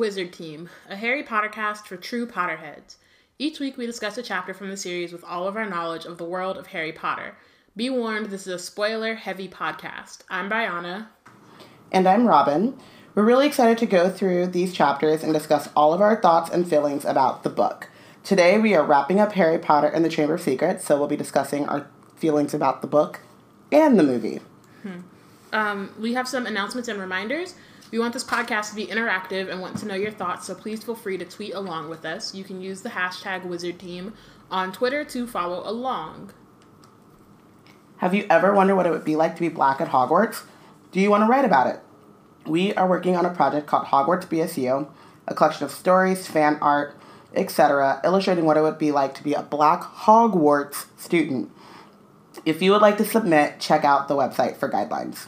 Wizard 0.00 0.32
Team, 0.32 0.70
a 0.88 0.96
Harry 0.96 1.22
Potter 1.22 1.50
cast 1.50 1.86
for 1.86 1.98
true 1.98 2.26
Potterheads. 2.26 2.96
Each 3.38 3.60
week 3.60 3.76
we 3.76 3.84
discuss 3.84 4.16
a 4.16 4.22
chapter 4.22 4.54
from 4.54 4.70
the 4.70 4.76
series 4.78 5.12
with 5.12 5.22
all 5.24 5.46
of 5.46 5.56
our 5.56 5.68
knowledge 5.68 6.06
of 6.06 6.16
the 6.16 6.24
world 6.24 6.56
of 6.56 6.68
Harry 6.68 6.90
Potter. 6.90 7.36
Be 7.76 7.90
warned, 7.90 8.30
this 8.30 8.46
is 8.46 8.54
a 8.54 8.58
spoiler 8.58 9.14
heavy 9.14 9.46
podcast. 9.46 10.20
I'm 10.30 10.48
Brianna. 10.48 11.08
And 11.92 12.08
I'm 12.08 12.26
Robin. 12.26 12.78
We're 13.14 13.24
really 13.24 13.46
excited 13.46 13.76
to 13.76 13.84
go 13.84 14.08
through 14.08 14.46
these 14.46 14.72
chapters 14.72 15.22
and 15.22 15.34
discuss 15.34 15.68
all 15.76 15.92
of 15.92 16.00
our 16.00 16.18
thoughts 16.18 16.48
and 16.48 16.66
feelings 16.66 17.04
about 17.04 17.42
the 17.42 17.50
book. 17.50 17.90
Today 18.24 18.56
we 18.56 18.74
are 18.74 18.82
wrapping 18.82 19.20
up 19.20 19.32
Harry 19.32 19.58
Potter 19.58 19.88
and 19.88 20.02
the 20.02 20.08
Chamber 20.08 20.32
of 20.32 20.40
Secrets, 20.40 20.82
so 20.82 20.98
we'll 20.98 21.08
be 21.08 21.16
discussing 21.16 21.68
our 21.68 21.86
feelings 22.16 22.54
about 22.54 22.80
the 22.80 22.88
book 22.88 23.20
and 23.70 23.98
the 23.98 24.02
movie. 24.02 24.40
Um, 25.52 25.92
we 25.98 26.14
have 26.14 26.26
some 26.26 26.46
announcements 26.46 26.88
and 26.88 26.98
reminders. 26.98 27.54
We 27.90 27.98
want 27.98 28.12
this 28.12 28.22
podcast 28.22 28.70
to 28.70 28.76
be 28.76 28.86
interactive 28.86 29.50
and 29.50 29.60
want 29.60 29.78
to 29.78 29.86
know 29.86 29.96
your 29.96 30.12
thoughts, 30.12 30.46
so 30.46 30.54
please 30.54 30.84
feel 30.84 30.94
free 30.94 31.18
to 31.18 31.24
tweet 31.24 31.54
along 31.54 31.90
with 31.90 32.04
us. 32.04 32.34
You 32.34 32.44
can 32.44 32.60
use 32.60 32.82
the 32.82 32.90
hashtag 32.90 33.42
WizardTeam 33.42 34.12
on 34.48 34.72
Twitter 34.72 35.04
to 35.06 35.26
follow 35.26 35.68
along. 35.68 36.32
Have 37.96 38.14
you 38.14 38.26
ever 38.30 38.54
wondered 38.54 38.76
what 38.76 38.86
it 38.86 38.90
would 38.90 39.04
be 39.04 39.16
like 39.16 39.34
to 39.34 39.40
be 39.40 39.48
black 39.48 39.80
at 39.80 39.88
Hogwarts? 39.88 40.44
Do 40.92 41.00
you 41.00 41.10
want 41.10 41.22
to 41.22 41.26
write 41.26 41.44
about 41.44 41.66
it? 41.66 41.80
We 42.46 42.72
are 42.74 42.88
working 42.88 43.16
on 43.16 43.26
a 43.26 43.34
project 43.34 43.66
called 43.66 43.86
Hogwarts 43.86 44.26
BSU, 44.26 44.88
a 45.26 45.34
collection 45.34 45.64
of 45.64 45.72
stories, 45.72 46.28
fan 46.28 46.58
art, 46.62 46.96
etc., 47.34 48.00
illustrating 48.04 48.44
what 48.44 48.56
it 48.56 48.62
would 48.62 48.78
be 48.78 48.92
like 48.92 49.14
to 49.14 49.24
be 49.24 49.34
a 49.34 49.42
black 49.42 49.82
Hogwarts 49.82 50.86
student. 50.96 51.50
If 52.46 52.62
you 52.62 52.70
would 52.70 52.82
like 52.82 52.98
to 52.98 53.04
submit, 53.04 53.58
check 53.58 53.84
out 53.84 54.06
the 54.06 54.14
website 54.14 54.56
for 54.56 54.68
guidelines. 54.68 55.26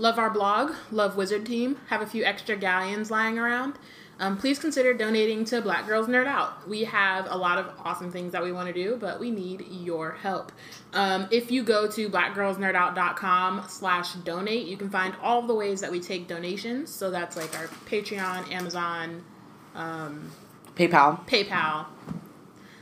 Love 0.00 0.18
our 0.18 0.30
blog, 0.30 0.72
love 0.90 1.14
Wizard 1.14 1.44
Team, 1.44 1.76
have 1.88 2.00
a 2.00 2.06
few 2.06 2.24
extra 2.24 2.56
galleons 2.56 3.10
lying 3.10 3.38
around. 3.38 3.74
Um, 4.18 4.38
please 4.38 4.58
consider 4.58 4.94
donating 4.94 5.44
to 5.44 5.60
Black 5.60 5.86
Girls 5.86 6.06
Nerd 6.06 6.26
Out. 6.26 6.66
We 6.66 6.84
have 6.84 7.26
a 7.28 7.36
lot 7.36 7.58
of 7.58 7.66
awesome 7.84 8.10
things 8.10 8.32
that 8.32 8.42
we 8.42 8.50
want 8.50 8.68
to 8.68 8.72
do, 8.72 8.96
but 8.96 9.20
we 9.20 9.30
need 9.30 9.66
your 9.68 10.12
help. 10.12 10.52
Um, 10.94 11.28
if 11.30 11.50
you 11.50 11.62
go 11.62 11.86
to 11.86 12.08
blackgirlsnerdout.com 12.08 13.66
slash 13.68 14.14
donate, 14.14 14.66
you 14.66 14.78
can 14.78 14.88
find 14.88 15.14
all 15.22 15.42
the 15.42 15.54
ways 15.54 15.82
that 15.82 15.92
we 15.92 16.00
take 16.00 16.26
donations. 16.26 16.88
So 16.88 17.10
that's 17.10 17.36
like 17.36 17.54
our 17.58 17.66
Patreon, 17.66 18.50
Amazon, 18.50 19.22
um, 19.74 20.30
PayPal. 20.76 21.26
PayPal. 21.28 21.84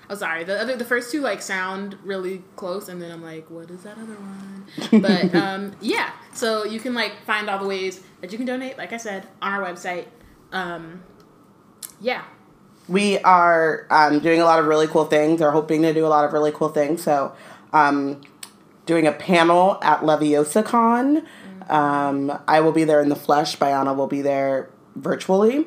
Oh, 0.09 0.15
sorry. 0.15 0.45
The 0.45 0.61
other, 0.61 0.77
the 0.77 0.85
first 0.85 1.11
two 1.11 1.21
like 1.21 1.43
sound 1.43 1.99
really 2.05 2.45
close, 2.55 2.89
and 2.89 3.03
then 3.03 3.11
I'm 3.11 3.23
like, 3.25 3.51
what 3.51 3.71
is 3.71 3.83
that 3.83 3.99
other 3.99 4.15
one? 4.15 4.67
But 5.03 5.35
um, 5.35 5.77
yeah, 5.81 6.13
so 6.39 6.64
you 6.64 6.81
can 6.81 6.94
like 6.94 7.22
find 7.25 7.48
all 7.50 7.58
the 7.58 7.67
ways 7.67 8.00
that 8.20 8.31
you 8.33 8.39
can 8.39 8.47
donate. 8.47 8.78
Like 8.78 8.92
I 8.92 8.97
said, 8.97 9.27
on 9.42 9.53
our 9.53 9.64
website. 9.64 10.06
Um, 10.53 11.03
yeah, 12.00 12.25
we 12.89 13.19
are 13.19 13.86
um, 13.91 14.20
doing 14.20 14.41
a 14.41 14.44
lot 14.44 14.59
of 14.59 14.66
really 14.66 14.86
cool 14.86 15.05
things 15.05 15.42
or 15.42 15.50
hoping 15.50 15.83
to 15.83 15.92
do 15.92 16.06
a 16.06 16.09
lot 16.09 16.25
of 16.25 16.33
really 16.33 16.53
cool 16.53 16.69
things. 16.69 17.03
So 17.03 17.34
um, 17.72 18.22
doing 18.86 19.06
a 19.06 19.12
panel 19.12 19.78
at 19.83 20.00
leviosacon 20.00 21.27
um, 21.69 22.33
i 22.48 22.61
will 22.61 22.72
be 22.72 22.84
there 22.84 23.00
in 23.00 23.09
the 23.09 23.16
flesh. 23.16 23.56
Biana 23.59 23.94
will 23.94 24.06
be 24.06 24.22
there 24.22 24.70
virtually. 24.97 25.66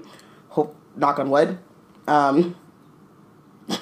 Hope 0.50 0.76
knock 0.96 1.20
on 1.20 1.30
wood. 1.30 1.60
Um, 2.08 2.56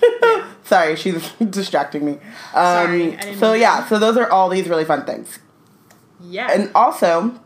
sorry 0.64 0.96
she's 0.96 1.32
distracting 1.50 2.06
me. 2.06 2.18
Sorry, 2.52 3.04
um, 3.04 3.10
didn't 3.12 3.40
so 3.40 3.54
yeah 3.54 3.86
so 3.88 3.98
those 3.98 4.18
are 4.18 4.30
all 4.30 4.50
these 4.50 4.68
really 4.68 4.86
fun 4.86 5.06
things 5.06 5.40
yeah, 6.22 6.52
and 6.52 6.72
also, 6.76 7.40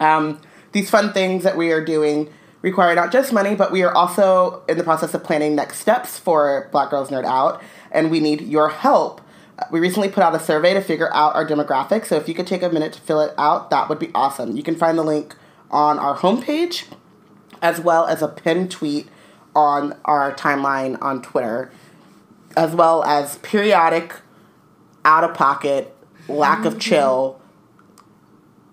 um, 0.00 0.40
these 0.72 0.90
fun 0.90 1.12
things 1.12 1.44
that 1.44 1.56
we 1.56 1.70
are 1.72 1.84
doing 1.84 2.32
require 2.62 2.94
not 2.94 3.12
just 3.12 3.32
money, 3.32 3.54
but 3.54 3.72
we 3.72 3.82
are 3.82 3.92
also 3.94 4.62
in 4.68 4.78
the 4.78 4.84
process 4.84 5.14
of 5.14 5.24
planning 5.24 5.54
next 5.54 5.78
steps 5.78 6.18
for 6.18 6.68
Black 6.72 6.90
Girls 6.90 7.10
Nerd 7.10 7.24
Out, 7.24 7.62
and 7.90 8.10
we 8.10 8.20
need 8.20 8.40
your 8.42 8.68
help. 8.68 9.20
We 9.70 9.80
recently 9.80 10.08
put 10.08 10.22
out 10.22 10.34
a 10.34 10.40
survey 10.40 10.72
to 10.74 10.80
figure 10.80 11.12
out 11.12 11.34
our 11.34 11.46
demographic, 11.46 12.06
so 12.06 12.16
if 12.16 12.28
you 12.28 12.34
could 12.34 12.46
take 12.46 12.62
a 12.62 12.70
minute 12.70 12.92
to 12.94 13.00
fill 13.00 13.20
it 13.20 13.34
out, 13.36 13.70
that 13.70 13.88
would 13.88 13.98
be 13.98 14.10
awesome. 14.14 14.56
You 14.56 14.62
can 14.62 14.76
find 14.76 14.98
the 14.98 15.02
link 15.02 15.36
on 15.70 15.98
our 15.98 16.16
homepage, 16.16 16.86
as 17.60 17.80
well 17.80 18.06
as 18.06 18.22
a 18.22 18.28
pinned 18.28 18.70
tweet 18.70 19.08
on 19.54 19.96
our 20.04 20.32
timeline 20.34 21.00
on 21.02 21.20
Twitter, 21.22 21.70
as 22.56 22.74
well 22.74 23.04
as 23.04 23.38
periodic, 23.38 24.14
out 25.04 25.24
of 25.24 25.34
pocket, 25.34 25.94
lack 26.28 26.64
of 26.64 26.78
chill, 26.78 27.40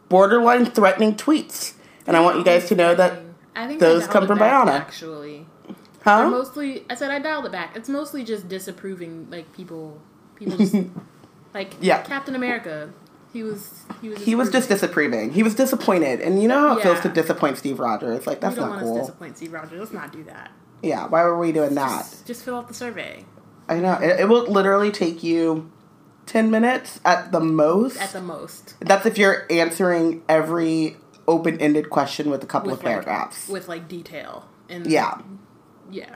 borderline 0.09 0.65
threatening 0.65 1.15
tweets. 1.15 1.73
And 2.07 2.17
I 2.17 2.21
want 2.21 2.37
you 2.37 2.43
guys 2.43 2.67
to 2.69 2.75
know 2.75 2.95
that 2.95 3.19
I 3.55 3.67
think 3.67 3.79
those 3.79 4.07
I 4.07 4.11
come 4.11 4.27
from 4.27 4.39
back, 4.39 4.65
Biana. 4.67 4.71
Actually, 4.71 5.45
They're 5.65 5.75
huh? 6.03 6.29
mostly 6.29 6.85
I 6.89 6.95
said 6.95 7.11
I 7.11 7.19
dialed 7.19 7.45
it 7.45 7.51
back. 7.51 7.75
It's 7.75 7.89
mostly 7.89 8.23
just 8.23 8.47
disapproving, 8.49 9.27
like 9.29 9.51
people, 9.53 10.01
people 10.35 10.57
just 10.57 10.75
like 11.53 11.73
Yeah. 11.79 12.01
Captain 12.01 12.35
America. 12.35 12.91
He 13.31 13.43
was 13.43 13.83
he 14.01 14.09
was 14.09 14.23
He 14.23 14.33
was 14.33 14.49
just 14.49 14.69
disapproving. 14.69 15.31
He 15.31 15.43
was 15.43 15.53
disappointed, 15.53 16.19
and 16.19 16.41
you 16.41 16.47
know 16.47 16.69
how 16.69 16.77
it 16.79 16.81
feels 16.83 16.99
to 17.01 17.09
disappoint 17.09 17.59
Steve 17.59 17.79
Rogers. 17.79 18.25
Like 18.25 18.41
that's 18.41 18.55
don't 18.55 18.69
not 18.71 18.79
cool. 18.79 18.97
disappoint 18.99 19.37
Steve 19.37 19.53
Rogers. 19.53 19.79
Let's 19.79 19.91
not 19.93 20.11
do 20.11 20.23
that. 20.23 20.51
Yeah, 20.81 21.07
why 21.07 21.23
were 21.23 21.37
we 21.37 21.51
doing 21.51 21.75
that? 21.75 21.99
Just, 21.99 22.25
just 22.25 22.43
fill 22.43 22.55
out 22.55 22.67
the 22.69 22.73
survey 22.73 23.25
I 23.67 23.79
know 23.81 23.93
it, 24.01 24.21
it 24.21 24.29
will 24.29 24.45
literally 24.49 24.91
take 24.91 25.21
you 25.21 25.69
ten 26.29 26.51
minutes 26.51 26.99
at 27.03 27.31
the 27.31 27.39
most. 27.39 27.97
at 27.99 28.11
the 28.11 28.21
most. 28.21 28.75
that's 28.79 29.05
if 29.05 29.17
you're 29.17 29.45
answering 29.49 30.21
every 30.29 30.95
open-ended 31.27 31.89
question 31.89 32.29
with 32.29 32.43
a 32.43 32.47
couple 32.47 32.71
of 32.71 32.79
like, 32.79 32.85
paragraphs. 32.85 33.47
with 33.49 33.67
like 33.67 33.87
detail 33.87 34.47
and 34.69 34.85
yeah. 34.87 35.19
yeah. 35.91 36.15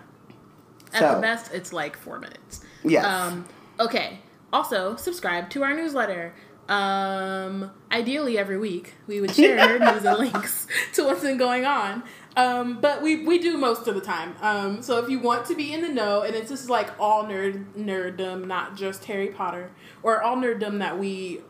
At 0.94 1.00
So- 1.00 1.16
the 1.16 1.22
best, 1.22 1.52
it's 1.54 1.74
like 1.74 1.98
four 1.98 2.20
minutes. 2.20 2.64
Yes. 2.84 3.06
Um, 3.06 3.46
okay. 3.80 4.20
Also, 4.52 4.96
subscribe 4.96 5.50
to 5.52 5.64
our 5.64 5.74
newsletter. 5.76 6.34
Um, 6.70 7.72
ideally, 7.92 8.38
every 8.38 8.58
week 8.58 8.94
we 9.08 9.20
would 9.20 9.32
share 9.36 9.80
news 9.80 10.06
and 10.06 10.18
links 10.20 10.68
to 10.94 11.04
what's 11.04 11.22
been 11.22 11.38
going 11.38 11.66
on. 11.66 12.04
Um, 12.36 12.80
but 12.82 13.02
we, 13.04 13.24
we 13.26 13.38
do 13.38 13.58
most 13.58 13.88
of 13.88 13.94
the 13.96 14.02
time. 14.02 14.36
Um, 14.42 14.82
so 14.82 14.98
if 14.98 15.10
you 15.10 15.20
want 15.20 15.46
to 15.48 15.56
be 15.56 15.72
in 15.74 15.82
the 15.82 15.90
know, 15.90 16.22
and 16.24 16.36
it's 16.36 16.50
just 16.50 16.70
like 16.70 16.90
all 17.00 17.26
nerd 17.26 17.66
nerddom, 17.78 18.48
not 18.48 18.76
just 18.76 19.06
Harry 19.06 19.28
Potter, 19.28 19.70
or 20.02 20.22
all 20.24 20.36
nerddom 20.38 20.80
that 20.80 20.98
we 20.98 21.42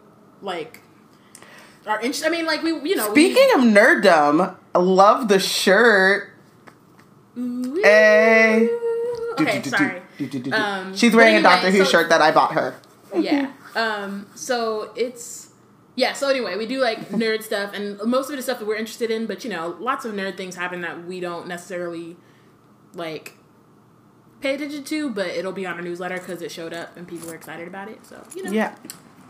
like 0.41 0.81
are 1.87 1.97
interested. 2.01 2.27
I 2.27 2.31
mean, 2.31 2.45
like 2.45 2.63
we 2.63 2.71
you 2.89 2.95
know 2.97 3.11
we- 3.13 3.31
Speaking 3.33 3.49
of 3.55 3.61
nerddom, 3.61 4.55
I 4.75 4.79
love 4.79 5.29
the 5.29 5.39
shirt. 5.39 6.31
Ooh, 7.37 7.79
Hey. 7.81 8.69
Okay, 9.39 9.63
sorry. 9.63 10.01
Um, 10.51 10.95
She's 10.95 11.15
wearing 11.15 11.35
anyway, 11.35 11.39
a 11.39 11.41
Doctor 11.55 11.71
Who 11.71 11.77
so- 11.79 11.83
shirt 11.85 12.09
that 12.09 12.21
I 12.21 12.31
bought 12.31 12.51
her. 12.53 12.75
yeah. 13.17 13.51
Um. 13.75 14.27
So 14.35 14.91
it's 14.95 15.49
yeah. 15.95 16.13
So 16.13 16.29
anyway, 16.29 16.57
we 16.57 16.65
do 16.65 16.79
like 16.79 17.09
nerd 17.09 17.43
stuff, 17.43 17.73
and 17.73 17.99
most 18.03 18.27
of 18.27 18.33
it 18.33 18.39
is 18.39 18.45
stuff 18.45 18.59
that 18.59 18.65
we're 18.67 18.75
interested 18.75 19.11
in. 19.11 19.25
But 19.25 19.43
you 19.43 19.49
know, 19.49 19.75
lots 19.79 20.05
of 20.05 20.13
nerd 20.13 20.37
things 20.37 20.55
happen 20.55 20.81
that 20.81 21.05
we 21.05 21.19
don't 21.19 21.47
necessarily 21.47 22.15
like 22.93 23.33
pay 24.41 24.55
attention 24.55 24.83
to, 24.83 25.09
but 25.09 25.27
it'll 25.27 25.51
be 25.53 25.65
on 25.65 25.75
our 25.75 25.81
newsletter 25.81 26.17
because 26.17 26.41
it 26.41 26.51
showed 26.51 26.73
up 26.73 26.95
and 26.97 27.07
people 27.07 27.27
were 27.29 27.35
excited 27.35 27.67
about 27.67 27.89
it. 27.89 28.05
So 28.05 28.21
you 28.35 28.43
know, 28.43 28.51
Yeah. 28.51 28.75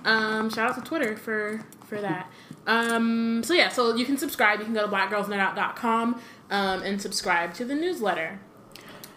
um, 0.05 0.49
shout 0.49 0.69
out 0.71 0.75
to 0.75 0.81
Twitter 0.81 1.15
for 1.15 1.61
for 1.87 2.01
that. 2.01 2.29
Um, 2.65 3.43
so 3.43 3.53
yeah, 3.53 3.69
so 3.69 3.95
you 3.95 4.05
can 4.05 4.17
subscribe. 4.17 4.59
You 4.59 4.65
can 4.65 4.73
go 4.73 4.85
to 4.87 4.91
blackgirlsnerdout.com 4.91 6.21
um, 6.49 6.81
and 6.81 7.01
subscribe 7.01 7.53
to 7.55 7.65
the 7.65 7.75
newsletter. 7.75 8.39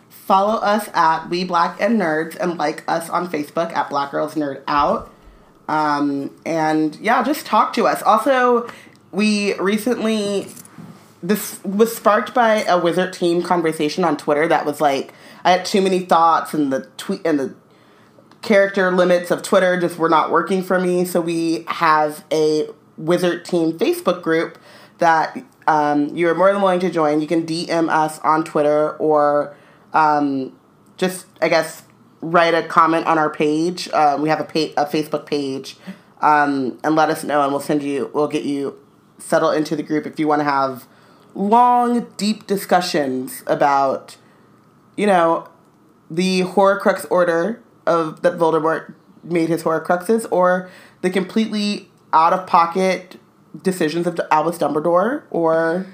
Follow 0.08 0.54
us 0.60 0.88
at 0.92 1.28
We 1.30 1.44
Black 1.44 1.80
and 1.80 2.00
Nerds 2.00 2.34
and 2.36 2.58
like 2.58 2.82
us 2.88 3.08
on 3.08 3.28
Facebook 3.30 3.72
at 3.72 3.88
Black 3.88 4.10
Girls 4.10 4.34
Nerd 4.34 4.62
Out. 4.66 5.12
Um, 5.68 6.30
and 6.44 6.96
yeah, 6.96 7.22
just 7.22 7.46
talk 7.46 7.72
to 7.74 7.86
us. 7.86 8.02
Also, 8.02 8.68
we 9.12 9.54
recently 9.58 10.48
this 11.22 11.62
was 11.64 11.96
sparked 11.96 12.34
by 12.34 12.62
a 12.64 12.78
wizard 12.78 13.12
team 13.12 13.42
conversation 13.42 14.04
on 14.04 14.16
Twitter 14.16 14.46
that 14.46 14.64
was 14.64 14.80
like 14.80 15.12
I 15.44 15.52
had 15.52 15.64
too 15.64 15.80
many 15.80 16.00
thoughts 16.00 16.54
and 16.54 16.72
the 16.72 16.88
tweet 16.96 17.22
and 17.24 17.38
the 17.38 17.54
character 18.42 18.92
limits 18.92 19.30
of 19.30 19.42
Twitter 19.42 19.78
just 19.80 19.98
were 19.98 20.08
not 20.08 20.30
working 20.30 20.62
for 20.62 20.78
me. 20.78 21.04
So 21.04 21.20
we 21.20 21.64
have 21.68 22.24
a 22.32 22.68
wizard 22.96 23.44
team 23.44 23.78
Facebook 23.78 24.22
group 24.22 24.58
that 24.98 25.36
um, 25.66 26.14
you're 26.16 26.34
more 26.34 26.52
than 26.52 26.62
willing 26.62 26.80
to 26.80 26.90
join. 26.90 27.20
You 27.20 27.26
can 27.26 27.44
DM 27.44 27.88
us 27.88 28.20
on 28.20 28.44
Twitter 28.44 28.92
or 28.96 29.56
um, 29.92 30.56
just 30.96 31.26
I 31.42 31.48
guess 31.48 31.82
write 32.30 32.54
a 32.54 32.62
comment 32.62 33.06
on 33.06 33.18
our 33.18 33.30
page. 33.30 33.88
Uh, 33.92 34.18
we 34.20 34.28
have 34.28 34.40
a, 34.40 34.44
a 34.44 34.86
Facebook 34.86 35.26
page 35.26 35.76
um, 36.20 36.78
and 36.82 36.96
let 36.96 37.08
us 37.08 37.24
know, 37.24 37.42
and 37.42 37.52
we'll 37.52 37.60
send 37.60 37.82
you. 37.82 38.10
We'll 38.12 38.28
get 38.28 38.44
you 38.44 38.78
settled 39.18 39.54
into 39.54 39.76
the 39.76 39.82
group 39.82 40.06
if 40.06 40.18
you 40.18 40.26
want 40.26 40.40
to 40.40 40.44
have 40.44 40.86
long, 41.34 42.06
deep 42.16 42.46
discussions 42.46 43.42
about, 43.46 44.16
you 44.96 45.06
know, 45.06 45.48
the 46.10 46.42
Horcrux 46.42 47.06
order 47.10 47.62
of 47.86 48.22
that 48.22 48.34
Voldemort 48.34 48.94
made 49.22 49.48
his 49.48 49.62
Horcruxes, 49.62 50.26
or 50.30 50.70
the 51.02 51.10
completely 51.10 51.88
out 52.12 52.32
of 52.32 52.46
pocket 52.46 53.18
decisions 53.62 54.06
of 54.06 54.20
Albus 54.30 54.58
Dumbledore, 54.58 55.22
or 55.30 55.86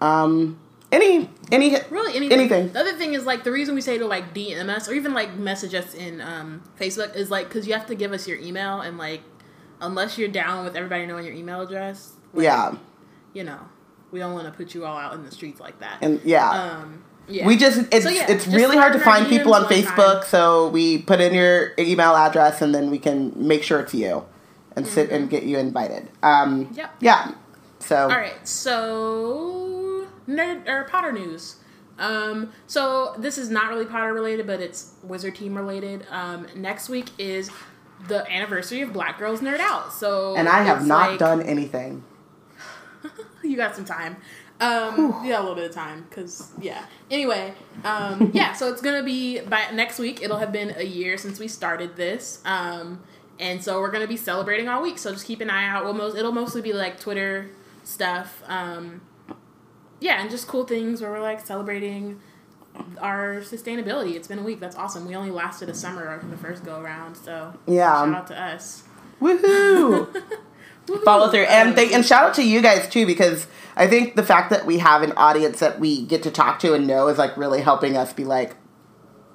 um, 0.00 0.58
any 0.92 1.28
any 1.52 1.76
really 1.90 2.14
anything. 2.16 2.38
anything. 2.40 2.72
The 2.72 2.80
other 2.80 2.92
thing 2.94 3.14
is 3.14 3.24
like 3.26 3.44
the 3.44 3.52
reason 3.52 3.74
we 3.74 3.80
say 3.80 3.98
to 3.98 4.06
like 4.06 4.32
DM 4.34 4.68
us 4.68 4.88
or 4.88 4.92
even 4.94 5.14
like 5.14 5.34
message 5.36 5.74
us 5.74 5.94
in 5.94 6.20
um, 6.20 6.62
Facebook 6.80 7.14
is 7.16 7.30
like 7.30 7.48
because 7.48 7.66
you 7.66 7.72
have 7.74 7.86
to 7.86 7.94
give 7.94 8.12
us 8.12 8.26
your 8.28 8.38
email 8.38 8.80
and 8.80 8.96
like 8.98 9.22
unless 9.80 10.16
you're 10.16 10.28
down 10.28 10.64
with 10.64 10.76
everybody 10.76 11.04
knowing 11.06 11.24
your 11.24 11.34
email 11.34 11.60
address, 11.60 12.12
like, 12.32 12.44
Yeah, 12.44 12.76
you 13.34 13.44
know, 13.44 13.58
we 14.10 14.18
don't 14.20 14.32
want 14.32 14.46
to 14.46 14.52
put 14.52 14.74
you 14.74 14.84
all 14.86 14.96
out 14.96 15.14
in 15.14 15.24
the 15.24 15.30
streets 15.30 15.60
like 15.60 15.78
that. 15.80 15.98
and 16.00 16.20
yeah. 16.24 16.48
um, 16.50 17.02
yeah, 17.28 17.44
We 17.46 17.56
just 17.56 17.80
it's 17.92 18.04
So, 18.04 18.10
yeah, 18.10 18.30
it's 18.30 18.44
just 18.44 18.56
really 18.56 18.76
hard 18.76 18.92
to 18.94 19.00
slide 19.00 19.18
in 19.18 19.24
our 19.24 19.28
find 19.28 19.38
people 19.38 19.54
on 19.54 19.64
Facebook, 19.64 20.20
time. 20.20 20.28
so 20.28 20.68
we 20.68 20.98
put 20.98 21.20
in 21.20 21.34
your 21.34 21.72
email 21.78 22.14
address 22.16 22.62
and 22.62 22.72
then 22.74 22.90
we 22.90 22.98
can 22.98 23.32
make 23.36 23.62
sure 23.64 23.80
it's 23.80 23.92
you 23.92 24.24
and 24.76 24.86
sit 24.86 25.06
Mm-hmm. 25.06 25.14
and 25.16 25.30
get 25.30 25.42
you 25.42 25.58
invited. 25.58 26.08
Um. 26.22 26.70
Yep. 26.74 26.94
Yeah. 27.00 27.32
So 27.80 27.96
All 27.96 28.08
right, 28.08 28.46
so 28.48 29.65
nerd 30.28 30.68
or 30.68 30.84
Potter 30.84 31.12
news. 31.12 31.56
Um, 31.98 32.52
so 32.66 33.14
this 33.18 33.38
is 33.38 33.48
not 33.48 33.70
really 33.70 33.86
Potter 33.86 34.12
related, 34.12 34.46
but 34.46 34.60
it's 34.60 34.92
Wizard 35.02 35.36
Team 35.36 35.56
related. 35.56 36.06
Um, 36.10 36.46
next 36.54 36.88
week 36.88 37.10
is 37.18 37.50
the 38.08 38.30
anniversary 38.30 38.82
of 38.82 38.92
Black 38.92 39.18
Girls 39.18 39.40
Nerd 39.40 39.60
Out. 39.60 39.92
So 39.92 40.36
and 40.36 40.48
I 40.48 40.62
have 40.62 40.86
not 40.86 41.10
like- 41.10 41.18
done 41.18 41.42
anything. 41.42 42.04
you 43.42 43.56
got 43.56 43.74
some 43.74 43.84
time. 43.84 44.16
Um, 44.58 45.10
got 45.10 45.24
a 45.24 45.40
little 45.40 45.54
bit 45.54 45.68
of 45.68 45.74
time 45.74 46.06
because 46.08 46.50
yeah. 46.60 46.86
Anyway, 47.10 47.52
um, 47.84 48.30
yeah. 48.34 48.54
So 48.54 48.72
it's 48.72 48.80
gonna 48.80 49.02
be 49.02 49.40
by 49.40 49.70
next 49.72 49.98
week. 49.98 50.22
It'll 50.22 50.38
have 50.38 50.50
been 50.50 50.74
a 50.78 50.82
year 50.82 51.18
since 51.18 51.38
we 51.38 51.46
started 51.46 51.94
this, 51.96 52.40
um, 52.46 53.02
and 53.38 53.62
so 53.62 53.80
we're 53.80 53.90
gonna 53.90 54.06
be 54.06 54.16
celebrating 54.16 54.66
all 54.66 54.80
week. 54.80 54.96
So 54.96 55.12
just 55.12 55.26
keep 55.26 55.42
an 55.42 55.50
eye 55.50 55.66
out. 55.66 55.84
We'll 55.84 55.92
most 55.92 56.16
it'll 56.16 56.32
mostly 56.32 56.62
be 56.62 56.72
like 56.72 56.98
Twitter 56.98 57.50
stuff. 57.84 58.42
Um, 58.46 59.02
yeah, 60.00 60.20
and 60.20 60.30
just 60.30 60.46
cool 60.46 60.64
things 60.64 61.00
where 61.00 61.10
we're 61.10 61.20
like 61.20 61.44
celebrating 61.44 62.20
our 63.00 63.36
sustainability. 63.40 64.14
It's 64.14 64.28
been 64.28 64.38
a 64.38 64.42
week. 64.42 64.60
That's 64.60 64.76
awesome. 64.76 65.06
We 65.06 65.14
only 65.16 65.30
lasted 65.30 65.68
a 65.68 65.74
summer 65.74 66.22
the 66.28 66.36
first 66.36 66.64
go 66.64 66.80
around. 66.80 67.16
So 67.16 67.54
Yeah. 67.66 67.92
shout 68.04 68.14
out 68.14 68.26
to 68.28 68.40
us. 68.42 68.82
Woohoo! 69.20 70.06
Woohoo. 70.86 71.04
Follow 71.04 71.30
through 71.30 71.44
and 71.44 71.70
Um, 71.70 71.74
thank 71.74 71.92
and 71.92 72.04
shout 72.04 72.24
out 72.24 72.34
to 72.34 72.42
you 72.44 72.60
guys 72.60 72.88
too 72.88 73.06
because 73.06 73.46
I 73.76 73.86
think 73.88 74.14
the 74.14 74.22
fact 74.22 74.50
that 74.50 74.66
we 74.66 74.78
have 74.78 75.02
an 75.02 75.12
audience 75.16 75.58
that 75.60 75.80
we 75.80 76.02
get 76.02 76.22
to 76.24 76.30
talk 76.30 76.58
to 76.60 76.74
and 76.74 76.86
know 76.86 77.08
is 77.08 77.18
like 77.18 77.36
really 77.36 77.60
helping 77.60 77.96
us 77.96 78.12
be 78.12 78.24
like, 78.24 78.56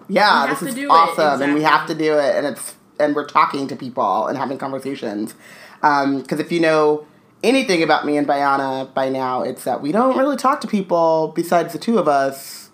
yeah, 0.07 0.47
this 0.47 0.61
is 0.61 0.85
awesome, 0.89 1.41
and 1.41 1.53
we 1.53 1.63
have 1.63 1.87
to 1.87 1.95
do 1.95 2.13
it, 2.17 2.35
and 2.35 2.45
it's 2.45 2.75
and 2.99 3.15
we're 3.15 3.25
talking 3.25 3.67
to 3.67 3.75
people 3.75 4.27
and 4.27 4.37
having 4.37 4.57
conversations. 4.57 5.33
Because 5.81 6.39
if 6.39 6.51
you 6.51 6.59
know 6.59 7.05
anything 7.43 7.83
about 7.83 8.05
me 8.05 8.17
and 8.17 8.27
Bayana 8.27 8.93
by 8.93 9.09
now, 9.09 9.41
it's 9.41 9.63
that 9.63 9.81
we 9.81 9.91
don't 9.91 10.17
really 10.17 10.37
talk 10.37 10.61
to 10.61 10.67
people 10.67 11.31
besides 11.35 11.73
the 11.73 11.79
two 11.79 11.97
of 11.97 12.07
us. 12.07 12.69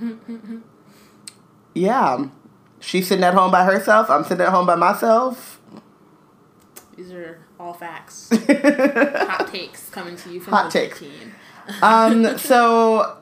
yeah, 1.74 2.26
she's 2.80 3.06
sitting 3.08 3.24
at 3.24 3.34
home 3.34 3.50
by 3.50 3.64
herself. 3.64 4.10
I'm 4.10 4.24
sitting 4.24 4.44
at 4.46 4.50
home 4.52 4.66
by 4.66 4.76
myself. 4.76 5.60
These 6.96 7.12
are 7.12 7.44
all 7.60 7.74
facts. 7.74 8.30
Hot 8.32 9.48
takes 9.50 9.88
coming 9.90 10.16
to 10.16 10.30
you 10.32 10.40
from 10.40 10.52
Hot 10.54 10.72
the 10.72 10.78
takes. 10.80 11.02
um 11.82 12.38
so 12.38 13.18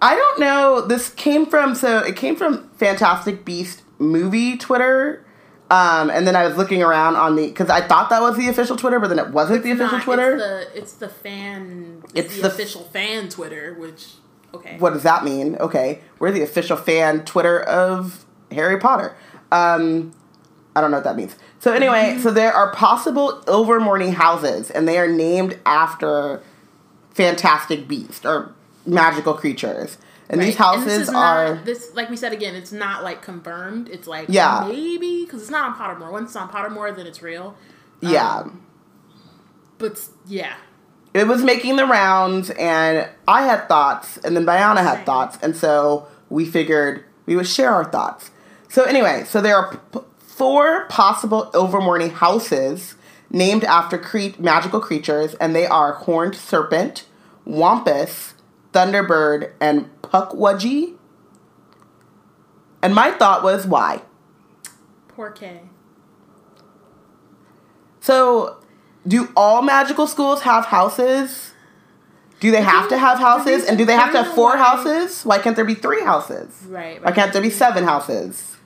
i 0.00 0.14
don't 0.16 0.40
know 0.40 0.80
this 0.80 1.10
came 1.10 1.44
from 1.44 1.74
so 1.74 1.98
it 1.98 2.16
came 2.16 2.34
from 2.36 2.70
fantastic 2.70 3.44
beast 3.44 3.82
movie 3.98 4.56
twitter 4.56 5.26
um 5.70 6.10
and 6.10 6.26
then 6.26 6.36
i 6.36 6.46
was 6.46 6.56
looking 6.56 6.82
around 6.82 7.16
on 7.16 7.36
the 7.36 7.46
because 7.46 7.70
i 7.70 7.80
thought 7.80 8.10
that 8.10 8.20
was 8.20 8.36
the 8.36 8.48
official 8.48 8.76
twitter 8.76 9.00
but 9.00 9.08
then 9.08 9.18
it 9.18 9.30
wasn't 9.30 9.62
the 9.62 9.70
official 9.70 9.96
Not- 9.98 10.04
twitter. 10.04 10.32
It's 10.34 10.42
the, 10.72 10.78
it's 10.78 10.92
the 10.94 11.08
fan. 11.08 12.02
It's 12.14 12.26
It's 12.26 12.36
the, 12.36 12.42
the- 12.42 12.48
official 12.48 12.82
fan 12.84 13.28
Twitter, 13.30 13.74
which 13.78 14.08
okay. 14.52 14.76
what 14.78 14.92
does 14.92 15.02
that 15.04 15.24
mean? 15.24 15.56
Okay. 15.56 16.00
We're 16.18 16.30
the 16.32 16.42
official 16.42 16.76
fan 16.76 17.24
twitter 17.24 17.60
of 17.62 18.24
harry 18.52 18.78
potter. 18.78 19.16
Um 19.50 20.12
i 20.76 20.80
don't 20.80 20.90
know 20.90 20.98
what 20.98 21.04
that 21.04 21.16
means. 21.16 21.34
So 21.60 21.72
anyway 21.72 22.18
so 22.20 22.30
there 22.30 22.52
are 22.52 22.70
possible 22.74 23.42
Ilvermorny 23.46 24.12
houses 24.12 24.70
and 24.70 24.86
they 24.86 24.98
are 24.98 25.08
named 25.08 25.58
after 25.64 26.42
fantastic 27.12 27.88
beasts 27.88 28.24
or 28.26 28.52
magical 28.86 29.34
creatures 29.34 29.96
and 30.28 30.40
these 30.40 30.58
Right. 30.58 30.74
And 30.74 30.82
this 30.82 30.86
houses 30.86 31.08
is 31.08 31.08
are 31.10 31.54
not, 31.56 31.64
this 31.64 31.94
like 31.94 32.10
we 32.10 32.16
said 32.16 32.32
again. 32.32 32.54
It's 32.54 32.72
not 32.72 33.02
like 33.04 33.22
confirmed. 33.22 33.88
It's 33.88 34.06
like 34.06 34.26
Yeah. 34.28 34.64
maybe 34.68 35.24
because 35.24 35.42
it's 35.42 35.50
not 35.50 35.70
on 35.70 35.74
Pottermore. 35.76 36.10
Once 36.12 36.28
it's 36.30 36.36
on 36.36 36.48
Pottermore, 36.48 36.94
then 36.96 37.06
it's 37.06 37.22
real. 37.22 37.56
yeah 38.00 38.38
Um, 38.40 38.62
But 39.78 40.00
yeah, 40.26 40.54
it 41.12 41.26
was 41.26 41.42
making 41.42 41.76
the 41.76 41.86
rounds 41.86 42.50
and 42.50 43.08
i 43.28 43.42
had 43.42 43.68
thoughts 43.68 44.16
and 44.24 44.36
then 44.36 44.44
Bayana 44.46 44.78
had 44.82 44.96
Same. 44.98 45.04
thoughts 45.04 45.38
and 45.42 45.56
so 45.56 46.06
we 46.28 46.44
figured 46.44 47.04
we 47.26 47.36
would 47.36 47.46
share 47.46 47.70
our 47.72 47.84
thoughts 47.84 48.30
so 48.68 48.82
anyway 48.84 49.24
so 49.26 49.40
there 49.40 49.56
are 49.56 49.76
p- 49.92 50.00
four 50.18 50.86
possible 50.86 51.50
Ilvermorny 51.54 52.10
houses 52.10 52.96
named 53.30 53.64
after 53.64 53.96
cre- 53.98 54.38
magical 54.38 54.80
creatures 54.80 55.34
and 55.34 55.54
they 55.54 55.66
are 55.66 55.92
horned 55.94 56.34
serpent 56.34 57.06
wampus 57.44 58.34
thunderbird 58.72 59.52
and 59.60 59.88
Pukwudgie 60.14 60.94
and 62.82 62.94
my 62.94 63.10
thought 63.10 63.42
was 63.42 63.66
why 63.66 64.02
poor 65.08 65.30
K. 65.30 65.62
So, 68.00 68.58
do 69.06 69.28
all 69.36 69.62
magical 69.62 70.06
schools 70.06 70.42
have 70.42 70.66
houses? 70.66 71.52
Do 72.40 72.50
they 72.50 72.60
have 72.62 72.88
to 72.90 72.98
have 72.98 73.18
houses? 73.18 73.64
And 73.64 73.78
do 73.78 73.84
they 73.84 73.94
have 73.94 74.12
to 74.12 74.22
have 74.22 74.34
four 74.34 74.52
the 74.52 74.58
reason 74.58 74.60
why- 74.60 74.76
houses? 74.94 75.24
Why 75.24 75.38
can't 75.38 75.56
there 75.56 75.64
be 75.64 75.74
three 75.74 76.02
houses? 76.02 76.62
Right. 76.68 77.02
Why 77.02 77.12
can't 77.12 77.32
there 77.32 77.40
be 77.42 77.50
seven 77.50 77.84
houses? 77.84 78.56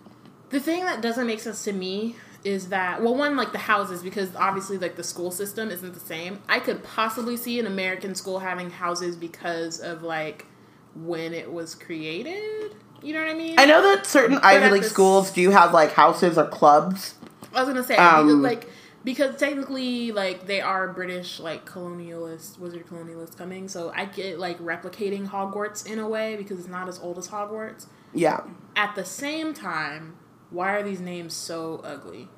The 0.51 0.61
thing 0.61 0.85
that 0.85 1.01
doesn't 1.01 1.27
make 1.27 1.41
sense 1.41 1.63
to 1.65 1.73
me 1.73 2.17
is 2.45 2.69
that 2.71 3.03
well, 3.03 3.15
one 3.15 3.37
like 3.37 3.53
the 3.53 3.59
houses 3.59 4.03
because 4.03 4.35
obviously 4.37 4.79
like 4.79 4.97
the 4.97 5.05
school 5.05 5.31
system 5.31 5.71
isn't 5.71 5.95
the 5.95 6.01
same. 6.01 6.41
I 6.49 6.61
could 6.61 6.83
possibly 6.83 7.37
see 7.37 7.59
an 7.61 7.67
American 7.67 8.15
school 8.15 8.41
having 8.41 8.71
houses 8.71 9.17
because 9.17 9.81
of 9.81 10.03
like 10.03 10.47
when 10.95 11.35
it 11.35 11.53
was 11.53 11.75
created. 11.75 12.75
You 13.03 13.15
know 13.15 13.21
what 13.21 13.31
I 13.31 13.35
mean? 13.35 13.55
I 13.59 13.65
know 13.65 13.83
that 13.83 14.07
certain 14.07 14.39
Ivy 14.43 14.71
League 14.71 14.85
schools 14.85 15.31
do 15.31 15.51
have 15.51 15.73
like 15.73 15.93
houses 15.93 16.37
or 16.37 16.47
clubs. 16.47 17.15
I 17.55 17.61
was 17.63 17.69
gonna 17.69 17.85
say 17.85 17.97
Um, 17.97 18.27
because, 18.27 18.41
like 18.41 18.71
because 19.05 19.37
technically 19.37 20.13
like 20.13 20.47
they 20.47 20.61
are 20.61 20.89
British 20.89 21.39
like 21.39 21.65
colonialist 21.65 22.59
wizard 22.59 22.87
colonialists 22.87 23.37
coming. 23.37 23.69
So 23.69 23.93
I 23.95 24.07
get 24.07 24.39
like 24.39 24.59
replicating 24.59 25.29
Hogwarts 25.29 25.87
in 25.87 25.99
a 25.99 26.09
way 26.09 26.37
because 26.37 26.59
it's 26.59 26.69
not 26.69 26.89
as 26.89 26.99
old 26.99 27.19
as 27.19 27.29
Hogwarts. 27.29 27.87
Yeah. 28.13 28.41
At 28.75 28.95
the 28.97 29.05
same 29.05 29.55
time, 29.55 30.17
why 30.51 30.73
are 30.73 30.83
these 30.83 31.01
names 31.01 31.35
so 31.35 31.81
ugly? 31.85 32.29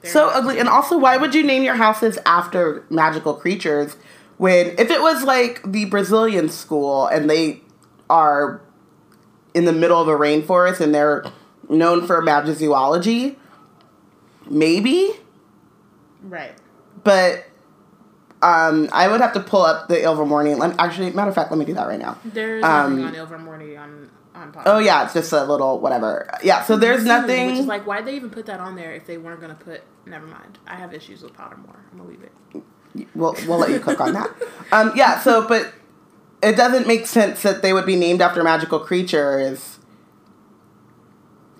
They're 0.00 0.10
So 0.10 0.28
ugly. 0.28 0.58
And 0.58 0.68
also, 0.68 0.96
why 0.96 1.16
would 1.16 1.34
you 1.34 1.42
name 1.42 1.62
your 1.62 1.74
houses 1.74 2.18
after 2.24 2.84
magical 2.90 3.34
creatures 3.34 3.96
when, 4.38 4.68
if 4.78 4.90
it 4.90 5.02
was 5.02 5.24
like 5.24 5.60
the 5.70 5.84
Brazilian 5.86 6.48
school 6.48 7.06
and 7.06 7.28
they 7.28 7.62
are 8.10 8.60
in 9.54 9.64
the 9.64 9.72
middle 9.72 10.00
of 10.00 10.08
a 10.08 10.12
rainforest 10.12 10.80
and 10.80 10.94
they're 10.94 11.24
known 11.68 12.06
for 12.06 12.20
magizoology, 12.22 13.36
maybe? 14.48 15.12
Right. 16.22 16.52
But 17.02 17.44
um, 18.42 18.88
I 18.92 19.08
would 19.08 19.20
have 19.20 19.32
to 19.34 19.40
pull 19.40 19.62
up 19.62 19.88
the 19.88 19.96
Ilvermorny. 19.96 20.58
Let 20.58 20.78
actually, 20.78 21.10
matter 21.12 21.28
of 21.30 21.34
fact, 21.34 21.50
let 21.50 21.58
me 21.58 21.64
do 21.64 21.74
that 21.74 21.86
right 21.86 21.98
now. 21.98 22.18
There's 22.24 22.64
Um, 22.64 23.00
nothing 23.00 23.20
on 23.20 23.28
Ilvermorny 23.28 23.78
on 23.80 24.10
on 24.34 24.52
Podcast. 24.52 24.62
Oh 24.66 24.78
yeah, 24.78 25.04
it's 25.04 25.14
just 25.14 25.32
a 25.32 25.44
little 25.44 25.80
whatever. 25.80 26.30
Yeah, 26.42 26.62
so 26.64 26.76
there's 26.76 27.04
nothing. 27.04 27.48
Which 27.48 27.58
is 27.58 27.66
like, 27.66 27.86
why'd 27.86 28.06
they 28.06 28.14
even 28.16 28.30
put 28.30 28.46
that 28.46 28.60
on 28.60 28.76
there 28.76 28.92
if 28.94 29.06
they 29.06 29.18
weren't 29.18 29.40
gonna 29.40 29.54
put? 29.54 29.82
Never 30.06 30.26
mind. 30.26 30.58
I 30.66 30.76
have 30.76 30.94
issues 30.94 31.22
with 31.22 31.32
Pottermore. 31.34 31.76
I'm 31.92 31.98
gonna 31.98 32.08
leave 32.10 32.22
it. 32.22 32.62
we'll 33.14 33.34
we'll 33.46 33.58
let 33.58 33.70
you 33.70 33.80
cook 33.80 34.00
on 34.00 34.12
that. 34.14 34.30
Um, 34.72 34.92
yeah. 34.94 35.18
So, 35.18 35.46
but 35.48 35.72
it 36.42 36.56
doesn't 36.56 36.86
make 36.86 37.06
sense 37.06 37.42
that 37.42 37.62
they 37.62 37.72
would 37.72 37.86
be 37.86 37.96
named 37.96 38.20
after 38.20 38.42
magical 38.42 38.78
creatures. 38.78 39.78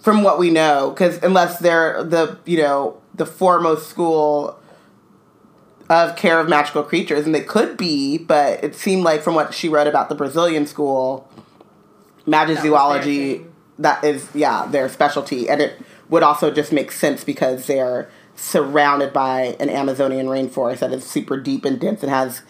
From 0.01 0.23
what 0.23 0.39
we 0.39 0.51
know, 0.51 0.91
because 0.91 1.23
unless 1.23 1.59
they're 1.59 2.03
the 2.03 2.39
you 2.47 2.57
know 2.57 3.01
the 3.15 3.27
foremost 3.27 3.89
school 3.91 4.59
of 5.91 6.17
care 6.17 6.41
of 6.41 6.49
magical 6.49 6.83
creatures, 6.83 7.27
and 7.27 7.35
they 7.35 7.43
could 7.43 7.77
be, 7.77 8.17
but 8.17 8.65
it 8.65 8.75
seemed 8.75 9.03
like 9.03 9.21
from 9.21 9.35
what 9.35 9.53
she 9.53 9.69
wrote 9.69 9.87
about 9.87 10.09
the 10.09 10.15
Brazilian 10.15 10.67
school, 10.67 11.29
magic 12.25 12.59
magizoology 12.59 13.39
thing. 13.39 13.53
that 13.79 14.03
is 14.03 14.27
yeah 14.35 14.65
their 14.67 14.89
specialty, 14.89 15.51
and 15.51 15.61
it 15.61 15.79
would 16.09 16.23
also 16.23 16.51
just 16.51 16.73
make 16.73 16.91
sense 16.91 17.23
because 17.23 17.67
they're 17.67 18.09
surrounded 18.35 19.13
by 19.13 19.55
an 19.61 19.69
Amazonian 19.69 20.27
rainforest 20.27 20.79
that 20.79 20.93
is 20.93 21.05
super 21.05 21.39
deep 21.39 21.67
and 21.67 21.79
dense 21.79 22.03
and 22.03 22.11
has 22.11 22.41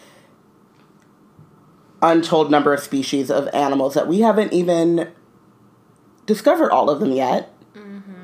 untold 2.02 2.50
number 2.50 2.72
of 2.72 2.80
species 2.80 3.30
of 3.30 3.48
animals 3.52 3.94
that 3.94 4.06
we 4.08 4.20
haven't 4.20 4.52
even 4.52 5.10
discovered 6.26 6.70
all 6.70 6.90
of 6.90 7.00
them 7.00 7.12
yet. 7.12 7.52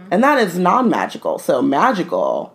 And 0.08 0.22
that 0.22 0.38
is 0.38 0.56
non 0.56 0.88
magical. 0.88 1.38
So 1.40 1.60
magical, 1.60 2.54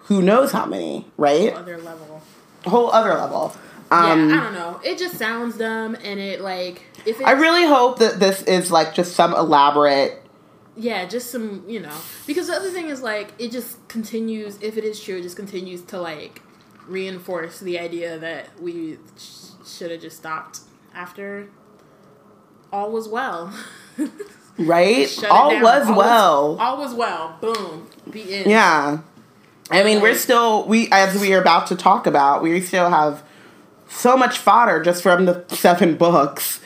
who 0.00 0.20
knows 0.20 0.52
how 0.52 0.66
many, 0.66 1.06
right? 1.16 1.50
Whole 1.52 1.58
Other 1.62 1.78
level. 1.78 2.22
whole 2.66 2.90
other 2.92 3.14
level. 3.14 3.56
Um, 3.90 4.28
yeah, 4.30 4.36
I 4.36 4.40
don't 4.44 4.52
know. 4.54 4.80
It 4.84 4.98
just 4.98 5.16
sounds 5.16 5.56
dumb, 5.56 5.94
and 6.04 6.20
it 6.20 6.42
like 6.42 6.82
if 7.06 7.18
I 7.24 7.32
really 7.32 7.66
hope 7.66 7.98
that 8.00 8.20
this 8.20 8.42
is 8.42 8.70
like 8.70 8.92
just 8.94 9.14
some 9.14 9.32
elaborate. 9.34 10.22
yeah, 10.76 11.06
just 11.06 11.30
some 11.30 11.64
you 11.66 11.80
know 11.80 11.96
because 12.26 12.48
the 12.48 12.54
other 12.54 12.70
thing 12.70 12.90
is 12.90 13.00
like 13.02 13.32
it 13.38 13.52
just 13.52 13.86
continues. 13.88 14.58
If 14.60 14.76
it 14.76 14.84
is 14.84 15.00
true, 15.02 15.16
it 15.16 15.22
just 15.22 15.36
continues 15.36 15.80
to 15.84 15.98
like 15.98 16.42
reinforce 16.86 17.58
the 17.60 17.78
idea 17.78 18.18
that 18.18 18.60
we 18.60 18.98
should 19.76 19.90
have 19.90 20.00
just 20.00 20.16
stopped 20.16 20.60
after 20.94 21.48
all 22.72 22.90
was 22.90 23.08
well. 23.08 23.52
Right? 24.58 25.08
All 25.30 25.58
was 25.62 25.88
All 25.88 25.96
well. 25.96 26.56
all 26.60 26.76
was 26.76 26.92
well. 26.92 27.38
Boom. 27.40 27.88
The 28.06 28.34
end. 28.34 28.50
Yeah. 28.50 28.98
I 29.70 29.82
mean, 29.82 30.02
we're 30.02 30.14
still 30.14 30.66
we 30.68 30.88
as 30.92 31.18
we 31.18 31.32
are 31.32 31.40
about 31.40 31.68
to 31.68 31.76
talk 31.76 32.06
about, 32.06 32.42
we 32.42 32.60
still 32.60 32.90
have 32.90 33.22
so 33.88 34.14
much 34.14 34.36
fodder 34.38 34.82
just 34.82 35.02
from 35.02 35.24
the 35.24 35.44
seven 35.48 35.96
books. 35.96 36.60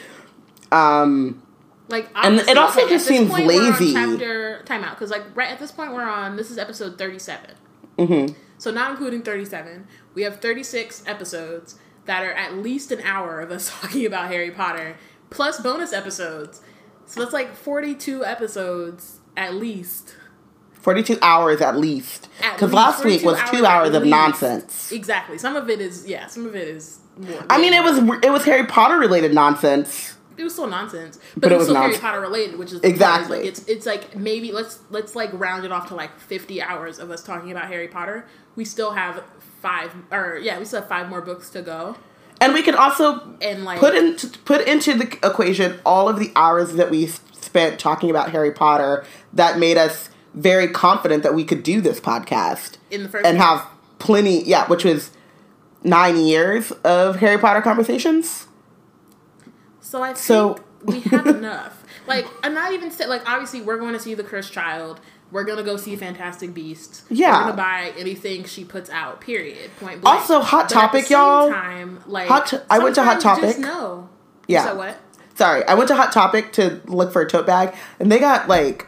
Um 0.72 1.40
Like, 1.88 2.08
And 2.16 2.40
it 2.40 2.58
also 2.58 2.88
just 2.88 3.06
seems 3.06 3.30
point, 3.30 3.46
lazy. 3.46 3.92
Chapter 3.92 4.62
timeout 4.66 4.90
because 4.90 5.10
like 5.12 5.22
right 5.36 5.50
at 5.50 5.60
this 5.60 5.70
point 5.70 5.92
we're 5.92 6.02
on. 6.02 6.34
This 6.36 6.50
is 6.50 6.58
episode 6.58 6.98
thirty-seven. 6.98 7.50
mhm. 7.98 8.34
So 8.58 8.72
not 8.72 8.90
including 8.90 9.22
thirty-seven, 9.22 9.86
we 10.14 10.22
have 10.22 10.40
thirty-six 10.40 11.04
episodes 11.06 11.76
that 12.06 12.22
are 12.24 12.32
at 12.32 12.56
least 12.58 12.90
an 12.92 13.00
hour 13.02 13.40
of 13.40 13.50
us 13.50 13.70
talking 13.80 14.06
about 14.06 14.28
Harry 14.30 14.50
Potter, 14.50 14.96
plus 15.30 15.60
bonus 15.60 15.92
episodes. 15.92 16.60
So 17.06 17.20
that's 17.20 17.32
like 17.32 17.54
forty-two 17.54 18.24
episodes 18.24 19.18
at 19.36 19.54
least. 19.54 20.16
42 20.80 21.18
hours 21.20 21.60
at 21.60 21.76
least. 21.76 22.28
Cuz 22.58 22.72
last 22.72 23.04
week 23.04 23.22
42 23.22 23.26
was 23.26 23.50
2 23.50 23.66
hours 23.66 23.88
of 23.88 24.02
least. 24.04 24.10
nonsense. 24.10 24.92
Exactly. 24.92 25.36
Some 25.36 25.56
of 25.56 25.68
it 25.68 25.80
is 25.80 26.06
yeah. 26.06 26.26
Some 26.28 26.46
of 26.46 26.54
it 26.54 26.68
is. 26.68 26.98
More, 27.18 27.44
I 27.50 27.58
mean, 27.60 27.72
it 27.72 27.82
was 27.82 27.98
it 28.22 28.30
was 28.30 28.44
Harry 28.44 28.66
Potter 28.66 28.96
related 28.98 29.34
nonsense. 29.34 30.16
it 30.36 30.44
was 30.44 30.52
still 30.52 30.66
nonsense, 30.68 31.18
but, 31.34 31.40
But 31.40 31.52
it 31.52 31.54
it 31.54 31.58
was 31.58 31.60
was 31.60 31.66
still 31.68 31.74
Harry 31.76 31.86
nonsense. 31.88 32.00
Potter 32.02 32.20
related, 32.20 32.58
which 32.58 32.72
is. 32.72 32.80
Exactly. 32.82 33.38
Like, 33.38 33.46
it's 33.48 33.64
it's 33.66 33.84
like 33.86 34.14
maybe 34.14 34.52
let's 34.52 34.78
let's 34.90 35.16
like 35.16 35.30
round 35.32 35.64
it 35.64 35.72
off 35.72 35.88
to 35.88 35.94
like 35.96 36.20
fifty 36.20 36.62
hours 36.62 36.98
of 37.00 37.10
us 37.10 37.22
talking 37.24 37.50
about 37.50 37.66
Harry 37.66 37.88
Potter. 37.88 38.26
We 38.54 38.64
still 38.64 38.92
have 38.92 39.24
five 39.66 39.94
or 40.12 40.38
yeah, 40.38 40.58
we 40.58 40.64
still 40.64 40.80
have 40.80 40.88
five 40.88 41.08
more 41.08 41.20
books 41.20 41.50
to 41.50 41.62
go, 41.62 41.96
And 42.40 42.54
we 42.54 42.62
can 42.62 42.74
also 42.74 43.06
and 43.40 43.64
like 43.64 43.80
put 43.80 43.94
into 43.94 44.28
put 44.40 44.66
into 44.66 44.94
the 44.94 45.06
equation 45.24 45.78
all 45.84 46.08
of 46.08 46.18
the 46.18 46.30
hours 46.36 46.74
that 46.74 46.90
we 46.90 47.06
spent 47.06 47.80
talking 47.80 48.08
about 48.10 48.30
Harry 48.30 48.52
Potter 48.52 49.04
that 49.32 49.58
made 49.58 49.76
us 49.76 50.10
very 50.34 50.68
confident 50.68 51.22
that 51.22 51.34
we 51.34 51.44
could 51.44 51.62
do 51.62 51.80
this 51.80 51.98
podcast 51.98 52.76
in 52.90 53.02
the 53.02 53.08
first 53.08 53.26
and 53.26 53.38
have 53.38 53.66
plenty 53.98 54.42
yeah 54.44 54.66
which 54.68 54.84
was 54.84 55.10
nine 55.82 56.16
years 56.18 56.72
of 56.84 57.16
harry 57.16 57.38
potter 57.38 57.62
conversations 57.62 58.46
So 59.80 60.02
I 60.02 60.08
think 60.08 60.18
So- 60.18 60.58
we 60.82 61.00
have 61.00 61.26
enough. 61.40 61.84
Like, 62.06 62.26
I'm 62.44 62.54
not 62.54 62.72
even 62.72 62.90
say, 62.90 63.06
like 63.06 63.28
obviously 63.28 63.60
we're 63.62 63.78
going 63.78 63.94
to 63.94 63.98
see 63.98 64.14
the 64.14 64.22
Cursed 64.22 64.52
Child. 64.52 65.00
We're 65.32 65.44
gonna 65.44 65.62
go 65.64 65.76
see 65.76 65.96
Fantastic 65.96 66.54
Beasts. 66.54 67.02
Yeah. 67.10 67.32
we're 67.38 67.44
gonna 67.50 67.56
buy 67.56 67.92
anything 67.98 68.44
she 68.44 68.64
puts 68.64 68.88
out. 68.90 69.20
Period. 69.20 69.70
Point 69.80 70.00
blank. 70.00 70.20
Also, 70.20 70.40
Hot 70.40 70.68
But 70.68 70.74
Topic, 70.74 71.04
same 71.06 71.16
y'all. 71.18 71.50
Time, 71.50 72.00
like 72.06 72.28
Hot 72.28 72.46
To- 72.48 72.64
I 72.70 72.78
went 72.78 72.94
to 72.94 73.02
Hot 73.04 73.20
Topic. 73.20 73.58
know. 73.58 74.08
Yeah. 74.46 74.64
So 74.64 74.76
what? 74.76 74.96
sorry 75.34 75.62
i 75.66 75.74
went 75.74 75.86
to 75.86 75.94
hot 75.94 76.10
topic 76.12 76.50
to 76.50 76.80
look 76.86 77.12
for 77.12 77.20
a 77.20 77.28
tote 77.28 77.46
bag 77.46 77.74
and 78.00 78.10
they 78.10 78.18
got 78.18 78.48
like 78.48 78.86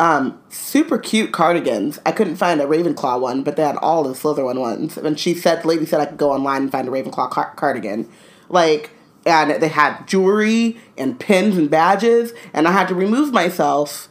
um 0.00 0.36
super 0.48 0.98
cute 0.98 1.30
cardigans 1.32 2.00
i 2.04 2.10
couldn't 2.10 2.34
find 2.34 2.60
a 2.60 2.64
ravenclaw 2.64 3.20
one 3.20 3.44
but 3.44 3.54
they 3.54 3.62
had 3.62 3.76
all 3.76 4.02
the 4.02 4.10
slytherin 4.12 4.58
ones 4.58 4.96
and 4.98 5.20
she 5.20 5.34
said 5.34 5.62
the 5.62 5.68
lady 5.68 5.86
said 5.86 6.00
i 6.00 6.06
could 6.06 6.16
go 6.18 6.32
online 6.32 6.62
and 6.62 6.72
find 6.72 6.88
a 6.88 6.90
ravenclaw 6.90 7.30
car- 7.30 7.54
cardigan 7.54 8.08
like 8.48 8.90
and 9.24 9.62
they 9.62 9.68
had 9.68 10.04
jewelry 10.06 10.76
and 10.96 11.20
pins 11.20 11.56
and 11.56 11.70
badges 11.70 12.32
and 12.52 12.66
i 12.66 12.72
had 12.72 12.88
to 12.88 12.94
remove 12.96 13.32
myself 13.32 14.07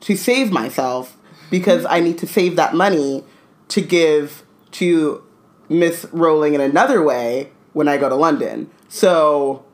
to 0.00 0.16
save 0.16 0.50
myself 0.50 1.16
because 1.50 1.84
i 1.86 2.00
need 2.00 2.18
to 2.18 2.26
save 2.26 2.56
that 2.56 2.74
money 2.74 3.24
to 3.68 3.80
give 3.80 4.42
to 4.70 5.22
miss 5.68 6.06
rowling 6.12 6.54
in 6.54 6.60
another 6.60 7.02
way 7.02 7.50
when 7.72 7.88
i 7.88 7.96
go 7.96 8.08
to 8.08 8.14
london 8.14 8.70
so 8.88 9.64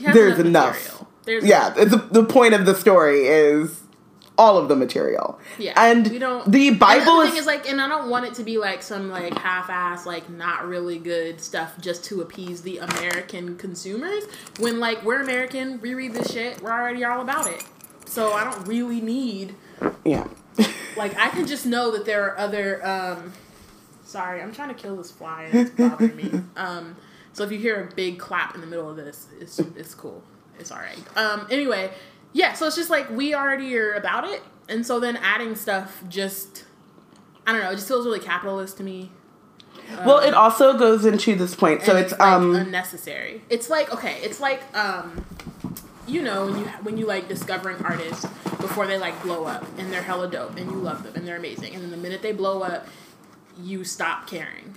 There's 0.00 0.38
enough. 0.38 0.74
material. 0.74 1.08
There's 1.24 1.44
yeah, 1.44 1.70
the, 1.70 1.96
the 2.10 2.24
point 2.24 2.54
of 2.54 2.66
the 2.66 2.74
story 2.74 3.26
is 3.26 3.81
all 4.38 4.56
of 4.58 4.68
the 4.68 4.76
material. 4.76 5.38
Yeah, 5.58 5.74
and 5.76 6.08
we 6.08 6.18
don't. 6.18 6.50
the 6.50 6.70
Bible 6.70 7.12
other 7.12 7.28
is, 7.30 7.40
is 7.40 7.46
like, 7.46 7.68
and 7.68 7.80
I 7.80 7.88
don't 7.88 8.08
want 8.10 8.26
it 8.26 8.34
to 8.34 8.42
be 8.42 8.58
like 8.58 8.82
some 8.82 9.10
like 9.10 9.36
half-ass, 9.38 10.06
like 10.06 10.28
not 10.30 10.66
really 10.66 10.98
good 10.98 11.40
stuff 11.40 11.78
just 11.80 12.04
to 12.06 12.20
appease 12.22 12.62
the 12.62 12.78
American 12.78 13.56
consumers. 13.56 14.24
When 14.58 14.80
like 14.80 15.04
we're 15.04 15.20
American, 15.22 15.80
we 15.80 15.94
read 15.94 16.14
this 16.14 16.32
shit, 16.32 16.60
we're 16.62 16.72
already 16.72 17.04
all 17.04 17.20
about 17.20 17.46
it. 17.46 17.64
So 18.06 18.32
I 18.32 18.44
don't 18.44 18.66
really 18.66 19.00
need 19.00 19.54
yeah. 20.04 20.26
like 20.96 21.16
I 21.16 21.28
can 21.30 21.46
just 21.46 21.66
know 21.66 21.90
that 21.92 22.04
there 22.04 22.24
are 22.24 22.38
other. 22.38 22.84
um 22.86 23.32
Sorry, 24.04 24.42
I'm 24.42 24.52
trying 24.52 24.68
to 24.68 24.74
kill 24.74 24.96
this 24.96 25.10
fly. 25.10 25.44
and 25.44 25.60
It's 25.60 25.70
bothering 25.70 26.16
me. 26.16 26.30
Um, 26.56 26.96
so 27.32 27.44
if 27.44 27.52
you 27.52 27.58
hear 27.58 27.88
a 27.88 27.94
big 27.94 28.18
clap 28.18 28.54
in 28.54 28.60
the 28.60 28.66
middle 28.66 28.90
of 28.90 28.96
this, 28.96 29.26
it's 29.40 29.58
it's 29.58 29.94
cool. 29.94 30.22
It's 30.58 30.70
all 30.70 30.78
right. 30.78 30.98
Um, 31.16 31.46
anyway, 31.50 31.90
yeah. 32.32 32.52
So 32.54 32.66
it's 32.66 32.76
just 32.76 32.90
like 32.90 33.10
we 33.10 33.34
already 33.34 33.76
are 33.76 33.92
about 33.92 34.24
it, 34.28 34.42
and 34.68 34.86
so 34.86 35.00
then 35.00 35.16
adding 35.16 35.54
stuff 35.54 36.02
just, 36.08 36.64
I 37.46 37.52
don't 37.52 37.62
know. 37.62 37.70
It 37.70 37.76
just 37.76 37.88
feels 37.88 38.04
really 38.06 38.20
capitalist 38.20 38.76
to 38.78 38.82
me. 38.82 39.10
well, 40.04 40.18
it 40.18 40.34
also 40.34 40.78
goes 40.78 41.04
into 41.04 41.34
this 41.34 41.54
point. 41.54 41.82
So 41.82 41.92
and 41.96 42.04
it's, 42.04 42.12
like, 42.12 42.20
um 42.20 42.54
unnecessary. 42.54 43.42
It's 43.50 43.68
like 43.70 43.92
okay, 43.92 44.20
it's 44.22 44.40
like 44.40 44.62
um, 44.76 45.24
you 46.06 46.22
know 46.22 46.46
when 46.46 46.58
you 46.58 46.64
when 46.82 46.98
you 46.98 47.06
like 47.06 47.28
discovering 47.28 47.84
artists 47.84 48.26
before 48.60 48.86
they 48.86 48.98
like 48.98 49.20
blow 49.22 49.44
up 49.44 49.66
and 49.78 49.92
they're 49.92 50.02
hella 50.02 50.30
dope 50.30 50.56
and 50.56 50.70
you 50.70 50.76
love 50.76 51.02
them 51.02 51.14
and 51.16 51.26
they're 51.26 51.36
amazing 51.36 51.74
and 51.74 51.82
then 51.82 51.90
the 51.90 51.96
minute 51.96 52.22
they 52.22 52.32
blow 52.32 52.62
up, 52.62 52.86
you 53.60 53.84
stop 53.84 54.26
caring 54.26 54.74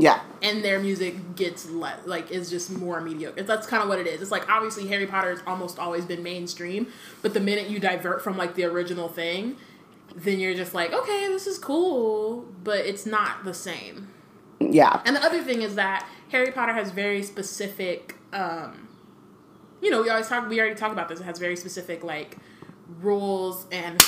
yeah. 0.00 0.20
and 0.42 0.64
their 0.64 0.78
music 0.78 1.36
gets 1.36 1.68
le- 1.68 1.98
like 2.06 2.30
is 2.30 2.50
just 2.50 2.70
more 2.70 3.00
mediocre. 3.00 3.42
That's 3.42 3.66
kind 3.66 3.82
of 3.82 3.88
what 3.88 3.98
it 3.98 4.06
is. 4.06 4.22
It's 4.22 4.30
like 4.30 4.48
obviously 4.48 4.88
Harry 4.88 5.06
Potter 5.06 5.30
has 5.30 5.42
almost 5.46 5.78
always 5.78 6.04
been 6.04 6.22
mainstream, 6.22 6.86
but 7.22 7.34
the 7.34 7.40
minute 7.40 7.68
you 7.68 7.78
divert 7.78 8.22
from 8.22 8.36
like 8.36 8.54
the 8.54 8.64
original 8.64 9.08
thing, 9.08 9.56
then 10.16 10.40
you're 10.40 10.54
just 10.54 10.74
like, 10.74 10.92
okay, 10.92 11.28
this 11.28 11.46
is 11.46 11.58
cool, 11.58 12.46
but 12.64 12.78
it's 12.78 13.06
not 13.06 13.44
the 13.44 13.54
same. 13.54 14.08
Yeah. 14.58 15.00
And 15.04 15.16
the 15.16 15.22
other 15.22 15.42
thing 15.42 15.62
is 15.62 15.74
that 15.76 16.08
Harry 16.30 16.50
Potter 16.52 16.72
has 16.72 16.90
very 16.90 17.22
specific, 17.22 18.16
um, 18.32 18.88
you 19.80 19.90
know, 19.90 20.02
we 20.02 20.10
always 20.10 20.28
talk, 20.28 20.48
we 20.48 20.60
already 20.60 20.74
talked 20.74 20.92
about 20.92 21.08
this. 21.08 21.20
It 21.20 21.24
has 21.24 21.38
very 21.38 21.56
specific 21.56 22.02
like 22.02 22.36
rules 23.00 23.66
and. 23.70 24.02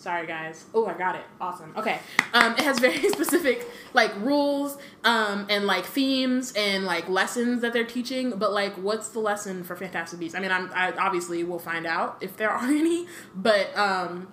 Sorry, 0.00 0.26
guys. 0.26 0.64
Oh, 0.72 0.86
I 0.86 0.94
got 0.94 1.14
it. 1.14 1.24
Awesome. 1.42 1.74
Okay. 1.76 1.98
Um, 2.32 2.54
it 2.54 2.62
has 2.62 2.78
very 2.78 3.06
specific 3.10 3.68
like 3.92 4.10
rules, 4.22 4.78
um, 5.04 5.46
and 5.50 5.66
like 5.66 5.84
themes 5.84 6.54
and 6.56 6.86
like 6.86 7.06
lessons 7.10 7.60
that 7.60 7.74
they're 7.74 7.84
teaching. 7.84 8.30
But 8.30 8.50
like, 8.50 8.72
what's 8.76 9.08
the 9.08 9.18
lesson 9.18 9.62
for 9.62 9.76
Fantastic 9.76 10.18
Beasts? 10.18 10.34
I 10.34 10.40
mean, 10.40 10.50
I'm 10.50 10.70
I 10.74 10.92
obviously 10.92 11.44
will 11.44 11.58
find 11.58 11.86
out 11.86 12.16
if 12.22 12.34
there 12.38 12.48
are 12.50 12.64
any. 12.64 13.08
But 13.34 13.76
um, 13.76 14.32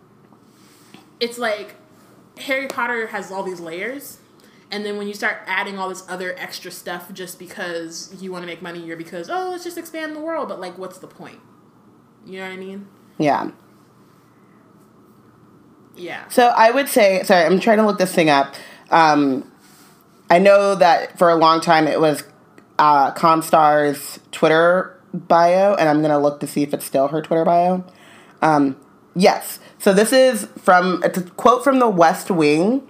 it's 1.20 1.38
like 1.38 1.76
Harry 2.38 2.68
Potter 2.68 3.08
has 3.08 3.30
all 3.30 3.44
these 3.44 3.60
layers, 3.60 4.20
and 4.72 4.86
then 4.86 4.98
when 4.98 5.10
you 5.10 5.14
start 5.14 5.40
adding 5.48 5.78
all 5.78 5.90
this 5.90 6.06
other 6.08 6.34
extra 6.38 6.72
stuff 6.72 7.12
just 7.12 7.40
because 7.40 8.16
you 8.22 8.32
want 8.32 8.44
to 8.44 8.48
make 8.48 8.62
money, 8.62 8.90
or 8.90 8.96
because 8.96 9.30
oh 9.30 9.50
let's 9.52 9.66
just 9.66 9.78
expand 9.78 10.16
the 10.16 10.22
world, 10.22 10.48
but 10.48 10.62
like 10.62 10.78
what's 10.78 11.00
the 11.00 11.08
point? 11.08 11.42
You 12.26 12.40
know 12.40 12.46
what 12.46 12.54
I 12.54 12.58
mean? 12.58 12.88
Yeah. 13.18 13.52
Yeah. 15.98 16.28
So 16.30 16.48
I 16.48 16.72
would 16.72 16.88
say, 16.88 17.24
sorry, 17.24 17.46
I'm 17.46 17.60
trying 17.60 17.78
to 17.78 17.86
look 17.86 17.98
this 17.98 18.14
thing 18.14 18.30
up. 18.30 18.56
Um, 18.92 19.52
I 20.30 20.40
know 20.40 20.76
that 20.76 21.18
for 21.18 21.30
a 21.30 21.36
long 21.36 21.62
time 21.62 21.88
it 21.88 22.00
was 22.00 22.24
uh, 22.80 23.14
Comstar's 23.14 24.20
Twitter 24.32 25.00
bio, 25.14 25.74
and 25.76 25.90
I'm 25.90 26.02
gonna 26.02 26.20
look 26.20 26.40
to 26.42 26.48
see 26.48 26.64
if 26.64 26.74
it's 26.74 26.86
still 26.86 27.08
her 27.10 27.22
Twitter 27.22 27.46
bio. 27.46 27.84
Um, 28.42 28.78
yes. 29.16 29.60
So 29.80 29.94
this 29.94 30.12
is 30.14 30.48
from 30.58 31.02
it's 31.04 31.18
a 31.18 31.24
quote 31.24 31.64
from 31.64 31.80
The 31.80 31.90
West 31.90 32.30
Wing, 32.30 32.88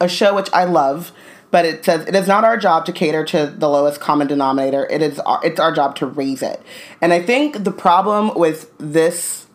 a 0.00 0.08
show 0.08 0.34
which 0.34 0.50
I 0.52 0.64
love. 0.64 1.12
But 1.50 1.64
it 1.64 1.84
says 1.84 2.04
it 2.06 2.16
is 2.16 2.26
not 2.26 2.42
our 2.42 2.56
job 2.56 2.84
to 2.86 2.92
cater 2.92 3.24
to 3.26 3.46
the 3.46 3.68
lowest 3.68 4.00
common 4.00 4.26
denominator. 4.26 4.86
It 4.90 5.02
is 5.02 5.20
our, 5.20 5.40
it's 5.44 5.60
our 5.60 5.72
job 5.72 5.94
to 5.96 6.06
raise 6.06 6.42
it. 6.42 6.60
And 7.00 7.12
I 7.12 7.22
think 7.22 7.62
the 7.62 7.70
problem 7.70 8.34
with 8.34 8.76
this 8.78 9.46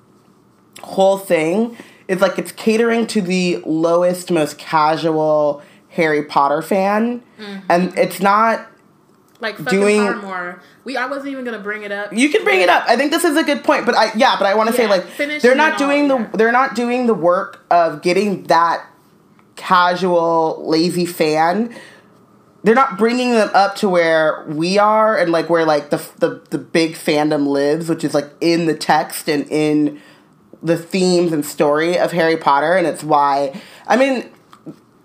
whole 0.81 1.17
thing 1.17 1.75
is 2.09 2.19
like 2.19 2.37
it's 2.37 2.51
catering 2.51 3.07
to 3.07 3.21
the 3.21 3.61
lowest, 3.65 4.31
most 4.31 4.57
casual 4.57 5.61
Harry 5.89 6.23
Potter 6.25 6.61
fan, 6.61 7.23
mm-hmm. 7.39 7.59
and 7.69 7.97
it's 7.97 8.19
not. 8.19 8.67
Like 9.41 9.55
Doing- 9.69 10.01
Pottermore. 10.01 10.59
We 10.83 10.97
I 10.97 11.05
wasn't 11.05 11.29
even 11.29 11.45
gonna 11.45 11.59
bring 11.59 11.83
it 11.83 11.93
up. 11.93 12.11
You 12.11 12.27
can 12.29 12.43
bring 12.43 12.59
it 12.59 12.67
up. 12.67 12.83
I 12.87 12.97
think 12.97 13.11
this 13.11 13.23
is 13.23 13.37
a 13.37 13.43
good 13.43 13.63
point, 13.63 13.85
but 13.85 13.95
I 13.95 14.11
yeah, 14.13 14.35
but 14.37 14.45
I 14.45 14.55
want 14.55 14.69
to 14.69 14.75
say 14.75 14.85
like 14.85 15.05
they're 15.17 15.55
not 15.55 15.77
doing 15.77 16.09
the 16.09 16.17
yeah. 16.17 16.29
they're 16.33 16.51
not 16.51 16.75
doing 16.75 17.07
the 17.07 17.13
work 17.13 17.63
of 17.71 18.01
getting 18.01 18.43
that 18.43 18.85
casual 19.55 20.61
lazy 20.67 21.05
fan 21.05 21.73
they're 22.63 22.75
not 22.75 22.97
bringing 22.97 23.31
them 23.31 23.49
up 23.53 23.75
to 23.77 23.87
where 23.87 24.45
we 24.47 24.77
are 24.77 25.17
and 25.17 25.31
like 25.31 25.49
where 25.49 25.65
like 25.65 25.89
the 25.89 25.97
the 26.17 26.41
the 26.49 26.57
big 26.57 26.93
fandom 26.93 27.47
lives, 27.47 27.87
which 27.87 28.03
is 28.03 28.13
like 28.13 28.29
in 28.41 28.65
the 28.65 28.75
text 28.75 29.29
and 29.29 29.49
in 29.49 30.01
the 30.61 30.77
themes 30.77 31.31
and 31.31 31.45
story 31.45 31.97
of 31.97 32.11
Harry 32.11 32.37
Potter, 32.37 32.73
and 32.73 32.85
it's 32.85 33.03
why 33.03 33.59
I 33.87 33.97
mean 33.97 34.29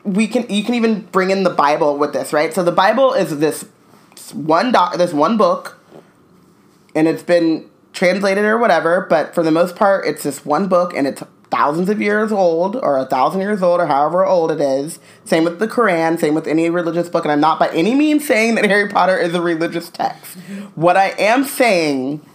we 0.04 0.26
can 0.26 0.48
you 0.48 0.64
can 0.64 0.74
even 0.74 1.02
bring 1.02 1.30
in 1.30 1.42
the 1.42 1.50
Bible 1.50 1.96
with 1.96 2.12
this, 2.12 2.32
right? 2.32 2.52
So 2.52 2.62
the 2.62 2.72
Bible 2.72 3.12
is 3.12 3.38
this 3.38 3.64
one 4.32 4.72
doc, 4.72 4.96
this 4.96 5.12
one 5.12 5.36
book, 5.36 5.78
and 6.94 7.08
it's 7.08 7.22
been 7.22 7.68
translated 7.92 8.44
or 8.44 8.58
whatever, 8.58 9.06
but 9.08 9.34
for 9.34 9.42
the 9.42 9.50
most 9.50 9.76
part, 9.76 10.06
it's 10.06 10.24
this 10.24 10.44
one 10.44 10.68
book, 10.68 10.94
and 10.94 11.06
it's 11.06 11.22
thousands 11.50 11.88
of 11.88 12.00
years 12.02 12.32
old 12.32 12.74
or 12.74 12.98
a 12.98 13.06
thousand 13.06 13.40
years 13.40 13.62
old 13.62 13.80
or 13.80 13.86
however 13.86 14.26
old 14.26 14.50
it 14.50 14.60
is. 14.60 14.98
Same 15.24 15.44
with 15.44 15.60
the 15.60 15.68
Quran, 15.68 16.18
same 16.18 16.34
with 16.34 16.48
any 16.48 16.68
religious 16.68 17.08
book. 17.08 17.24
And 17.24 17.30
I'm 17.30 17.40
not 17.40 17.60
by 17.60 17.68
any 17.68 17.94
means 17.94 18.26
saying 18.26 18.56
that 18.56 18.64
Harry 18.64 18.88
Potter 18.88 19.16
is 19.16 19.34
a 19.34 19.40
religious 19.40 19.88
text. 19.88 20.36
Mm-hmm. 20.36 20.80
What 20.80 20.96
I 20.96 21.10
am 21.10 21.44
saying 21.44 22.26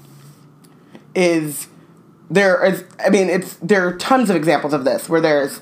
is 1.13 1.67
there 2.29 2.63
is, 2.63 2.83
I 3.03 3.09
mean, 3.09 3.29
it's, 3.29 3.55
there 3.55 3.87
are 3.87 3.93
tons 3.93 4.29
of 4.29 4.35
examples 4.35 4.73
of 4.73 4.85
this 4.85 5.09
where 5.09 5.21
there's 5.21 5.61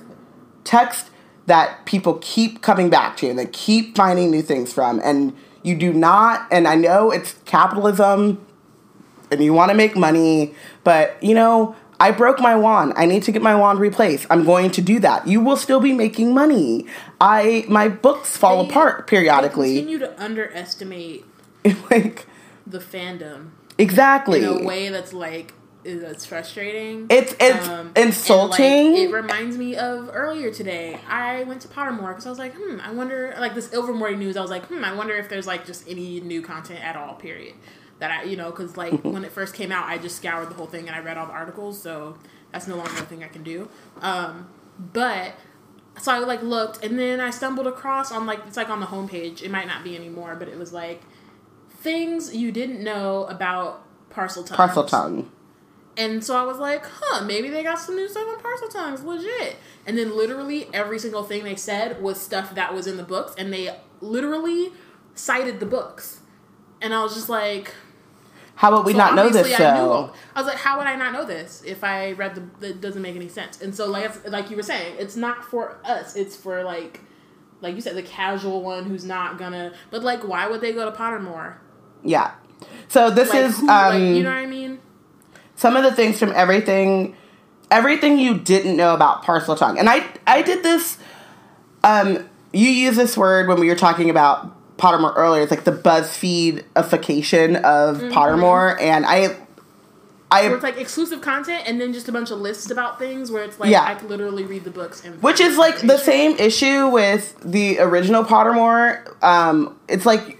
text 0.64 1.10
that 1.46 1.86
people 1.86 2.20
keep 2.22 2.62
coming 2.62 2.90
back 2.90 3.16
to 3.18 3.30
and 3.30 3.40
they 3.40 3.46
keep 3.46 3.96
finding 3.96 4.30
new 4.30 4.42
things 4.42 4.74
from. 4.74 5.00
And 5.04 5.36
you 5.64 5.76
do 5.76 5.94
not, 5.94 6.46
and 6.52 6.68
I 6.68 6.76
know 6.76 7.10
it's 7.12 7.34
capitalism 7.46 8.46
and 9.32 9.44
you 9.44 9.54
want 9.54 9.72
to 9.72 9.76
make 9.76 9.96
money, 9.96 10.54
but 10.84 11.22
you 11.24 11.34
know, 11.34 11.76
I 12.00 12.12
broke 12.12 12.40
my 12.40 12.56
wand. 12.56 12.94
I 12.96 13.06
need 13.06 13.24
to 13.24 13.32
get 13.32 13.42
my 13.42 13.56
wand 13.56 13.80
replaced. 13.80 14.28
I'm 14.30 14.46
going 14.46 14.72
to 14.72 14.82
do 14.82 15.00
that. 15.00 15.28
You 15.28 15.42
will 15.42 15.58
still 15.58 15.80
be 15.80 15.94
making 15.94 16.34
money. 16.34 16.86
I 17.20 17.66
my 17.68 17.88
books 17.90 18.38
fall 18.38 18.64
They- 18.64 18.70
apart 18.70 19.08
periodically. 19.08 19.76
Continue 19.76 20.00
to 20.00 20.22
underestimate 20.22 21.26
like 21.90 22.28
the 22.68 22.80
fandom 22.80 23.50
exactly. 23.78 24.44
in 24.44 24.62
a 24.62 24.64
way 24.64 24.90
that's 24.90 25.12
like 25.14 25.54
that's 25.96 26.26
frustrating. 26.26 27.08
It's 27.10 27.36
it's 27.40 27.68
Um, 27.68 27.92
insulting. 27.96 28.92
like, 28.94 29.02
it 29.02 29.12
reminds 29.12 29.58
me 29.58 29.76
of 29.76 30.10
earlier 30.14 30.52
today. 30.52 31.00
I 31.10 31.44
went 31.46 31.62
to 31.62 31.68
Pottermore 31.68 32.10
because 32.10 32.26
I 32.26 32.30
was 32.30 32.40
like, 32.40 32.54
hmm, 32.56 32.80
I 32.82 32.92
wonder, 32.92 33.34
like 33.40 33.56
this 33.56 33.70
Ilvermorny 33.70 34.18
news. 34.18 34.38
I 34.38 34.42
was 34.42 34.52
like, 34.52 34.66
hmm, 34.66 34.84
I 34.84 34.94
wonder 34.94 35.16
if 35.16 35.30
there's 35.30 35.48
like 35.48 35.66
just 35.66 35.88
any 35.88 36.20
new 36.22 36.42
content 36.42 36.84
at 36.84 36.96
all. 36.96 37.16
Period. 37.16 37.56
That 38.00 38.12
I, 38.12 38.24
you 38.24 38.38
know, 38.38 38.52
because 38.52 38.78
like 38.78 39.02
when 39.04 39.24
it 39.26 39.32
first 39.32 39.56
came 39.56 39.72
out, 39.72 39.88
I 39.88 39.98
just 39.98 40.18
scoured 40.18 40.50
the 40.50 40.56
whole 40.56 40.68
thing 40.68 40.88
and 40.88 40.96
I 40.96 41.00
read 41.00 41.18
all 41.18 41.26
the 41.26 41.34
articles. 41.34 41.82
So 41.82 42.18
that's 42.52 42.68
no 42.68 42.76
longer 42.76 42.92
a 42.92 43.06
thing 43.06 43.24
I 43.24 43.28
can 43.28 43.44
do. 43.44 43.70
Um, 44.02 44.48
but 44.94 45.34
so 46.00 46.12
I 46.12 46.20
like 46.20 46.44
looked 46.44 46.84
and 46.84 47.00
then 47.00 47.20
I 47.20 47.32
stumbled 47.32 47.66
across 47.66 48.12
on 48.12 48.28
like 48.28 48.40
it's 48.46 48.56
like 48.58 48.70
on 48.70 48.80
the 48.82 48.86
homepage. 48.86 49.42
It 49.42 49.50
might 49.50 49.66
not 49.66 49.84
be 49.84 49.96
anymore, 49.96 50.36
but 50.38 50.48
it 50.48 50.58
was 50.60 50.72
like 50.72 51.02
things 51.80 52.36
you 52.36 52.52
didn't 52.52 52.84
know 52.84 53.26
about 53.26 53.84
Parseltongues. 54.12 54.56
Parcel 54.56 54.84
tongue. 54.84 55.32
And 55.98 56.24
so 56.24 56.38
I 56.38 56.44
was 56.44 56.60
like, 56.60 56.86
huh, 56.86 57.26
maybe 57.26 57.50
they 57.50 57.64
got 57.64 57.80
some 57.80 57.96
new 57.96 58.08
stuff 58.08 58.28
on 58.28 58.40
Parseltongues, 58.40 59.04
legit. 59.04 59.56
And 59.88 59.98
then 59.98 60.16
literally 60.16 60.70
every 60.74 61.00
single 61.00 61.24
thing 61.24 61.44
they 61.44 61.56
said 61.56 62.02
was 62.02 62.22
stuff 62.22 62.54
that 62.56 62.74
was 62.74 62.86
in 62.86 62.98
the 62.98 63.04
books, 63.04 63.34
and 63.38 63.52
they 63.52 63.76
literally 64.00 64.72
cited 65.16 65.60
the 65.60 65.66
books. 65.66 66.20
And 66.82 66.94
I 66.94 67.02
was 67.02 67.16
just 67.16 67.30
like, 67.30 67.74
How 68.56 68.76
would 68.76 68.86
we 68.86 68.92
so 68.92 69.00
not 69.00 69.16
know 69.16 69.30
this 69.30 69.52
I 69.56 69.58
though? 69.58 70.14
I 70.36 70.40
was 70.42 70.48
like, 70.48 70.58
how 70.58 70.78
would 70.78 70.86
I 70.86 70.96
not 70.96 71.14
know 71.14 71.26
this 71.26 71.64
if 71.66 71.84
I 71.84 72.12
read 72.12 72.36
the? 72.60 72.68
It 72.70 72.82
doesn't 72.82 73.02
make 73.02 73.16
any 73.16 73.28
sense. 73.30 73.60
And 73.62 73.74
so, 73.74 73.88
like, 73.90 74.28
like 74.30 74.52
you 74.52 74.56
were 74.56 74.64
saying, 74.64 74.98
it's 75.00 75.16
not 75.16 75.44
for 75.44 75.80
us. 75.84 76.16
It's 76.16 76.36
for 76.36 76.64
like, 76.64 77.02
like 77.62 77.74
you 77.74 77.82
said, 77.82 77.96
the 77.96 78.04
casual 78.04 78.62
one 78.62 78.84
who's 78.86 79.04
not 79.04 79.40
gonna. 79.40 79.74
But 79.90 80.04
like, 80.04 80.24
why 80.28 80.48
would 80.48 80.62
they 80.62 80.74
go 80.74 80.86
to 80.90 80.96
Pottermore? 80.96 81.56
Yeah. 82.04 82.34
So 82.88 83.10
this 83.10 83.30
Like, 83.30 83.40
is 83.46 83.58
who, 83.60 83.68
um 83.70 83.90
like, 83.90 84.02
you 84.02 84.22
know 84.24 84.30
what 84.30 84.38
I 84.38 84.46
mean? 84.46 84.80
Some 85.58 85.76
of 85.76 85.84
the 85.84 85.92
things 85.92 86.18
from 86.20 86.32
everything 86.34 87.16
everything 87.70 88.18
you 88.18 88.38
didn't 88.38 88.78
know 88.78 88.94
about 88.96 89.24
Parseltongue 89.26 89.78
and 89.78 89.90
i 89.90 90.02
i 90.26 90.42
did 90.42 90.64
this 90.64 90.98
um 91.84 92.18
you 92.54 92.70
use 92.70 92.96
this 92.96 93.18
word 93.18 93.50
when 93.50 93.60
we 93.60 93.68
were 93.68 93.76
talking 93.76 94.10
about 94.10 94.54
pottermore 94.78 95.14
earlier 95.18 95.42
it's 95.42 95.52
like 95.52 95.66
the 95.66 95.72
buzzfeedification 95.74 97.62
of 97.64 97.98
Mm-hmm. 97.98 98.14
pottermore 98.18 98.80
and 98.82 99.06
i 99.06 99.28
Where 99.28 99.38
i 100.32 100.42
it's 100.54 100.64
like 100.64 100.78
exclusive 100.78 101.22
content 101.22 101.64
and 101.68 101.80
then 101.82 101.92
just 101.92 102.08
a 102.08 102.12
bunch 102.14 102.32
of 102.32 102.40
lists 102.40 102.72
about 102.72 103.00
things 103.00 103.32
where 103.32 103.44
it's 103.44 103.60
like 103.60 103.70
Yeah. 103.70 103.84
I 103.84 103.96
could 103.96 104.10
literally 104.10 104.44
read 104.46 104.64
the 104.64 104.72
books 104.72 105.04
and 105.04 105.22
which 105.22 105.40
is 105.42 105.58
like 105.58 105.80
the 105.82 105.98
same 105.98 106.38
issue 106.38 106.88
with 106.88 107.36
the 107.44 107.80
original 107.80 108.24
pottermore 108.24 109.22
um 109.24 109.78
it's 109.90 110.06
like 110.06 110.40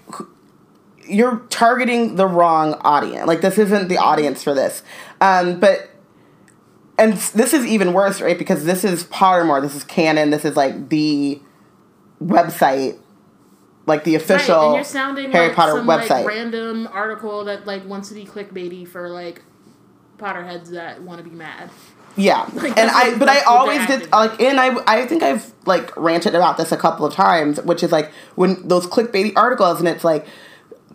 you're 1.08 1.38
targeting 1.50 2.16
the 2.16 2.26
wrong 2.26 2.74
audience 2.82 3.26
like 3.26 3.40
this 3.40 3.58
isn't 3.58 3.88
the 3.88 3.96
audience 3.98 4.42
for 4.42 4.54
this 4.54 4.82
um 5.20 5.58
but 5.58 5.88
and 7.00 7.12
this 7.12 7.54
is 7.54 7.64
even 7.64 7.92
worse, 7.92 8.20
right? 8.20 8.36
Because 8.36 8.64
this 8.64 8.82
is 8.82 9.04
Pottermore, 9.04 9.62
this 9.62 9.76
is 9.76 9.84
canon, 9.84 10.30
this 10.30 10.44
is 10.44 10.56
like 10.56 10.88
the 10.88 11.40
website, 12.20 12.98
like 13.86 14.02
the 14.02 14.14
Right, 14.16 14.22
official 14.22 14.62
and 14.66 14.74
you're 14.74 14.84
sounding 14.84 15.30
Harry 15.30 15.46
like 15.48 15.56
Potter 15.56 15.72
some 15.72 15.86
website. 15.86 16.10
like 16.10 16.26
random 16.26 16.88
article 16.92 17.44
that 17.44 17.66
like 17.66 17.86
wants 17.86 18.08
to 18.08 18.14
be 18.14 18.24
clickbaity 18.24 18.86
for 18.86 19.08
like 19.08 19.42
Potterheads 20.18 20.70
that 20.70 21.00
want 21.02 21.22
to 21.22 21.28
be 21.30 21.34
mad. 21.36 21.70
yeah, 22.16 22.50
Like, 22.54 22.76
and 22.76 22.90
I, 22.90 23.16
but 23.16 23.28
I 23.28 23.34
that's 23.34 23.46
what 23.46 23.66
they're 23.66 23.80
always 23.80 23.86
did 23.86 24.10
like, 24.10 24.40
and 24.40 24.58
I, 24.58 24.76
I 24.86 25.06
think 25.06 25.22
I've 25.22 25.52
like 25.66 25.96
ranted 25.96 26.34
about 26.34 26.56
this 26.56 26.72
a 26.72 26.76
couple 26.76 27.06
of 27.06 27.14
times, 27.14 27.60
which 27.62 27.84
is 27.84 27.92
like 27.92 28.10
when 28.34 28.66
those 28.66 28.88
clickbaity 28.88 29.32
articles, 29.36 29.78
and 29.78 29.86
it's 29.88 30.02
like 30.02 30.26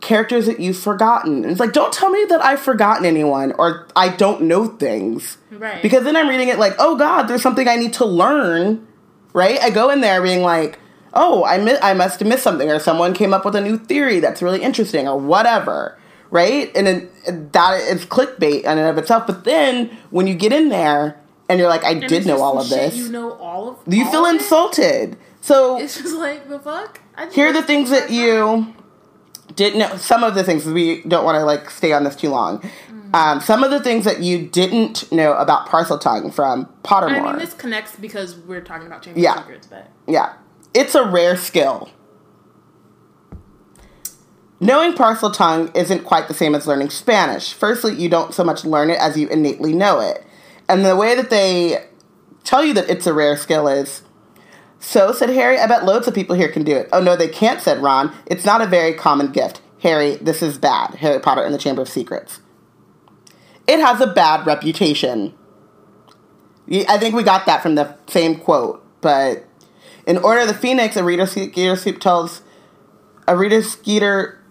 characters 0.02 0.46
that 0.48 0.60
you've 0.60 0.78
forgotten, 0.78 1.44
and 1.44 1.46
it's 1.52 1.60
like, 1.60 1.72
don't 1.74 1.94
tell 1.94 2.10
me 2.10 2.26
that 2.30 2.44
I've 2.44 2.60
forgotten 2.60 3.06
anyone 3.06 3.54
or 3.58 3.88
I 3.96 4.10
don't 4.10 4.44
know 4.44 4.68
things, 4.68 5.38
Right. 5.52 5.82
Because 5.82 6.04
then 6.04 6.16
I'm 6.16 6.28
reading 6.28 6.48
it 6.50 6.58
like, 6.60 6.74
oh 6.80 6.98
God, 6.98 7.24
there's 7.24 7.42
something 7.44 7.68
I 7.68 7.76
need 7.76 7.94
to 7.94 8.06
learn, 8.06 8.86
right? 9.34 9.60
I 9.62 9.70
go 9.70 9.90
in 9.92 10.02
there 10.02 10.22
being 10.22 10.42
like, 10.42 10.80
oh, 11.14 11.46
I 11.46 11.58
mi- 11.60 11.78
I 11.82 11.94
must 11.94 12.20
have 12.20 12.28
missed 12.28 12.44
something, 12.44 12.70
or 12.70 12.80
someone 12.80 13.14
came 13.14 13.34
up 13.34 13.46
with 13.46 13.56
a 13.56 13.62
new 13.62 13.78
theory 13.78 14.20
that's 14.20 14.42
really 14.42 14.62
interesting, 14.64 15.08
or 15.08 15.18
whatever, 15.20 15.98
right? 16.32 16.72
And 16.76 16.88
then 16.88 17.10
that 17.52 17.80
is 17.82 18.04
clickbait 18.06 18.62
in 18.62 18.78
and 18.80 18.88
of 18.88 18.98
itself. 18.98 19.28
But 19.28 19.44
then 19.46 19.96
when 20.10 20.26
you 20.28 20.34
get 20.36 20.52
in 20.52 20.70
there 20.70 21.20
and 21.48 21.60
you're 21.60 21.70
like, 21.70 21.84
I 21.84 21.92
And 21.92 22.08
did 22.08 22.26
know 22.26 22.42
all 22.42 22.60
of 22.60 22.68
this, 22.70 22.96
You 22.98 23.10
know 23.10 23.34
all 23.34 23.70
of. 23.70 23.94
you 23.94 24.04
all 24.06 24.12
feel 24.12 24.26
of 24.26 24.34
it? 24.34 24.42
insulted. 24.42 25.18
So 25.42 25.78
It's 25.78 25.98
just 26.02 26.16
like 26.16 26.50
the 26.50 26.58
fuck. 26.60 27.00
I 27.16 27.26
just 27.26 27.36
here 27.36 27.48
are 27.50 27.54
the 27.54 27.62
things 27.62 27.92
that 27.92 28.10
you 28.10 28.74
didn't 29.56 29.80
know. 29.80 29.96
Some 29.98 30.24
of 30.24 30.36
the 30.36 30.44
things 30.44 30.66
we 30.66 31.02
don't 31.04 31.26
want 31.26 31.36
to 31.38 31.44
like 31.46 31.70
stay 31.70 31.94
on 31.94 32.04
this 32.04 32.16
too 32.16 32.30
long. 32.30 32.60
Mm. 32.62 33.16
Um, 33.16 33.42
some 33.42 33.64
of 33.64 33.72
the 33.72 33.80
things 33.80 34.06
that 34.06 34.22
you 34.22 34.48
didn't 34.48 35.12
know 35.12 35.34
about 35.34 35.68
Parseltongue 35.68 36.34
from 36.34 36.66
Pottermore. 36.84 37.22
I 37.22 37.32
mean, 37.32 37.38
this 37.40 37.54
connects 37.54 37.96
because 37.96 38.36
we're 38.38 38.62
talking 38.62 38.88
about 38.88 39.04
Chamber 39.04 39.20
Yeah. 39.20 39.34
of 39.36 39.40
Secrets, 39.44 39.68
but 39.68 39.90
Yeah. 40.08 40.34
It's 40.74 40.96
a 40.96 41.04
rare 41.04 41.38
skill. 41.38 41.90
Knowing 44.60 44.94
Parseltongue 44.94 45.76
isn't 45.76 46.06
quite 46.06 46.28
the 46.28 46.34
same 46.34 46.56
as 46.56 46.66
learning 46.66 46.90
Spanish. 46.90 47.54
Firstly, 47.54 47.94
you 47.94 48.08
don't 48.10 48.34
so 48.34 48.44
much 48.44 48.64
learn 48.64 48.90
it 48.90 48.98
as 49.00 49.18
you 49.18 49.28
innately 49.28 49.74
know 49.74 50.00
it. 50.00 50.26
And 50.70 50.86
the 50.86 50.96
way 50.96 51.16
that 51.16 51.30
they 51.30 51.86
tell 52.44 52.64
you 52.64 52.74
that 52.74 52.90
it's 52.90 53.06
a 53.06 53.14
rare 53.14 53.36
skill 53.36 53.68
is 53.68 54.04
so, 54.84 55.14
said 55.14 55.30
Harry, 55.30 55.58
I 55.58 55.66
bet 55.66 55.86
loads 55.86 56.10
of 56.10 56.14
people 56.14 56.36
here 56.36 56.50
can 56.50 56.66
do 56.66 56.76
it. 56.76 56.90
Oh, 56.92 57.02
no, 57.02 57.16
they 57.16 57.30
can't, 57.30 57.62
said 57.62 57.82
Ron. 57.82 58.14
It's 58.26 58.44
not 58.44 58.62
a 58.62 58.66
very 58.68 58.94
common 58.94 59.32
gift. 59.32 59.62
Harry, 59.82 60.18
this 60.18 60.42
is 60.42 60.58
bad. 60.58 60.96
Harry 60.96 61.22
Potter 61.22 61.42
and 61.42 61.54
the 61.54 61.58
Chamber 61.58 61.82
of 61.82 61.88
Secrets. 61.88 62.42
It 63.66 63.80
has 63.80 64.02
a 64.02 64.08
bad 64.08 64.46
reputation. 64.46 65.34
I 66.70 66.98
think 66.98 67.16
we 67.16 67.24
got 67.24 67.46
that 67.46 67.64
from 67.64 67.76
the 67.76 67.96
same 68.08 68.36
quote, 68.36 68.86
but 69.00 69.46
in 70.06 70.18
Order 70.18 70.42
of 70.42 70.48
the 70.50 70.54
Phoenix, 70.54 70.98
a 70.98 71.04
Rita 71.04 71.28
Skeeter 71.28 71.78
Scoop 71.78 72.02
tells 72.02 72.42
a 73.26 73.38
Rita 73.38 73.64
Skeeter 73.64 74.44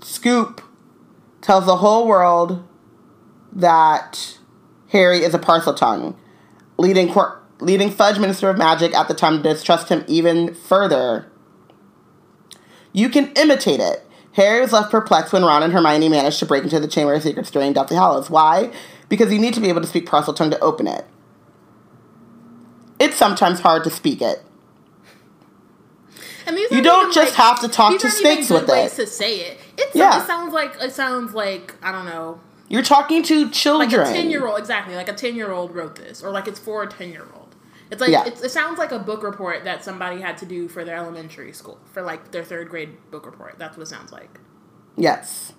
Scoop 0.00 0.62
tells 1.42 1.66
the 1.66 1.76
whole 1.76 2.06
world 2.06 2.66
that 3.52 4.38
Harry 4.88 5.18
is 5.18 5.34
a 5.34 5.38
Parseltongue, 5.38 6.16
leading 6.78 7.12
Quir- 7.12 7.38
leading 7.60 7.90
Fudge 7.90 8.18
Minister 8.18 8.48
of 8.50 8.56
Magic 8.58 8.94
at 8.94 9.08
the 9.08 9.14
time 9.14 9.42
to 9.42 9.42
distrust 9.42 9.88
him 9.88 10.04
even 10.06 10.54
further. 10.54 11.26
You 12.92 13.08
can 13.08 13.32
imitate 13.32 13.80
it. 13.80 14.04
Harry 14.32 14.60
was 14.60 14.72
left 14.72 14.90
perplexed 14.90 15.32
when 15.32 15.42
Ron 15.44 15.62
and 15.62 15.72
Hermione 15.72 16.08
managed 16.08 16.38
to 16.38 16.46
break 16.46 16.62
into 16.62 16.78
the 16.78 16.86
Chamber 16.88 17.14
of 17.14 17.22
Secrets 17.22 17.50
during 17.50 17.72
Deathly 17.72 17.96
Hallows. 17.96 18.30
Why? 18.30 18.70
Because 19.08 19.32
you 19.32 19.38
need 19.38 19.54
to 19.54 19.60
be 19.60 19.68
able 19.68 19.80
to 19.80 19.86
speak 19.86 20.06
Parseltongue 20.06 20.50
to 20.50 20.60
open 20.60 20.86
it. 20.86 21.04
It's 22.98 23.16
sometimes 23.16 23.60
hard 23.60 23.84
to 23.84 23.90
speak 23.90 24.20
it. 24.22 24.42
and 26.46 26.56
these 26.56 26.70
You 26.70 26.82
don't 26.82 27.12
just 27.12 27.32
like- 27.38 27.44
have 27.46 27.60
to 27.60 27.68
talk 27.68 27.98
to 28.00 28.10
snakes 28.10 28.48
with 28.50 28.68
it. 28.70 28.92
To 28.92 29.06
say 29.06 29.36
it, 29.40 29.60
it's 29.76 29.94
Yeah. 29.94 30.22
it 30.22 30.26
sounds 30.26 30.52
like 30.52 30.76
it 30.80 30.92
sounds 30.94 31.34
like 31.34 31.74
I 31.82 31.92
don't 31.92 32.06
know, 32.06 32.40
You're 32.68 32.82
talking 32.82 33.22
to 33.24 33.50
children. 33.50 33.90
like 33.90 34.08
a 34.08 34.12
ten 34.12 34.30
year 34.30 34.46
old 34.46 34.58
exactly, 34.58 34.94
like 34.94 35.08
a 35.08 35.12
ten 35.12 35.34
year 35.36 35.52
old 35.52 35.74
wrote 35.74 35.96
this, 35.96 36.22
or 36.22 36.30
like 36.30 36.48
it's 36.48 36.58
for 36.58 36.82
a 36.82 36.86
ten 36.86 37.10
year 37.12 37.26
old. 37.36 37.47
It's 37.90 38.00
like 38.00 38.10
Yeah. 38.10 38.24
it's, 38.26 38.42
it 38.42 38.50
sounds 38.50 38.78
like 38.78 38.92
a 38.92 38.98
book 38.98 39.22
report 39.22 39.64
that 39.64 39.82
somebody 39.84 40.20
had 40.20 40.36
to 40.38 40.46
do 40.46 40.68
for 40.68 40.84
their 40.84 40.96
elementary 40.96 41.52
school 41.52 41.78
for 41.92 42.02
like 42.02 42.30
their 42.32 42.44
third 42.44 42.68
grade 42.68 43.10
book 43.10 43.24
report. 43.26 43.56
That's 43.58 43.76
what 43.76 43.84
it 43.84 43.90
sounds 43.90 44.12
like. 44.12 44.40
Yes. 44.96 45.52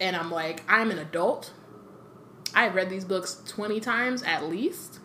And 0.00 0.14
I'm 0.16 0.30
like, 0.30 0.62
I'm 0.68 0.90
an 0.90 0.98
adult. 0.98 1.52
I've 2.54 2.74
read 2.74 2.90
these 2.90 3.04
books 3.04 3.40
twenty 3.46 3.80
times 3.80 4.22
at 4.22 4.44
least. 4.44 5.00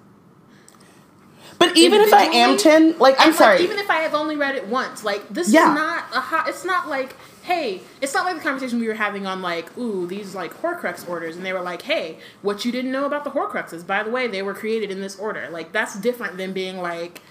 But 1.58 1.76
even 1.78 2.02
if 2.02 2.14
I 2.14 2.24
am 2.26 2.58
10, 2.58 2.98
like, 2.98 3.16
I'm 3.20 3.30
And, 3.30 3.32
like, 3.32 3.38
sorry. 3.38 3.64
even 3.64 3.78
if 3.78 3.90
I 3.90 3.98
have 4.02 4.14
only 4.14 4.36
read 4.36 4.56
it 4.56 4.68
once, 4.68 5.04
like 5.04 5.28
this 5.30 5.52
Yeah. 5.52 5.70
is 5.72 5.76
not 5.76 6.06
a 6.14 6.20
hot. 6.20 6.48
It's 6.50 6.66
not 6.66 6.88
like, 6.90 7.16
hey, 7.44 7.82
it's 8.02 8.14
not 8.14 8.26
like 8.26 8.36
the 8.36 8.42
conversation 8.42 8.80
we 8.80 8.88
were 8.88 8.94
having 8.94 9.26
on 9.26 9.42
like, 9.42 9.76
ooh, 9.78 10.06
these 10.08 10.36
like 10.36 10.54
Horcrux 10.62 11.08
orders, 11.10 11.36
and 11.36 11.46
they 11.46 11.54
were 11.54 11.62
like, 11.62 11.82
hey, 11.84 12.18
what 12.42 12.64
you 12.66 12.72
didn't 12.72 12.92
know 12.92 13.06
about 13.06 13.24
the 13.24 13.32
Horcruxes? 13.32 13.86
By 13.86 14.04
the 14.04 14.10
way, 14.12 14.28
they 14.28 14.42
were 14.42 14.54
created 14.54 14.92
in 14.92 15.02
this 15.02 15.18
order. 15.18 15.50
Like 15.52 15.72
that's 15.72 16.00
different 16.00 16.38
than 16.38 16.54
being 16.54 16.78
like, 16.78 17.22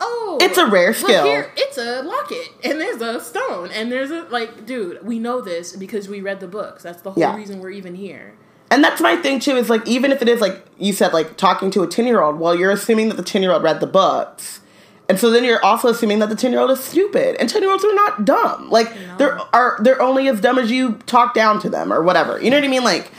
oh, 0.00 0.38
It's 0.40 0.58
a 0.58 0.66
rare 0.66 0.92
skill. 0.94 1.24
here, 1.24 1.52
it's 1.56 1.78
a 1.78 2.02
locket, 2.02 2.48
and 2.64 2.80
there's 2.80 3.00
a 3.00 3.20
stone, 3.20 3.70
and 3.72 3.90
there's 3.92 4.10
a 4.10 4.22
like, 4.30 4.66
dude, 4.66 5.04
we 5.06 5.18
know 5.18 5.40
this 5.40 5.74
because 5.76 6.08
we 6.08 6.20
read 6.20 6.40
the 6.40 6.48
books. 6.48 6.82
That's 6.82 7.02
the 7.02 7.10
whole 7.12 7.20
Yeah. 7.20 7.36
reason 7.36 7.60
we're 7.60 7.70
even 7.70 7.94
here. 7.94 8.34
And 8.70 8.82
that's 8.82 9.00
my 9.00 9.14
thing 9.16 9.38
too. 9.38 9.56
Is 9.56 9.70
like 9.70 9.86
even 9.86 10.10
if 10.10 10.20
it 10.22 10.28
is 10.28 10.40
like 10.40 10.64
you 10.78 10.92
said, 10.92 11.12
like 11.12 11.36
talking 11.36 11.70
to 11.72 11.82
a 11.82 11.86
ten 11.86 12.06
year 12.06 12.20
old, 12.22 12.40
well, 12.40 12.56
you're 12.56 12.72
assuming 12.72 13.08
that 13.08 13.16
the 13.16 13.22
ten 13.22 13.42
year 13.42 13.52
old 13.52 13.62
read 13.62 13.78
the 13.80 13.86
books, 13.86 14.60
and 15.08 15.18
so 15.18 15.30
then 15.30 15.44
you're 15.44 15.62
also 15.64 15.88
assuming 15.88 16.18
that 16.20 16.28
the 16.30 16.34
ten 16.36 16.50
year 16.50 16.60
old 16.60 16.70
is 16.70 16.82
stupid. 16.82 17.36
And 17.36 17.48
ten 17.48 17.62
year 17.62 17.70
olds 17.70 17.84
are 17.84 17.94
not 17.94 18.24
dumb. 18.24 18.70
Like 18.70 18.94
No. 18.94 19.16
they're 19.18 19.38
are 19.54 19.76
they're 19.80 20.00
only 20.00 20.28
as 20.28 20.40
dumb 20.40 20.58
as 20.58 20.70
you 20.70 20.94
talk 21.06 21.34
down 21.34 21.60
to 21.60 21.68
them 21.68 21.92
or 21.92 22.02
whatever. 22.02 22.40
You 22.40 22.50
know 22.50 22.56
what 22.56 22.64
I 22.64 22.68
mean? 22.68 22.84
Like 22.84 23.10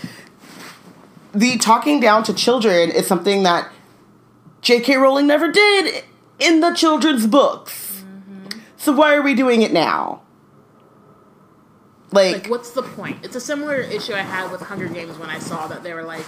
the 1.34 1.58
talking 1.58 2.00
down 2.00 2.24
to 2.24 2.34
children 2.34 2.90
is 2.90 3.06
something 3.08 3.44
that 3.44 3.70
J.K. 4.62 4.96
Rowling 4.96 5.28
never 5.28 5.52
did 5.52 6.04
in 6.40 6.62
the 6.62 6.74
children's 6.74 7.28
books. 7.28 8.04
Mm-hmm. 8.04 8.60
So 8.78 8.94
why 8.94 9.14
are 9.16 9.22
we 9.22 9.36
doing 9.36 9.62
it 9.62 9.72
now? 9.72 10.22
Like, 12.12 12.48
what's 12.48 12.72
the 12.72 12.82
point? 12.84 13.18
It's 13.24 13.36
a 13.36 13.42
similar 13.42 13.76
issue 13.76 14.14
I 14.14 14.22
had 14.22 14.52
with 14.52 14.62
Hunger 14.62 14.88
Games 14.88 15.18
when 15.18 15.30
I 15.30 15.40
saw 15.40 15.68
that 15.68 15.84
they 15.84 15.94
were 15.94 16.04
like, 16.04 16.24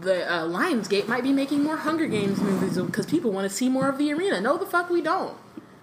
the 0.00 0.30
uh, 0.30 0.42
Lionsgate 0.46 1.08
might 1.08 1.22
be 1.22 1.32
making 1.32 1.62
more 1.64 1.76
Hunger 1.76 2.06
Games 2.06 2.40
movies 2.40 2.78
because 2.78 3.06
people 3.06 3.32
want 3.32 3.48
to 3.48 3.54
see 3.54 3.68
more 3.68 3.88
of 3.88 3.98
the 3.98 4.12
arena. 4.12 4.40
No, 4.40 4.56
the 4.56 4.66
fuck 4.66 4.90
we 4.90 5.02
don't. 5.02 5.36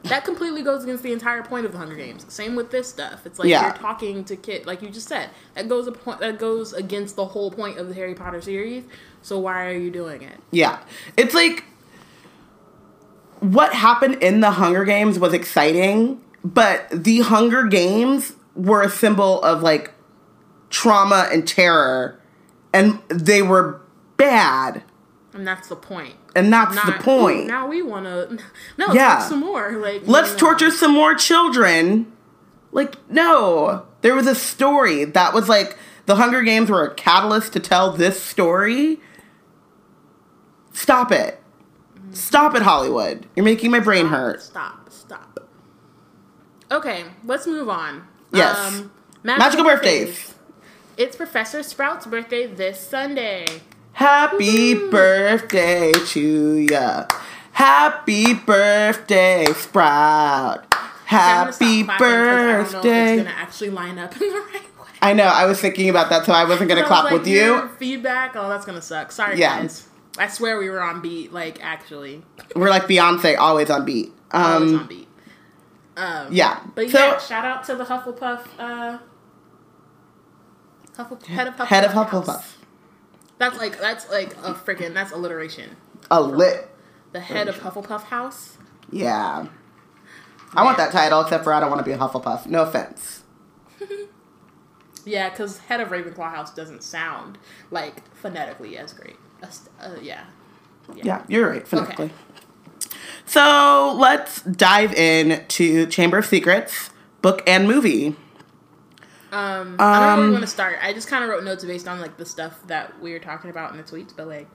That 0.03 0.23
completely 0.23 0.61
goes 0.61 0.83
against 0.83 1.01
the 1.01 1.11
entire 1.11 1.41
point 1.41 1.65
of 1.65 1.71
the 1.71 1.79
Hunger 1.79 1.95
Games. 1.95 2.25
Same 2.31 2.55
with 2.55 2.69
this 2.69 2.87
stuff. 2.87 3.25
It's 3.25 3.39
like 3.39 3.47
Yeah. 3.49 3.63
you're 3.65 3.73
talking 3.73 4.23
to 4.25 4.35
kid, 4.35 4.67
like 4.67 4.83
you 4.83 4.89
just 4.91 5.07
said. 5.07 5.31
That 5.55 5.67
goes 5.67 5.87
a 5.87 5.91
point. 5.91 6.19
That 6.19 6.37
goes 6.37 6.73
against 6.73 7.15
the 7.15 7.25
whole 7.25 7.49
point 7.49 7.79
of 7.79 7.87
the 7.87 7.95
Harry 7.95 8.13
Potter 8.13 8.39
series. 8.39 8.83
So 9.23 9.39
why 9.39 9.65
are 9.65 9.73
you 9.75 9.89
doing 9.89 10.21
it? 10.21 10.37
Yeah. 10.51 10.77
It's 11.17 11.33
like 11.33 11.63
what 13.39 13.73
happened 13.73 14.21
in 14.21 14.41
the 14.41 14.51
Hunger 14.51 14.85
Games 14.85 15.17
was 15.19 15.33
exciting, 15.33 16.21
but 16.43 16.87
the 16.91 17.21
Hunger 17.21 17.63
Games 17.63 18.33
were 18.55 18.81
a 18.83 18.89
symbol 18.89 19.41
of 19.41 19.61
like 19.63 19.91
trauma 20.69 21.29
and 21.31 21.47
terror, 21.47 22.19
and 22.73 22.99
they 23.09 23.41
were 23.41 23.81
bad. 24.17 24.83
And 25.33 25.45
that's 25.45 25.67
the 25.67 25.75
point. 25.75 26.15
And 26.35 26.51
that's 26.51 26.75
the 26.85 26.93
point. 26.93 27.41
"Ooh, 27.45 27.47
now 27.47 27.67
we 27.67 27.81
want 27.81 28.05
to. 28.05 28.37
No, 28.77 28.85
let's 28.87 28.95
Yeah. 28.95 29.19
some 29.19 29.39
more. 29.41 29.73
Like 29.73 30.03
Let's 30.05 30.31
no. 30.33 30.37
torture 30.37 30.71
some 30.71 30.93
more 30.93 31.13
children. 31.15 32.11
Like, 32.71 32.95
no. 33.09 33.85
There 34.01 34.15
was 34.15 34.27
a 34.27 34.35
story 34.35 35.03
that 35.05 35.33
was 35.33 35.49
like 35.49 35.77
the 36.05 36.15
Hunger 36.15 36.41
Games 36.41 36.69
were 36.69 36.83
a 36.85 36.93
catalyst 36.93 37.53
to 37.53 37.59
tell 37.59 37.91
this 37.91 38.21
story. 38.21 38.99
Stop 40.73 41.11
it. 41.11 41.41
Stop 42.11 42.55
it, 42.55 42.61
Hollywood. 42.61 43.25
You're 43.35 43.45
making 43.45 43.71
my 43.71 43.79
brain 43.79 44.07
hurt. 44.07 44.41
Stop, 44.41 44.89
stop. 44.91 45.39
Okay, 46.71 47.05
let's 47.23 47.45
move 47.47 47.69
on. 47.69 47.95
Um, 47.95 48.07
Yes. 48.31 48.83
Magical 49.23 49.63
birthdays. 49.63 50.33
It's 50.97 51.15
Professor 51.15 51.61
Sprout's 51.63 52.05
birthday 52.05 52.45
this 52.47 52.79
Sunday. 52.79 53.45
Happy 53.95 54.73
birthday 54.89 55.91
to 55.93 56.57
ya. 56.69 57.05
Happy 57.53 58.33
birthday, 58.33 59.45
Sprout. 59.53 60.65
Happy 61.05 61.65
I 61.65 61.77
don't 61.83 61.87
know 61.87 62.59
if 62.61 62.71
birthday. 62.73 63.17
gonna 63.17 63.29
actually 63.29 63.69
line 63.69 63.97
up 63.97 64.13
in 64.21 64.27
the 64.27 64.35
right 64.35 64.53
way. 64.53 64.85
I 65.01 65.13
know, 65.13 65.23
I 65.23 65.45
was 65.45 65.61
thinking 65.61 65.87
about 65.89 66.09
that, 66.09 66.25
so 66.25 66.33
I 66.33 66.43
wasn't 66.43 66.67
gonna 66.67 66.81
I 66.81 66.83
was 66.83 66.87
clap 66.89 67.03
like, 67.05 67.13
with 67.13 67.27
you. 67.27 67.69
Feedback. 67.79 68.33
Oh, 68.35 68.49
that's 68.49 68.65
gonna 68.65 68.81
suck. 68.81 69.13
Sorry, 69.13 69.37
Yeah. 69.39 69.61
guys. 69.61 69.87
I 70.17 70.27
swear 70.27 70.57
we 70.57 70.69
were 70.69 70.81
on 70.81 71.01
beat. 71.01 71.31
Like 71.31 71.63
actually, 71.63 72.21
We're 72.55 72.69
like 72.69 72.83
Beyonce, 72.83 73.37
always 73.37 73.69
on 73.69 73.85
beat. 73.85 74.11
Um, 74.31 74.79
on 74.79 74.87
beat. 74.87 75.07
Um, 75.95 76.27
yeah. 76.31 76.59
But 76.75 76.89
so, 76.89 76.99
yeah, 76.99 77.17
shout 77.19 77.45
out 77.45 77.63
to 77.65 77.75
the 77.75 77.85
Hufflepuff. 77.85 78.41
Uh, 78.59 78.97
Huffle, 80.97 81.25
head 81.25 81.47
of 81.47 81.55
Hufflepuff. 81.55 81.65
head 81.67 81.83
of 81.85 81.93
house. 81.93 82.09
Hufflepuff. 82.11 82.54
That's 83.37 83.57
like 83.57 83.79
that's 83.79 84.09
like 84.09 84.33
a 84.37 84.53
freaking 84.53 84.93
that's 84.93 85.11
alliteration. 85.11 85.75
A 86.09 86.21
lit. 86.21 86.69
The 87.11 87.19
head 87.19 87.47
of 87.47 87.57
Hufflepuff 87.59 88.03
House. 88.03 88.57
Yeah. 88.91 89.47
I 90.53 90.63
want 90.63 90.77
that 90.77 90.91
title, 90.91 91.21
except 91.21 91.43
for 91.43 91.53
I 91.53 91.59
don't 91.59 91.69
want 91.69 91.79
to 91.79 91.85
be 91.85 91.91
a 91.91 91.97
Hufflepuff. 91.97 92.45
No 92.45 92.63
offense. 92.63 93.23
Yeah, 95.05 95.29
because 95.29 95.59
head 95.59 95.79
of 95.79 95.89
Ravenclaw 95.89 96.31
House 96.31 96.53
doesn't 96.53 96.83
sound 96.83 97.37
like 97.69 98.03
phonetically 98.15 98.77
as 98.77 98.91
great. 98.91 99.15
Uh, 99.41 99.47
uh, 99.79 99.95
yeah. 100.01 100.25
Yeah, 100.95 101.23
you're 101.27 101.49
right, 101.49 101.67
phonetically. 101.67 102.05
Okay. 102.05 102.13
So 103.25 103.95
let's 103.97 104.41
dive 104.41 104.93
in 104.93 105.45
to 105.47 105.85
Chamber 105.87 106.19
of 106.19 106.25
Secrets, 106.25 106.89
book 107.21 107.43
and 107.47 107.67
movie. 107.67 108.15
Um, 109.35 109.75
I 109.79 109.99
don't 109.99 110.01
know 110.01 110.01
where 110.01 110.09
Um, 110.13 110.25
we 110.27 110.31
want 110.31 110.41
to 110.43 110.47
start. 110.47 110.77
I 110.81 110.93
just 110.93 111.07
kind 111.07 111.23
of 111.23 111.29
wrote 111.29 111.43
notes 111.43 111.63
based 111.65 111.87
on 111.87 111.99
like 111.99 112.17
the 112.17 112.25
stuff 112.25 112.59
that 112.67 112.99
we 113.01 113.11
were 113.11 113.19
talking 113.19 113.49
about 113.49 113.71
in 113.71 113.77
the 113.77 113.83
tweets, 113.83 114.11
but 114.15 114.27
like. 114.27 114.47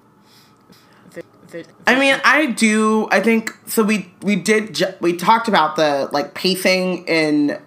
if 1.11 1.19
it- 1.19 1.27
if 1.49 1.55
it- 1.55 1.67
if 1.69 1.75
I 1.87 1.97
mean, 1.99 2.21
I 2.25 2.47
do. 2.47 3.09
I 3.11 3.21
think 3.21 3.53
so. 3.67 3.83
We 3.83 4.13
we 4.23 4.37
did. 4.37 4.75
Ju- 4.75 4.95
we 5.01 5.17
talked 5.17 5.49
about 5.49 5.77
the 5.77 6.09
like 6.13 6.33
pacing 6.35 7.07
in 7.09 7.59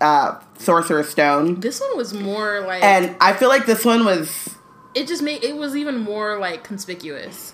uh, 0.00 0.38
Sorcerer's 0.58 1.08
Stone, 1.10 1.60
this 1.60 1.80
one 1.80 1.96
was 1.96 2.12
more 2.14 2.60
like 2.60 2.82
and 2.84 3.16
I 3.20 3.32
feel 3.32 3.48
like 3.48 3.66
this 3.66 3.84
one 3.84 4.04
was. 4.04 4.50
it 4.94 5.06
just 5.08 5.22
made 5.22 5.42
it 5.42 5.56
was 5.56 5.74
even 5.76 5.98
more 5.98 6.38
like 6.38 6.62
conspicuous. 6.62 7.51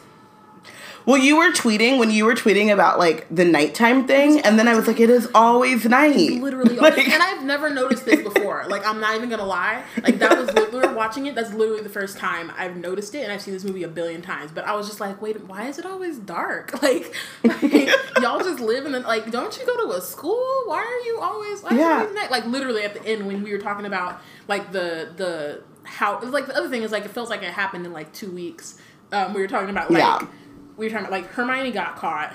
Well, 1.09 1.17
you 1.17 1.39
were 1.39 1.53
tweeting 1.53 1.99
when 1.99 2.11
you 2.11 2.27
were 2.27 2.35
tweeting 2.35 2.71
about 2.71 2.99
like 2.99 3.27
the 3.31 3.47
nighttime 3.47 4.07
thing, 4.07 4.41
and 4.41 4.59
then 4.59 4.69
I 4.69 4.75
was 4.75 4.87
like, 4.87 5.01
"It 5.01 5.09
is 5.09 5.27
always 5.35 5.87
night." 5.87 6.33
Literally, 6.33 6.77
Like- 6.87 6.99
and 6.99 7.23
I've 7.23 7.43
never 7.45 7.71
noticed 7.71 8.05
this 8.05 8.21
before. 8.23 8.67
Like, 8.69 8.87
I'm 8.87 9.01
not 9.01 9.17
even 9.17 9.31
gonna 9.31 9.47
lie. 9.47 9.83
Like, 10.03 10.19
that 10.19 10.37
was 10.37 10.53
literally 10.53 10.95
watching 10.95 11.25
it. 11.25 11.35
That's 11.35 11.55
literally 11.55 11.83
the 11.83 11.89
first 11.89 12.19
time 12.19 12.53
I've 12.59 12.77
noticed 12.77 13.15
it, 13.15 13.23
and 13.23 13.33
I've 13.33 13.41
seen 13.41 13.55
this 13.55 13.65
movie 13.65 13.85
a 13.85 13.89
billion 13.89 14.21
times. 14.21 14.53
But 14.53 14.67
I 14.67 14.75
was 14.77 14.87
just 14.87 15.01
like, 15.01 15.23
wait, 15.23 15.43
why 15.45 15.67
is 15.69 15.79
it 15.79 15.87
always 15.87 16.19
dark? 16.19 16.75
Like, 16.83 17.15
like 17.43 17.89
y'all 18.21 18.41
just 18.41 18.61
live 18.61 18.85
in 18.85 18.93
the 18.93 19.01
like. 19.01 19.31
Don't 19.31 19.59
you 19.59 19.65
go 19.65 19.89
to 19.89 19.97
a 19.97 20.03
school? 20.03 20.63
Why 20.67 20.81
are 20.81 21.07
you 21.07 21.21
always? 21.23 21.63
Why 21.63 21.71
Yeah. 21.71 21.79
yeah. 21.79 22.05
Is 22.05 22.11
it 22.11 22.15
night? 22.17 22.31
Like, 22.31 22.45
literally 22.45 22.83
at 22.83 22.93
the 22.93 23.03
end 23.07 23.27
when 23.27 23.43
we 23.43 23.51
were 23.53 23.59
talking 23.59 23.87
about 23.87 24.21
like 24.47 24.73
the 24.73 25.09
the 25.17 25.63
how 25.85 26.21
like 26.21 26.49
the 26.49 26.55
other 26.55 26.69
thing 26.69 26.83
is 26.83 26.93
like 26.93 27.07
it 27.07 27.13
feels 27.13 27.31
like 27.31 27.43
it 27.43 27.51
happened 27.53 27.87
in 27.87 27.95
like 27.95 28.13
two 28.13 28.31
weeks. 28.31 28.79
Um, 29.11 29.33
we 29.33 29.41
were 29.41 29.49
talking 29.49 29.71
about 29.71 29.91
like 29.91 30.01
Yeah. 30.03 30.27
We 30.79 30.87
were 30.87 30.91
talking 30.91 31.07
about 31.07 31.13
like 31.21 31.27
Hermione 31.33 31.71
got 31.73 31.97
caught, 31.97 32.35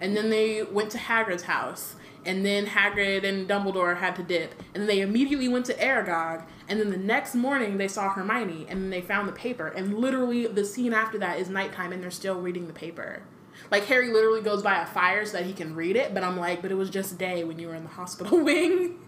and 0.00 0.16
then 0.16 0.30
they 0.30 0.62
went 0.64 0.90
to 0.90 0.98
Hagrid's 0.98 1.44
house, 1.44 1.94
and 2.24 2.44
then 2.44 2.66
Hagrid 2.66 3.22
and 3.24 3.48
Dumbledore 3.48 3.98
had 3.98 4.16
to 4.16 4.22
dip, 4.24 4.54
and 4.74 4.82
then 4.82 4.86
they 4.88 5.00
immediately 5.00 5.46
went 5.48 5.66
to 5.66 5.74
Aragog, 5.74 6.44
and 6.68 6.80
then 6.80 6.90
the 6.90 6.96
next 6.96 7.34
morning 7.34 7.76
they 7.78 7.88
saw 7.88 8.08
Hermione, 8.08 8.66
and 8.68 8.82
then 8.82 8.90
they 8.90 9.00
found 9.00 9.28
the 9.28 9.32
paper, 9.32 9.68
and 9.68 9.98
literally 9.98 10.46
the 10.48 10.64
scene 10.64 10.92
after 10.92 11.18
that 11.18 11.38
is 11.38 11.48
nighttime, 11.48 11.92
and 11.92 12.02
they're 12.02 12.10
still 12.10 12.40
reading 12.40 12.66
the 12.66 12.72
paper. 12.72 13.22
Like 13.70 13.84
Harry 13.86 14.10
literally 14.12 14.40
goes 14.42 14.62
by 14.62 14.80
a 14.82 14.86
fire 14.86 15.24
so 15.26 15.32
that 15.36 15.46
he 15.46 15.52
can 15.52 15.74
read 15.74 15.94
it, 15.96 16.14
but 16.14 16.24
I'm 16.24 16.36
like, 16.38 16.62
but 16.62 16.70
it 16.72 16.76
was 16.76 16.90
just 16.90 17.18
day 17.18 17.44
when 17.44 17.58
you 17.58 17.68
were 17.68 17.74
in 17.74 17.84
the 17.84 17.90
hospital 17.90 18.38
wing. 18.44 18.98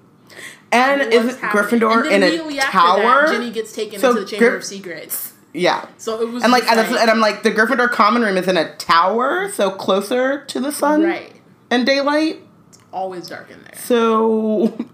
and 0.73 1.01
What's 1.01 1.15
is 1.15 1.35
it 1.37 1.41
happening? 1.41 1.81
Gryffindor 1.81 2.13
And 2.13 2.25
in 2.25 2.59
a 2.59 2.61
tower? 2.61 3.27
That, 3.27 3.33
Ginny 3.33 3.51
gets 3.51 3.73
taken 3.73 4.01
So 4.01 4.11
into 4.11 4.21
the 4.23 4.27
Chamber 4.27 4.51
Gryff- 4.53 4.57
of 4.57 4.65
Secrets. 4.65 5.34
Yeah. 5.55 5.87
So 5.97 6.21
it 6.21 6.29
was 6.31 6.43
And 6.43 6.53
like, 6.53 6.65
and, 6.71 6.79
and 6.81 7.11
I'm 7.11 7.21
like, 7.21 7.43
the 7.43 7.51
Gryffindor 7.51 7.91
common 7.91 8.23
room 8.23 8.37
is 8.37 8.49
in 8.49 8.57
a 8.57 8.75
tower, 8.77 9.51
so 9.53 9.71
closer 9.71 10.45
to 10.47 10.61
the 10.61 10.71
sun 10.73 11.03
right, 11.05 11.33
and 11.71 11.87
daylight. 11.87 12.43
It's 12.69 12.79
always 12.93 13.29
dark 13.29 13.51
in 13.51 13.63
there. 13.63 13.75
So 13.77 14.77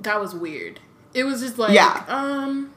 That 0.00 0.20
was 0.20 0.34
weird. 0.34 0.80
It 1.14 1.24
was 1.24 1.40
just 1.40 1.58
like, 1.58 1.72
Yeah. 1.72 2.04
um, 2.08 2.72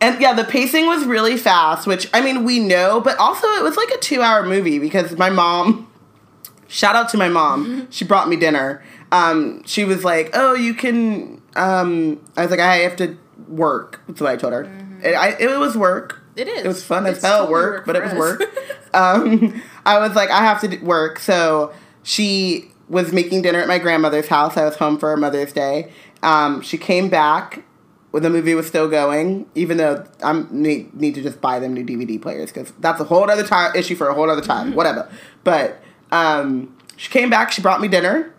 And 0.00 0.20
yeah, 0.20 0.34
the 0.34 0.44
pacing 0.44 0.86
was 0.86 1.04
really 1.06 1.36
fast, 1.36 1.86
which 1.86 2.08
I 2.12 2.20
mean 2.20 2.44
we 2.44 2.58
know, 2.58 3.00
but 3.00 3.16
also 3.18 3.46
it 3.48 3.62
was 3.62 3.76
like 3.76 3.90
a 3.90 3.98
two 3.98 4.20
hour 4.22 4.44
movie 4.44 4.78
because 4.78 5.16
my 5.16 5.30
mom 5.30 5.90
shout 6.68 6.96
out 6.96 7.08
to 7.10 7.16
my 7.16 7.28
mom. 7.28 7.88
she 7.90 8.04
brought 8.04 8.28
me 8.28 8.36
dinner. 8.36 8.82
Um, 9.12 9.62
she 9.64 9.84
was 9.84 10.04
like, 10.04 10.30
Oh, 10.34 10.54
you 10.54 10.74
can 10.74 11.40
um 11.56 12.20
I 12.36 12.42
was 12.42 12.50
like, 12.50 12.60
I 12.60 12.76
have 12.78 12.96
to 12.96 13.16
work. 13.48 14.00
That's 14.08 14.20
what 14.20 14.30
I 14.30 14.36
told 14.36 14.52
her. 14.52 14.64
It, 15.04 15.14
I, 15.14 15.36
it 15.38 15.58
was 15.58 15.76
work. 15.76 16.22
it 16.34 16.48
is. 16.48 16.64
It 16.64 16.68
was 16.68 16.82
fun 16.82 17.06
as 17.06 17.22
hell 17.22 17.46
totally 17.46 17.52
work, 17.52 17.86
but 17.86 17.96
it 17.96 18.02
was 18.02 18.12
us. 18.12 18.18
work. 18.18 18.42
um, 18.94 19.62
I 19.84 19.98
was 19.98 20.14
like, 20.16 20.30
I 20.30 20.38
have 20.38 20.60
to 20.62 20.76
work. 20.78 21.18
So 21.18 21.72
she 22.02 22.70
was 22.88 23.12
making 23.12 23.42
dinner 23.42 23.60
at 23.60 23.68
my 23.68 23.78
grandmother's 23.78 24.28
house. 24.28 24.56
I 24.56 24.64
was 24.64 24.76
home 24.76 24.98
for 24.98 25.16
Mother's 25.16 25.52
Day. 25.52 25.92
Um, 26.22 26.62
she 26.62 26.78
came 26.78 27.08
back 27.08 27.64
when 28.10 28.22
the 28.22 28.30
movie 28.30 28.54
was 28.54 28.66
still 28.66 28.88
going, 28.88 29.46
even 29.54 29.76
though 29.76 30.06
I 30.22 30.44
need, 30.50 30.94
need 30.94 31.16
to 31.16 31.22
just 31.22 31.40
buy 31.40 31.58
them 31.58 31.74
new 31.74 31.84
DVD 31.84 32.20
players 32.20 32.52
because 32.52 32.72
that's 32.78 33.00
a 33.00 33.04
whole 33.04 33.28
other 33.28 33.44
time 33.44 33.74
issue 33.74 33.96
for 33.96 34.08
a 34.08 34.14
whole 34.14 34.30
other 34.30 34.40
time, 34.40 34.74
whatever. 34.74 35.10
But 35.42 35.82
um, 36.12 36.76
she 36.96 37.10
came 37.10 37.28
back. 37.28 37.50
She 37.50 37.60
brought 37.60 37.80
me 37.80 37.88
dinner. 37.88 38.32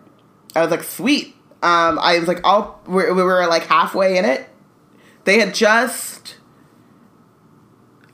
I 0.56 0.62
was 0.62 0.72
like, 0.72 0.84
sweet. 0.84 1.36
Um, 1.62 2.00
I 2.00 2.18
was 2.20 2.28
like, 2.28 2.40
all 2.46 2.82
we, 2.88 3.12
we 3.12 3.22
were 3.22 3.46
like 3.48 3.64
halfway 3.64 4.18
in 4.18 4.26
it. 4.26 4.48
They 5.26 5.40
had 5.40 5.54
just, 5.54 6.38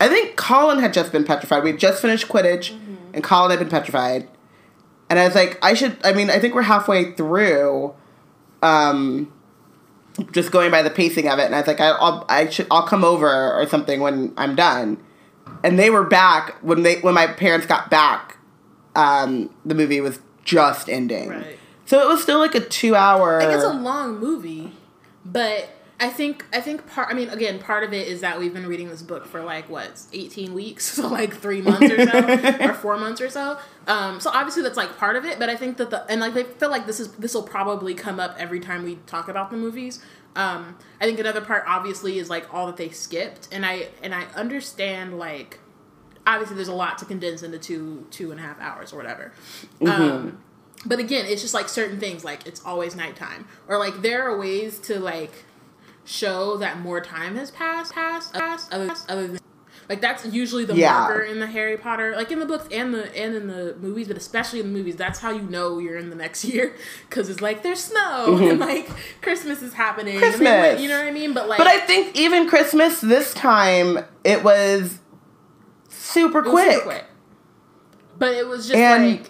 I 0.02 0.10
think 0.10 0.36
Colin 0.36 0.80
had 0.80 0.94
just 0.94 1.12
been 1.12 1.24
petrified. 1.24 1.64
We 1.64 1.72
had 1.72 1.80
just 1.80 2.02
finished 2.02 2.28
Quidditch, 2.28 2.76
and 3.14 3.24
Colin 3.24 3.52
had 3.52 3.60
been 3.60 3.70
petrified. 3.70 4.28
And 5.10 5.20
I 5.20 5.26
was 5.26 5.36
like, 5.36 5.60
I 5.62 5.74
should. 5.74 5.98
I 6.04 6.14
mean, 6.14 6.30
I 6.30 6.40
think 6.40 6.56
we're 6.56 6.64
halfway 6.64 7.12
through. 7.12 7.94
Um, 8.64 9.32
just 10.32 10.52
going 10.52 10.72
by 10.72 10.82
the 10.82 10.90
pacing 10.90 11.28
of 11.28 11.40
it, 11.40 11.46
and 11.46 11.56
I 11.56 11.60
was 11.60 11.68
like, 11.68 11.80
I, 11.80 11.90
I'll, 11.90 12.26
I 12.30 12.50
should, 12.50 12.68
I'll 12.72 12.86
come 12.86 13.04
over 13.04 13.28
or 13.54 13.66
something 13.68 14.02
when 14.02 14.34
I'm 14.38 14.56
done. 14.56 14.98
And 15.64 15.78
they 15.80 15.90
were 15.90 16.04
back 16.04 16.56
when 16.64 16.84
they 16.84 17.00
when 17.02 17.14
my 17.14 17.28
parents 17.28 17.66
got 17.68 17.90
back. 17.90 18.38
Um, 18.96 19.50
the 19.66 19.74
movie 19.76 20.02
was 20.02 20.20
just 20.44 20.90
ending, 20.90 21.30
Right. 21.30 21.58
so 21.86 22.02
it 22.02 22.08
was 22.08 22.22
still 22.22 22.40
like 22.40 22.56
a 22.56 22.60
two 22.60 22.96
hour. 22.96 23.40
Like 23.40 23.56
it's 23.56 23.64
a 23.64 23.72
long 23.74 24.20
movie, 24.20 24.74
but 25.24 25.70
I 26.02 26.10
think 26.10 26.44
I 26.52 26.60
think 26.62 26.88
part. 26.88 27.10
I 27.12 27.14
mean, 27.14 27.30
again, 27.30 27.60
part 27.60 27.84
of 27.84 27.94
it 27.94 28.08
is 28.08 28.22
that 28.22 28.40
we've 28.40 28.54
been 28.54 28.66
reading 28.66 28.90
this 28.90 29.04
book 29.04 29.28
for 29.28 29.44
like 29.44 29.70
what 29.70 30.02
eighteen 30.12 30.56
weeks, 30.56 30.84
so 30.96 31.08
like 31.08 31.36
three 31.36 31.62
months 31.62 31.92
or 31.92 32.08
so, 32.08 32.58
or 32.70 32.74
four 32.74 32.98
months 32.98 33.22
or 33.22 33.30
so. 33.30 33.60
Um, 33.86 34.20
so 34.20 34.32
obviously 34.34 34.64
that's 34.64 34.78
like 34.78 34.98
part 34.98 35.16
of 35.16 35.26
it, 35.26 35.38
but 35.38 35.48
I 35.48 35.56
think 35.56 35.78
that 35.78 35.92
the 35.92 36.04
and 36.10 36.20
like 36.20 36.36
I 36.36 36.44
feel 36.44 36.72
like 36.72 36.88
this 36.88 37.00
is 37.00 37.12
this 37.14 37.36
will 37.36 37.44
probably 37.44 37.94
come 37.94 38.20
up 38.20 38.36
every 38.40 38.60
time 38.60 38.84
we 38.84 38.96
talk 39.06 39.28
about 39.28 39.52
the 39.52 39.58
movies. 39.58 40.04
Um, 40.36 40.78
I 41.00 41.06
think 41.06 41.20
another 41.20 41.42
part 41.42 41.66
obviously 41.68 42.18
is 42.18 42.32
like 42.32 42.52
all 42.52 42.66
that 42.66 42.78
they 42.78 42.90
skipped, 42.90 43.48
and 43.52 43.64
I 43.64 43.90
and 44.02 44.16
I 44.16 44.24
understand 44.36 45.20
like 45.20 45.60
obviously 46.26 46.56
there's 46.56 46.68
a 46.68 46.74
lot 46.74 46.98
to 46.98 47.06
condense 47.06 47.44
into 47.44 47.60
two 47.60 48.08
two 48.10 48.32
and 48.32 48.40
a 48.40 48.44
half 48.44 48.60
hours 48.60 48.92
or 48.92 48.98
whatever. 48.98 49.34
Um, 49.86 50.42
but 50.84 50.98
again, 50.98 51.28
it's 51.28 51.44
just 51.44 51.54
like 51.54 51.70
certain 51.70 52.00
things, 52.00 52.24
like 52.24 52.48
it's 52.48 52.66
always 52.66 52.96
nighttime, 52.96 53.48
or 53.68 53.78
like 53.78 54.02
there 54.02 54.28
are 54.28 54.40
ways 54.40 54.80
to 54.80 55.00
like 55.00 55.46
show 56.06 56.58
that 56.58 56.80
more 56.80 57.00
time 57.02 57.36
has 57.36 57.52
passed, 57.52 57.94
passed, 57.94 58.34
passed, 58.34 58.72
other, 58.74 58.94
other 59.08 59.28
than 59.28 59.40
like 59.90 60.00
that's 60.00 60.26
usually 60.26 60.64
the 60.64 60.76
Yeah. 60.76 60.94
marker 60.94 61.22
in 61.22 61.40
the 61.40 61.48
Harry 61.48 61.76
Potter, 61.78 62.14
like 62.16 62.32
in 62.32 62.40
the 62.40 62.46
books 62.46 62.66
and 62.72 62.94
the 62.94 63.14
and 63.18 63.36
in 63.36 63.48
the 63.48 63.76
movies, 63.82 64.08
but 64.08 64.16
especially 64.16 64.60
in 64.62 64.68
the 64.72 64.78
movies, 64.78 64.96
that's 64.96 65.20
how 65.20 65.32
you 65.32 65.42
know 65.42 65.80
you're 65.80 65.98
in 65.98 66.10
the 66.10 66.16
next 66.16 66.46
year 66.52 66.76
because 67.10 67.30
it's 67.30 67.42
like 67.42 67.62
there's 67.62 67.84
snow 67.84 68.38
and 68.42 68.60
like 68.60 68.90
Christmas 69.22 69.62
is 69.62 69.74
happening, 69.74 70.14
Mm-hmm. 70.16 70.24
Christmas. 70.24 70.82
you 70.82 70.88
know 70.88 70.98
what 70.98 71.08
I 71.08 71.12
mean? 71.12 71.34
But 71.34 71.50
like, 71.50 71.58
but 71.58 71.68
I 71.68 71.80
think 71.80 72.16
even 72.16 72.48
Christmas 72.48 73.02
this 73.02 73.34
time 73.34 74.00
it 74.24 74.44
was 74.44 75.00
super 75.90 76.40
It 76.40 76.46
was 76.46 76.52
quick. 76.52 76.72
super 76.74 76.84
quick. 76.86 77.06
But 78.18 78.36
it 78.36 78.48
was 78.48 78.68
just 78.68 78.78
And- 78.78 79.12
like 79.20 79.30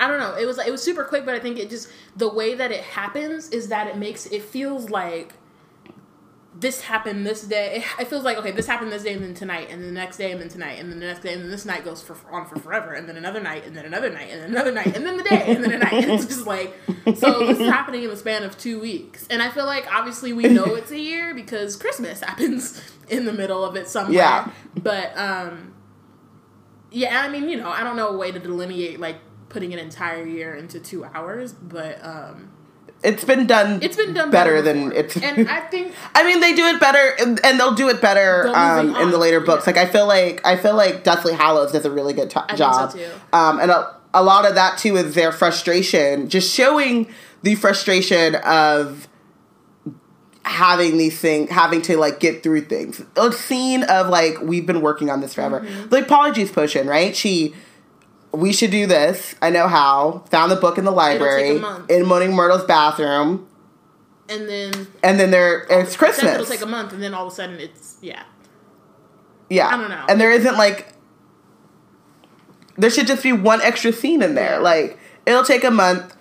I 0.00 0.06
don't 0.06 0.20
know. 0.20 0.36
It 0.36 0.46
was 0.46 0.58
it 0.58 0.70
was 0.70 0.80
super 0.80 1.02
quick, 1.02 1.24
but 1.26 1.34
I 1.34 1.40
think 1.40 1.58
it 1.58 1.70
just 1.70 1.88
the 2.16 2.28
way 2.28 2.54
that 2.54 2.70
it 2.70 2.82
happens 2.84 3.48
is 3.48 3.68
that 3.68 3.88
it 3.88 3.96
makes 3.96 4.26
it 4.26 4.42
feels 4.44 4.90
like 4.90 5.34
this 6.60 6.80
happened 6.82 7.24
this 7.26 7.42
day. 7.42 7.76
It, 7.76 8.02
it 8.02 8.08
feels 8.08 8.24
like 8.24 8.36
okay, 8.38 8.50
this 8.50 8.66
happened 8.66 8.90
this 8.90 9.02
day 9.02 9.14
and 9.14 9.22
then 9.22 9.34
tonight, 9.34 9.68
and 9.70 9.80
then 9.80 9.88
the 9.88 10.00
next 10.00 10.16
day 10.16 10.32
and 10.32 10.40
then 10.40 10.48
tonight, 10.48 10.78
and 10.78 10.90
then 10.90 10.98
the 10.98 11.06
next 11.06 11.20
day 11.20 11.32
and 11.32 11.42
then 11.42 11.50
this 11.50 11.64
night 11.64 11.84
goes 11.84 12.02
for 12.02 12.16
on 12.30 12.46
for 12.46 12.58
forever, 12.58 12.92
and 12.92 13.08
then 13.08 13.16
another 13.16 13.40
night, 13.40 13.64
and 13.66 13.76
then 13.76 13.84
another 13.84 14.10
night, 14.10 14.30
and 14.30 14.42
then 14.42 14.50
another 14.50 14.72
night, 14.72 14.86
and 14.86 15.06
then 15.06 15.16
the 15.16 15.22
day, 15.22 15.44
and 15.46 15.62
then 15.62 15.72
a 15.72 15.78
night. 15.78 15.92
And 15.92 16.12
it's 16.12 16.26
just 16.26 16.46
like 16.46 16.74
so. 17.16 17.46
This 17.46 17.58
is 17.58 17.68
happening 17.68 18.02
in 18.02 18.10
the 18.10 18.16
span 18.16 18.42
of 18.42 18.58
two 18.58 18.80
weeks, 18.80 19.26
and 19.30 19.42
I 19.42 19.50
feel 19.50 19.66
like 19.66 19.86
obviously 19.92 20.32
we 20.32 20.48
know 20.48 20.74
it's 20.74 20.90
a 20.90 20.98
year 20.98 21.34
because 21.34 21.76
Christmas 21.76 22.20
happens 22.20 22.80
in 23.08 23.24
the 23.24 23.32
middle 23.32 23.64
of 23.64 23.76
it 23.76 23.88
somewhere. 23.88 24.14
Yeah. 24.14 24.50
But 24.76 25.16
um, 25.16 25.74
yeah, 26.90 27.20
I 27.20 27.28
mean, 27.28 27.48
you 27.48 27.56
know, 27.56 27.68
I 27.68 27.84
don't 27.84 27.96
know 27.96 28.08
a 28.08 28.16
way 28.16 28.32
to 28.32 28.38
delineate 28.38 28.98
like 29.00 29.16
putting 29.48 29.72
an 29.72 29.78
entire 29.78 30.26
year 30.26 30.54
into 30.54 30.80
two 30.80 31.04
hours, 31.04 31.52
but 31.52 32.04
um, 32.04 32.52
It's 33.04 33.22
been 33.24 33.46
done. 33.46 33.80
it's 33.82 33.96
been 33.96 34.12
done 34.12 34.30
better 34.30 34.60
better, 34.60 34.62
than 34.62 34.92
it's. 34.92 35.16
and 35.16 35.48
I 35.50 35.60
think 35.60 35.94
I 36.14 36.24
mean, 36.24 36.40
they 36.40 36.52
do 36.54 36.64
it 36.66 36.80
better, 36.80 37.14
and, 37.20 37.38
and 37.44 37.58
they'll 37.58 37.74
do 37.74 37.88
it 37.88 38.00
better 38.00 38.48
um, 38.54 38.96
in 38.96 39.10
the 39.10 39.18
later 39.18 39.38
books. 39.40 39.66
yeah. 39.66 39.74
Like 39.74 39.88
I 39.88 39.90
feel 39.90 40.06
like 40.06 40.44
I 40.44 40.56
feel 40.56 40.74
like 40.74 41.04
Deathly 41.04 41.32
Hallows 41.34 41.70
does 41.72 41.84
a 41.84 41.90
really 41.90 42.12
good 42.12 42.30
to- 42.30 42.44
so, 42.50 42.56
job, 42.56 42.92
too. 42.92 43.06
Um, 43.32 43.60
and 43.60 43.70
a, 43.70 43.94
a 44.12 44.22
lot 44.24 44.46
of 44.48 44.56
that 44.56 44.78
too 44.78 44.96
is 44.96 45.14
their 45.14 45.30
frustration, 45.30 46.28
just 46.28 46.52
showing 46.52 47.08
the 47.44 47.54
frustration 47.54 48.34
of 48.36 49.06
having 50.44 50.96
these 50.96 51.20
things, 51.20 51.50
having 51.50 51.82
to 51.82 51.96
like 51.96 52.20
get 52.20 52.42
through 52.42 52.62
things. 52.62 53.02
A 53.16 53.30
scene 53.32 53.82
of 53.84 54.08
like 54.08 54.40
we've 54.42 54.66
been 54.66 54.80
working 54.80 55.10
on 55.10 55.20
this 55.20 55.34
forever, 55.34 55.60
Mm-hmm. 55.60 55.88
like 55.90 56.08
Polyjuice 56.08 56.52
Potion, 56.52 56.86
right? 56.88 57.14
She. 57.14 57.54
We 58.32 58.52
should 58.52 58.70
do 58.70 58.86
this. 58.86 59.34
I 59.40 59.50
know 59.50 59.68
how. 59.68 60.24
Found 60.30 60.52
the 60.52 60.56
book 60.56 60.78
in 60.78 60.84
the 60.84 60.90
library 60.90 61.58
month. 61.58 61.90
in 61.90 62.06
Moaning 62.06 62.34
Myrtle's 62.34 62.64
bathroom, 62.64 63.48
and 64.28 64.48
then 64.48 64.86
and 65.02 65.18
then 65.18 65.30
there 65.30 65.66
it's 65.70 65.96
Christmas. 65.96 66.34
it'll 66.34 66.46
take 66.46 66.60
a 66.60 66.66
month, 66.66 66.92
and 66.92 67.02
then 67.02 67.14
all 67.14 67.26
of 67.26 67.32
a 67.32 67.36
sudden 67.36 67.58
it's 67.58 67.96
yeah. 68.02 68.24
Yeah. 69.48 69.68
I 69.68 69.76
don't 69.76 69.88
know. 69.88 70.04
And 70.08 70.20
there 70.20 70.30
isn't 70.30 70.56
like 70.56 70.92
there 72.76 72.90
should 72.90 73.06
just 73.06 73.22
be 73.22 73.32
one 73.32 73.60
extra 73.62 73.92
scene 73.92 74.22
in 74.22 74.34
there. 74.34 74.60
Like 74.60 74.98
it'll 75.26 75.44
take 75.44 75.64
a 75.64 75.70
month. 75.70 76.14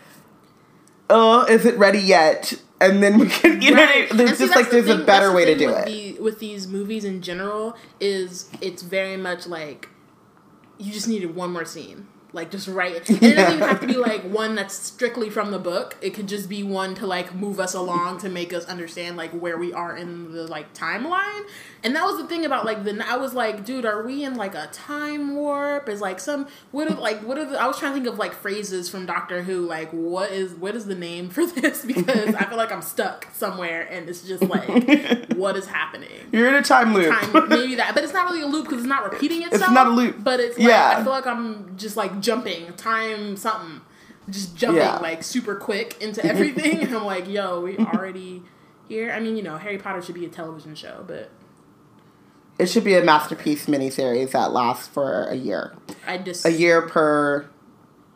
Oh, 1.10 1.44
is 1.46 1.66
it 1.66 1.78
ready 1.78 2.00
yet? 2.00 2.54
And 2.80 3.02
then 3.02 3.18
we 3.18 3.28
can 3.28 3.62
you 3.62 3.72
know 3.72 3.82
what 3.82 3.90
I 3.90 4.00
mean? 4.02 4.08
And 4.12 4.20
there's 4.20 4.38
see, 4.38 4.46
just 4.46 4.56
like 4.56 4.70
the 4.70 4.82
there's 4.82 5.02
a 5.02 5.04
better 5.04 5.30
the 5.30 5.34
way 5.34 5.46
to 5.46 5.56
do 5.56 5.70
it. 5.70 5.86
The, 5.86 6.22
with 6.22 6.40
these 6.40 6.68
movies 6.68 7.06
in 7.06 7.22
general, 7.22 7.76
is 8.00 8.50
it's 8.62 8.82
very 8.82 9.18
much 9.18 9.48
like 9.48 9.90
you 10.78 10.92
just 10.94 11.08
needed 11.08 11.36
one 11.36 11.52
more 11.52 11.66
scene. 11.66 12.08
Like 12.34 12.52
just 12.52 12.68
write, 12.68 13.10
and 13.10 13.24
it 13.24 13.36
doesn't 13.36 13.56
even 13.56 13.68
have 13.68 13.80
to 13.82 13.88
be 13.88 13.96
like 13.96 14.22
one 14.24 14.56
that's 14.56 14.74
strictly 14.76 15.30
from 15.30 15.52
the 15.52 15.60
book. 15.60 15.96
It 16.02 16.12
could 16.14 16.28
just 16.28 16.50
be 16.50 16.62
one 16.62 16.94
to 16.96 17.08
like 17.08 17.34
move 17.34 17.60
us 17.60 17.74
along 17.74 18.20
to 18.20 18.30
make 18.30 18.52
us 18.54 18.66
understand 18.66 19.16
like 19.18 19.32
where 19.32 19.58
we 19.58 19.72
are 19.74 19.96
in 19.96 20.32
the 20.34 20.46
like 20.46 20.74
timeline. 20.74 21.44
And 21.84 21.96
that 21.96 22.04
was 22.04 22.18
the 22.18 22.28
thing 22.28 22.44
about 22.46 22.66
like 22.66 22.84
the 22.84 23.02
I 23.08 23.16
was 23.18 23.34
like, 23.34 23.64
dude, 23.64 23.86
are 23.86 24.04
we 24.06 24.24
in 24.26 24.36
like 24.36 24.56
a 24.56 24.68
time 24.74 25.36
warp? 25.36 25.88
Is 25.88 26.02
like 26.02 26.20
some 26.20 26.48
what 26.72 26.92
are 26.92 26.96
like 26.96 27.22
what 27.22 27.38
are 27.38 27.46
the, 27.46 27.58
I 27.60 27.66
was 27.66 27.80
trying 27.80 27.94
to 27.94 28.00
think 28.02 28.12
of 28.12 28.20
like 28.20 28.34
phrases 28.34 28.90
from 28.90 29.06
Doctor 29.06 29.44
Who. 29.44 29.66
Like 29.66 29.92
what 29.92 30.32
is 30.32 30.54
what 30.54 30.76
is 30.76 30.86
the 30.86 30.96
name 30.96 31.30
for 31.30 31.46
this? 31.46 31.86
Because 31.86 32.36
I 32.36 32.44
feel 32.46 32.58
like 32.58 32.72
I'm 32.74 32.82
stuck 32.82 33.28
somewhere, 33.34 33.88
and 33.90 34.10
it's 34.10 34.22
just 34.28 34.44
like 34.44 34.68
what 35.36 35.56
is 35.56 35.66
happening 35.68 36.10
You're 36.34 36.48
in 36.50 36.56
a 36.56 36.62
time 36.64 36.94
loop. 36.94 37.10
time, 37.14 37.48
maybe 37.50 37.76
that, 37.76 37.94
but 37.96 38.04
it's 38.04 38.14
not 38.14 38.26
really 38.30 38.42
a 38.42 38.48
loop 38.48 38.66
because 38.66 38.80
it's 38.80 38.88
not 38.88 39.10
repeating 39.10 39.44
itself. 39.44 39.62
It's 39.64 39.72
not 39.72 39.88
a 39.88 39.92
loop. 39.92 40.24
but 40.24 40.40
it's 40.40 40.58
like 40.58 40.68
Yeah. 40.68 40.96
I 40.98 41.04
feel 41.04 41.12
like 41.12 41.28
I'm 41.28 41.78
just 41.78 41.96
like 41.96 42.17
jumping 42.22 42.74
time 42.74 43.36
something, 43.38 43.82
just 44.30 44.56
jumping 44.56 44.82
Yeah. 44.82 44.98
like 45.00 45.24
super 45.24 45.56
quick 45.56 46.02
into 46.02 46.26
everything, 46.26 46.80
and 46.84 46.96
I'm 46.96 47.06
like, 47.06 47.28
yo, 47.28 47.62
we 47.62 47.78
already 47.80 48.44
here. 48.88 49.12
I 49.12 49.20
mean, 49.20 49.36
you 49.38 49.44
know, 49.44 49.58
Harry 49.58 49.78
Potter 49.78 50.02
should 50.02 50.16
be 50.16 50.26
a 50.26 50.30
television 50.30 50.76
show, 50.76 51.04
but 51.08 51.30
it 52.60 52.68
should 52.68 52.84
be 52.84 52.96
a 52.96 53.04
masterpiece 53.04 53.68
miniseries 53.68 54.32
that 54.32 54.52
lasts 54.52 54.88
for 54.88 55.26
a 55.26 55.36
year. 55.36 55.74
I 56.08 56.18
just 56.18 56.46
A 56.46 56.52
year 56.52 56.82
per 56.82 57.48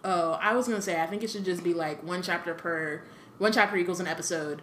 Oh, 0.04 0.32
I 0.42 0.56
was 0.56 0.68
gonna 0.68 0.82
say 0.82 1.00
I 1.00 1.06
think 1.06 1.24
it 1.24 1.30
should 1.30 1.46
just 1.46 1.64
be 1.64 1.74
like 1.76 2.04
one 2.04 2.24
chapter 2.24 2.54
per 2.56 3.04
one 3.38 3.52
chapter 3.52 3.78
equals 3.78 4.00
an 4.00 4.08
episode. 4.08 4.62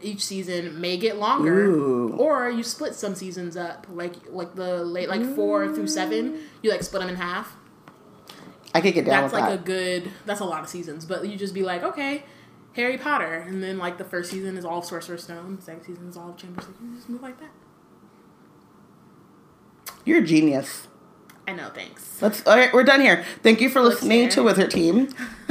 Each 0.00 0.24
season 0.24 0.80
may 0.80 0.96
get 0.96 1.18
longer, 1.18 1.64
Ooh. 1.66 2.16
or 2.16 2.50
you 2.50 2.62
split 2.62 2.94
some 2.94 3.14
seasons 3.14 3.56
up, 3.56 3.86
like 3.90 4.14
like 4.30 4.54
the 4.54 4.82
late 4.84 5.08
like 5.08 5.22
four 5.34 5.72
through 5.74 5.86
seven. 5.86 6.38
You 6.62 6.70
like 6.70 6.82
split 6.82 7.00
them 7.00 7.10
in 7.10 7.16
half. 7.16 7.56
I 8.74 8.80
could 8.80 8.92
get 8.92 9.06
down 9.06 9.22
That's 9.22 9.32
like 9.32 9.44
that. 9.44 9.60
a 9.60 9.62
good. 9.62 10.10
That's 10.26 10.40
a 10.40 10.44
lot 10.44 10.62
of 10.62 10.68
seasons, 10.68 11.06
but 11.06 11.26
you 11.28 11.36
just 11.36 11.54
be 11.54 11.62
like, 11.62 11.84
okay, 11.84 12.24
Harry 12.74 12.98
Potter, 12.98 13.44
and 13.46 13.62
then 13.62 13.78
like 13.78 13.98
the 13.98 14.04
first 14.04 14.32
season 14.32 14.56
is 14.56 14.64
all 14.64 14.80
of 14.80 14.84
Sorcerer's 14.84 15.22
Stone, 15.22 15.56
the 15.56 15.62
second 15.62 15.84
season 15.84 16.08
is 16.08 16.16
all 16.16 16.30
of 16.30 16.36
Chamber 16.36 16.62
You 16.82 16.96
just 16.96 17.08
move 17.08 17.22
like 17.22 17.38
that. 17.38 17.52
You're 20.04 20.18
a 20.18 20.26
genius. 20.26 20.88
I 21.46 21.52
know. 21.52 21.70
Thanks. 21.72 22.20
Let's 22.20 22.44
all 22.46 22.56
right, 22.56 22.72
we're 22.72 22.84
done 22.84 23.00
here. 23.00 23.24
Thank 23.42 23.60
you 23.60 23.68
for 23.68 23.80
listening 23.80 24.28
to 24.30 24.42
Wizard 24.42 24.70
Team. 24.70 25.08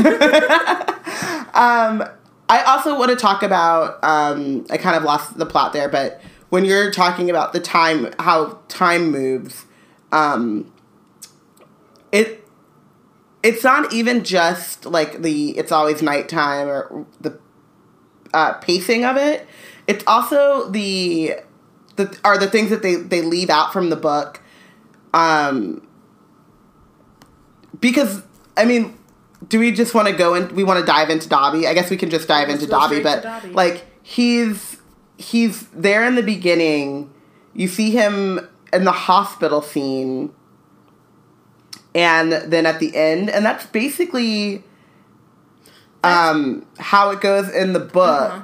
um, 1.53 2.03
I 2.49 2.63
also 2.65 2.97
want 2.99 3.11
to 3.11 3.15
talk 3.15 3.41
about. 3.41 4.03
Um, 4.03 4.65
I 4.69 4.77
kind 4.77 4.97
of 4.97 5.03
lost 5.03 5.37
the 5.37 5.45
plot 5.45 5.71
there, 5.71 5.87
but 5.87 6.21
when 6.49 6.65
you're 6.65 6.91
talking 6.91 7.29
about 7.29 7.53
the 7.53 7.59
time, 7.59 8.13
how 8.19 8.59
time 8.67 9.11
moves, 9.11 9.65
um, 10.11 10.71
it 12.11 12.42
it's 13.43 13.63
not 13.63 13.91
even 13.93 14.23
just 14.23 14.85
like 14.85 15.21
the 15.21 15.57
it's 15.57 15.71
always 15.71 16.01
nighttime 16.01 16.67
or 16.67 17.05
the 17.21 17.37
uh, 18.33 18.53
pacing 18.53 19.05
of 19.05 19.17
it. 19.17 19.45
It's 19.85 20.03
also 20.07 20.69
the 20.69 21.35
the 21.97 22.17
are 22.23 22.37
the 22.37 22.49
things 22.49 22.69
that 22.69 22.81
they 22.81 22.95
they 22.95 23.21
leave 23.21 23.49
out 23.49 23.73
from 23.73 23.89
the 23.89 23.95
book. 23.97 24.41
Um, 25.13 25.85
because 27.79 28.23
I 28.55 28.65
mean, 28.65 28.97
do 29.49 29.59
we 29.59 29.71
just 29.71 29.93
want 29.93 30.07
to 30.07 30.13
go 30.13 30.33
in? 30.35 30.55
We 30.55 30.63
want 30.63 30.79
to 30.79 30.85
dive 30.85 31.09
into 31.09 31.27
Dobby. 31.27 31.67
I 31.67 31.73
guess 31.73 31.89
we 31.89 31.97
can 31.97 32.09
just 32.09 32.27
dive 32.27 32.47
Let's 32.47 32.61
into 32.61 32.71
Dobby, 32.71 33.01
but 33.01 33.23
Dobby. 33.23 33.49
like 33.49 33.85
he's 34.01 34.77
he's 35.17 35.67
there 35.67 36.05
in 36.05 36.15
the 36.15 36.23
beginning. 36.23 37.13
You 37.53 37.67
see 37.67 37.91
him 37.91 38.49
in 38.71 38.85
the 38.85 38.91
hospital 38.91 39.61
scene, 39.61 40.33
and 41.95 42.31
then 42.31 42.65
at 42.65 42.79
the 42.79 42.95
end, 42.95 43.29
and 43.29 43.45
that's 43.45 43.65
basically 43.67 44.63
um, 46.03 46.65
how 46.79 47.09
it 47.11 47.21
goes 47.21 47.49
in 47.49 47.73
the 47.73 47.79
book. 47.79 48.31
Uh-huh. 48.31 48.43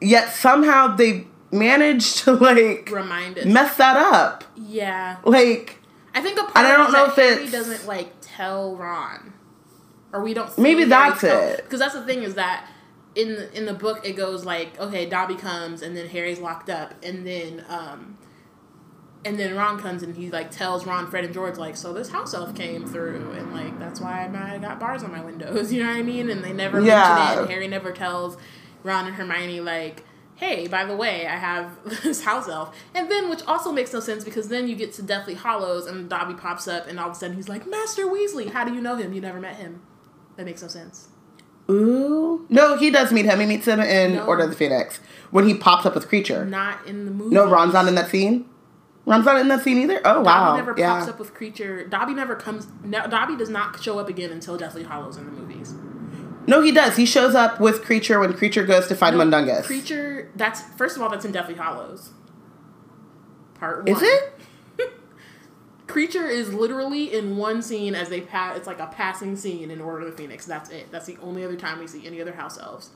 Yet 0.00 0.32
somehow 0.32 0.94
they 0.94 1.26
managed 1.50 2.18
to 2.24 2.32
like 2.32 2.90
Remind 2.90 3.38
us. 3.38 3.46
mess 3.46 3.76
that 3.76 3.96
up. 3.96 4.44
yeah. 4.56 5.16
Like 5.24 5.78
I 6.14 6.20
think 6.20 6.38
a 6.38 6.42
part 6.42 6.56
And 6.56 6.66
I 6.66 6.76
don't 6.76 6.92
know 6.92 7.06
that 7.06 7.18
if 7.18 7.38
Harry 7.38 7.50
doesn't 7.50 7.86
like 7.86 8.12
tell 8.20 8.76
Ron, 8.76 9.32
or 10.12 10.22
we 10.22 10.34
don't. 10.34 10.50
See 10.50 10.62
Maybe 10.62 10.84
that's 10.84 11.24
it. 11.24 11.64
Because 11.64 11.80
that's 11.80 11.94
the 11.94 12.04
thing 12.04 12.22
is 12.22 12.34
that 12.34 12.68
in 13.14 13.34
the, 13.36 13.56
in 13.56 13.64
the 13.64 13.72
book 13.72 14.06
it 14.06 14.12
goes 14.16 14.44
like 14.44 14.78
okay, 14.78 15.06
Dobby 15.08 15.34
comes 15.36 15.80
and 15.80 15.96
then 15.96 16.06
Harry's 16.08 16.38
locked 16.40 16.68
up 16.68 16.92
and 17.02 17.26
then 17.26 17.64
um 17.70 18.18
and 19.26 19.38
then 19.38 19.54
Ron 19.54 19.78
comes 19.78 20.02
and 20.02 20.16
he 20.16 20.30
like 20.30 20.50
tells 20.50 20.86
Ron, 20.86 21.10
Fred, 21.10 21.24
and 21.24 21.34
George 21.34 21.58
like 21.58 21.76
so 21.76 21.92
this 21.92 22.08
house 22.08 22.32
elf 22.32 22.54
came 22.54 22.86
through 22.86 23.32
and 23.32 23.52
like 23.52 23.78
that's 23.78 24.00
why 24.00 24.24
I 24.32 24.58
got 24.58 24.80
bars 24.80 25.02
on 25.02 25.12
my 25.12 25.22
windows. 25.22 25.72
You 25.76 25.82
know 25.82 25.90
what 25.90 25.96
I 25.98 26.02
mean? 26.02 26.30
And 26.30 26.42
they 26.42 26.52
never 26.52 26.80
Yeah. 26.80 27.14
mention 27.14 27.38
it. 27.38 27.40
And 27.42 27.50
Harry 27.50 27.68
never 27.68 27.92
tells 27.92 28.36
Ron 28.82 29.06
and 29.06 29.14
Hermione 29.16 29.60
like. 29.60 30.04
Hey, 30.38 30.68
by 30.68 30.84
the 30.84 30.94
way, 30.94 31.26
I 31.26 31.36
have 31.36 31.78
this 32.02 32.22
house 32.24 32.46
elf. 32.46 32.76
And 32.94 33.10
then, 33.10 33.30
which 33.30 33.40
also 33.46 33.72
makes 33.72 33.94
no 33.94 34.00
sense 34.00 34.22
because 34.22 34.48
then 34.50 34.68
you 34.68 34.76
get 34.76 34.92
to 34.92 35.02
Deathly 35.02 35.32
Hallows 35.32 35.86
and 35.86 36.10
Dobby 36.10 36.34
pops 36.34 36.68
up 36.68 36.86
and 36.86 37.00
all 37.00 37.06
of 37.08 37.12
a 37.12 37.18
sudden 37.18 37.36
he's 37.36 37.48
like, 37.48 37.66
Master 37.66 38.04
Weasley, 38.04 38.50
how 38.50 38.62
do 38.62 38.74
you 38.74 38.82
know 38.82 38.96
him? 38.96 39.14
You 39.14 39.22
never 39.22 39.40
met 39.40 39.56
him. 39.56 39.80
That 40.36 40.44
makes 40.44 40.60
no 40.60 40.68
sense. 40.68 41.08
Ooh. 41.70 42.44
No, 42.50 42.76
he 42.76 42.90
does 42.90 43.12
meet 43.12 43.24
him. 43.24 43.40
He 43.40 43.46
meets 43.46 43.66
him 43.66 43.80
in 43.80 44.16
No. 44.16 44.26
Order 44.26 44.44
of 44.44 44.50
the 44.50 44.56
Phoenix 44.56 45.00
when 45.30 45.48
he 45.48 45.54
pops 45.54 45.86
up 45.86 45.94
with 45.94 46.06
Kreacher. 46.08 46.46
Not 46.46 46.86
in 46.86 47.06
the 47.06 47.10
movie. 47.10 47.34
No, 47.34 47.48
Ron's 47.48 47.72
not 47.72 47.88
in 47.88 47.94
that 47.94 48.08
scene. 48.10 48.44
Ron's 49.06 49.24
not 49.24 49.40
in 49.40 49.46
that 49.48 49.62
scene 49.62 49.78
either. 49.78 50.00
Oh 50.04 50.20
wow, 50.20 50.56
Dobby 50.56 50.58
never 50.58 50.74
yeah. 50.76 50.98
pops 50.98 51.08
up 51.08 51.18
with 51.20 51.32
Kreacher. 51.32 51.88
Dobby 51.88 52.12
never 52.12 52.34
comes. 52.34 52.66
No, 52.82 53.06
Dobby 53.06 53.36
does 53.36 53.48
not 53.48 53.80
show 53.80 54.00
up 54.00 54.08
again 54.08 54.32
until 54.32 54.58
Deathly 54.58 54.82
Hallows 54.82 55.16
in 55.16 55.24
the 55.24 55.30
movies. 55.30 55.74
No, 56.48 56.60
he 56.60 56.72
does. 56.72 56.96
He 56.96 57.06
shows 57.06 57.34
up 57.34 57.60
with 57.60 57.82
Kreacher 57.82 58.20
when 58.20 58.32
Kreacher 58.32 58.66
goes 58.66 58.88
to 58.88 58.96
find 58.96 59.16
No, 59.16 59.24
Mundungus. 59.24 59.66
Kreacher. 59.66 60.28
That's 60.34 60.60
first 60.76 60.96
of 60.96 61.02
all, 61.02 61.08
that's 61.08 61.24
in 61.24 61.32
Deathly 61.32 61.54
Hollows. 61.54 62.10
Part 63.54 63.84
one. 63.84 63.96
Is 63.96 64.02
it? 64.02 64.40
Kreacher 65.86 66.28
is 66.28 66.52
literally 66.52 67.14
in 67.14 67.36
one 67.36 67.62
scene 67.62 67.94
as 67.94 68.08
they 68.08 68.20
pass. 68.20 68.56
It's 68.56 68.66
like 68.66 68.80
a 68.80 68.88
passing 68.88 69.36
scene 69.36 69.70
in 69.70 69.80
Order 69.80 70.06
of 70.06 70.10
the 70.10 70.16
Phoenix. 70.16 70.46
That's 70.46 70.70
it. 70.70 70.90
That's 70.90 71.06
the 71.06 71.16
only 71.22 71.44
other 71.44 71.56
time 71.56 71.78
we 71.78 71.86
see 71.86 72.04
any 72.06 72.20
other 72.20 72.32
house 72.32 72.58
elves. 72.58 72.90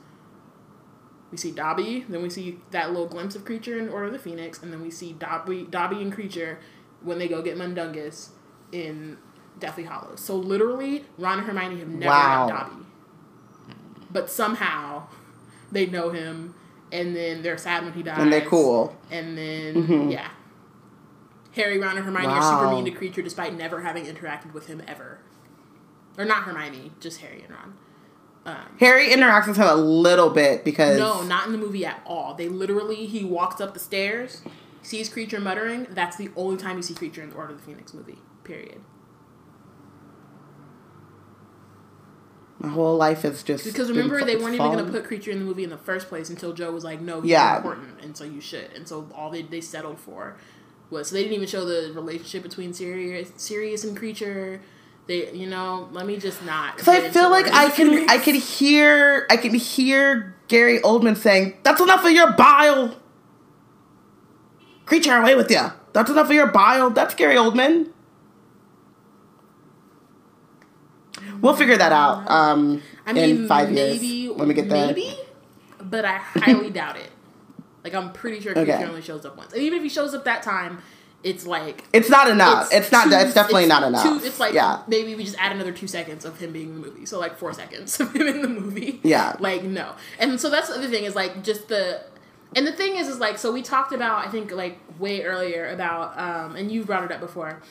We 1.31 1.37
see 1.37 1.51
Dobby, 1.51 2.05
then 2.09 2.21
we 2.21 2.29
see 2.29 2.59
that 2.71 2.91
little 2.91 3.07
glimpse 3.07 3.35
of 3.35 3.45
Kreacher 3.45 3.79
in 3.79 3.87
Order 3.87 4.07
of 4.07 4.11
the 4.13 4.19
Phoenix, 4.19 4.61
and 4.61 4.71
then 4.73 4.81
we 4.81 4.91
see 4.91 5.13
Dobby, 5.13 5.63
Dobby 5.69 6.01
and 6.01 6.13
Kreacher 6.13 6.57
when 7.01 7.19
they 7.19 7.27
go 7.29 7.41
get 7.41 7.57
Mundungus 7.57 8.31
in 8.73 9.17
Deathly 9.57 9.83
Hallows. 9.85 10.19
So 10.19 10.35
literally, 10.35 11.05
Ron 11.17 11.39
and 11.39 11.47
Hermione 11.47 11.79
have 11.79 11.87
never 11.87 12.09
Wow. 12.11 12.47
met 12.47 12.53
Dobby, 12.55 12.85
but 14.11 14.29
somehow 14.29 15.03
they 15.71 15.85
know 15.85 16.09
him, 16.09 16.53
and 16.91 17.15
then 17.15 17.41
they're 17.43 17.57
sad 17.57 17.85
when 17.85 17.93
he 17.93 18.03
dies, 18.03 18.19
And 18.19 18.31
they're 18.33 18.41
cool. 18.41 18.95
and 19.09 19.37
then 19.37 19.75
mm-hmm. 19.75 20.09
yeah, 20.09 20.31
Harry, 21.53 21.77
Ron, 21.79 21.95
and 21.95 22.05
Hermione 22.05 22.27
are 22.27 22.41
super 22.41 22.69
mean 22.71 22.83
to 22.85 22.91
Kreacher 22.91 23.23
despite 23.23 23.53
never 23.55 23.81
having 23.81 24.05
interacted 24.05 24.51
with 24.53 24.67
him 24.67 24.81
ever, 24.85 25.19
or 26.17 26.25
not 26.25 26.43
Hermione, 26.43 26.91
just 26.99 27.21
Harry 27.21 27.41
and 27.43 27.51
Ron. 27.55 27.73
Um, 28.43 28.55
Harry 28.79 29.09
interacts 29.09 29.47
with 29.47 29.57
him 29.57 29.67
a 29.67 29.75
little 29.75 30.29
bit 30.31 30.63
because 30.65 30.97
no, 30.97 31.21
not 31.23 31.45
in 31.45 31.51
the 31.51 31.57
movie 31.59 31.85
at 31.85 32.01
all. 32.05 32.33
They 32.33 32.49
literally 32.49 33.05
he 33.05 33.23
walks 33.23 33.61
up 33.61 33.73
the 33.75 33.79
stairs, 33.79 34.41
sees 34.81 35.09
Kreacher 35.09 35.41
muttering. 35.41 35.85
That's 35.91 36.17
the 36.17 36.29
only 36.35 36.57
time 36.57 36.77
you 36.77 36.83
see 36.83 36.95
Kreacher 36.95 37.19
in 37.19 37.29
the 37.29 37.35
Order 37.35 37.53
of 37.53 37.59
the 37.59 37.65
Phoenix 37.65 37.93
movie. 37.93 38.17
Period. 38.43 38.81
my 42.59 42.69
whole 42.69 42.95
life 42.95 43.25
is 43.25 43.41
just 43.43 43.65
Because 43.65 43.89
remember, 43.89 44.23
they 44.23 44.35
weren't 44.35 44.53
even 44.55 44.71
going 44.71 44.85
to 44.85 44.91
put 44.91 45.03
Kreacher 45.09 45.29
in 45.29 45.39
the 45.39 45.45
movie 45.45 45.63
in 45.63 45.69
the 45.71 45.77
first 45.77 46.07
place 46.09 46.29
until 46.29 46.53
Joe 46.53 46.71
was 46.71 46.83
like, 46.83 47.01
"No, 47.01 47.21
he's 47.21 47.31
Yeah. 47.31 47.57
important, 47.57 47.99
and 48.01 48.15
so 48.15 48.23
you 48.23 48.39
should." 48.39 48.71
And 48.75 48.87
so 48.87 49.09
all 49.15 49.31
they 49.31 49.41
they 49.41 49.61
settled 49.61 49.99
for 49.99 50.35
was 50.91 51.09
so 51.09 51.15
they 51.15 51.23
didn't 51.23 51.35
even 51.35 51.47
show 51.47 51.65
the 51.65 51.91
relationship 51.93 52.43
between 52.43 52.73
Sirius, 52.73 53.31
Sirius 53.37 53.83
and 53.83 53.97
Kreacher. 53.97 54.59
They, 55.11 55.29
you 55.33 55.45
know, 55.45 55.89
let 55.91 56.05
me 56.05 56.15
just 56.15 56.41
not. 56.45 56.77
Because 56.77 56.87
I 56.87 57.09
feel 57.09 57.29
like 57.29 57.45
I 57.51 57.69
can 57.69 58.09
I 58.09 58.17
can 58.17 58.33
hear 58.33 59.27
I 59.29 59.35
can 59.35 59.53
hear 59.53 60.33
Gary 60.47 60.79
Oldman 60.79 61.17
saying, 61.17 61.57
That's 61.63 61.81
enough 61.81 62.05
of 62.05 62.11
your 62.11 62.31
bile. 62.31 62.95
Kreacher 64.85 65.19
away 65.21 65.35
with 65.35 65.51
you. 65.51 65.69
That's 65.91 66.09
enough 66.09 66.27
of 66.27 66.31
your 66.31 66.47
bile. 66.47 66.91
That's 66.91 67.13
Gary 67.13 67.35
Oldman. 67.35 67.89
We'll 71.41 71.57
figure 71.57 71.75
that 71.75 71.91
out 71.91 72.31
um, 72.31 72.81
I 73.05 73.11
mean, 73.11 73.41
in 73.41 73.47
five 73.49 73.69
maybe, 73.69 74.05
years 74.07 74.37
when 74.37 74.47
we 74.47 74.53
get 74.53 74.69
there. 74.69 74.87
Maybe, 74.87 75.13
but 75.81 76.05
I 76.05 76.19
highly 76.19 76.69
doubt 76.69 76.95
it. 76.95 77.11
Like, 77.83 77.95
I'm 77.95 78.13
pretty 78.13 78.39
sure 78.39 78.53
Kreacher 78.53 78.61
Okay. 78.61 78.85
only 78.85 79.01
shows 79.01 79.25
up 79.25 79.35
once, 79.35 79.51
and 79.51 79.61
even 79.61 79.79
if 79.79 79.83
he 79.83 79.89
shows 79.89 80.13
up 80.13 80.23
that 80.23 80.41
time, 80.41 80.81
it's 81.23 81.45
like 81.45 81.83
It's 81.93 82.09
not 82.09 82.29
enough. 82.29 82.69
It's, 82.71 82.91
not. 82.91 83.03
two- 83.09 83.13
it's 83.15 83.33
definitely 83.33 83.63
it's 83.63 83.69
not 83.69 83.83
enough. 83.83 84.03
two- 84.03 84.25
it's 84.25 84.39
like 84.39 84.53
yeah. 84.53 84.81
maybe 84.87 85.13
we 85.15 85.23
just 85.23 85.37
add 85.39 85.51
another 85.51 85.71
two 85.71 85.87
seconds 85.87 86.25
of 86.25 86.39
him 86.39 86.51
being 86.51 86.69
in 86.69 86.81
the 86.81 86.87
movie, 86.87 87.05
so 87.05 87.19
like 87.19 87.37
four 87.37 87.53
seconds 87.53 87.99
of 87.99 88.13
him 88.15 88.27
in 88.27 88.41
the 88.41 88.47
movie. 88.49 88.99
Yeah. 89.03 89.35
like 89.39 89.63
no, 89.63 89.93
and 90.19 90.39
so 90.41 90.49
that's 90.49 90.69
the 90.69 90.75
other 90.75 90.87
thing 90.87 91.03
is 91.03 91.15
like 91.15 91.43
just 91.43 91.67
the. 91.67 92.01
And 92.53 92.67
the 92.67 92.73
thing 92.73 92.97
is, 92.97 93.07
is 93.07 93.17
like, 93.17 93.37
so 93.37 93.49
we 93.53 93.61
talked 93.61 93.93
about, 93.93 94.27
I 94.27 94.29
think, 94.29 94.51
like 94.51 94.77
way 94.99 95.23
earlier 95.23 95.69
about, 95.69 96.19
um, 96.19 96.57
and 96.57 96.69
you 96.69 96.83
brought 96.83 97.05
it 97.05 97.11
up 97.13 97.21
before, 97.21 97.61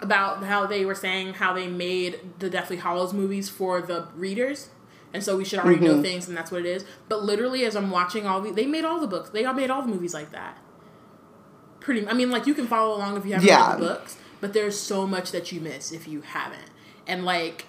about 0.00 0.42
how 0.44 0.66
they 0.66 0.84
were 0.84 0.94
saying 0.94 1.34
how 1.34 1.52
they 1.52 1.68
made 1.68 2.18
the 2.40 2.50
Deathly 2.50 2.78
Hallows 2.78 3.12
movies 3.14 3.48
for 3.48 3.80
the 3.80 4.08
readers, 4.16 4.70
and 5.14 5.22
so 5.22 5.36
we 5.36 5.44
should 5.44 5.58
already 5.60 5.80
know 5.80 5.94
Mhm. 5.94 6.02
things, 6.02 6.26
and 6.28 6.36
that's 6.36 6.50
what 6.50 6.60
it 6.60 6.66
is. 6.66 6.84
But 7.08 7.22
literally, 7.24 7.64
as 7.64 7.76
I'm 7.76 7.90
watching 7.90 8.26
all 8.26 8.40
the, 8.40 8.50
they 8.50 8.66
made 8.66 8.84
all 8.84 8.98
the 9.00 9.06
books, 9.06 9.30
they 9.30 9.44
all 9.44 9.54
made 9.54 9.70
all 9.70 9.82
the 9.82 9.88
movies 9.88 10.12
like 10.12 10.32
that. 10.32 10.58
Pretty, 11.86 12.04
I 12.08 12.14
mean, 12.14 12.32
like 12.32 12.48
you 12.48 12.54
can 12.54 12.66
follow 12.66 12.96
along 12.96 13.16
if 13.16 13.24
you 13.24 13.34
haven't 13.34 13.46
Yeah. 13.46 13.70
read 13.70 13.78
the 13.80 13.86
books, 13.86 14.16
but 14.40 14.52
there's 14.52 14.76
so 14.78 15.06
much 15.06 15.30
that 15.30 15.52
you 15.52 15.60
miss 15.60 15.92
if 15.92 16.08
you 16.08 16.20
haven't, 16.22 16.68
and 17.06 17.24
like, 17.24 17.64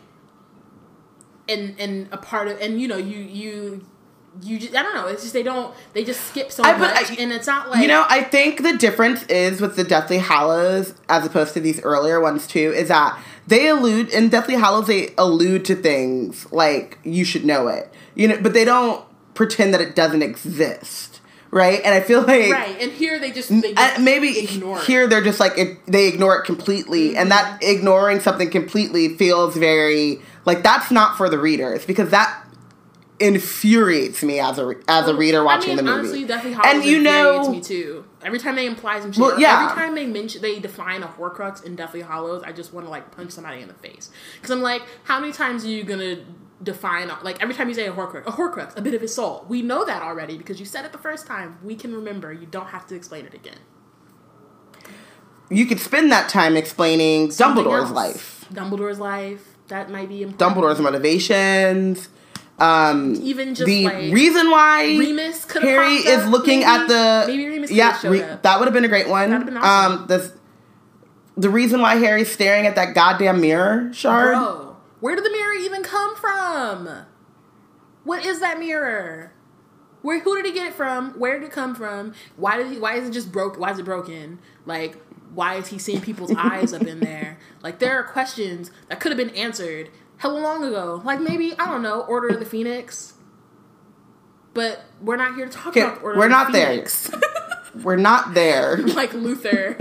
and 1.47 1.75
and 1.80 2.08
a 2.12 2.17
part 2.17 2.47
of, 2.47 2.60
and 2.60 2.82
you 2.82 2.88
know, 2.88 2.97
you 2.97 3.19
you. 3.19 3.86
You 4.43 4.60
just, 4.60 4.75
I 4.75 4.84
don't 4.84 4.93
know. 4.93 5.08
It's 5.08 5.23
just 5.23 5.34
they 5.34 5.41
don't. 5.41 5.73
They 5.93 6.03
just 6.03 6.21
skip 6.27 6.51
so 6.51 6.62
I- 6.63 6.77
much, 6.77 7.12
I- 7.12 7.15
and 7.17 7.32
it's 7.32 7.47
not 7.47 7.69
like 7.71 7.82
you 7.82 7.88
know, 7.88 8.06
I 8.08 8.21
think 8.23 8.62
the 8.62 8.73
difference 8.77 9.23
is 9.23 9.62
with 9.62 9.75
the 9.75 9.84
Deathly 9.84 10.19
Hallows 10.19 10.93
as 11.10 11.25
opposed 11.25 11.53
to 11.56 11.60
these 11.60 11.80
earlier 11.82 12.19
ones 12.19 12.45
too, 12.45 12.71
is 12.75 12.89
that 12.89 13.19
they 13.47 13.67
allude 13.67 14.10
in 14.10 14.30
Deathly 14.30 14.53
Hallows 14.56 14.86
they 14.88 15.13
allude 15.17 15.63
to 15.65 15.75
things 15.75 16.45
like 16.51 16.99
you 17.03 17.23
should 17.25 17.45
know 17.45 17.67
it. 17.67 17.91
You 18.13 18.27
know, 18.27 18.38
but 18.39 18.53
they 18.53 18.63
don't 18.65 19.03
pretend 19.34 19.73
that 19.73 19.82
it 19.82 19.95
doesn't 19.95 20.21
exist. 20.21 21.16
Right? 21.49 21.81
And 21.83 21.93
I 21.93 22.01
feel 22.01 22.21
like 22.21 22.51
right. 22.51 22.77
And 22.81 22.91
here 22.91 23.19
they 23.19 23.31
just 23.31 23.49
they 23.49 23.73
just 23.73 23.99
maybe 24.01 24.38
ignore 24.39 24.77
it. 24.79 24.83
here 24.86 25.07
they're 25.07 25.23
just 25.23 25.39
like 25.39 25.57
it, 25.57 25.77
they 25.88 26.07
ignore 26.07 26.37
it 26.37 26.45
completely 26.45 27.15
and 27.15 27.31
that 27.31 27.60
Mm-hmm. 27.62 27.77
ignoring 27.77 28.19
something 28.19 28.50
completely 28.50 29.15
feels 29.15 29.56
very 29.56 30.21
like 30.45 30.62
that's 30.63 30.91
not 30.91 31.15
for 31.17 31.29
the 31.29 31.37
readers 31.39 31.85
because 31.85 32.10
that 32.10 32.43
infuriates 33.19 34.21
me 34.23 34.39
as 34.39 34.60
a 34.60 34.75
as 34.87 35.08
a 35.08 35.15
reader 35.15 35.43
watching 35.43 35.71
I 35.71 35.75
mean, 35.75 35.85
the 35.85 35.91
movie 35.91 36.00
Honestly, 36.00 36.25
Deathly 36.25 36.54
and 36.54 36.83
you 36.83 36.98
infuriates 36.98 37.48
know 37.48 37.52
me 37.52 37.62
too. 37.62 38.06
Every 38.23 38.39
time 38.39 38.56
they 38.56 38.67
imply 38.67 39.00
some 39.00 39.12
shit, 39.12 39.21
Well, 39.21 39.39
yeah. 39.39 39.63
every 39.69 39.75
time 39.81 39.95
they 39.95 40.06
mention 40.06 40.41
they 40.41 40.60
define 40.60 41.02
a 41.02 41.08
Horcrux 41.08 41.63
in 41.63 41.75
Deathly 41.75 42.02
Hallows, 42.02 42.43
I 42.43 42.52
just 42.52 42.73
want 42.73 42.85
to 42.85 42.89
like 42.91 43.10
punch 43.15 43.31
somebody 43.31 43.62
in 43.62 43.67
the 43.67 43.73
face 43.73 44.12
because 44.35 44.52
I'm 44.52 44.62
like, 44.62 44.83
how 45.06 45.19
many 45.19 45.33
times 45.33 45.65
are 45.65 45.69
you 45.69 45.83
gonna 45.83 46.19
define 46.63 47.12
like 47.23 47.41
every 47.41 47.53
time 47.53 47.67
you 47.69 47.75
say 47.75 47.85
a 47.87 47.93
Horcrux, 47.93 48.25
a 48.27 48.31
Horcrux, 48.31 48.75
a 48.77 48.81
bit 48.81 48.93
of 48.93 49.01
his 49.01 49.13
soul? 49.13 49.45
We 49.47 49.62
know 49.62 49.85
that 49.85 50.01
already 50.01 50.37
because 50.37 50.60
you 50.60 50.65
said 50.65 50.85
it 50.85 50.91
the 50.91 50.97
first 50.97 51.27
time. 51.27 51.58
We 51.63 51.75
can 51.75 51.93
remember. 51.93 52.33
You 52.33 52.47
don't 52.47 52.67
have 52.67 52.85
to 52.87 52.95
explain 52.95 53.25
it 53.25 53.33
again. 53.33 53.58
you 55.49 55.65
could 55.65 55.79
spend 55.79 56.12
that 56.12 56.29
time 56.29 56.58
explaining 56.58 57.31
Something 57.31 57.63
Dumbledore's 57.65 57.81
else. 57.83 57.91
life, 57.91 58.45
Dumbledore's 58.53 58.99
life. 58.99 59.55
That 59.69 59.89
might 59.91 60.10
be 60.10 60.23
important. 60.23 60.39
Dumbledore's 60.58 60.79
motivations, 60.79 62.10
um, 62.60 63.15
Even 63.21 63.53
just 63.53 63.65
the 63.65 63.83
like 63.85 64.13
reason 64.13 64.49
why 64.49 64.83
Remus 64.97 65.49
Harry 65.51 65.93
is 65.95 66.23
up, 66.23 66.31
looking 66.31 66.60
maybe. 66.62 66.63
at 66.71 66.87
the 66.87 67.23
maybe 67.27 67.47
Remus 67.49 67.71
yeah 67.71 67.99
Re- 68.08 68.37
that 68.41 68.60
would 68.60 68.65
have 68.65 68.73
been 68.73 68.85
a 68.85 68.89
great 68.89 69.08
one. 69.10 69.29
Been 69.45 69.58
awesome. 69.58 70.01
Um, 70.01 70.08
the 70.08 70.31
the 71.35 71.49
reason 71.49 71.81
why 71.81 71.95
Harry's 71.97 72.31
staring 72.31 72.65
at 72.65 72.75
that 72.75 72.95
goddamn 72.95 73.41
mirror 73.41 73.91
shard. 73.93 74.33
Bro, 74.35 74.67
where 75.00 75.15
did 75.15 75.25
the 75.25 75.31
mirror 75.31 75.54
even 75.54 75.83
come 75.83 76.15
from? 76.15 77.06
What 78.04 78.25
is 78.25 78.39
that 78.39 78.60
mirror? 78.60 79.33
Where 80.02 80.19
who 80.19 80.35
did 80.35 80.45
he 80.45 80.52
get 80.54 80.67
it 80.67 80.73
from? 80.73 81.12
Where 81.19 81.39
did 81.39 81.48
it 81.48 81.52
come 81.52 81.75
from? 81.75 82.13
Why 82.35 82.58
did 82.58 82.67
he 82.71 82.79
why 82.79 82.95
is 82.95 83.08
it 83.10 83.12
just 83.12 83.31
broke 83.31 83.60
why 83.60 83.71
is 83.71 83.79
it 83.79 83.85
broken? 83.85 84.39
Like 84.65 84.98
why 85.33 85.56
is 85.56 85.67
he 85.67 85.77
seeing 85.77 86.02
people's 86.02 86.33
eyes 86.37 86.73
up 86.73 86.83
in 86.83 87.00
there? 87.00 87.37
Like 87.62 87.79
there 87.79 88.00
are 88.00 88.04
questions 88.04 88.71
that 88.87 89.00
could 89.00 89.12
have 89.12 89.17
been 89.17 89.35
answered 89.35 89.89
hella 90.17 90.39
long 90.39 90.63
ago. 90.63 91.02
Like 91.04 91.19
maybe 91.19 91.54
I 91.60 91.65
don't 91.65 91.81
know, 91.81 92.02
Order 92.02 92.29
of 92.29 92.39
the 92.39 92.45
Phoenix. 92.45 93.15
But 94.54 94.85
we're 95.02 95.17
not 95.17 95.35
here 95.35 95.45
to 95.45 95.52
talk 95.52 95.67
Okay, 95.67 95.81
about 95.81 96.02
Order 96.02 96.17
we're 96.19 96.25
of 96.25 96.31
the 96.31 96.37
not 96.37 96.52
there. 96.54 96.87
We're 97.83 97.95
not 97.95 98.33
there. 98.33 98.77
like 98.95 99.13
Luther, 99.13 99.77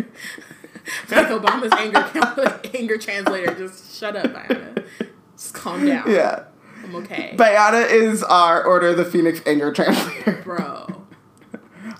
like 1.10 1.28
Obama's 1.28 1.72
anger 1.72 2.68
anger 2.76 2.98
translator. 2.98 3.54
Just 3.54 3.98
shut 3.98 4.16
up, 4.16 4.34
Diana. 4.34 4.74
Just 5.36 5.54
calm 5.54 5.84
down. 5.86 6.10
Yeah. 6.10 6.44
I'm 6.84 6.94
okay, 6.96 7.34
Bayana 7.36 7.90
is 7.90 8.22
our 8.22 8.62
Order 8.64 8.88
of 8.88 8.96
the 8.96 9.04
Phoenix 9.04 9.40
anger 9.46 9.72
translator. 9.72 10.40
bro. 10.44 11.02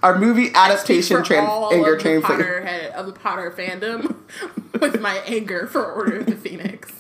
Our 0.03 0.18
movie 0.18 0.51
adaptation 0.55 1.16
for 1.18 1.22
trans- 1.24 1.49
all 1.49 1.72
anger 1.72 1.93
of 1.95 1.99
the 1.99 2.03
translator. 2.03 2.43
Potter 2.61 2.66
head 2.66 2.93
of 2.93 3.07
the 3.07 3.12
Potter 3.12 3.51
fandom 3.57 4.16
with 4.80 5.01
my 5.01 5.16
anger 5.26 5.66
for 5.66 5.84
Order 5.91 6.18
of 6.18 6.26
the 6.26 6.37
Phoenix. 6.37 6.93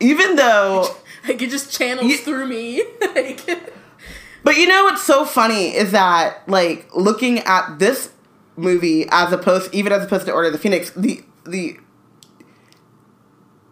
Even 0.00 0.36
though 0.36 0.86
Like 1.26 1.40
it 1.40 1.50
just 1.50 1.72
channels 1.72 2.06
Ye- 2.06 2.16
through 2.18 2.46
me. 2.46 2.82
like, 3.00 3.40
But 4.44 4.56
you 4.56 4.66
know 4.68 4.84
what's 4.84 5.02
so 5.02 5.24
funny 5.24 5.74
is 5.74 5.90
that 5.92 6.46
like 6.48 6.94
looking 6.94 7.38
at 7.40 7.78
this 7.78 8.12
movie 8.56 9.06
as 9.10 9.32
opposed 9.32 9.74
even 9.74 9.90
as 9.92 10.04
opposed 10.04 10.26
to 10.26 10.32
Order 10.32 10.48
of 10.48 10.52
the 10.52 10.58
Phoenix, 10.58 10.90
the 10.90 11.24
the 11.46 11.78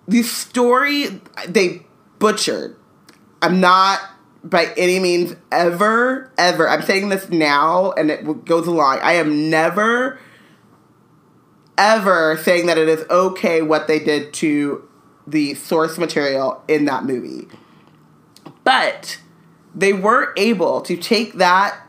the 0.06 0.22
story 0.22 1.20
they 1.48 1.86
butchered. 2.18 2.76
I'm 3.40 3.60
not 3.60 4.00
by 4.44 4.72
any 4.76 4.98
means 4.98 5.36
ever 5.50 6.32
ever. 6.36 6.68
I'm 6.68 6.82
saying 6.82 7.08
this 7.08 7.28
now 7.28 7.92
and 7.92 8.10
it 8.10 8.44
goes 8.44 8.66
along. 8.66 8.98
I 9.02 9.14
am 9.14 9.50
never 9.50 10.18
ever 11.78 12.36
saying 12.36 12.66
that 12.66 12.78
it 12.78 12.88
is 12.88 13.04
okay 13.08 13.62
what 13.62 13.86
they 13.86 13.98
did 13.98 14.32
to 14.34 14.88
the 15.26 15.54
source 15.54 15.98
material 15.98 16.62
in 16.68 16.84
that 16.86 17.04
movie. 17.04 17.48
But 18.64 19.20
they 19.74 19.92
were 19.92 20.32
able 20.36 20.80
to 20.82 20.96
take 20.96 21.34
that 21.34 21.86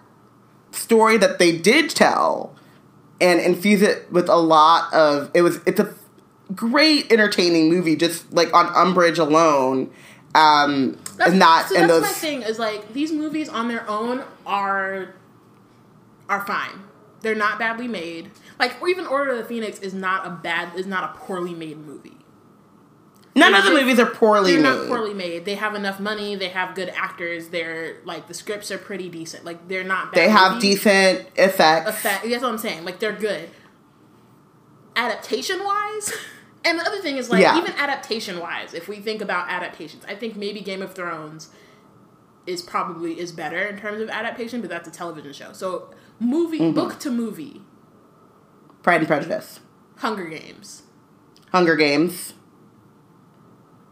story 0.71 1.17
that 1.17 1.39
they 1.39 1.57
did 1.57 1.89
tell 1.89 2.55
and 3.21 3.39
infuse 3.39 3.81
it 3.81 4.11
with 4.11 4.27
a 4.29 4.35
lot 4.35 4.91
of 4.93 5.29
it 5.33 5.41
was 5.41 5.59
it's 5.65 5.79
a 5.79 5.93
great 6.55 7.11
entertaining 7.11 7.69
movie 7.69 7.95
just 7.95 8.31
like 8.33 8.53
on 8.53 8.67
Umbridge 8.67 9.17
alone 9.19 9.91
um 10.35 10.97
that's, 11.17 11.31
and 11.31 11.41
that 11.41 11.67
so 11.69 11.75
and 11.75 11.89
that's 11.89 11.93
those 11.93 12.01
my 12.01 12.07
thing 12.09 12.41
is 12.41 12.57
like 12.59 12.93
these 12.93 13.11
movies 13.11 13.49
on 13.49 13.67
their 13.67 13.87
own 13.89 14.23
are 14.45 15.13
are 16.29 16.45
fine. 16.45 16.83
They're 17.21 17.35
not 17.35 17.59
badly 17.59 17.87
made. 17.87 18.31
Like 18.59 18.81
or 18.81 18.87
even 18.87 19.05
Order 19.05 19.31
of 19.31 19.37
the 19.37 19.45
Phoenix 19.45 19.79
is 19.79 19.93
not 19.93 20.25
a 20.25 20.29
bad 20.31 20.77
is 20.77 20.87
not 20.87 21.03
a 21.15 21.19
poorly 21.19 21.53
made 21.53 21.77
movie. 21.77 22.17
none 23.35 23.53
of 23.53 23.63
the 23.63 23.71
movies 23.71 23.99
are 23.99 24.05
poorly 24.05 24.53
They're 24.53 24.61
made 24.61 24.69
not 24.69 24.87
poorly 24.87 25.13
made. 25.13 25.45
They 25.45 25.55
have 25.55 25.75
enough 25.75 25.99
money. 25.99 26.35
They 26.35 26.49
have 26.49 26.75
good 26.75 26.89
actors. 26.89 27.49
They're 27.49 27.97
like 28.03 28.27
the 28.27 28.33
scripts 28.33 28.71
are 28.71 28.77
pretty 28.77 29.09
decent. 29.09 29.45
Like 29.45 29.67
they're 29.67 29.83
not. 29.83 30.11
Bad 30.11 30.17
they 30.19 30.29
have 30.29 30.53
movies. 30.55 30.75
decent 30.77 31.27
effects 31.35 31.89
effect. 31.89 32.25
That's 32.27 32.41
what 32.41 32.51
I'm 32.51 32.57
saying. 32.57 32.85
Like 32.85 32.99
they're 32.99 33.13
good. 33.13 33.49
Adaptation 34.95 35.63
wise, 35.63 36.13
and 36.65 36.79
the 36.79 36.83
other 36.85 36.99
thing 37.01 37.17
is 37.17 37.29
like 37.29 37.41
Yeah. 37.41 37.57
even 37.57 37.73
adaptation 37.73 38.39
wise, 38.39 38.73
if 38.73 38.87
we 38.87 38.97
think 38.97 39.21
about 39.21 39.49
adaptations, 39.49 40.03
I 40.07 40.15
think 40.15 40.35
maybe 40.35 40.61
Game 40.61 40.81
of 40.81 40.93
Thrones 40.93 41.49
is 42.45 42.61
probably 42.61 43.19
is 43.19 43.31
better 43.31 43.61
in 43.63 43.77
terms 43.79 44.01
of 44.01 44.09
adaptation, 44.09 44.61
but 44.61 44.69
that's 44.69 44.87
a 44.87 44.91
television 44.91 45.31
show. 45.33 45.53
So 45.53 45.89
movie, 46.19 46.59
Mm-hmm. 46.59 46.73
book 46.75 46.99
to 46.99 47.09
movie, 47.09 47.61
Pride 48.81 48.97
and 49.01 49.07
Prejudice 49.07 49.59
Hunger 49.97 50.25
Games. 50.25 50.83
Hunger 51.51 51.75
Games 51.75 52.33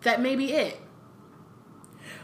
That 0.03 0.19
may 0.21 0.35
be 0.35 0.51
it. 0.53 0.79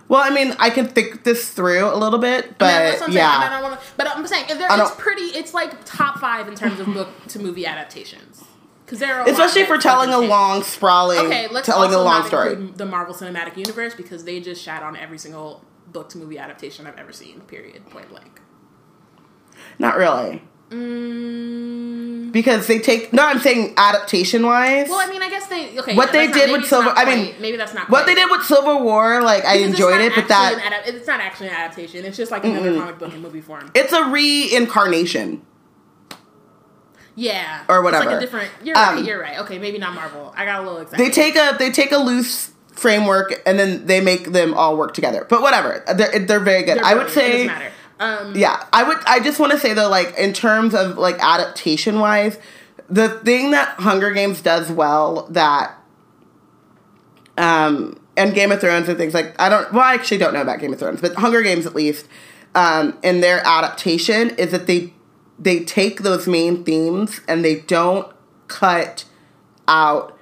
well 0.09 0.21
I 0.21 0.29
mean 0.31 0.55
I 0.59 0.69
can 0.69 0.87
think 0.87 1.23
this 1.23 1.49
through 1.49 1.85
a 1.85 1.95
little 1.95 2.19
bit 2.19 2.57
but 2.57 2.65
I 2.65 2.77
mean, 2.79 2.85
that's 2.89 2.99
what 3.01 3.07
I'm 3.09 3.13
saying. 3.13 3.25
yeah 3.25 3.49
I 3.53 3.59
I 3.59 3.61
wanna, 3.61 3.79
but 3.97 4.07
I'm 4.09 4.25
saying 4.27 4.45
if 4.49 4.57
there, 4.57 4.67
it's 4.69 4.91
pretty. 4.95 5.23
It's 5.23 5.53
like 5.53 5.85
top 5.85 6.19
five 6.19 6.47
in 6.47 6.55
terms 6.55 6.79
of 6.79 6.87
book 6.93 7.09
to 7.29 7.39
movie 7.39 7.65
adaptations 7.65 8.43
because 8.87 8.99
there 8.99 9.19
are 9.19 9.27
especially 9.29 9.65
for 9.65 9.77
telling 9.77 10.09
a 10.11 10.17
long 10.17 10.63
sprawling 10.63 11.19
Okay, 11.19 11.47
let's 11.51 11.65
telling 11.67 11.93
a 11.93 11.99
long 12.01 12.25
story 12.25 12.55
the 12.55 12.85
Marvel 12.85 13.13
Cinematic 13.13 13.57
Universe 13.57 13.93
because 13.93 14.23
they 14.23 14.39
just 14.39 14.63
shat 14.63 14.81
on 14.81 14.95
every 14.95 15.17
single 15.17 15.61
book 15.91 16.07
to 16.09 16.17
movie 16.17 16.37
adaptation 16.39 16.87
I've 16.87 16.97
ever 16.97 17.11
seen. 17.13 17.41
Period. 17.41 17.85
Point 17.89 18.09
blank. 18.09 18.39
not 19.77 19.97
really 19.97 20.41
Mm, 20.69 22.29
because 22.33 22.67
they 22.67 22.77
take 22.79 23.13
no 23.13 23.23
i'm 23.25 23.39
saying 23.39 23.73
adaptation 23.77 24.45
wise 24.45 24.89
well, 24.89 24.99
I 24.99 25.09
mean, 25.09 25.21
I 25.23 25.29
guess 25.29 25.47
they 25.47 25.79
okay. 25.79 25.95
What 25.95 26.11
they 26.11 26.27
did 26.27 26.49
not, 26.49 26.59
with 26.59 26.67
Silver- 26.67 26.89
I 26.93 27.05
mean, 27.05 27.27
quite- 27.27 27.39
maybe 27.41 27.55
that's 27.55 27.73
not 27.73 27.89
what 27.89 28.05
they 28.05 28.13
did 28.15 28.29
with 28.29 28.43
civil 28.43 28.81
war 28.83 29.21
like 29.21 29.45
i 29.45 29.53
because 29.59 29.71
it's 29.71 29.79
enjoyed 29.79 30.01
it 30.01 30.13
but 30.13 30.27
that 30.27 30.59
adap- 30.85 30.93
it's 30.93 31.07
not 31.07 31.21
actually 31.21 31.47
an 31.47 31.53
adaptation. 31.55 32.03
It's 32.03 32.17
just 32.17 32.31
like 32.31 32.43
another 32.43 32.75
comic 32.77 32.99
book 32.99 33.13
in 33.13 33.21
movie 33.21 33.39
form. 33.39 33.71
it's 33.75 33.93
a 33.93 34.03
reincarnation 34.09 35.41
Yeah, 37.19 37.63
Or 37.67 37.77
It's 37.77 37.83
whatever. 37.83 38.05
like 38.05 38.17
a 38.17 38.19
different. 38.19 38.51
You're 38.63 38.75
right. 38.75 38.97
Um, 38.99 39.03
You're 39.03 39.19
right. 39.19 39.39
Okay, 39.39 39.57
maybe 39.57 39.79
not 39.79 39.95
Marvel. 39.95 40.31
I 40.37 40.45
got 40.45 40.59
a 40.59 40.63
little 40.63 40.81
excited. 40.81 41.03
they 41.03 41.09
take 41.09 41.35
a 41.35 41.55
they 41.57 41.71
take 41.71 41.91
a 41.91 41.97
loose 41.97 42.51
framework 42.71 43.33
and 43.47 43.57
then 43.57 43.87
they 43.87 43.99
make 43.99 44.31
them 44.33 44.53
all 44.53 44.77
work 44.77 44.93
together 44.93 45.25
but 45.31 45.41
whatever 45.41 45.83
they're, 45.95 46.19
they're 46.19 46.39
very 46.39 46.61
good 46.61 46.77
They're 46.77 46.85
i 46.85 46.93
would 46.93 47.09
say. 47.09 47.49
Um, 47.99 48.35
yeah 48.35 48.65
i 48.71 48.83
would 48.83 48.99
i 49.07 49.19
just 49.19 49.39
want 49.39 49.51
to 49.51 49.57
say 49.57 49.73
though 49.73 49.89
like 49.89 50.13
in 50.15 50.31
terms 50.31 50.75
of 50.75 50.95
like 50.95 51.15
adaptation 51.17 51.99
wise 51.99 52.37
the 52.87 53.09
thing 53.09 53.49
that 53.49 53.69
hunger 53.79 54.11
games 54.11 54.43
does 54.43 54.71
well 54.71 55.25
that 55.31 55.75
um 57.37 57.99
and 58.15 58.33
game 58.35 58.51
of 58.51 58.59
thrones 58.61 58.87
and 58.89 58.97
things 58.97 59.15
like 59.15 59.33
i 59.41 59.49
don't 59.49 59.71
well 59.73 59.81
i 59.83 59.95
actually 59.95 60.17
don't 60.19 60.33
know 60.35 60.41
about 60.41 60.59
game 60.59 60.71
of 60.73 60.77
thrones 60.77 61.01
but 61.01 61.15
hunger 61.15 61.41
games 61.41 61.65
at 61.65 61.73
least 61.75 62.07
um 62.53 62.95
in 63.03 63.21
their 63.21 63.41
adaptation 63.43 64.29
is 64.37 64.51
that 64.51 64.67
they 64.67 64.93
they 65.39 65.63
take 65.63 66.01
those 66.01 66.27
main 66.27 66.63
themes 66.63 67.21
and 67.27 67.43
they 67.45 67.59
don't 67.61 68.11
cut 68.47 69.05
out 69.67 70.13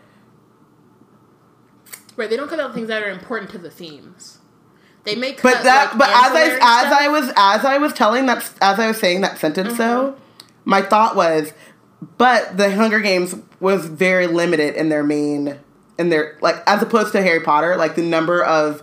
Right. 2.17 2.29
They 2.29 2.37
don't 2.37 2.47
cut 2.47 2.59
out 2.61 2.73
things 2.73 2.87
that 2.87 3.03
are 3.03 3.09
important 3.09 3.51
to 3.51 3.57
the 3.57 3.69
themes. 3.69 4.37
They 5.03 5.15
may 5.15 5.33
cut 5.33 5.43
but 5.43 5.63
that 5.63 5.89
like, 5.91 5.97
but 5.99 6.07
as 6.09 6.15
I 6.33 6.41
as 6.45 6.55
stuff. 6.55 7.01
I 7.01 7.07
was 7.09 7.27
as 7.35 7.65
I 7.65 7.77
was 7.77 7.93
telling 7.93 8.25
that 8.27 8.49
as 8.61 8.79
I 8.79 8.87
was 8.87 8.97
saying 8.97 9.21
that 9.21 9.37
sentence 9.37 9.77
though, 9.77 10.11
Mm-hmm. 10.13 10.19
my 10.63 10.81
thought 10.81 11.15
was, 11.15 11.51
but 12.17 12.55
the 12.57 12.73
Hunger 12.73 13.01
Games 13.01 13.35
was 13.59 13.85
very 13.87 14.27
limited 14.27 14.75
in 14.75 14.89
their 14.89 15.03
main 15.03 15.59
in 15.99 16.09
their 16.09 16.37
like 16.41 16.55
as 16.67 16.81
opposed 16.81 17.11
to 17.11 17.21
Harry 17.21 17.41
Potter, 17.41 17.75
like 17.75 17.95
the 17.95 18.01
number 18.03 18.41
of 18.43 18.81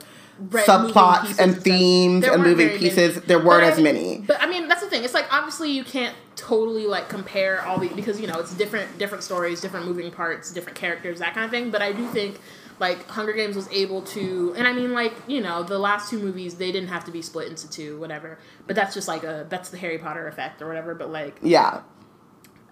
subplots 0.50 1.38
and 1.38 1.56
themes 1.56 2.26
and 2.26 2.42
moving 2.42 2.68
pieces, 2.78 3.16
many. 3.16 3.26
there 3.26 3.38
weren't 3.38 3.62
But 3.62 3.72
as 3.72 3.80
many. 3.80 4.18
But 4.26 4.40
I 4.42 4.46
mean, 4.46 4.68
that's 4.68 4.82
the 4.82 4.90
thing. 4.90 5.04
It's 5.04 5.14
like 5.14 5.32
obviously 5.32 5.70
you 5.70 5.84
can't 5.84 6.14
totally 6.36 6.86
like 6.86 7.08
compare 7.08 7.62
all 7.64 7.78
the 7.78 7.88
because 7.88 8.20
you 8.20 8.26
know 8.26 8.38
it's 8.38 8.54
different, 8.54 8.98
different 8.98 9.22
stories, 9.24 9.60
different 9.60 9.86
moving 9.86 10.10
parts, 10.10 10.52
different 10.52 10.78
characters, 10.78 11.18
that 11.18 11.34
kind 11.34 11.44
of 11.44 11.50
thing. 11.50 11.70
But 11.70 11.82
I 11.82 11.92
do 11.92 12.06
think 12.08 12.40
like 12.78 13.06
Hunger 13.08 13.32
Games 13.32 13.54
was 13.54 13.68
able 13.70 14.02
to, 14.02 14.54
and 14.56 14.66
I 14.66 14.72
mean 14.72 14.92
like 14.92 15.14
you 15.26 15.40
know 15.40 15.62
the 15.62 15.78
last 15.78 16.10
two 16.10 16.18
movies 16.18 16.54
they 16.56 16.72
didn't 16.72 16.88
have 16.88 17.04
to 17.04 17.10
be 17.10 17.22
split 17.22 17.48
into 17.48 17.68
two, 17.70 17.98
whatever. 17.98 18.38
But 18.66 18.76
that's 18.76 18.94
just 18.94 19.08
like 19.08 19.24
a 19.24 19.46
that's 19.48 19.68
the 19.70 19.78
Harry 19.78 19.98
Potter 19.98 20.26
effect 20.26 20.62
or 20.62 20.68
whatever. 20.68 20.94
But 20.94 21.10
like 21.10 21.38
Yeah. 21.42 21.82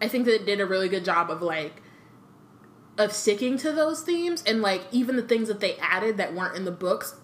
I 0.03 0.09
think 0.09 0.25
that 0.25 0.35
it 0.35 0.47
did 0.47 0.61
a 0.61 0.67
really 0.67 0.89
good 0.89 1.05
job 1.05 1.31
of 1.31 1.43
like 1.43 1.83
of 2.99 3.13
sticking 3.13 3.57
to 3.59 3.73
those 3.73 4.03
themes 4.03 4.43
and 4.47 4.63
like 4.63 4.83
even 4.93 5.17
the 5.17 5.23
things 5.23 5.49
that 5.49 5.61
they 5.61 5.77
added 5.77 6.17
that 6.17 6.35
weren't 6.35 6.57
in 6.57 6.65
the 6.65 6.71
books 6.71 7.15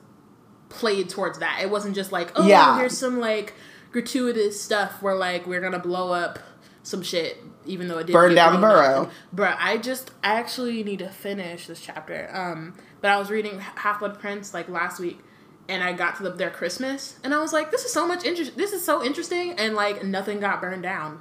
played 0.69 1.09
towards 1.09 1.39
that. 1.39 1.61
It 1.63 1.71
wasn't 1.71 1.95
just 1.95 2.13
like, 2.13 2.33
oh, 2.37 2.47
Yeah. 2.47 2.79
here's 2.79 2.97
some 2.97 3.19
like 3.21 3.55
gratuitous 4.01 4.61
stuff 4.61 5.01
where 5.01 5.15
like 5.15 5.47
we're 5.47 5.61
gonna 5.63 5.79
blow 5.79 6.13
up 6.13 6.39
some 6.83 7.03
shit, 7.03 7.43
even 7.65 7.89
though 7.89 7.97
it 7.99 8.07
didn't 8.07 8.13
Burn 8.13 8.35
down 8.35 8.53
the 8.55 8.61
burrow. 8.61 9.11
Bruh, 9.35 9.57
I 9.59 9.79
just 9.79 10.11
I 10.23 10.35
actually 10.35 10.85
need 10.85 10.99
to 10.99 11.09
finish 11.09 11.67
this 11.67 11.81
chapter. 11.81 12.29
Um, 12.31 12.75
but 13.01 13.11
I 13.11 13.17
was 13.17 13.31
reading 13.31 13.59
Half 13.59 14.01
Blood 14.01 14.19
Prince 14.19 14.53
like 14.53 14.69
last 14.69 15.01
week, 15.01 15.19
and 15.69 15.83
I 15.83 15.95
got 15.95 16.17
to 16.19 16.25
the, 16.25 16.31
their 16.31 16.51
Christmas, 16.51 17.19
and 17.25 17.33
I 17.35 17.41
was 17.41 17.55
like, 17.55 17.71
this 17.71 17.85
is 17.87 17.93
so 17.93 18.07
much 18.07 18.25
interest. 18.27 18.55
This 18.59 18.73
is 18.75 18.85
so 18.85 19.03
interesting, 19.03 19.53
and 19.53 19.75
like 19.75 20.05
nothing 20.05 20.41
got 20.41 20.61
burned 20.61 20.83
down. 20.83 21.21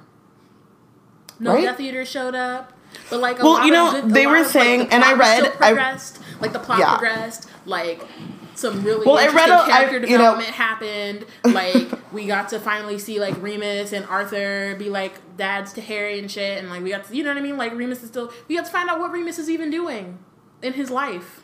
No 1.40 1.54
Right? 1.54 1.64
Death 1.64 1.80
Eaters 1.80 2.08
showed 2.08 2.34
up. 2.34 2.74
But 3.10 3.20
like 3.20 3.38
a 3.40 3.42
Well, 3.42 3.54
lot 3.54 3.66
you 3.66 3.74
of 3.74 3.94
know, 3.94 4.00
good- 4.02 4.10
they 4.14 4.26
were 4.26 4.36
of, 4.36 4.42
like, 4.42 4.52
saying- 4.52 4.86
the 4.88 4.94
and 4.94 5.02
I 5.04 5.14
plot 5.14 5.18
was 5.18 5.28
still 5.28 5.44
read- 5.44 5.52
I- 5.54 5.66
progressed. 5.68 6.18
like 6.40 6.52
the 6.52 6.58
plot 6.58 6.78
Yeah. 6.78 6.96
progressed. 6.96 7.48
Like 7.64 8.02
some 8.56 8.82
really 8.82 9.06
Well, 9.06 9.18
interesting 9.18 9.50
read 9.50 9.60
a- 9.60 9.62
I- 9.62 9.66
character 9.66 9.96
you 9.96 10.00
know- 10.00 10.08
development 10.36 10.50
happened. 10.50 11.26
Like 11.44 11.88
we 12.12 12.26
got 12.26 12.48
to 12.50 12.58
finally 12.60 12.98
see 12.98 13.20
like 13.20 13.40
Remus 13.42 13.92
and 13.92 14.04
Arthur 14.06 14.74
be 14.78 14.88
like 14.90 15.14
dads 15.36 15.72
to 15.74 15.80
Harry 15.80 16.18
and 16.18 16.30
shit, 16.30 16.58
and 16.58 16.68
like 16.70 16.82
we 16.82 16.90
got 16.90 17.04
to, 17.04 17.16
you 17.16 17.22
know 17.22 17.30
what 17.30 17.38
I 17.38 17.42
mean. 17.42 17.56
Like 17.56 17.74
Remus 17.74 18.02
is 18.02 18.08
still 18.08 18.32
we 18.48 18.56
got 18.56 18.64
to 18.66 18.72
find 18.72 18.88
out 18.88 18.98
what 18.98 19.12
Remus 19.12 19.38
is 19.38 19.48
even 19.50 19.70
doing 19.70 20.18
in 20.62 20.72
his 20.72 20.90
life. 20.90 21.42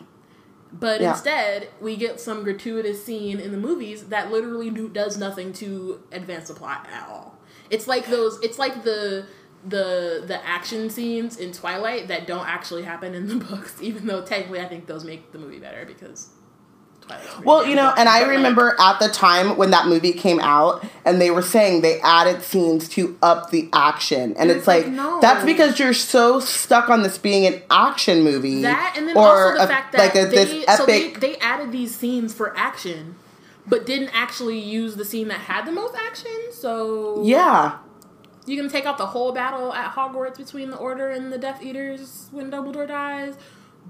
But 0.72 1.02
Yeah. 1.02 1.10
instead, 1.10 1.68
we 1.82 1.96
get 1.96 2.18
some 2.18 2.42
gratuitous 2.44 3.04
scene 3.04 3.38
in 3.38 3.52
the 3.52 3.58
movies 3.58 4.04
that 4.04 4.32
literally 4.32 4.70
do, 4.70 4.88
does 4.88 5.18
nothing 5.18 5.52
to 5.54 6.02
advance 6.12 6.48
the 6.48 6.54
plot 6.54 6.88
at 6.90 7.06
all. 7.10 7.38
It's 7.68 7.86
like 7.86 8.06
those. 8.06 8.38
It's 8.42 8.58
like 8.58 8.82
the 8.82 9.26
the 9.68 10.24
the 10.26 10.40
action 10.46 10.88
scenes 10.90 11.36
in 11.36 11.52
Twilight 11.52 12.08
that 12.08 12.26
don't 12.26 12.48
actually 12.48 12.84
happen 12.84 13.14
in 13.14 13.28
the 13.28 13.44
books, 13.44 13.76
even 13.82 14.06
though 14.06 14.22
technically 14.22 14.60
I 14.60 14.64
think 14.66 14.86
those 14.86 15.04
make 15.04 15.30
the 15.32 15.38
movie 15.38 15.58
better 15.58 15.84
because. 15.84 16.30
Twilight's 17.02 17.26
pretty 17.28 17.46
Well, 17.46 17.66
you 17.66 17.74
know, 17.76 17.92
and 17.96 18.08
I 18.08 18.22
remember 18.22 18.74
at 18.80 18.98
the 18.98 19.08
time 19.08 19.56
when 19.56 19.70
that 19.72 19.86
movie 19.86 20.12
came 20.12 20.40
out, 20.40 20.84
and 21.04 21.20
they 21.20 21.30
were 21.30 21.42
saying 21.42 21.82
they 21.82 22.00
added 22.00 22.42
scenes 22.42 22.88
to 22.90 23.18
up 23.22 23.50
the 23.50 23.68
action, 23.72 24.34
and 24.38 24.50
it's 24.50 24.58
it's 24.58 24.66
like 24.66 24.84
like, 24.84 24.92
no. 24.94 25.20
that's 25.20 25.44
because 25.44 25.78
you're 25.78 25.92
so 25.92 26.40
stuck 26.40 26.88
on 26.88 27.02
this 27.02 27.18
being 27.18 27.46
an 27.52 27.60
action 27.70 28.22
movie, 28.22 28.62
that, 28.62 28.94
and 28.96 29.06
then 29.08 29.16
or 29.16 29.52
also 29.52 29.58
the 29.58 29.64
a- 29.64 29.66
fact 29.66 29.92
that 29.92 29.98
like 29.98 30.14
a, 30.14 30.26
they, 30.30 30.44
this 30.64 30.76
so 30.76 30.86
they, 30.86 31.10
they 31.10 31.36
added 31.38 31.72
these 31.72 31.94
scenes 31.94 32.32
for 32.32 32.56
action, 32.56 33.16
but 33.66 33.84
didn't 33.86 34.10
actually 34.14 34.58
use 34.58 34.96
the 34.96 35.04
scene 35.04 35.28
that 35.28 35.40
had 35.40 35.66
the 35.66 35.72
most 35.72 35.94
action. 35.94 36.30
So 36.52 37.22
yeah, 37.24 37.78
You 38.46 38.56
gonna 38.56 38.68
take 38.70 38.86
out 38.86 38.98
the 38.98 39.06
whole 39.06 39.32
battle 39.32 39.72
at 39.72 39.92
Hogwarts 39.92 40.36
between 40.38 40.70
the 40.70 40.76
Order 40.76 41.08
and 41.10 41.32
the 41.32 41.38
Death 41.38 41.62
Eaters 41.62 42.28
when 42.30 42.50
Dumbledore 42.50 42.88
dies, 42.88 43.34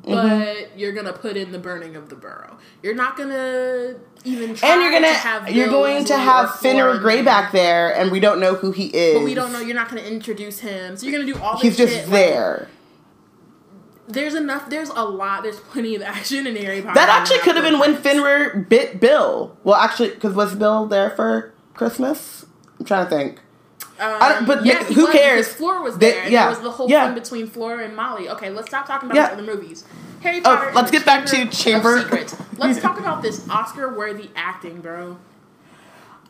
but 0.05 0.11
Mm-hmm. 0.11 0.79
you're 0.79 0.93
gonna 0.93 1.13
put 1.13 1.37
in 1.37 1.53
the 1.53 1.59
burning 1.59 1.95
of 1.97 2.09
the 2.09 2.17
Burrow. 2.17 2.59
You're 2.83 2.95
not 2.95 3.17
gonna 3.17 3.95
even 4.25 4.55
try 4.55 4.69
and 4.71 4.81
you're 4.83 4.91
to 4.91 4.97
gonna 4.97 5.13
have 5.13 5.49
you're 5.51 5.69
going 5.69 6.05
to 6.07 6.17
have 6.17 6.55
Finner 6.57 6.99
Grey 6.99 7.23
back 7.23 7.53
there, 7.53 7.95
and 7.95 8.11
we 8.11 8.19
don't 8.19 8.41
know 8.41 8.55
who 8.55 8.73
he 8.73 8.87
is. 8.87 9.15
but 9.19 9.25
we 9.25 9.35
don't 9.35 9.53
know. 9.53 9.61
You're 9.61 9.77
not 9.77 9.89
gonna 9.89 10.01
introduce 10.03 10.59
him, 10.59 10.97
so 10.97 11.07
you're 11.07 11.21
gonna 11.21 11.33
do 11.33 11.39
all. 11.41 11.53
This 11.55 11.63
He's 11.63 11.77
just 11.77 11.93
shit, 11.93 12.03
like, 12.09 12.11
there. 12.11 12.69
there's 14.09 14.35
enough. 14.35 14.69
There's 14.69 14.89
a 14.91 15.05
lot. 15.05 15.43
There's 15.45 15.61
plenty 15.61 15.95
of 15.95 16.03
action 16.03 16.47
in 16.47 16.57
Harry 16.57 16.83
Potter. 16.83 16.95
That 16.95 17.09
actually 17.09 17.39
could 17.39 17.55
have 17.57 17.65
been 17.65 17.79
when. 17.79 17.97
Finner 17.97 18.57
bit 18.69 19.01
Bill. 19.01 19.57
Well, 19.63 19.77
actually, 19.77 20.11
because 20.11 20.35
was 20.35 20.55
Bill 20.57 20.87
there 20.87 21.11
for 21.11 21.53
Christmas? 21.75 22.45
I'm 22.79 22.85
trying 22.85 23.07
to 23.07 23.11
think. 23.11 23.39
Um, 24.03 24.47
but 24.47 24.65
yeah, 24.65 24.83
who 24.85 25.05
was, 25.07 25.13
cares? 25.15 25.49
Fleur 25.49 25.83
was 25.83 25.99
there. 25.99 26.29
yeah, 26.29 26.43
There 26.43 26.51
was 26.51 26.61
the 26.61 26.71
whole 26.71 26.89
yeah. 26.91 27.07
thing 27.07 27.15
between 27.15 27.47
Fleur 27.47 27.81
and 27.81 27.95
Molly. 27.95 28.29
Okay, 28.29 28.51
let's 28.51 28.69
stop 28.69 28.87
talking 28.87 29.11
about 29.11 29.17
Yeah. 29.17 29.33
other 29.33 29.43
movies. 29.43 29.85
Harry 30.23 30.39
Oh, 30.39 30.43
Potter. 30.43 30.67
and 30.69 30.77
let's 30.77 30.91
get 30.91 31.05
back 31.05 31.27
to 31.27 31.43
of 31.43 31.51
Chamber- 31.51 32.01
Secrets. 32.03 32.37
Let's 32.57 32.81
talk 32.83 32.99
about 32.99 33.23
this 33.23 33.49
Oscar-worthy 33.49 34.31
acting, 34.37 34.81
bro. 34.81 35.19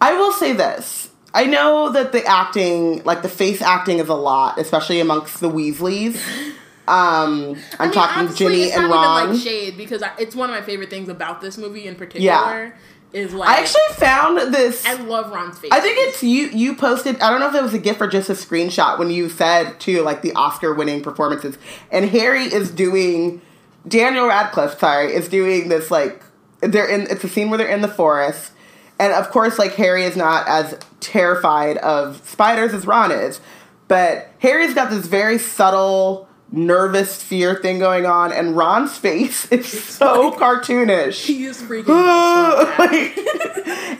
I 0.00 0.14
will 0.14 0.32
say 0.32 0.52
this. 0.52 1.10
I 1.34 1.46
know 1.46 1.90
that 1.92 2.12
the 2.12 2.24
acting, 2.26 3.02
like 3.04 3.22
the 3.22 3.28
face 3.28 3.62
acting, 3.62 3.98
is 3.98 4.08
a 4.08 4.14
lot, 4.14 4.58
especially 4.58 5.00
amongst 5.00 5.40
the 5.40 5.50
Weasleys. 5.50 6.20
Um, 6.88 7.54
I'm 7.54 7.56
I 7.78 7.84
mean, 7.84 7.92
talking 7.94 8.18
honestly, 8.18 8.46
Ginny 8.46 8.72
and 8.72 8.90
Ron. 8.90 9.22
Even 9.28 9.34
like 9.36 9.42
shade 9.44 9.76
because 9.76 10.02
I, 10.02 10.10
it's 10.18 10.34
one 10.34 10.50
of 10.50 10.56
my 10.56 10.62
favorite 10.62 10.90
things 10.90 11.08
about 11.08 11.40
this 11.40 11.56
movie 11.56 11.86
in 11.86 11.94
particular. 11.94 12.24
Yeah. 12.24 12.70
Is 13.12 13.34
like 13.34 13.48
I 13.50 13.60
actually 13.60 13.94
found 13.94 14.54
this. 14.54 14.86
I 14.86 14.94
love 14.94 15.30
Ron's 15.30 15.58
face. 15.58 15.70
I 15.70 15.80
think 15.80 15.98
it's 15.98 16.22
you. 16.22 16.48
You 16.48 16.74
posted. 16.74 17.20
I 17.20 17.30
don't 17.30 17.40
know 17.40 17.48
if 17.48 17.54
it 17.54 17.62
was 17.62 17.74
a 17.74 17.78
GIF 17.78 18.00
or 18.00 18.06
just 18.06 18.30
a 18.30 18.32
screenshot 18.32 18.98
when 18.98 19.10
you 19.10 19.28
said 19.28 19.78
to 19.80 20.00
like 20.02 20.22
the 20.22 20.32
Oscar-winning 20.32 21.02
performances, 21.02 21.58
and 21.90 22.08
Harry 22.08 22.44
is 22.44 22.70
doing. 22.70 23.42
Daniel 23.86 24.28
Radcliffe, 24.28 24.78
sorry, 24.78 25.12
is 25.12 25.28
doing 25.28 25.68
this 25.68 25.90
like 25.90 26.24
they're 26.60 26.88
in. 26.88 27.02
It's 27.10 27.22
a 27.24 27.28
scene 27.28 27.50
where 27.50 27.58
they're 27.58 27.66
in 27.66 27.82
the 27.82 27.88
forest, 27.88 28.52
and 28.98 29.12
of 29.12 29.30
course, 29.30 29.58
like 29.58 29.74
Harry 29.74 30.04
is 30.04 30.16
not 30.16 30.48
as 30.48 30.78
terrified 31.00 31.76
of 31.78 32.26
spiders 32.26 32.72
as 32.72 32.86
Ron 32.86 33.10
is, 33.10 33.40
but 33.88 34.30
Harry's 34.38 34.72
got 34.72 34.88
this 34.88 35.06
very 35.06 35.36
subtle, 35.36 36.28
nervous 36.52 37.20
fear 37.22 37.54
thing 37.56 37.78
going 37.78 38.04
on, 38.06 38.30
and 38.32 38.56
Ron's 38.56 38.96
face 38.96 39.46
is 39.52 39.66
so 39.66 40.30
cartoonish. 40.32 41.24
he 41.24 41.44
is 41.46 41.60
freaking. 41.62 41.86
out. 41.88 42.78
Like, 42.78 43.16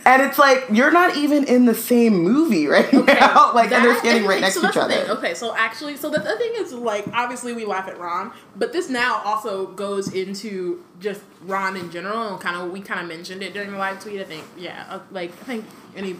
and 0.05 0.21
it's 0.21 0.37
like 0.37 0.65
you're 0.71 0.91
not 0.91 1.15
even 1.17 1.45
in 1.45 1.65
the 1.65 1.73
same 1.73 2.13
movie 2.15 2.67
right 2.67 2.91
now. 2.93 3.51
Like, 3.53 3.71
and 3.71 3.83
they're 3.85 3.93
That- 3.93 3.99
standing 3.99 4.25
right 4.25 4.33
okay, 4.35 4.41
next 4.41 4.55
so 4.55 4.61
to 4.61 4.69
each 4.69 4.77
other. 4.77 4.93
thing. 4.93 5.09
Okay, 5.11 5.33
so 5.33 5.55
actually, 5.55 5.95
so 5.97 6.09
the, 6.09 6.19
the 6.19 6.35
thing 6.37 6.51
is, 6.57 6.73
like, 6.73 7.05
obviously 7.13 7.53
we 7.53 7.65
laugh 7.65 7.87
at 7.87 7.97
Ron, 7.99 8.31
but 8.55 8.73
this 8.73 8.89
now 8.89 9.21
also 9.23 9.67
goes 9.67 10.13
into 10.13 10.83
just 10.99 11.21
Ron 11.43 11.75
in 11.77 11.89
general, 11.91 12.27
and 12.33 12.39
kind 12.41 12.55
of 12.57 12.71
we 12.71 12.81
kind 12.81 12.99
of 13.01 13.07
mentioned 13.07 13.41
it 13.43 13.53
during 13.53 13.71
the 13.71 13.77
live 13.77 13.99
tweet. 14.01 14.19
I 14.21 14.25
think, 14.25 14.43
yeah, 14.57 14.85
uh, 14.89 14.99
like 15.11 15.31
I 15.31 15.43
think 15.45 15.65
any 15.95 16.15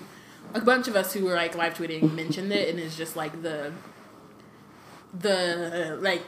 a 0.53 0.61
bunch 0.61 0.87
of 0.87 0.95
us 0.95 1.13
who 1.13 1.25
were 1.25 1.35
like 1.35 1.55
live 1.55 1.73
tweeting 1.73 2.13
mentioned 2.13 2.51
it, 2.53 2.69
and 2.69 2.79
it's 2.79 2.95
just 2.97 3.15
like 3.15 3.41
the 3.41 3.71
the 5.13 5.97
like 6.01 6.23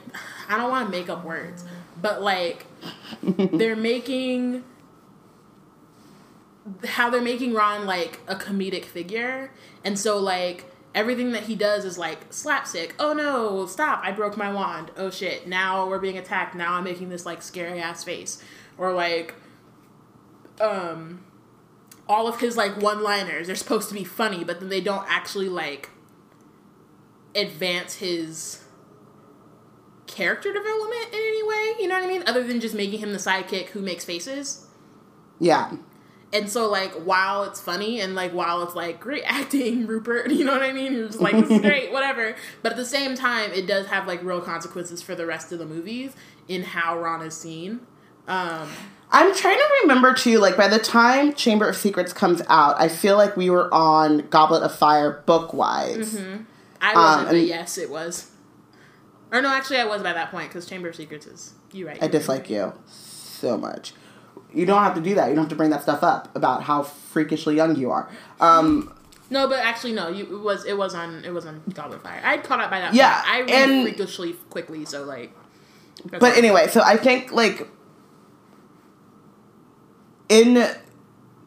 I 0.48 0.58
don't 0.58 0.70
want 0.70 0.88
to 0.88 0.92
make 0.92 1.10
up 1.10 1.26
words, 1.26 1.66
but 2.02 2.22
like 2.22 2.66
they're 3.24 3.76
making 3.76 4.64
how 6.86 7.10
they're 7.10 7.22
making 7.22 7.54
Ron 7.54 7.86
like 7.86 8.20
a 8.28 8.36
comedic 8.36 8.86
figure, 8.86 9.52
and 9.84 9.98
so 9.98 10.18
like 10.18 10.72
everything 10.94 11.32
that 11.32 11.44
he 11.44 11.56
does 11.56 11.84
is 11.84 11.98
like 11.98 12.32
slapstick. 12.32 12.96
Oh 13.00 13.14
no, 13.14 13.66
stop! 13.66 14.02
I 14.04 14.12
broke 14.12 14.38
my 14.38 14.52
wand. 14.52 14.92
Oh 14.96 15.10
shit! 15.10 15.48
Now 15.48 15.88
we're 15.88 16.00
being 16.00 16.18
attacked. 16.18 16.56
Now 16.56 16.74
I'm 16.74 16.84
making 16.84 17.10
this 17.10 17.26
like 17.26 17.42
scary 17.42 17.80
ass 17.80 18.04
face, 18.04 18.42
or 18.78 18.94
like, 18.94 19.34
um, 20.62 21.26
all 22.08 22.28
of 22.28 22.40
his 22.40 22.56
like 22.56 22.78
one 22.78 23.02
liners. 23.02 23.48
They're 23.48 23.56
supposed 23.56 23.90
to 23.90 23.96
be 23.96 24.04
funny, 24.04 24.44
but 24.44 24.60
then 24.60 24.70
they 24.70 24.82
don't 24.82 25.06
actually 25.08 25.50
like 25.50 25.90
advance 27.36 27.96
his 27.96 28.64
character 30.16 30.53
development 30.53 31.07
in 31.11 31.20
any 31.20 31.43
way. 31.43 31.74
You 31.80 31.88
know 31.88 31.95
what 31.95 32.03
I 32.03 32.07
mean? 32.07 32.24
Other 32.26 32.43
than 32.43 32.59
just 32.59 32.74
making 32.76 32.99
him 32.99 33.11
the 33.11 33.18
sidekick 33.20 33.68
who 33.68 33.82
makes 33.82 34.05
faces. 34.05 34.66
Yeah. 35.39 35.74
And 36.34 36.49
so, 36.49 36.70
like, 36.70 36.91
while 36.93 37.43
it's 37.43 37.61
funny 37.61 38.01
and 38.01 38.16
like 38.16 38.32
while 38.34 38.63
it's 38.63 38.76
like 38.76 38.99
great 38.99 39.24
acting, 39.28 39.86
Rupert, 39.88 40.32
you 40.32 40.43
know 40.43 40.53
what 40.53 40.63
I 40.63 40.74
mean? 40.74 40.93
You're 40.93 41.07
just 41.07 41.22
like, 41.22 41.34
this 41.36 41.49
is 41.49 41.61
great, 41.61 41.91
whatever. 41.93 42.36
But 42.61 42.74
at 42.74 42.78
the 42.78 42.86
same 42.86 43.16
time, 43.16 43.51
it 43.51 43.68
does 43.68 43.88
have 43.88 44.07
like 44.07 44.24
real 44.24 44.41
consequences 44.41 45.01
for 45.01 45.16
the 45.16 45.26
rest 45.26 45.51
of 45.51 45.59
the 45.59 45.66
movies 45.66 46.13
in 46.47 46.63
how 46.63 46.99
Ron 46.99 47.22
is 47.22 47.36
seen. 47.36 47.82
Um, 48.28 48.70
I'm 49.11 49.36
trying 49.36 49.57
to 49.57 49.70
remember 49.84 50.13
too, 50.13 50.39
like 50.39 50.57
by 50.57 50.68
the 50.68 50.80
time 50.80 51.34
Chamber 51.34 51.70
of 51.70 51.76
Secrets 51.76 52.11
comes 52.11 52.41
out, 52.49 52.76
I 52.82 52.88
feel 52.89 53.18
like 53.18 53.38
we 53.38 53.49
were 53.49 53.72
on 53.74 54.28
Goblet 54.30 54.63
of 54.63 54.74
Fire 54.76 55.22
book 55.26 55.53
wise. 55.53 56.20
I 56.82 56.93
wasn't, 56.93 57.38
and- 57.38 57.47
yes, 57.47 57.78
it 57.78 57.89
was. 57.89 58.32
Or 59.32 59.41
no, 59.41 59.49
actually, 59.49 59.78
I 59.78 59.86
was 59.86 60.01
by 60.03 60.13
that 60.13 60.32
point 60.32 60.49
because 60.49 60.65
Chamber 60.65 60.89
of 60.89 60.95
Secrets 60.95 61.26
is 61.26 61.53
you 61.71 61.88
right. 61.88 62.01
I 62.01 62.07
dislike 62.07 62.49
you 62.49 62.73
so 62.88 63.57
much. 63.57 63.93
You 64.53 64.65
don't 64.65 64.82
have 64.84 64.95
to 64.95 65.01
do 65.01 65.15
that. 65.15 65.28
You 65.30 65.36
don't 65.36 65.43
have 65.45 65.49
to 65.49 65.55
bring 65.55 65.71
that 65.71 65.82
stuff 65.84 66.03
up 66.03 66.34
about 66.36 66.63
how 66.63 66.84
freakishly 66.84 67.55
young 67.55 67.76
you 67.76 67.91
are. 67.91 68.09
Um, 68.39 68.93
No, 69.30 69.47
but 69.49 69.59
actually, 69.59 69.93
no. 69.93 70.07
You 70.09 70.23
it 70.26 70.39
was 70.41 70.63
it 70.65 70.78
was 70.78 70.93
on 70.95 71.26
it 71.26 71.34
was 71.34 71.45
on 71.45 71.61
Goblet 71.73 71.97
of 71.97 72.03
Fire. 72.03 72.21
I'd 72.23 72.43
caught 72.43 72.61
up 72.61 72.69
by 72.69 72.80
that. 72.80 72.93
Yeah, 72.93 73.21
point. 73.21 73.34
I 73.34 73.39
read 73.41 73.49
and- 73.49 73.84
freakishly 73.84 74.34
quickly, 74.49 74.86
so 74.86 75.03
like. 75.03 75.34
but 76.05 76.38
anyway, 76.38 76.67
so 76.67 76.82
I 76.82 76.95
think 76.97 77.32
like 77.32 77.67
in 80.30 80.65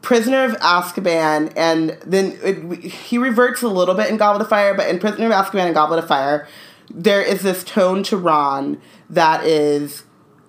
Prisoner 0.02 0.44
of 0.44 0.52
Azkaban, 0.58 1.52
and 1.56 1.90
then 2.06 2.38
it, 2.42 2.84
he 2.84 3.18
reverts 3.18 3.62
a 3.62 3.68
little 3.68 3.94
bit 3.94 4.08
in 4.10 4.16
Goblet 4.16 4.42
of 4.42 4.48
Fire, 4.48 4.74
but 4.74 4.88
in 4.88 4.98
Prisoner 4.98 5.26
of 5.26 5.32
Azkaban 5.32 5.66
and 5.66 5.74
Goblet 5.74 5.98
of 5.98 6.08
Fire, 6.08 6.46
there 6.90 7.22
is 7.22 7.42
this 7.42 7.64
tone 7.64 8.02
to 8.04 8.16
Ron 8.16 8.80
that 9.10 9.44
is, 9.44 10.04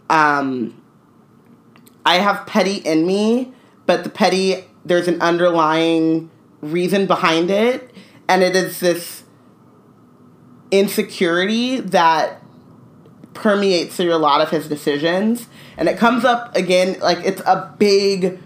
um, 0.10 0.82
I 2.06 2.16
have 2.16 2.46
petty 2.48 2.76
in 2.76 3.06
me, 3.06 3.54
but 3.86 4.04
the 4.04 4.10
petty 4.10 4.66
there's 4.86 5.08
an 5.08 5.22
underlying 5.22 6.32
reason 6.62 7.06
behind 7.06 7.52
it, 7.52 7.94
and 8.28 8.42
it 8.42 8.56
is 8.56 8.80
this 8.80 9.24
insecurity 10.72 11.80
that 11.80 12.42
permeates 13.34 13.96
through 13.96 14.14
a 14.14 14.18
lot 14.18 14.42
of 14.42 14.50
his 14.50 14.68
decisions. 14.68 15.48
And 15.78 15.88
it 15.88 15.98
comes 15.98 16.26
up 16.26 16.56
again 16.56 17.00
like 17.00 17.20
it's 17.20 17.42
a 17.46 17.74
big 17.78 18.40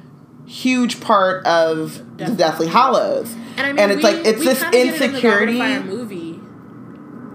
huge 0.46 1.00
part 1.02 1.46
of 1.46 2.18
the 2.18 2.32
deathly 2.32 2.68
hallows 2.68 3.34
and 3.58 3.80
I 3.80 3.88
mean, 3.88 3.98
it's 3.98 4.04
we- 4.04 4.04
like 4.04 4.26
it's 4.26 4.44
this 4.44 4.62
kinda 4.62 4.78
get 4.78 4.86
it 4.88 5.02
in 5.02 5.14
the 5.14 5.22
Goblet 5.22 5.50
of 5.50 5.54
insecurity 5.54 5.60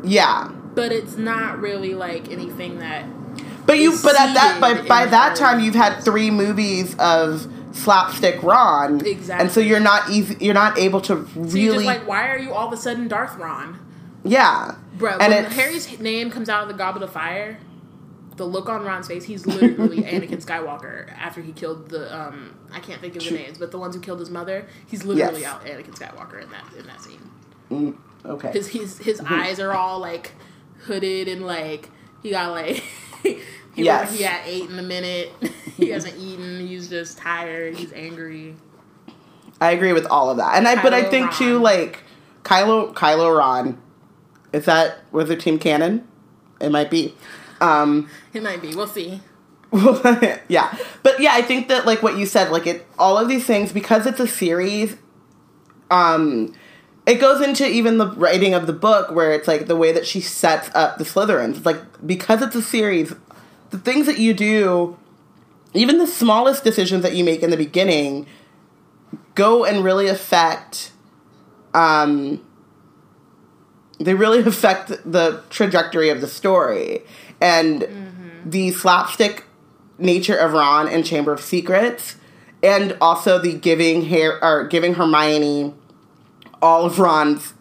yeah 0.08 0.50
but 0.74 0.92
it's 0.92 1.16
not 1.16 1.58
really 1.60 1.94
like 1.94 2.30
anything 2.30 2.78
that. 2.78 3.04
but 3.66 3.78
you 3.78 3.90
but 4.02 4.14
at 4.18 4.34
that 4.34 4.58
by, 4.60 4.80
by 4.82 5.06
that 5.06 5.34
time 5.36 5.60
you've 5.60 5.74
had 5.74 6.00
three 6.04 6.30
movies 6.30 6.94
of 6.98 7.46
slapstick 7.72 8.42
ron 8.42 9.04
Exactly. 9.06 9.44
and 9.44 9.52
so 9.52 9.60
you're 9.60 9.80
not 9.80 10.08
easy 10.10 10.36
you're 10.40 10.54
not 10.54 10.78
able 10.78 11.00
to 11.02 11.26
So 11.34 11.40
really 11.40 11.84
just 11.84 11.86
like, 11.86 12.06
why 12.08 12.28
are 12.28 12.38
you 12.38 12.52
all 12.52 12.66
of 12.68 12.72
a 12.72 12.76
sudden 12.76 13.08
Darth 13.08 13.36
Ron? 13.36 13.78
yeah 14.24 14.76
Bro, 14.96 15.18
and 15.20 15.32
when 15.32 15.44
Harry's 15.52 16.00
name 16.00 16.30
comes 16.30 16.48
out 16.48 16.62
of 16.62 16.68
the 16.68 16.74
Goblet 16.74 17.04
of 17.04 17.12
Fire, 17.12 17.58
the 18.36 18.44
look 18.44 18.68
on 18.68 18.84
Ron's 18.84 19.06
face, 19.06 19.22
he's 19.24 19.46
literally 19.46 19.98
Anakin 20.12 20.44
Skywalker 20.44 21.12
after 21.16 21.40
he 21.40 21.52
killed 21.52 21.88
the 21.90 22.12
um 22.16 22.54
I 22.72 22.80
can't 22.80 23.00
think 23.00 23.14
of 23.16 23.22
the 23.24 23.30
names, 23.30 23.58
but 23.58 23.70
the 23.70 23.78
ones 23.78 23.94
who 23.94 24.00
killed 24.00 24.18
his 24.20 24.30
mother, 24.30 24.66
he's 24.88 25.04
literally 25.04 25.42
Yes. 25.42 25.52
out 25.54 25.64
Anakin 25.66 25.94
Skywalker 25.96 26.42
in 26.42 26.50
that 26.50 26.64
in 26.76 26.86
that 26.86 27.00
scene. 27.00 27.96
Okay 28.28 28.52
His 28.52 28.68
his 28.68 28.98
his 29.08 29.20
eyes 29.20 29.58
are 29.60 29.72
all 29.72 29.98
like 29.98 30.32
hooded 30.82 31.28
and 31.28 31.44
like 31.46 31.90
he 32.22 32.30
got 32.30 32.50
like 32.52 32.76
he, 33.22 33.38
Yes. 33.76 34.16
he 34.16 34.24
had 34.24 34.40
eight 34.44 34.68
in 34.68 34.78
a 34.78 34.82
minute. 34.82 35.30
he 35.76 35.90
hasn't 35.90 36.16
eaten. 36.18 36.66
He's 36.66 36.88
just 36.88 37.16
tired. 37.18 37.76
He's 37.76 37.92
angry. 37.92 38.56
I 39.60 39.70
agree 39.70 39.92
with 39.92 40.06
all 40.06 40.30
of 40.30 40.36
that, 40.38 40.56
and 40.56 40.66
I 40.66 40.80
but 40.82 40.92
I 40.94 41.02
Kylo 41.04 41.10
think 41.10 41.32
too 41.32 41.58
like 41.60 42.02
Kylo 42.42 42.92
Kylo 42.94 43.36
Ron. 43.38 43.80
Is 44.52 44.64
that 44.64 44.98
Wizard 45.12 45.40
Team 45.40 45.58
canon? 45.58 46.06
It 46.60 46.70
might 46.70 46.90
be. 46.90 47.14
Um, 47.60 48.08
It 48.32 48.42
might 48.42 48.60
be. 48.62 48.74
We'll 48.74 48.86
see. 48.88 49.20
yeah, 50.48 50.74
but 51.02 51.20
yeah, 51.20 51.32
I 51.34 51.42
think 51.42 51.68
that 51.68 51.86
like 51.86 52.02
what 52.02 52.16
you 52.16 52.24
said, 52.26 52.50
like 52.50 52.66
it, 52.66 52.86
all 52.98 53.18
of 53.18 53.28
these 53.28 53.44
things 53.44 53.72
because 53.72 54.06
it's 54.06 54.18
a 54.20 54.26
series. 54.26 54.96
Um, 55.90 56.54
it 57.08 57.18
goes 57.20 57.40
into 57.40 57.66
even 57.66 57.96
the 57.96 58.06
writing 58.12 58.52
of 58.52 58.66
the 58.66 58.72
book 58.74 59.10
where 59.10 59.32
it's 59.32 59.48
like 59.48 59.66
the 59.66 59.76
way 59.76 59.92
that 59.92 60.06
she 60.06 60.20
sets 60.20 60.68
up 60.74 60.98
the 60.98 61.04
Slytherins. 61.04 61.56
It's 61.56 61.66
like 61.66 61.80
because 62.06 62.42
it's 62.42 62.54
a 62.54 62.60
series, 62.60 63.14
the 63.70 63.78
things 63.78 64.04
that 64.04 64.18
you 64.18 64.34
do, 64.34 64.98
even 65.72 65.96
the 65.96 66.06
smallest 66.06 66.64
decisions 66.64 67.02
that 67.02 67.14
you 67.14 67.24
make 67.24 67.42
in 67.42 67.48
the 67.48 67.56
beginning, 67.56 68.26
go 69.34 69.64
and 69.64 69.82
really 69.82 70.06
affect. 70.06 70.92
Um, 71.72 72.44
they 73.98 74.12
really 74.12 74.40
affect 74.46 74.88
the 75.10 75.42
trajectory 75.48 76.10
of 76.10 76.20
the 76.20 76.28
story 76.28 77.00
and 77.40 78.42
the 78.44 78.70
slapstick 78.72 79.46
nature 79.96 80.36
of 80.36 80.52
Ron 80.52 80.86
and 80.88 81.06
Chamber 81.06 81.32
of 81.32 81.40
Secrets, 81.40 82.16
and 82.62 82.98
also 83.00 83.38
the 83.38 83.54
giving 83.54 84.04
hair 84.04 84.42
or 84.44 84.66
giving 84.66 84.94
Hermione 84.94 85.72
all 86.62 86.84
of 86.86 86.98
Ron's 86.98 87.54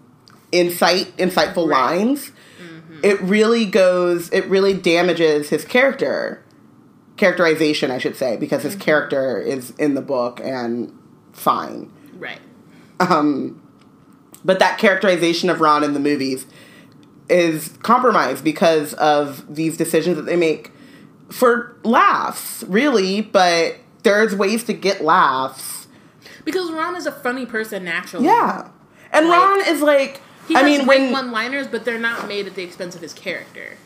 insight, 0.52 1.16
insightful 1.18 1.68
Right. 1.68 1.98
lines. 1.98 2.32
It 3.04 3.22
really 3.22 3.66
goes. 3.66 4.30
It 4.32 4.46
really 4.48 4.74
damages 4.74 5.50
his 5.50 5.64
character, 5.64 6.44
characterization, 7.16 7.92
I 7.92 8.00
should 8.00 8.16
say, 8.16 8.38
because 8.38 8.64
his 8.64 8.76
character 8.76 9.40
is 9.40 9.72
in 9.78 9.94
the 9.94 10.02
book 10.02 10.40
and 10.44 10.98
fine. 11.32 11.92
Right. 12.18 12.40
Um, 13.00 13.62
but 14.44 14.58
that 14.60 14.80
characterization 14.80 15.50
of 15.52 15.62
Ron 15.62 15.84
in 15.84 15.94
the 15.94 16.00
movies 16.00 16.48
is 17.30 17.70
compromised 17.84 18.44
because 18.44 18.94
of 18.96 19.54
these 19.54 19.78
decisions 19.78 20.16
that 20.16 20.26
they 20.26 20.36
make 20.38 20.72
for 21.30 21.76
laughs, 21.84 22.64
really. 22.68 23.22
But 23.22 23.76
there's 24.04 24.36
ways 24.36 24.64
to 24.64 24.74
get 24.74 25.04
laughs. 25.04 25.88
Because 26.46 26.72
Ron 26.72 26.96
is 26.96 27.06
a 27.06 27.12
funny 27.12 27.46
person 27.46 27.84
naturally. 27.84 28.26
Yeah, 28.26 28.70
and 29.12 29.28
Like, 29.28 29.40
Ron 29.40 29.68
is 29.68 29.82
like, 29.82 30.22
He 30.48 30.56
I 30.56 30.64
mean, 30.64 30.86
when 30.86 31.12
one-liners, 31.12 31.68
but 31.68 31.86
they're 31.86 32.00
not 32.00 32.28
made 32.28 32.48
at 32.48 32.56
the 32.56 32.64
expense 32.64 32.96
of 32.96 33.02
his 33.02 33.14
character. 33.14 33.78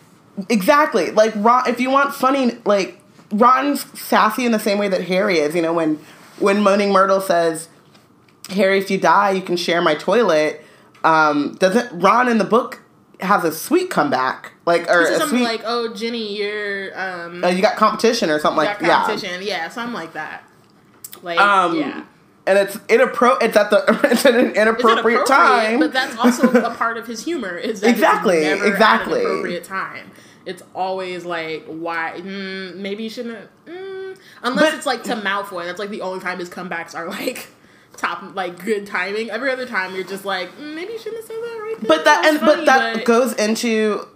exactly 0.50 1.12
like 1.12 1.34
Ron. 1.36 1.68
If 1.68 1.80
you 1.80 1.90
want 1.90 2.14
funny, 2.14 2.58
like 2.66 3.00
Ron's 3.32 3.86
sassy 4.00 4.46
in 4.46 4.52
the 4.52 4.60
same 4.60 4.78
way 4.78 4.88
that 4.88 5.04
Harry 5.06 5.40
is. 5.40 5.56
You 5.56 5.62
know, 5.62 5.74
when 5.74 6.00
when 6.40 6.62
Moaning 6.62 6.92
Myrtle 6.92 7.22
says, 7.22 7.70
"Harry, 8.50 8.78
if 8.80 8.90
you 8.92 8.98
die, 8.98 9.32
you 9.32 9.42
can 9.42 9.58
share 9.58 9.82
my 9.82 9.96
toilet." 9.96 10.64
Um, 11.04 11.56
doesn't 11.60 12.00
Ron 12.00 12.28
in 12.30 12.38
the 12.38 12.44
book 12.46 12.82
has 13.22 13.44
a 13.44 13.52
sweet 13.52 13.90
comeback, 13.90 14.54
like 14.66 14.90
or 14.90 15.02
a 15.04 15.18
something 15.18 15.40
sweet, 15.40 15.44
like, 15.44 15.62
"Oh, 15.66 15.94
Ginny, 15.94 16.38
you're 16.38 16.92
um, 17.00 17.44
uh, 17.44 17.48
you 17.50 17.62
got 17.62 17.76
competition 17.76 18.30
or 18.30 18.40
something 18.40 18.58
like 18.66 18.80
yeah. 18.82 19.04
competition." 19.06 19.42
Yeah. 19.44 19.70
something 19.70 19.94
like 19.94 20.14
that. 20.14 20.44
Like, 21.24 21.40
Um, 21.40 21.78
yeah, 21.78 22.04
and 22.48 22.58
it's 22.58 22.76
inappro. 22.78 23.42
It's 23.42 23.56
at 23.56 23.70
the 23.70 23.84
it's 24.12 24.26
at 24.26 24.36
an 24.36 24.52
inappropriate, 24.52 25.26
time. 25.28 25.80
but 25.80 25.94
that's 25.94 26.16
also 26.18 26.50
a 26.52 26.74
part 26.76 26.98
of 26.98 27.06
his 27.08 27.24
humor. 27.24 27.56
Is 27.58 27.82
that 27.82 27.90
Exactly, 27.90 28.46
exactly. 28.46 29.22
appropriate 29.22 29.64
time. 29.64 30.12
It's 30.46 30.64
always 30.74 31.24
like, 31.24 31.66
why? 31.66 32.14
Mm, 32.18 32.78
maybe 32.78 33.04
you 33.04 33.10
shouldn't. 33.12 33.48
Mm, 33.68 34.18
unless 34.42 34.66
But- 34.72 34.74
it's 34.76 34.86
like 34.88 35.04
to 35.04 35.16
Malfoy. 35.16 35.66
That's 35.66 35.78
like 35.80 35.92
the 35.92 36.02
only 36.02 36.20
time 36.20 36.40
his 36.40 36.50
comebacks 36.50 36.96
are 36.96 37.08
like 37.10 37.48
top, 37.96 38.36
like 38.36 38.64
good 38.66 38.88
timing. 38.88 39.30
Every 39.30 39.52
other 39.52 39.68
time, 39.68 39.94
you're 39.94 40.04
just 40.04 40.26
like, 40.26 40.50
mm, 40.58 40.74
maybe 40.74 40.94
you 40.94 41.00
shouldn't 41.00 41.18
have 41.18 41.26
said 41.28 41.36
that 41.38 41.60
right 41.62 41.76
there. 41.80 41.88
but 41.88 42.06
that 42.06 42.22
was 42.24 42.30
and 42.32 42.40
funny, 42.40 42.66
but 42.66 42.66
that 42.66 43.06
goes 43.06 43.34
into 43.34 44.08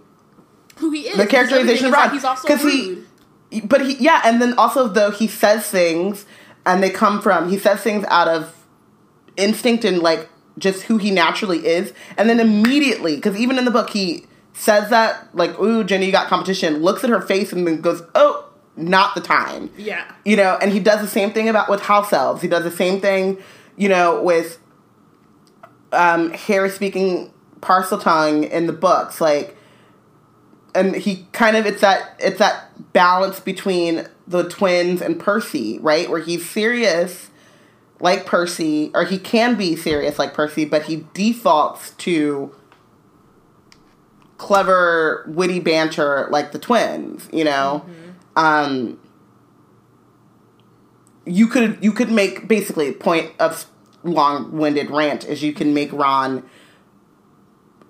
who 0.78 0.90
he 0.90 1.02
is. 1.02 1.16
the 1.16 1.26
characterization 1.26 1.86
of 1.86 1.92
is, 1.92 1.96
like, 1.96 2.12
he's 2.12 2.24
also 2.24 2.56
rude. 2.56 3.06
he, 3.50 3.60
but 3.60 3.86
he 3.86 3.94
yeah, 3.94 4.20
and 4.24 4.42
then 4.42 4.54
also 4.58 4.88
though 4.88 5.12
he 5.12 5.28
says 5.28 5.64
things 5.70 6.26
and 6.66 6.82
they 6.82 6.90
come 6.90 7.22
from 7.22 7.48
he 7.48 7.58
says 7.58 7.80
things 7.80 8.04
out 8.08 8.28
of 8.28 8.52
instinct 9.36 9.84
and 9.84 10.00
like 10.00 10.28
just 10.58 10.82
who 10.84 10.98
he 10.98 11.10
naturally 11.10 11.66
is, 11.66 11.92
and 12.16 12.28
then 12.28 12.40
immediately 12.40 13.16
because 13.16 13.36
even 13.36 13.58
in 13.58 13.64
the 13.64 13.70
book 13.70 13.90
he 13.90 14.26
says 14.52 14.90
that 14.90 15.34
like 15.34 15.58
ooh 15.60 15.84
Ginny 15.84 16.06
you 16.06 16.12
got 16.12 16.28
competition 16.28 16.82
looks 16.82 17.04
at 17.04 17.10
her 17.10 17.20
face 17.20 17.52
and 17.52 17.66
then 17.66 17.80
goes 17.80 18.02
oh 18.14 18.42
not 18.76 19.14
the 19.14 19.20
time. 19.20 19.70
Yeah. 19.78 20.10
you 20.24 20.36
know 20.36 20.58
and 20.60 20.72
he 20.72 20.80
does 20.80 21.00
the 21.00 21.08
same 21.08 21.32
thing 21.32 21.48
about 21.48 21.70
with 21.70 21.80
house 21.80 22.12
elves. 22.12 22.42
He 22.42 22.48
does 22.48 22.64
the 22.64 22.70
same 22.70 23.00
thing 23.00 23.38
you 23.76 23.88
know 23.88 24.22
with 24.22 24.58
um 25.92 26.30
harry 26.32 26.68
speaking 26.68 27.32
Parseltongue 27.60 28.50
in 28.50 28.66
the 28.66 28.72
books 28.72 29.20
like 29.20 29.56
and 30.74 30.94
he 30.94 31.26
kind 31.32 31.56
of 31.56 31.66
it's 31.66 31.80
that 31.80 32.16
it's 32.18 32.38
that 32.38 32.92
balance 32.92 33.40
between 33.40 34.06
the 34.26 34.48
twins 34.48 35.00
and 35.00 35.18
percy 35.18 35.78
right? 35.80 36.10
Where 36.10 36.20
he's 36.20 36.48
serious 36.48 37.30
like 38.00 38.26
percy 38.26 38.90
or 38.94 39.04
he 39.04 39.18
can 39.18 39.56
be 39.56 39.74
serious 39.76 40.18
like 40.18 40.34
percy 40.34 40.64
but 40.64 40.84
he 40.84 41.06
defaults 41.14 41.90
to 41.92 42.54
clever 44.36 45.24
witty 45.28 45.60
banter 45.60 46.28
like 46.30 46.52
the 46.52 46.58
twins 46.58 47.28
you 47.32 47.44
know? 47.44 47.84
Um 48.36 48.98
you 51.26 51.46
could 51.48 51.78
you 51.82 51.92
could 51.92 52.10
make 52.10 52.46
basically 52.48 52.92
point 52.92 53.32
of 53.40 53.66
long-winded 54.04 54.90
rant 54.90 55.24
is 55.24 55.42
you 55.42 55.52
can 55.52 55.74
make 55.74 55.92
Ron 55.92 56.48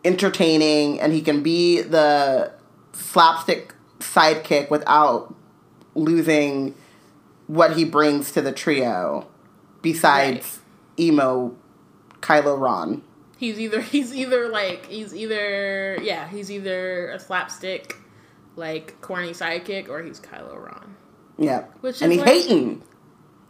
entertaining 0.04 1.00
and 1.00 1.12
he 1.12 1.20
can 1.20 1.42
be 1.42 1.82
the 1.82 2.52
slapstick 2.92 3.74
sidekick 3.98 4.70
without 4.70 5.34
losing 5.96 6.74
what 7.48 7.76
he 7.76 7.84
brings 7.84 8.32
to 8.32 8.42
the 8.42 8.52
trio 8.52 9.26
besides 9.82 10.60
emo 10.98 11.54
Kylo 12.20 12.58
Ron. 12.60 13.02
He's 13.38 13.58
either 13.60 13.80
he's 13.94 14.14
either 14.14 14.48
like 14.48 14.86
he's 14.86 15.14
either 15.14 15.98
yeah 16.02 16.28
he's 16.28 16.50
either 16.50 17.10
a 17.10 17.18
slapstick 17.20 17.96
like 18.56 19.00
corny 19.00 19.30
sidekick 19.30 19.88
or 19.88 20.02
he's 20.02 20.18
Kylo 20.20 20.56
Ron 20.56 20.96
Yeah. 21.38 21.64
Which 21.80 22.00
and 22.02 22.12
is 22.12 22.18
he 22.18 22.24
like- 22.24 22.28
hating. 22.34 22.82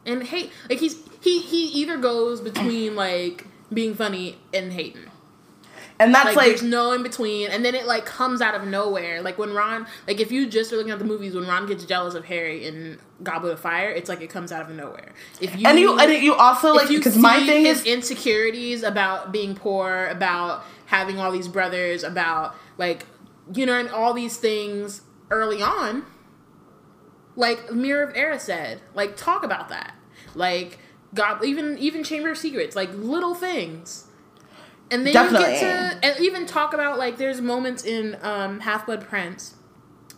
and 0.04 0.22
hate 0.22 0.50
like 0.68 0.78
he's 0.78 0.96
he 1.20 1.40
he 1.40 1.66
either 1.82 1.96
goes 1.96 2.40
between 2.40 2.96
like 2.96 3.46
being 3.72 3.94
funny 3.94 4.38
and 4.54 4.72
hating 4.72 5.06
And 5.98 6.14
that's 6.14 6.26
like, 6.26 6.36
like, 6.36 6.46
there's 6.48 6.62
no 6.62 6.92
in 6.92 7.02
between. 7.02 7.48
And 7.48 7.64
then 7.64 7.74
it 7.74 7.86
like 7.86 8.04
comes 8.04 8.40
out 8.42 8.54
of 8.54 8.66
nowhere. 8.66 9.22
Like 9.22 9.38
when 9.38 9.54
Ron 9.54 9.86
like 10.06 10.20
if 10.20 10.30
you 10.30 10.46
just 10.48 10.72
are 10.72 10.76
looking 10.76 10.92
at 10.92 10.98
the 10.98 11.04
movies 11.04 11.34
when 11.34 11.46
Ron 11.46 11.66
gets 11.66 11.84
jealous 11.84 12.14
of 12.14 12.26
Harry 12.26 12.66
in 12.66 12.98
Goblet 13.22 13.54
of 13.54 13.60
Fire 13.60 13.88
it's 13.88 14.08
like 14.08 14.20
it 14.20 14.28
comes 14.28 14.52
out 14.52 14.68
of 14.68 14.76
nowhere. 14.76 15.12
If 15.40 15.58
you 15.58 15.66
and 15.66 15.78
you 15.78 15.98
and 15.98 16.12
you 16.12 16.34
also 16.34 16.74
like 16.74 16.90
you 16.90 16.98
because 16.98 17.16
my 17.16 17.38
thing 17.46 17.64
his 17.64 17.80
is 17.80 17.86
insecurities 17.86 18.82
about 18.82 19.32
being 19.32 19.54
poor, 19.54 20.06
about 20.08 20.64
having 20.86 21.18
all 21.18 21.32
these 21.32 21.48
brothers, 21.48 22.02
about 22.02 22.54
like 22.78 23.06
you 23.54 23.66
know, 23.66 23.78
and 23.78 23.88
all 23.88 24.12
these 24.12 24.36
things 24.36 25.02
early 25.30 25.62
on, 25.62 26.04
like 27.36 27.72
Mirror 27.72 28.04
of 28.04 28.14
Erised, 28.14 28.78
like 28.94 29.16
talk 29.16 29.44
about 29.44 29.68
that, 29.68 29.94
like 30.34 30.78
God, 31.14 31.44
even 31.44 31.78
even 31.78 32.02
Chamber 32.02 32.30
of 32.30 32.38
Secrets, 32.38 32.74
like 32.76 32.90
little 32.92 33.34
things. 33.34 34.05
And 34.90 35.06
then 35.06 35.14
you 35.14 35.30
get 35.30 35.60
to 35.60 36.06
and 36.06 36.20
even 36.20 36.46
talk 36.46 36.72
about 36.72 36.98
like 36.98 37.16
there's 37.16 37.40
moments 37.40 37.84
in 37.84 38.16
um, 38.22 38.60
Half 38.60 38.86
Blood 38.86 39.06
Prince 39.06 39.56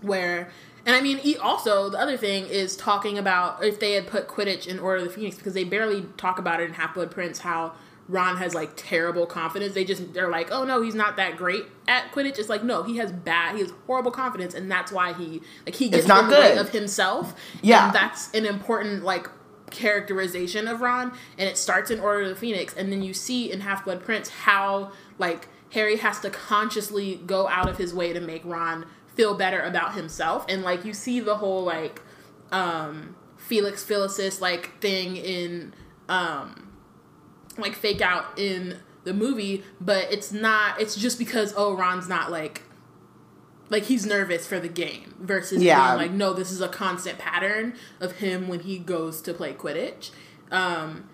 where 0.03 0.51
and 0.87 0.97
I 0.97 1.01
mean, 1.01 1.19
he 1.19 1.37
also 1.37 1.91
the 1.91 1.99
other 1.99 2.17
thing 2.17 2.47
is 2.47 2.77
talking 2.77 3.19
about 3.19 3.63
if 3.63 3.79
they 3.79 3.93
had 3.93 4.07
put 4.07 4.29
Quidditch 4.29 4.67
in 4.67 4.79
Order 4.79 5.03
of 5.03 5.09
the 5.09 5.15
Phoenix 5.15 5.37
because 5.37 5.55
they 5.55 5.65
barely 5.65 6.07
talk 6.17 6.39
about 6.39 6.61
it 6.61 6.69
in 6.69 6.75
Half 6.75 6.95
Blood 6.95 7.11
Prince 7.11 7.41
how 7.41 7.75
Ron 8.09 8.39
has 8.39 8.55
like 8.55 8.71
terrible 8.75 9.27
confidence. 9.27 9.75
They 9.75 9.85
just 9.85 10.15
they're 10.15 10.31
like, 10.31 10.51
oh 10.51 10.65
no, 10.65 10.81
he's 10.81 10.95
not 10.95 11.17
that 11.17 11.37
great 11.37 11.65
at 11.87 12.11
Quidditch. 12.13 12.39
It's 12.39 12.49
like 12.49 12.65
no, 12.65 12.83
he 12.83 12.97
has 12.97 13.13
bad, 13.13 13.57
he 13.57 13.61
has 13.61 13.73
horrible 13.87 14.11
confidence, 14.11 14.55
and 14.55 14.71
that's 14.71 14.91
why 14.91 15.13
he 15.13 15.43
like 15.67 15.75
he 15.75 15.91
gets 15.91 16.07
not 16.07 16.25
in 16.25 16.31
the 16.31 16.37
way 16.37 16.57
of 16.57 16.71
himself. 16.71 17.35
Yeah. 17.61 17.87
and 17.87 17.95
that's 17.95 18.33
an 18.33 18.47
important 18.47 19.05
like 19.05 19.29
characterization 19.71 20.69
of 20.69 20.81
Ron, 20.81 21.13
and 21.37 21.49
it 21.49 21.57
starts 21.57 21.91
in 21.91 22.01
Order 22.01 22.23
of 22.23 22.29
the 22.31 22.37
Phoenix, 22.37 22.75
and 22.75 22.93
then 22.93 23.03
you 23.03 23.15
see 23.15 23.51
in 23.51 23.61
Half 23.61 23.85
Blood 23.85 24.05
Prince 24.05 24.29
how 24.29 24.93
like 25.19 25.49
Harry 25.73 25.97
has 25.97 26.21
to 26.21 26.31
consciously 26.31 27.17
go 27.27 27.49
out 27.49 27.69
of 27.69 27.79
his 27.79 27.95
way 27.95 28.13
to 28.13 28.21
make 28.21 28.43
Ron 28.45 28.87
feel 29.15 29.35
better 29.35 29.61
about 29.61 29.95
himself, 29.95 30.45
and 30.49 30.63
like 30.63 30.85
you 30.85 30.93
see 30.93 31.21
the 31.21 31.37
whole 31.37 31.65
like 31.65 32.01
um 32.51 33.17
Felix 33.37 33.85
Felicis 33.85 34.41
like 34.41 34.81
thing 34.81 35.17
in 35.17 35.75
um 36.09 36.73
like 37.59 37.75
fake 37.75 38.01
out 38.01 38.39
in 38.39 38.79
the 39.05 39.13
movie, 39.15 39.65
but 39.81 40.13
it's 40.13 40.33
not. 40.33 40.81
It's 40.81 40.95
just 40.95 41.19
because 41.19 41.55
oh 41.57 41.75
Ron's 41.75 42.09
not 42.09 42.31
like 42.31 42.63
like 43.71 43.85
he's 43.85 44.07
nervous 44.07 44.47
for 44.47 44.59
the 44.61 44.69
game 44.69 45.15
versus 45.21 45.63
Yeah. 45.63 45.95
being 45.97 46.09
like 46.09 46.17
no 46.17 46.33
this 46.33 46.51
is 46.51 46.61
a 46.61 46.69
constant 46.69 47.19
pattern 47.19 47.75
of 48.01 48.13
him 48.13 48.49
when 48.49 48.61
he 48.61 48.79
goes 48.79 49.21
to 49.23 49.35
play 49.35 49.53
quidditch 49.55 50.11
um 50.51 51.05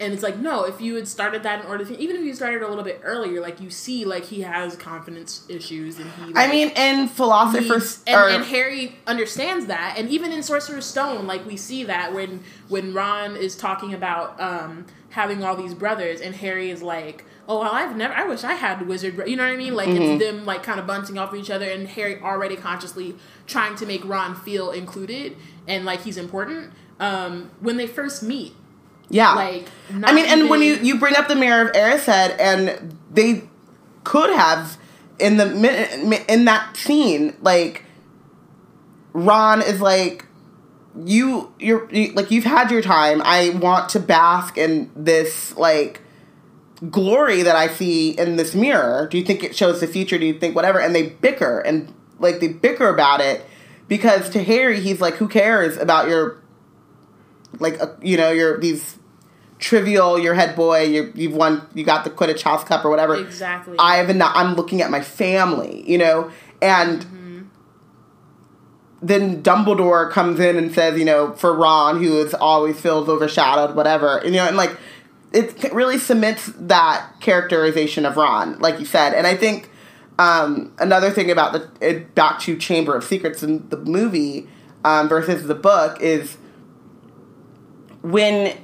And 0.00 0.12
it's 0.14 0.22
like, 0.22 0.38
no, 0.38 0.62
if 0.62 0.80
you 0.80 0.94
had 0.94 1.08
started 1.08 1.42
that 1.42 1.64
in 1.64 1.66
order 1.66 1.84
to, 1.84 1.98
even 1.98 2.14
if 2.14 2.22
you 2.22 2.32
started 2.32 2.62
a 2.62 2.68
little 2.68 2.84
bit 2.84 3.00
earlier, 3.02 3.40
like 3.40 3.60
you 3.60 3.68
see, 3.68 4.04
like 4.04 4.26
he 4.26 4.42
has 4.42 4.76
confidence 4.76 5.44
issues 5.48 5.98
and 5.98 6.08
he. 6.12 6.32
Like, 6.32 6.48
I 6.48 6.52
mean, 6.52 6.68
in 6.76 7.08
Philosopher's 7.08 8.04
and, 8.06 8.34
and 8.36 8.44
Harry 8.44 8.94
understands 9.08 9.66
that, 9.66 9.96
and 9.98 10.08
even 10.08 10.30
in 10.30 10.44
Sorcerer's 10.44 10.86
Stone, 10.86 11.26
like 11.26 11.44
we 11.44 11.56
see 11.56 11.82
that 11.82 12.14
when 12.14 12.44
when 12.68 12.94
Ron 12.94 13.34
is 13.36 13.56
talking 13.56 13.92
about 13.92 14.40
um, 14.40 14.86
having 15.10 15.42
all 15.42 15.56
these 15.56 15.74
brothers, 15.74 16.20
and 16.20 16.34
Harry 16.36 16.70
is 16.70 16.82
like, 16.82 17.24
"Oh, 17.48 17.60
well, 17.60 17.72
I've 17.72 17.96
never. 17.96 18.14
I 18.14 18.24
wish 18.24 18.44
I 18.44 18.54
had 18.54 18.86
wizard." 18.86 19.16
Bro-. 19.16 19.26
You 19.26 19.36
know 19.36 19.44
what 19.44 19.52
I 19.52 19.56
mean? 19.56 19.74
Like 19.74 19.88
Mm-hmm. 19.88 20.02
it's 20.02 20.24
them 20.24 20.44
like 20.44 20.62
kind 20.62 20.78
of 20.78 20.86
bunting 20.86 21.18
off 21.18 21.34
each 21.34 21.50
other, 21.50 21.68
and 21.68 21.88
Harry 21.88 22.20
already 22.20 22.56
consciously 22.56 23.16
trying 23.46 23.74
to 23.76 23.86
make 23.86 24.04
Ron 24.04 24.34
feel 24.34 24.70
included 24.70 25.36
and 25.66 25.84
like 25.84 26.02
he's 26.02 26.16
important. 26.16 26.72
Um, 27.00 27.50
when 27.60 27.76
they 27.76 27.86
first 27.86 28.22
meet, 28.22 28.54
yeah. 29.08 29.34
like 29.34 29.68
I 30.02 30.12
mean, 30.12 30.26
and 30.26 30.50
when 30.50 30.62
you 30.62 30.74
you 30.76 30.98
bring 30.98 31.16
up 31.16 31.28
the 31.28 31.36
Mirror 31.36 31.68
of 31.68 31.72
Erised, 31.72 32.36
and 32.40 32.96
they 33.10 33.44
could 34.04 34.30
have 34.30 34.76
in 35.20 35.36
the 35.36 36.24
in 36.28 36.44
that 36.46 36.76
scene, 36.76 37.36
like 37.40 37.84
Ron 39.12 39.62
is 39.62 39.80
like, 39.80 40.26
you 41.04 41.52
you're 41.58 41.90
you, 41.92 42.12
like 42.12 42.30
you've 42.30 42.44
had 42.44 42.70
your 42.70 42.82
time. 42.82 43.22
I 43.24 43.50
want 43.50 43.88
to 43.90 44.00
bask 44.00 44.56
in 44.56 44.90
this 44.96 45.56
like 45.56 46.00
glory 46.90 47.42
that 47.42 47.56
I 47.56 47.68
see 47.68 48.10
in 48.10 48.36
this 48.36 48.54
mirror. 48.54 49.08
Do 49.10 49.18
you 49.18 49.24
think 49.24 49.42
it 49.42 49.56
shows 49.56 49.80
the 49.80 49.86
future? 49.86 50.18
Do 50.18 50.26
you 50.26 50.38
think 50.38 50.54
whatever? 50.54 50.80
And 50.80 50.94
they 50.94 51.08
bicker 51.08 51.60
and 51.60 51.92
like 52.18 52.40
they 52.40 52.48
bicker 52.48 52.88
about 52.88 53.20
it 53.20 53.44
because 53.88 54.28
to 54.30 54.42
Harry, 54.42 54.80
he's 54.80 55.00
like, 55.00 55.14
who 55.14 55.28
cares 55.28 55.76
about 55.76 56.08
your 56.08 56.42
like 57.58 57.80
uh, 57.80 57.88
you 58.02 58.16
know 58.16 58.30
your 58.30 58.58
these 58.60 58.98
trivial 59.58 60.18
your 60.18 60.34
head 60.34 60.54
boy 60.54 60.84
you 60.84 61.12
you've 61.16 61.34
won 61.34 61.66
you 61.74 61.84
got 61.84 62.04
the 62.04 62.10
Quidditch 62.10 62.42
House 62.42 62.62
Cup 62.64 62.84
or 62.84 62.90
whatever. 62.90 63.16
exactly, 63.16 63.76
I 63.78 63.96
have 63.96 64.14
not. 64.14 64.36
I'm 64.36 64.54
looking 64.54 64.82
at 64.82 64.90
my 64.90 65.00
family, 65.00 65.88
you 65.90 65.98
know, 65.98 66.30
and 66.62 67.04
then 69.00 69.42
Dumbledore 69.42 70.10
comes 70.10 70.40
in 70.40 70.56
and 70.56 70.72
says, 70.74 70.98
you 70.98 71.04
know, 71.04 71.32
for 71.34 71.54
Ron, 71.54 72.02
who 72.02 72.18
is 72.18 72.34
always 72.34 72.80
feels 72.80 73.08
overshadowed, 73.08 73.76
whatever, 73.76 74.18
and, 74.18 74.34
you 74.34 74.40
know, 74.40 74.46
and 74.46 74.56
like 74.56 74.76
it 75.32 75.72
really 75.72 75.98
cements 75.98 76.50
that 76.56 77.06
characterization 77.20 78.06
of 78.06 78.16
Ron, 78.16 78.58
like 78.58 78.80
you 78.80 78.86
said, 78.86 79.14
and 79.14 79.26
I 79.26 79.36
think 79.36 79.70
um, 80.18 80.72
another 80.78 81.10
thing 81.10 81.30
about 81.30 81.52
the 81.52 81.70
it, 81.80 82.14
back 82.14 82.40
to 82.40 82.56
Chamber 82.56 82.96
of 82.96 83.04
Secrets 83.04 83.42
in 83.42 83.68
the 83.68 83.76
movie 83.76 84.48
um, 84.84 85.08
versus 85.08 85.46
the 85.46 85.54
book 85.54 86.00
is 86.00 86.38
when 88.02 88.56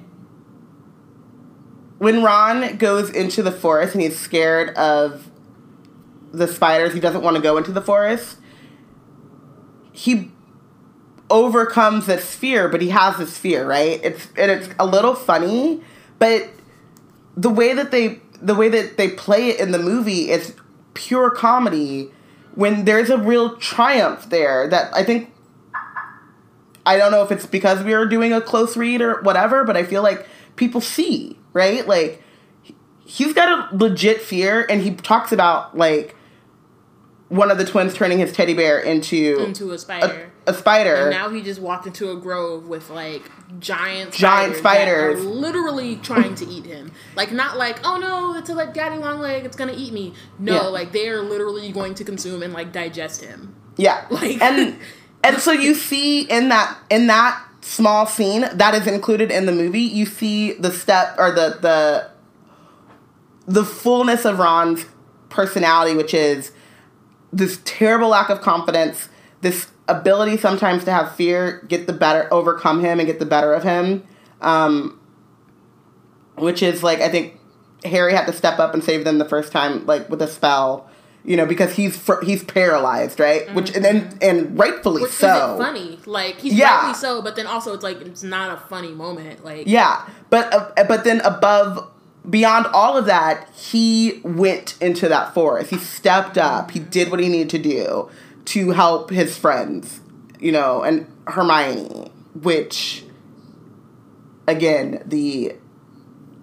when 1.99 2.22
Ron 2.22 2.76
goes 2.76 3.09
into 3.11 3.43
the 3.43 3.53
forest 3.53 3.95
and 3.95 4.03
he's 4.03 4.18
scared 4.18 4.76
of 4.76 5.30
the 6.32 6.49
spiders, 6.49 6.93
he 6.93 7.01
doesn't 7.01 7.22
want 7.22 7.37
to 7.37 7.43
go 7.43 7.57
into 7.57 7.70
the 7.70 7.80
forest. 7.80 8.39
He 9.95 10.30
overcomes 11.30 12.07
this 12.07 12.34
fear, 12.34 12.68
but 12.68 12.82
he 12.82 12.90
has 12.90 13.16
this 13.16 13.38
fear, 13.38 13.66
right? 13.66 14.01
It's 14.03 14.28
and 14.36 14.51
it's 14.51 14.68
a 14.78 14.84
little 14.84 15.14
funny, 15.14 15.80
but 16.18 16.51
the 17.36 17.51
way 17.51 17.72
that 17.72 17.90
they 17.90 18.20
the 18.42 18.55
way 18.55 18.68
that 18.68 18.97
they 18.97 19.09
play 19.09 19.49
it 19.49 19.61
in 19.61 19.70
the 19.70 19.78
movie 19.78 20.30
is 20.30 20.55
pure 20.92 21.30
comedy 21.30 22.11
when 22.55 22.84
there's 22.84 23.11
a 23.11 23.18
real 23.18 23.57
triumph 23.57 24.28
there 24.30 24.68
that 24.68 24.95
I 24.95 25.03
think 25.03 25.32
I 26.86 26.99
don't 26.99 27.11
know 27.11 27.22
if 27.22 27.32
it's 27.32 27.47
because 27.47 27.82
we 27.82 27.95
were 27.95 28.07
doing 28.07 28.32
a 28.32 28.40
close 28.40 28.76
read 28.76 29.01
or 29.01 29.22
whatever, 29.22 29.64
but 29.64 29.76
I 29.76 29.84
feel 29.84 30.03
like 30.03 30.26
people 30.57 30.80
see, 30.80 31.38
right? 31.53 31.86
Like 31.86 32.22
he's 33.05 33.32
got 33.32 33.72
a 33.72 33.76
legit 33.76 34.20
fear 34.20 34.66
and 34.68 34.82
he 34.82 34.95
talks 34.95 35.32
about 35.32 35.76
like 35.76 36.14
one 37.35 37.51
of 37.51 37.59
the 37.59 37.64
twins 37.64 37.95
turning 37.95 38.18
his 38.18 38.32
teddy 38.32 38.55
bear 38.55 38.78
into 38.78 39.43
into 39.45 39.72
a 39.72 39.78
spider. 39.78 40.30
a, 40.47 40.51
a 40.51 40.55
spider. 40.55 40.95
And 40.95 41.11
now 41.11 41.30
he 41.30 41.43
just 41.43 41.61
walked 41.61 41.87
into 41.87 42.11
a 42.11 42.16
grove 42.16 42.68
with 42.68 42.91
like 42.91 43.22
giant 43.59 44.12
Giant 44.12 44.57
spiders, 44.57 44.62
that 44.62 45.16
spiders. 45.18 45.20
are 45.24 45.28
literally 45.28 45.97
trying 45.97 46.35
to 46.37 46.47
eat 46.47 46.64
him. 46.64 46.93
Like 47.16 47.32
not 47.32 47.57
like 47.57 47.78
oh 47.85 47.97
no, 47.99 48.37
it's 48.37 48.51
a 48.51 48.55
like 48.55 48.72
daddy 48.74 48.97
long 48.99 49.20
leg, 49.20 49.45
it's 49.45 49.57
gonna 49.57 49.74
eat 49.76 49.93
me. 49.93 50.14
No, 50.39 50.55
Yeah. 50.55 50.61
like 50.68 50.93
they 50.93 51.09
are 51.09 51.22
literally 51.22 51.72
going 51.72 51.95
to 51.97 52.05
consume 52.05 52.43
and 52.43 52.53
like 52.53 52.72
digest 52.72 53.22
him. 53.24 53.55
Yeah. 53.76 54.07
Like- 54.11 54.41
and 54.41 54.76
and 55.24 55.39
so 55.41 55.51
you 55.53 55.74
see 55.74 56.22
in 56.22 56.51
that 56.51 56.76
in 56.91 57.07
that 57.09 57.43
small 57.62 58.05
scene 58.07 58.43
that 58.53 58.74
is 58.74 58.87
included 58.87 59.30
in 59.30 59.47
the 59.47 59.53
movie, 59.53 59.80
you 59.80 60.05
see 60.07 60.53
the 60.53 60.70
step 60.70 61.16
or 61.18 61.32
the 61.32 61.59
the 61.62 62.11
the 63.47 63.64
fullness 63.64 64.24
of 64.24 64.39
Ron's 64.39 64.85
personality, 65.30 65.97
which 65.97 66.14
is 66.14 66.53
this 67.37 67.61
terrible 67.64 68.09
lack 68.09 68.30
of 68.30 68.41
confidence, 68.41 69.09
this 69.41 69.68
ability 69.89 70.37
sometimes 70.39 70.85
to 70.85 70.91
have 70.93 71.14
fear 71.14 71.62
get 71.68 71.87
the 71.87 71.93
better 71.93 72.32
overcome 72.32 72.80
him 72.80 72.99
and 73.01 73.07
get 73.07 73.18
the 73.18 73.26
better 73.26 73.53
of 73.53 73.62
him. 73.62 74.03
Um 74.41 74.99
which 76.37 76.62
is 76.62 76.82
like 76.82 77.01
I 77.01 77.09
think 77.09 77.39
Harry 77.85 78.14
had 78.14 78.26
to 78.26 78.32
step 78.32 78.59
up 78.59 78.72
and 78.74 78.82
save 78.82 79.05
them 79.05 79.18
the 79.18 79.24
first 79.28 79.53
time, 79.53 79.85
like 79.87 80.09
with 80.09 80.22
a 80.22 80.26
spell, 80.26 80.89
you 81.24 81.37
know, 81.37 81.45
because 81.47 81.74
he's 81.76 81.97
fr- 81.97 82.22
he's 82.24 82.43
paralyzed, 82.43 83.20
right? 83.20 83.53
Which 83.55 83.74
and 83.76 83.85
and, 83.85 84.22
and 84.22 84.59
rightfully 84.59 85.03
Which 85.03 85.12
so. 85.12 85.57
funny. 85.59 85.99
Like 86.07 86.41
he's 86.41 86.55
Yeah. 86.55 86.78
rightly 86.78 86.95
so, 86.95 87.20
but 87.22 87.37
then 87.37 87.47
also 87.47 87.74
it's 87.74 87.82
like 87.85 88.01
it's 88.01 88.22
not 88.22 88.57
a 88.57 88.61
funny 88.68 88.93
moment. 88.93 89.45
Like 89.45 89.66
Yeah, 89.66 90.09
but 90.30 90.53
uh, 90.53 90.85
but 90.89 91.05
then 91.05 91.20
above 91.20 91.91
beyond 92.28 92.66
all 92.66 92.96
of 92.96 93.06
that, 93.06 93.48
he 93.50 94.20
went 94.24 94.76
into 94.80 95.08
that 95.08 95.34
forest. 95.34 95.70
He 95.70 95.78
stepped 95.78 96.38
up. 96.38 96.70
He 96.70 96.78
did 96.78 97.10
what 97.10 97.20
he 97.20 97.28
needed 97.28 97.50
to 97.50 97.58
do 97.58 98.10
to 98.46 98.70
help 98.70 99.10
his 99.10 99.36
friends, 99.36 100.00
you 100.38 100.52
know, 100.52 100.82
and 100.82 101.06
Hermione, 101.26 102.10
which 102.34 103.04
again, 104.46 105.02
the 105.06 105.56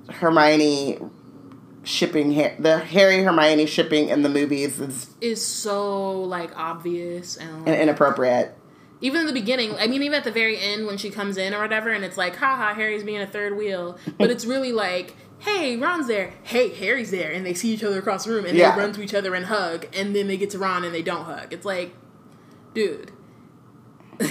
Hermione 0.09 0.99
shipping 1.84 2.29
the 2.59 2.77
Harry 2.77 3.23
Hermione 3.23 3.65
shipping 3.65 4.09
in 4.09 4.21
the 4.21 4.29
movies 4.29 4.79
is 4.79 5.15
is 5.19 5.45
so 5.45 6.21
like 6.21 6.55
obvious 6.55 7.38
and 7.38 7.65
like, 7.65 7.79
inappropriate. 7.79 8.55
even 9.01 9.21
in 9.21 9.27
the 9.27 9.34
beginning, 9.34 9.73
I 9.75 9.88
mean, 9.88 10.03
even 10.03 10.17
at 10.17 10.23
the 10.23 10.32
very 10.32 10.59
end 10.59 10.86
when 10.86 10.97
she 10.97 11.09
comes 11.09 11.38
in 11.38 11.53
or 11.53 11.61
whatever, 11.61 11.89
and 11.89 12.05
it's 12.05 12.17
like, 12.17 12.36
haha, 12.36 12.73
Harry's 12.73 13.03
being 13.03 13.21
a 13.21 13.27
third 13.27 13.57
wheel. 13.57 13.97
But 14.17 14.29
it's 14.32 14.45
really 14.45 14.71
like, 14.71 15.15
hey, 15.42 15.76
Ron's 15.78 16.08
there. 16.08 16.34
Hey, 16.44 16.70
Harry's 16.70 17.12
there. 17.12 17.32
And 17.32 17.46
they 17.46 17.54
see 17.54 17.74
each 17.74 17.84
other 17.84 18.00
across 18.00 18.26
the 18.26 18.32
room 18.32 18.46
and 18.46 18.58
Yeah. 18.58 18.76
they 18.76 18.82
run 18.82 18.94
to 18.94 19.02
each 19.02 19.14
other 19.14 19.36
and 19.36 19.46
hug. 19.46 19.86
And 19.94 20.16
then 20.16 20.28
they 20.28 20.38
get 20.38 20.50
to 20.52 20.58
Ron 20.60 20.84
and 20.84 20.94
they 20.94 21.02
don't 21.02 21.26
hug. 21.26 21.52
It's 21.54 21.66
like, 21.66 21.94
dude. 22.74 23.12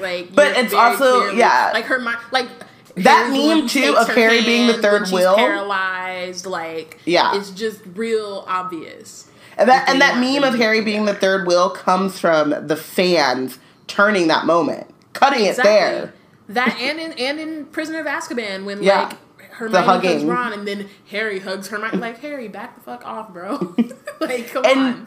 like, 0.00 0.34
But 0.34 0.56
it's 0.56 0.74
also- 0.74 1.20
clearly- 1.20 1.38
yeah. 1.38 1.70
Like 1.72 1.84
her 1.86 1.98
mind, 1.98 2.18
like. 2.30 2.48
That 2.96 3.26
Harry's 3.32 3.46
meme, 3.60 3.68
too, 3.68 3.94
of 3.96 4.08
Harry 4.08 4.42
being 4.42 4.66
the 4.66 4.74
third 4.74 5.08
wheel. 5.12 5.36
paralyzed, 5.36 6.46
like, 6.46 6.98
Yeah. 7.04 7.36
it's 7.36 7.50
just 7.50 7.78
real 7.94 8.44
obvious. 8.48 9.28
And 9.56 9.68
that 9.68 9.88
and 9.88 10.00
that 10.00 10.18
meme 10.18 10.42
of 10.42 10.54
Harry 10.58 10.80
be 10.80 10.86
being 10.86 11.04
the 11.04 11.14
third 11.14 11.46
wheel 11.46 11.70
comes 11.70 12.18
from 12.18 12.54
the 12.66 12.74
fans 12.76 13.58
turning 13.86 14.26
that 14.28 14.46
moment, 14.46 14.88
cutting 15.12 15.44
it 15.44 15.56
there. 15.56 16.12
That 16.48 16.76
and 16.80 16.98
in 16.98 17.12
and 17.12 17.38
in 17.38 17.66
Prisoner 17.66 18.00
of 18.00 18.06
Azkaban 18.06 18.64
when 18.64 18.82
Yeah. 18.82 19.02
like 19.02 19.16
Hermione 19.58 20.06
hugs. 20.06 20.24
Ron 20.24 20.52
and 20.52 20.66
then 20.66 20.88
Harry 21.10 21.38
hugs 21.40 21.68
Hermione 21.68 21.98
like 21.98 22.18
Harry 22.20 22.48
back 22.48 22.74
the 22.76 22.80
fuck 22.82 23.04
off, 23.06 23.32
bro. 23.32 23.74
like 24.20 24.48
come 24.50 24.64
And- 24.64 24.78
on. 24.80 25.06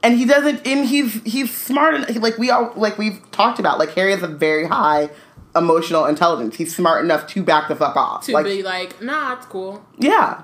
And 0.00 0.16
he 0.16 0.26
doesn't. 0.26 0.64
And 0.64 0.86
he's 0.86 1.14
he's 1.24 1.52
smart. 1.56 1.94
And 1.94 2.22
like 2.22 2.38
we 2.38 2.50
all 2.52 2.72
like 2.76 2.98
we've 2.98 3.18
talked 3.32 3.58
about. 3.58 3.80
Like 3.80 3.90
Harry 3.94 4.12
has 4.12 4.22
a 4.22 4.28
very 4.28 4.66
high 4.66 5.10
emotional 5.56 6.04
intelligence. 6.06 6.54
He's 6.54 6.74
smart 6.74 7.04
enough 7.04 7.26
to 7.28 7.42
back 7.42 7.66
the 7.66 7.74
fuck 7.74 7.96
off. 7.96 8.24
To 8.26 8.32
like 8.32 8.44
be 8.44 8.62
like, 8.62 9.02
nah, 9.02 9.32
it's 9.34 9.46
cool. 9.46 9.84
yeah. 9.98 10.42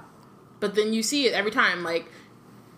But 0.59 0.75
then 0.75 0.93
you 0.93 1.03
see 1.05 1.27
it 1.27 1.35
every 1.35 1.53
time, 1.53 1.85
like 1.85 2.07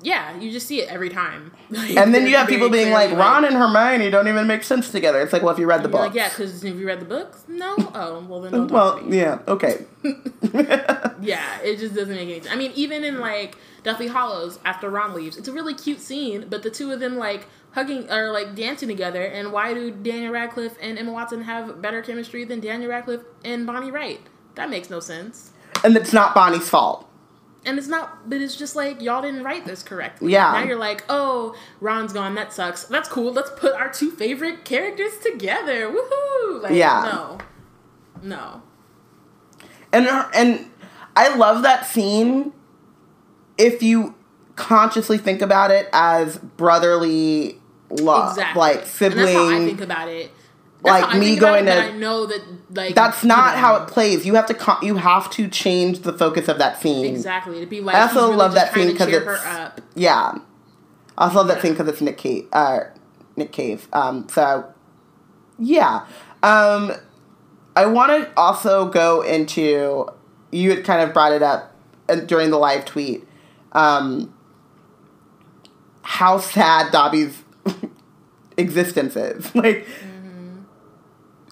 yeah, 0.03 0.39
you 0.39 0.51
just 0.53 0.67
see 0.67 0.81
it 0.83 0.89
every 0.89 1.09
time. 1.09 1.53
Like, 1.71 1.97
And 1.97 2.15
then 2.15 2.27
you 2.29 2.37
have 2.37 2.47
people 2.49 2.71
being 2.71 2.93
like, 2.93 3.11
Ron 3.11 3.45
and 3.45 3.57
Hermione 3.57 4.09
don't 4.11 4.29
even 4.29 4.47
make 4.47 4.63
sense 4.63 4.91
together. 4.91 5.21
It's 5.21 5.33
like, 5.33 5.43
well, 5.43 5.53
if 5.53 5.59
you 5.59 5.67
read 5.67 5.83
the 5.83 5.89
book, 5.89 6.01
like, 6.01 6.15
yeah, 6.15 6.29
because 6.29 6.63
have 6.63 6.79
you 6.79 6.87
read 6.87 7.01
the 7.01 7.05
books? 7.07 7.43
No. 7.49 7.75
Oh, 7.95 8.25
well 8.29 8.41
then 8.43 8.53
don't 8.53 8.69
talk 8.69 8.73
Well, 8.75 8.99
to 8.99 9.05
me. 9.05 9.17
yeah, 9.19 9.39
okay. 9.49 9.85
Yeah, 11.21 11.61
it 11.63 11.79
just 11.79 11.95
doesn't 11.95 12.15
make 12.15 12.29
any 12.29 12.41
sense. 12.41 12.53
I 12.53 12.57
mean, 12.57 12.73
even 12.75 13.03
in 13.05 13.19
like 13.21 13.57
Deathly 13.83 14.07
Hallows, 14.09 14.59
after 14.65 14.89
Ron 14.91 15.15
leaves, 15.15 15.37
it's 15.37 15.49
a 15.49 15.53
really 15.53 15.75
cute 15.75 16.01
scene, 16.01 16.47
but 16.49 16.63
the 16.63 16.71
two 16.71 16.93
of 16.93 17.01
them 17.01 17.17
like 17.17 17.47
hugging 17.73 18.11
or 18.11 18.31
like 18.33 18.55
dancing 18.55 18.89
together. 18.89 19.23
And 19.25 19.51
why 19.53 19.75
do 19.75 19.91
Daniel 19.91 20.33
Radcliffe 20.33 20.77
and 20.81 20.99
Emma 20.99 21.13
Watson 21.13 21.43
have 21.43 21.81
better 21.83 22.03
chemistry 22.03 22.45
than 22.45 22.61
Daniel 22.61 22.91
Radcliffe 22.91 23.23
and 23.45 23.67
Bonnie 23.67 23.91
Wright? 23.91 24.21
That 24.57 24.71
makes 24.71 24.89
no 24.91 25.01
sense. 25.01 25.53
and 25.85 25.97
it's 25.97 26.13
not 26.13 26.35
Bonnie's 26.35 26.69
fault. 26.69 27.06
And 27.67 27.79
it's 27.79 27.89
not, 27.89 28.31
but 28.31 28.41
it's 28.41 28.55
just 28.57 28.77
like 28.77 29.03
y'all 29.03 29.21
didn't 29.21 29.43
write 29.43 29.67
this 29.67 29.83
correctly. 29.83 30.33
Yeah. 30.33 30.53
Now 30.53 30.63
you're 30.63 30.79
like, 30.79 31.05
oh, 31.09 31.57
Ron's 31.81 32.13
gone. 32.13 32.37
That 32.37 32.53
sucks. 32.53 32.85
That's 32.85 33.09
cool. 33.09 33.33
Let's 33.33 33.51
put 33.57 33.75
our 33.75 33.93
two 33.93 34.11
favorite 34.13 34.65
characters 34.65 35.19
together. 35.19 35.91
Woohoo! 35.91 36.63
Like, 36.63 36.73
Yeah. 36.73 37.03
No. 37.13 37.39
No. 38.23 38.63
and 39.93 40.07
and 40.35 40.71
I 41.17 41.35
love 41.37 41.63
that 41.65 41.87
scene. 41.87 42.53
If 43.59 43.83
you 43.83 44.15
consciously 44.55 45.19
think 45.19 45.43
about 45.43 45.71
it 45.71 45.89
as 45.93 46.39
brotherly 46.39 47.61
love, 47.91 48.33
Exactly. 48.33 48.61
like 48.61 48.79
And 48.79 48.87
sibling, 48.87 49.25
that's 49.27 49.37
how 49.37 49.49
I 49.51 49.59
think 49.67 49.81
about 49.81 50.09
it. 50.09 50.31
That's 50.87 51.03
like 51.13 51.21
me 51.21 51.37
going 51.37 51.67
to- 51.67 51.73
I 51.85 51.91
know 51.93 52.27
that 52.27 52.41
like 52.75 52.95
that's 52.95 53.23
you 53.23 53.29
not 53.29 53.55
know, 53.55 53.61
how 53.61 53.77
it 53.77 53.89
plays. 53.89 54.25
You 54.27 54.35
have 54.35 54.47
to 54.47 54.55
con- 54.55 54.79
you 54.83 54.97
have 54.97 55.31
to 55.33 55.49
change 55.49 56.01
the 56.01 56.13
focus 56.13 56.49
of 56.49 56.59
that 56.59 56.81
scene. 56.81 57.05
exactly 57.07 57.61
to 57.61 57.67
be 57.67 57.81
like. 57.81 57.95
I 57.97 58.03
also 58.03 58.27
really 58.27 58.37
love 58.37 58.55
that 58.55 58.73
scene 58.75 58.89
because 58.93 59.09
it's- 59.09 59.25
her 59.25 59.49
up. 59.49 59.81
Yeah, 59.95 60.33
I 61.19 61.25
also 61.25 61.37
love 61.39 61.49
that 61.49 61.61
scene 61.63 61.73
because 61.73 61.89
it's 61.89 62.01
Nick 62.01 62.17
Cave. 62.19 62.47
Uh, 62.53 62.81
Nick 63.37 63.53
Cave. 63.53 63.89
Um, 63.93 64.29
so 64.29 64.73
yeah, 65.59 66.07
um, 66.43 66.93
I 67.77 67.87
want 67.87 68.11
to 68.13 68.31
also 68.39 68.87
go 68.89 69.23
into. 69.23 70.07
You 70.53 70.71
had 70.71 70.85
kind 70.85 71.03
of 71.03 71.13
brought 71.13 71.33
it 71.33 71.43
up 71.43 71.75
uh, 72.09 72.17
during 72.17 72.51
the 72.51 72.59
live 72.59 72.85
tweet. 72.85 73.27
Um, 73.73 74.33
how 76.03 76.39
sad 76.39 76.93
Dobby's 76.93 77.43
existence 78.57 79.17
is. 79.17 79.55
Like. 79.55 79.87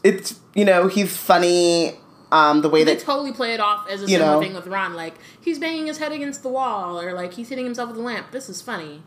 It's 0.04 0.38
you 0.54 0.64
know 0.64 0.86
he's 0.86 1.16
funny. 1.16 1.98
Um, 2.32 2.62
the 2.62 2.68
way 2.68 2.82
that 2.82 2.90
They 2.90 2.96
that 2.96 3.04
totally 3.04 3.32
play 3.32 3.54
it 3.54 3.60
off 3.60 3.88
as 3.88 4.02
a 4.02 4.08
similar 4.08 4.32
know. 4.32 4.40
thing 4.40 4.54
with 4.54 4.66
Ron, 4.66 4.94
like 4.94 5.14
he's 5.40 5.58
banging 5.60 5.86
his 5.86 5.98
head 5.98 6.10
against 6.10 6.42
the 6.42 6.48
wall, 6.48 7.00
or 7.00 7.12
like 7.12 7.34
he's 7.34 7.48
hitting 7.48 7.64
himself 7.64 7.90
with 7.90 7.98
a 7.98 8.02
lamp. 8.02 8.32
This 8.32 8.48
is 8.48 8.60
funny, 8.60 9.02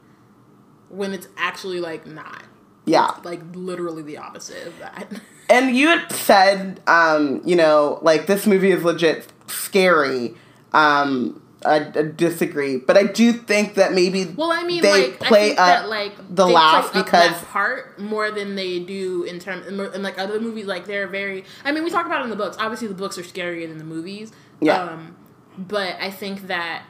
when 0.87 1.13
it's 1.13 1.27
actually 1.35 1.79
like 1.81 2.05
not. 2.05 2.43
yeah, 2.85 3.11
It's, 3.17 3.25
like 3.25 3.41
literally 3.53 4.01
the 4.01 4.17
opposite 4.17 4.65
of 4.67 4.77
that. 4.79 5.21
And 5.49 5.77
you 5.77 5.87
had 5.87 6.11
said, 6.11 6.81
um, 6.87 7.41
you 7.45 7.55
know, 7.55 7.99
like 8.01 8.27
this 8.27 8.45
movie 8.45 8.71
is 8.71 8.83
legit 8.83 9.27
scary. 9.47 10.33
Um, 10.73 11.41
I, 11.65 11.77
I 11.77 12.01
disagree, 12.15 12.77
but 12.77 12.97
I 12.97 13.03
do 13.03 13.33
think 13.33 13.75
that 13.75 13.91
maybe 13.93 14.25
Well, 14.25 14.51
I 14.51 14.63
mean, 14.63 14.81
they 14.81 15.07
like 15.09 15.19
play 15.19 15.39
I 15.39 15.47
think 15.47 15.59
up 15.59 15.67
that 15.67 15.89
like 15.89 16.17
the 16.29 16.45
they 16.45 16.53
laugh 16.53 16.91
play 16.91 16.99
up 16.99 17.05
because 17.05 17.31
that 17.41 17.47
part 17.47 17.99
more 17.99 18.29
than 18.29 18.55
they 18.55 18.79
do 18.79 19.23
in 19.23 19.39
terms 19.39 19.65
and 19.65 20.03
like 20.03 20.19
other 20.19 20.39
movies. 20.39 20.65
Like 20.65 20.85
they're 20.85 21.07
very. 21.07 21.45
I 21.65 21.71
mean, 21.71 21.83
we 21.83 21.89
talk 21.89 22.05
about 22.05 22.21
it 22.21 22.25
in 22.25 22.29
the 22.29 22.35
books. 22.35 22.57
Obviously, 22.59 22.87
the 22.87 22.93
books 22.93 23.17
are 23.17 23.23
scarier 23.23 23.67
than 23.67 23.79
the 23.79 23.83
movies. 23.83 24.31
Yeah. 24.61 24.83
Um, 24.83 25.15
but 25.57 25.95
I 25.99 26.11
think 26.11 26.47
that 26.47 26.85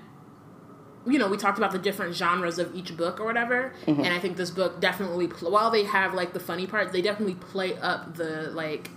you 1.06 1.18
know 1.18 1.30
we 1.30 1.38
talked 1.38 1.58
about 1.58 1.72
the 1.72 1.80
different 1.80 2.14
genres 2.16 2.60
of 2.60 2.76
each 2.76 2.98
book 2.98 3.22
or 3.22 3.26
whatever, 3.26 3.74
Mm-hmm. 3.86 4.04
and 4.04 4.14
I 4.14 4.20
think 4.20 4.36
this 4.36 4.52
book 4.52 4.82
definitely 4.82 5.28
while 5.28 5.72
they 5.72 5.86
have 5.86 6.14
like 6.14 6.34
the 6.34 6.42
funny 6.42 6.68
parts, 6.68 6.92
they 6.92 7.02
definitely 7.02 7.36
play 7.36 7.78
up 7.78 8.16
the 8.16 8.52
like 8.54 8.90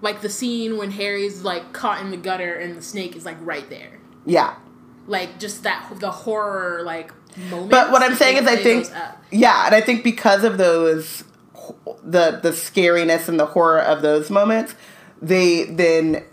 like 0.00 0.20
the 0.20 0.30
scene 0.30 0.76
when 0.78 0.92
Harry's 0.92 1.42
like 1.42 1.72
caught 1.72 2.00
in 2.00 2.12
the 2.12 2.16
gutter 2.16 2.54
and 2.54 2.76
the 2.76 2.82
snake 2.82 3.16
is 3.16 3.24
like 3.24 3.38
right 3.40 3.68
there 3.70 3.98
yeah. 4.26 4.54
Like 5.06 5.38
just 5.38 5.62
that 5.62 5.92
the 6.00 6.10
horror 6.10 6.82
like 6.84 7.12
moment. 7.50 7.70
But 7.70 7.90
what 7.90 8.02
I'm 8.02 8.14
saying 8.14 8.38
is, 8.38 8.46
I 8.46 8.56
think, 8.56 8.86
yeah, 9.30 9.66
and 9.66 9.74
I 9.74 9.80
think 9.80 10.04
because 10.04 10.44
of 10.44 10.58
those, 10.58 11.24
the 12.02 12.38
the 12.42 12.50
scariness 12.50 13.28
and 13.28 13.38
the 13.38 13.46
horror 13.46 13.80
of 13.80 14.02
those 14.02 14.30
moments, 14.30 14.74
they 15.20 15.64
then 15.64 16.24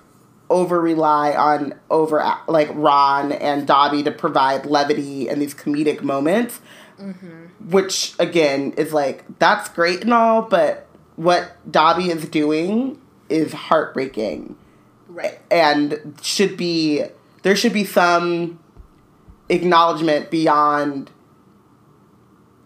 over 0.49 0.81
rely 0.81 1.33
on 1.33 1.73
over 1.89 2.23
like 2.47 2.69
Ron 2.73 3.31
and 3.31 3.65
Dobby 3.65 4.03
to 4.03 4.11
provide 4.11 4.65
levity 4.65 5.29
and 5.29 5.41
these 5.41 5.53
comedic 5.53 6.01
moments, 6.01 6.59
mm-hmm. 6.99 7.45
which 7.69 8.13
again 8.19 8.73
is 8.73 8.93
like 8.93 9.23
that's 9.39 9.69
great 9.69 10.01
and 10.01 10.13
all, 10.13 10.41
but 10.41 10.87
what 11.15 11.55
Dobby 11.69 12.09
is 12.09 12.27
doing 12.27 12.99
is 13.29 13.53
heartbreaking 13.53 14.55
right. 15.07 15.39
and 15.49 16.17
should 16.21 16.57
be 16.57 17.03
there 17.43 17.55
should 17.55 17.73
be 17.73 17.85
some 17.85 18.59
acknowledgement 19.51 20.31
beyond 20.31 21.11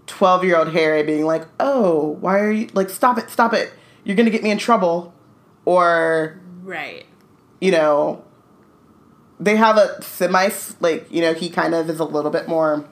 12 0.07 0.43
year 0.45 0.57
old 0.57 0.71
Harry 0.73 1.03
being 1.03 1.25
like, 1.25 1.45
oh, 1.59 2.17
why 2.21 2.39
are 2.39 2.51
you 2.51 2.69
like, 2.73 2.89
stop 2.89 3.17
it, 3.17 3.29
stop 3.29 3.53
it, 3.53 3.73
you're 4.03 4.15
gonna 4.15 4.29
get 4.29 4.43
me 4.43 4.51
in 4.51 4.57
trouble. 4.57 5.13
Or, 5.65 6.39
Right. 6.63 7.05
you 7.59 7.71
know, 7.71 8.23
they 9.39 9.55
have 9.55 9.77
a 9.77 10.01
semi, 10.03 10.49
like, 10.79 11.11
you 11.11 11.21
know, 11.21 11.33
he 11.33 11.49
kind 11.49 11.73
of 11.73 11.89
is 11.89 11.99
a 11.99 12.05
little 12.05 12.31
bit 12.31 12.47
more 12.47 12.85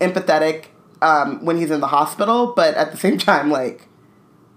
empathetic 0.00 0.66
um, 1.02 1.44
when 1.44 1.56
he's 1.56 1.70
in 1.70 1.80
the 1.80 1.86
hospital, 1.88 2.52
but 2.54 2.74
at 2.74 2.90
the 2.90 2.96
same 2.98 3.16
time, 3.30 3.50
like, 3.50 3.88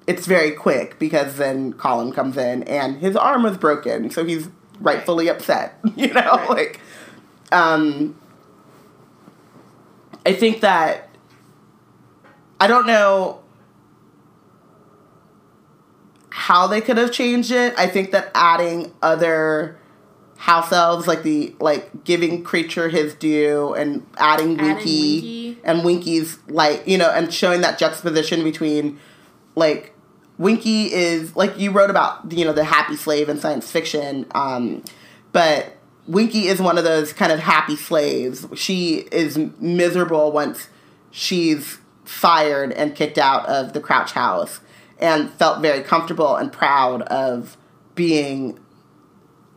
it's 0.07 0.25
very 0.25 0.51
quick 0.51 0.97
because 0.99 1.37
then 1.37 1.71
Colin 1.73 2.11
comes 2.11 2.35
in 2.35 2.63
and 2.63 2.97
his 2.97 3.15
arm 3.15 3.43
was 3.43 3.57
broken, 3.57 4.09
so 4.09 4.25
he's 4.25 4.49
rightfully 4.81 5.29
upset, 5.29 5.79
you 5.95 6.07
know, 6.13 6.21
Right. 6.21 6.49
like, 6.49 6.79
um, 7.51 8.15
I 10.25 10.33
think 10.33 10.61
that 10.61 11.09
I 12.59 12.67
don't 12.67 12.85
know 12.85 13.41
how 16.29 16.67
they 16.67 16.81
could 16.81 16.97
have 16.97 17.11
changed 17.11 17.51
it. 17.51 17.73
I 17.77 17.87
think 17.87 18.11
that 18.11 18.31
adding 18.33 18.93
other 19.01 19.77
house 20.37 20.71
elves, 20.71 21.07
like 21.07 21.23
the 21.23 21.55
like 21.59 22.03
giving 22.03 22.43
Kreacher 22.43 22.89
his 22.89 23.13
due 23.13 23.73
and 23.73 24.05
adding 24.17 24.57
Winky, 24.57 25.15
Winky. 25.15 25.57
and 25.63 25.83
Winky's 25.83 26.39
like 26.47 26.87
you 26.87 26.97
know, 26.97 27.09
and 27.11 27.33
showing 27.33 27.61
that 27.61 27.77
juxtaposition 27.77 28.43
between 28.43 28.99
like 29.55 29.93
Winky 30.37 30.91
is 30.93 31.35
like 31.35 31.59
you 31.59 31.71
wrote 31.71 31.89
about 31.89 32.31
you 32.31 32.45
know 32.45 32.53
the 32.53 32.63
happy 32.63 32.95
slave 32.95 33.29
in 33.29 33.37
science 33.37 33.69
fiction, 33.69 34.25
um, 34.31 34.83
but 35.31 35.75
Winky 36.09 36.47
is 36.47 36.59
one 36.59 36.79
of 36.79 36.83
those 36.83 37.13
kind 37.13 37.31
of 37.31 37.39
happy 37.39 37.75
slaves. 37.75 38.47
She 38.55 39.07
is 39.11 39.37
miserable 39.59 40.31
once 40.31 40.67
she's 41.11 41.77
fired 42.03 42.71
and 42.71 42.95
kicked 42.95 43.19
out 43.19 43.45
of 43.45 43.73
the 43.73 43.79
Crouch 43.79 44.13
House, 44.13 44.59
and 44.97 45.29
felt 45.29 45.61
very 45.61 45.83
comfortable 45.83 46.35
and 46.35 46.51
proud 46.51 47.03
of 47.03 47.57
being 47.93 48.57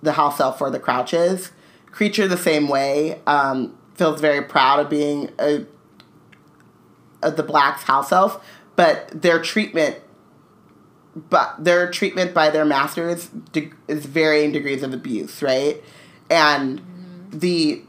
the 0.02 0.12
house 0.12 0.40
elf 0.40 0.58
for 0.58 0.68
the 0.68 0.78
Crouches. 0.78 1.52
Kreacher 1.90 2.28
the 2.28 2.36
same 2.36 2.68
way 2.68 3.18
um, 3.26 3.74
feels 3.94 4.20
very 4.20 4.42
proud 4.42 4.78
of 4.78 4.90
being 4.90 5.30
a, 5.38 5.64
a 7.22 7.30
the 7.30 7.42
Black's 7.42 7.84
house 7.84 8.12
elf, 8.12 8.44
but 8.76 9.08
their 9.22 9.40
treatment, 9.40 9.96
but 11.16 11.64
their 11.64 11.90
treatment 11.90 12.34
by 12.34 12.50
their 12.50 12.66
masters 12.66 13.30
is 13.88 14.04
varying 14.04 14.52
degrees 14.52 14.82
of 14.82 14.92
abuse, 14.92 15.40
right? 15.40 15.82
And 16.32 16.80
the 17.30 17.82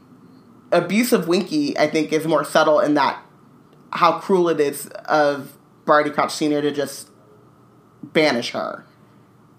abuse 0.70 1.14
of 1.14 1.26
Winky, 1.26 1.76
I 1.78 1.86
think, 1.86 2.12
is 2.12 2.26
more 2.26 2.44
subtle 2.44 2.78
in 2.78 2.92
that 2.94 3.24
how 3.90 4.18
cruel 4.18 4.50
it 4.50 4.60
is 4.60 4.86
of 5.06 5.56
Barty 5.86 6.10
Crouch 6.10 6.32
Senior 6.32 6.60
to 6.60 6.70
just 6.70 7.08
banish 8.02 8.50
her. 8.50 8.84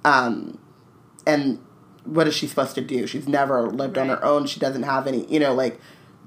Um, 0.04 0.60
and 1.26 1.60
what 2.04 2.28
is 2.28 2.36
she 2.36 2.46
supposed 2.46 2.76
to 2.76 2.82
do? 2.82 3.08
She's 3.08 3.28
never 3.28 3.68
lived 3.68 3.98
on 3.98 4.10
her 4.10 4.24
own. 4.24 4.46
She 4.46 4.60
doesn't 4.60 4.84
have 4.84 5.08
any, 5.08 5.26
you 5.26 5.40
know, 5.40 5.54
like 5.54 5.80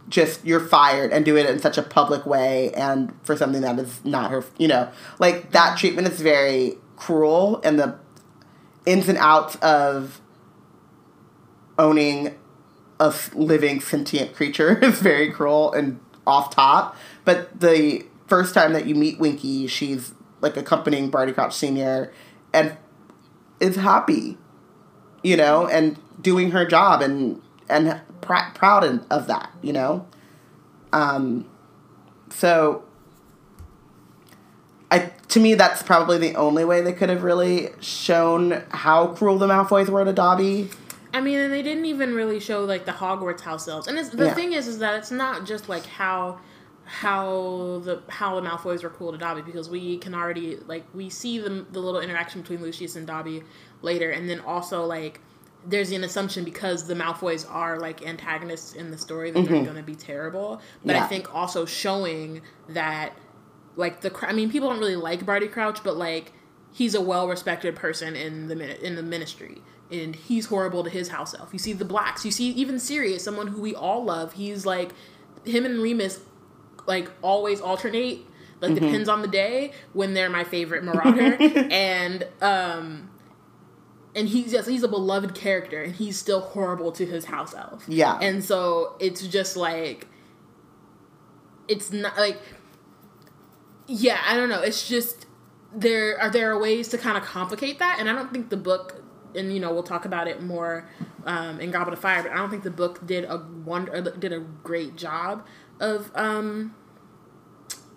just 0.09 0.45
you're 0.45 0.59
fired 0.59 1.13
and 1.13 1.25
do 1.25 1.37
it 1.37 1.49
in 1.49 1.61
such 1.61 1.79
a 1.79 1.83
public 1.83 2.27
way 2.27 2.73
and 2.73 3.15
for 3.23 3.37
something 3.37 3.61
that 3.61 3.79
is 3.79 4.05
not 4.05 4.33
her, 4.33 4.45
you 4.59 4.67
know, 4.67 4.91
like 5.21 5.53
that 5.53 5.79
treatment 5.79 6.09
is 6.09 6.21
very 6.21 6.77
cruel 6.97 7.61
and 7.63 7.79
the 7.79 7.97
ins 8.85 9.09
and 9.09 9.19
outs 9.19 9.55
of 9.57 10.21
owning 11.79 12.35
a 13.01 13.15
living 13.35 13.81
sentient 13.81 14.35
creature 14.35 14.79
is 14.83 15.01
very 15.01 15.31
cruel 15.31 15.73
and 15.73 16.01
off 16.27 16.55
top. 16.55 16.97
But 17.25 17.61
the 17.61 18.05
first 18.27 18.55
time 18.55 18.73
that 18.73 18.87
you 18.87 18.95
meet 18.95 19.19
Winky, 19.19 19.67
she's 19.67 20.13
like 20.41 20.57
accompanying 20.57 21.11
Barty 21.11 21.33
Crouch 21.33 21.55
Senior 21.55 22.13
and 22.53 22.77
is 23.61 23.77
happy, 23.77 24.39
you 25.23 25.37
know, 25.37 25.67
and 25.67 25.99
doing 26.21 26.51
her 26.53 26.65
job 26.65 27.03
and 27.03 27.41
and 27.69 28.01
pr- 28.21 28.53
proud 28.55 28.85
of 29.11 29.27
that, 29.27 29.51
you 29.63 29.73
know. 29.73 30.07
Um, 30.93 31.49
so 32.31 32.85
I 34.91 35.11
to 35.29 35.41
me 35.41 35.55
that's 35.55 35.83
probably 35.83 36.19
the 36.19 36.35
only 36.35 36.65
way 36.65 36.81
they 36.81 36.93
could 36.93 37.09
have 37.09 37.23
really 37.23 37.71
shown 37.81 38.63
how 38.71 39.09
cruel 39.09 39.39
the 39.39 39.47
Malfoys 39.47 39.89
were 39.89 40.05
to 40.05 40.13
Dobby. 40.13 40.71
I 41.13 41.21
mean, 41.21 41.39
and 41.39 41.53
they 41.53 41.63
didn't 41.63 41.87
even 41.87 42.15
really 42.15 42.41
show 42.41 42.65
like 42.65 42.85
the 42.85 42.93
Hogwarts 42.93 43.41
house 43.41 43.67
elves. 43.69 43.87
And 43.87 43.99
it's, 43.99 44.11
the 44.11 44.27
Yeah. 44.27 44.35
thing 44.35 44.53
is, 44.53 44.69
is 44.69 44.79
that 44.79 44.95
it's 44.95 45.11
not 45.11 45.47
just 45.47 45.69
like 45.69 45.87
how 45.87 46.39
how 46.85 47.83
the 47.85 48.03
how 48.09 48.41
the 48.41 48.49
Malfoys 48.49 48.83
were 48.83 48.89
cool 48.89 49.13
to 49.13 49.19
Dobby 49.19 49.43
because 49.43 49.69
we 49.69 49.99
can 49.99 50.15
already 50.15 50.57
like 50.67 50.85
we 50.95 51.11
see 51.11 51.39
the 51.39 51.67
the 51.71 51.81
little 51.81 52.01
interaction 52.01 52.41
between 52.41 52.63
Lucius 52.63 52.97
and 52.97 53.07
Dobby 53.07 53.43
later, 53.83 54.11
and 54.11 54.29
then 54.29 54.41
also 54.41 54.87
like 54.87 55.21
there's 55.67 55.91
an 55.93 56.03
assumption 56.03 56.45
because 56.45 56.87
the 56.87 56.95
Malfoys 56.95 57.45
are 57.51 57.79
like 57.79 58.07
antagonists 58.07 58.73
in 58.73 58.91
the 58.91 58.97
story 58.97 59.31
that 59.31 59.43
they're 59.43 59.57
mm-hmm. 59.57 59.65
going 59.65 59.77
to 59.77 59.83
be 59.83 59.97
terrible. 59.97 60.63
But 60.85 60.97
I 60.97 61.07
think 61.07 61.35
also 61.35 61.67
showing 61.67 62.41
that 62.71 63.13
like 63.77 64.01
the 64.01 64.11
cr- 64.11 64.27
I 64.27 64.33
mean 64.33 64.51
people 64.51 64.71
don't 64.71 64.79
really 64.79 64.97
like 64.97 65.27
Barty 65.27 65.49
Crouch, 65.49 65.85
but 65.85 65.97
like 65.97 66.33
he's 66.73 66.95
a 66.95 67.01
well 67.01 67.29
respected 67.29 67.77
person 67.77 68.17
in 68.17 68.49
the 68.49 68.87
in 68.87 68.95
the 68.95 69.03
ministry. 69.03 69.63
And 69.91 70.15
he's 70.15 70.47
horrible 70.47 70.85
to 70.85 70.91
his 70.91 71.09
house 71.09 71.35
elf. 71.35 71.51
You 71.53 71.59
see 71.59 71.73
the 71.73 71.85
blacks. 71.85 72.25
You 72.25 72.31
see 72.31 72.51
even 72.51 72.79
Sirius, 72.79 73.25
someone 73.25 73.47
who 73.49 73.61
we 73.61 73.75
all 73.75 74.05
love. 74.05 74.35
He's 74.35 74.67
like 74.67 74.91
him 75.45 75.65
and 75.65 75.81
Remus 75.81 76.21
like 76.87 77.11
always 77.23 77.61
alternate. 77.61 78.21
Like 78.61 78.73
Mm-hmm. 78.73 78.85
depends 78.87 79.09
on 79.09 79.23
the 79.23 79.29
day 79.29 79.73
when 79.93 80.15
they're 80.15 80.29
my 80.31 80.43
favorite 80.45 80.83
marauder. 80.83 81.37
and 81.71 82.27
um 82.43 83.09
and 84.17 84.29
he's 84.29 84.51
just 84.51 84.69
he's 84.69 84.83
a 84.83 84.89
beloved 84.89 85.35
character 85.35 85.81
and 85.81 85.95
he's 85.95 86.19
still 86.19 86.41
horrible 86.41 86.91
to 86.93 87.07
his 87.07 87.27
house 87.27 87.55
elf. 87.55 87.85
Yeah. 87.87 88.19
And 88.21 88.43
so 88.45 88.97
it's 88.99 89.27
just 89.29 89.57
like 89.57 90.09
it's 91.69 91.93
not 91.93 92.17
like 92.17 92.41
yeah, 93.87 94.21
I 94.27 94.37
don't 94.37 94.49
know. 94.49 94.61
It's 94.61 94.87
just 94.89 95.27
there 95.75 96.21
are 96.21 96.31
there 96.31 96.51
are 96.53 96.59
ways 96.59 96.89
to 96.89 96.99
kind 96.99 97.17
of 97.17 97.23
complicate 97.25 97.79
that, 97.79 97.97
and 97.99 98.09
I 98.09 98.13
don't 98.13 98.31
think 98.33 98.51
the 98.51 98.57
book, 98.57 99.03
and 99.39 99.53
you 99.53 99.61
know 99.61 99.73
we'll 99.73 99.83
talk 99.83 100.05
about 100.05 100.29
it 100.29 100.43
more 100.43 100.89
um, 101.25 101.61
in 101.61 101.71
Goblet 101.71 101.95
of 101.95 102.01
Fire, 102.01 102.23
but 102.23 102.33
I 102.33 102.37
don't 102.37 102.51
think 102.51 102.65
the 102.65 102.71
book 102.71 103.07
did 103.07 103.25
a 103.25 103.39
wonder 103.65 104.01
did 104.03 104.33
a 104.33 104.41
great 104.41 104.97
job 104.97 105.47
of. 105.81 106.11
Um, 106.15 106.75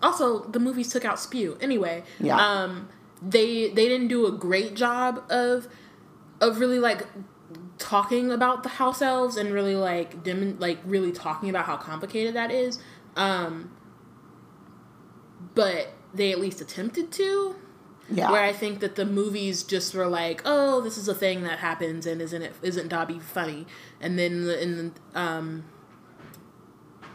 also, 0.02 0.44
the 0.46 0.58
movies 0.58 0.92
took 0.92 1.04
out 1.04 1.20
spew 1.20 1.56
anyway. 1.60 2.02
Yeah. 2.18 2.36
Um, 2.36 2.88
they 3.20 3.68
they 3.68 3.88
didn't 3.88 4.08
do 4.08 4.26
a 4.26 4.32
great 4.32 4.74
job 4.74 5.22
of 5.30 5.68
of 6.40 6.58
really 6.58 6.80
like 6.80 7.06
talking 7.78 8.30
about 8.30 8.62
the 8.62 8.68
house 8.68 9.00
elves 9.00 9.36
and 9.36 9.52
really 9.52 9.76
like 9.76 10.22
dim- 10.22 10.58
like 10.58 10.78
really 10.84 11.12
talking 11.12 11.48
about 11.48 11.66
how 11.66 11.76
complicated 11.76 12.34
that 12.34 12.50
is. 12.50 12.80
Um, 13.16 13.70
but 15.54 15.92
they 16.14 16.32
at 16.32 16.40
least 16.40 16.60
attempted 16.60 17.12
to. 17.12 17.56
Yeah. 18.10 18.30
Where 18.30 18.42
I 18.42 18.52
think 18.52 18.80
that 18.80 18.96
the 18.96 19.06
movies 19.06 19.62
just 19.62 19.94
were 19.94 20.06
like, 20.08 20.42
"Oh, 20.44 20.80
this 20.80 20.98
is 20.98 21.08
a 21.08 21.14
thing 21.14 21.44
that 21.44 21.60
happens, 21.60 22.06
and 22.06 22.20
isn't 22.20 22.42
it? 22.42 22.52
Isn't 22.62 22.88
Dobby 22.88 23.18
funny?" 23.18 23.66
And 24.00 24.18
then 24.18 24.48
in 24.50 24.92
the 25.12 25.20
um, 25.20 25.64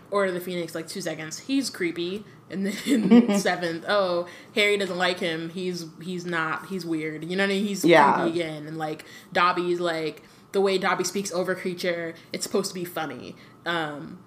Order 0.10 0.30
of 0.30 0.34
the 0.36 0.40
Phoenix, 0.42 0.74
like 0.74 0.88
two 0.88 1.02
seconds, 1.02 1.40
he's 1.40 1.70
creepy, 1.70 2.24
and 2.50 2.66
then 2.66 3.38
seventh, 3.40 3.86
oh, 3.88 4.28
Harry 4.56 4.78
doesn't 4.78 4.98
like 4.98 5.20
him. 5.20 5.50
He's 5.50 5.86
he's 6.02 6.26
not. 6.26 6.68
He's 6.68 6.86
weird. 6.86 7.26
You 7.26 7.36
know 7.36 7.44
what 7.44 7.52
I 7.52 7.56
mean? 7.56 7.66
He's 7.66 7.84
Yeah. 7.84 8.14
creepy 8.22 8.40
again, 8.40 8.66
and 8.66 8.78
like 8.78 9.04
Dobby's 9.34 9.80
like 9.82 10.24
the 10.54 10.62
way 10.62 10.78
Dobby 10.78 11.04
speaks 11.04 11.32
over 11.34 11.54
Kreacher. 11.56 12.16
It's 12.32 12.44
supposed 12.46 12.70
to 12.70 12.76
be 12.76 12.86
funny. 12.86 13.36
Um, 13.66 14.20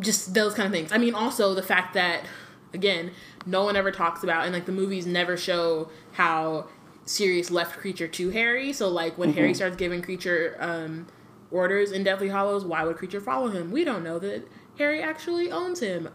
just 0.00 0.34
those 0.34 0.54
kind 0.54 0.66
of 0.66 0.72
things. 0.72 0.90
I 0.92 0.98
mean, 0.98 1.14
also 1.14 1.54
the 1.54 1.62
fact 1.62 1.94
that 1.94 2.24
again, 2.72 3.12
no 3.46 3.64
one 3.64 3.76
ever 3.76 3.90
talks 3.90 4.22
about, 4.22 4.44
and 4.44 4.54
like 4.54 4.66
the 4.66 4.72
movies 4.72 5.06
never 5.06 5.36
show 5.36 5.90
how 6.12 6.68
Sirius 7.04 7.50
left 7.50 7.78
Kreacher 7.78 8.10
to 8.12 8.30
Harry. 8.30 8.72
So 8.72 8.88
like 8.88 9.18
when 9.18 9.32
Harry 9.32 9.54
starts 9.54 9.76
giving 9.76 10.02
Kreacher 10.02 10.60
um, 10.62 11.06
orders 11.50 11.92
in 11.92 12.04
Deathly 12.04 12.28
Hallows, 12.28 12.64
why 12.64 12.84
would 12.84 12.96
Kreacher 12.96 13.20
follow 13.22 13.48
him? 13.48 13.70
We 13.70 13.84
don't 13.84 14.04
know 14.04 14.18
that 14.20 14.46
Harry 14.78 15.02
actually 15.02 15.50
owns 15.50 15.80
him. 15.80 16.08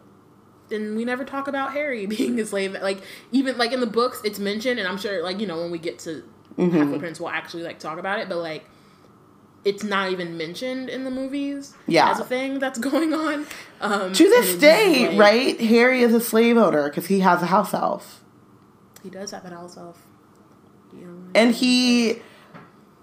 And 0.71 0.95
we 0.95 1.05
never 1.05 1.23
talk 1.23 1.47
about 1.47 1.73
Harry 1.73 2.05
being 2.07 2.39
a 2.39 2.45
slave. 2.45 2.73
Like 2.73 3.01
even 3.31 3.57
like 3.57 3.71
in 3.71 3.81
the 3.81 3.87
books, 3.87 4.21
it's 4.23 4.39
mentioned, 4.39 4.79
and 4.79 4.87
I'm 4.87 4.97
sure 4.97 5.21
like 5.21 5.39
you 5.39 5.47
know 5.47 5.59
when 5.61 5.71
we 5.71 5.77
get 5.77 5.99
to 5.99 6.23
Half 6.57 6.91
the 6.91 6.97
Prince, 6.99 7.19
we'll 7.19 7.29
actually 7.29 7.63
like 7.63 7.79
talk 7.79 7.99
about 7.99 8.19
it. 8.19 8.29
But 8.29 8.37
like, 8.37 8.65
it's 9.63 9.83
not 9.83 10.11
even 10.11 10.37
mentioned 10.37 10.89
in 10.89 11.03
the 11.03 11.11
movies. 11.11 11.75
Yeah. 11.87 12.09
as 12.09 12.19
a 12.19 12.23
thing 12.23 12.59
that's 12.59 12.79
going 12.91 13.13
on. 13.13 13.45
Um, 13.91 14.13
to 14.13 14.23
this 14.23 14.55
day, 14.55 15.09
like- 15.09 15.19
right? 15.19 15.61
Harry 15.61 16.01
is 16.01 16.13
a 16.13 16.19
slave 16.21 16.57
owner 16.57 16.89
because 16.89 17.07
he 17.07 17.19
has 17.21 17.41
a 17.41 17.47
house 17.47 17.73
elf. 17.73 18.21
He 19.03 19.09
does 19.09 19.31
have 19.31 19.45
an 19.45 19.53
house 19.53 19.77
elf. 19.77 20.01
You 20.93 21.05
know, 21.05 21.13
And 21.36 21.53
he 21.53 22.21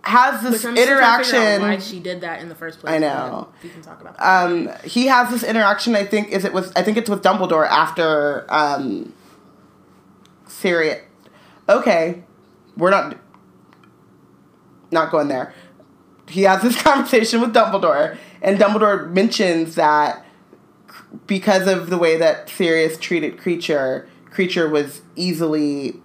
has 0.04 0.42
this 0.42 0.64
Which 0.64 0.64
I'm 0.64 0.76
still 0.76 0.98
trying 0.98 1.18
to 1.18 1.24
figure 1.24 1.38
out 1.38 1.52
interaction. 1.52 1.62
Why 1.62 1.78
she 1.78 2.00
did 2.00 2.20
that 2.22 2.40
in 2.40 2.48
the 2.48 2.54
first 2.56 2.80
place? 2.80 2.92
I 2.94 2.98
know. 2.98 3.48
We 3.62 3.68
can 3.68 3.82
talk 3.82 4.00
about 4.00 4.16
that. 4.18 4.44
um, 4.44 4.70
he 4.84 5.06
has 5.06 5.30
this 5.30 5.42
interaction. 5.44 5.94
I 5.94 6.04
think 6.04 6.28
is 6.30 6.44
it 6.44 6.52
with 6.52 6.72
I 6.76 6.82
think 6.82 6.96
it's 6.96 7.08
with 7.10 7.22
Dumbledore 7.22 7.68
after 7.68 8.46
um, 8.48 9.12
Sirius. 10.48 11.02
Okay, 11.68 12.24
we're 12.76 12.90
not 12.90 13.16
not 14.90 15.10
going 15.12 15.28
there. 15.28 15.54
He 16.28 16.42
has 16.42 16.62
this 16.62 16.80
conversation 16.82 17.40
with 17.40 17.54
Dumbledore, 17.54 18.16
and 18.40 18.58
Dumbledore 18.58 19.10
mentions 19.12 19.74
that 19.76 20.24
because 21.26 21.66
of 21.66 21.90
the 21.90 21.98
way 21.98 22.16
that 22.16 22.48
Sirius 22.48 22.98
treated 22.98 23.36
Kreacher, 23.36 24.06
Kreacher 24.30 24.70
was 24.70 25.02
easily 25.16 26.00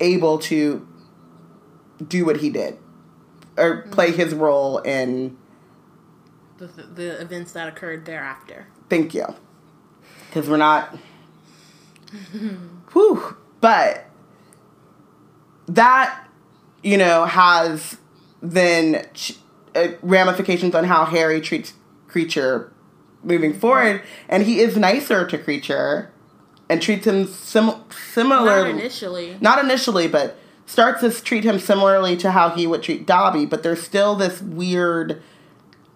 able 0.00 0.38
to 0.38 0.86
do 2.06 2.24
what 2.24 2.38
he 2.38 2.48
did 2.48 2.78
or 3.58 3.82
play 3.90 4.10
his 4.10 4.34
role 4.34 4.78
in 4.78 5.36
the, 6.56 6.66
the, 6.66 7.20
events 7.20 7.52
that 7.52 7.68
occurred 7.68 8.04
thereafter. 8.04 8.66
Thank 8.88 9.14
you. 9.14 9.26
Because 10.26 10.48
we're 10.48 10.56
not. 10.56 10.96
Whew. 12.92 13.36
But 13.60 14.06
that, 15.66 16.26
you 16.82 16.96
know, 16.96 17.24
has 17.24 17.96
then 18.42 19.06
ch- 19.14 19.38
uh, 19.74 19.88
ramifications 20.02 20.74
on 20.74 20.84
how 20.84 21.04
Harry 21.04 21.40
treats 21.40 21.74
Kreacher 22.10 22.70
moving 23.22 23.52
forward. 23.52 24.02
And 24.28 24.42
he 24.44 24.60
is 24.60 24.76
nicer 24.76 25.26
to 25.26 25.38
Kreacher 25.38 26.08
and 26.68 26.80
treats 26.80 27.06
him 27.06 27.26
sim- 27.26 27.84
similar. 27.90 28.62
Not 28.62 28.70
initially. 28.70 29.36
Not 29.40 29.58
initially, 29.64 30.08
but 30.08 30.36
starts 30.66 31.00
to 31.00 31.10
treat 31.10 31.44
him 31.44 31.58
similarly 31.58 32.16
to 32.18 32.30
how 32.30 32.50
he 32.50 32.66
would 32.66 32.82
treat 32.82 33.06
Dobby. 33.06 33.44
But 33.46 33.62
there's 33.62 33.82
still 33.82 34.14
this 34.14 34.40
weird. 34.40 35.20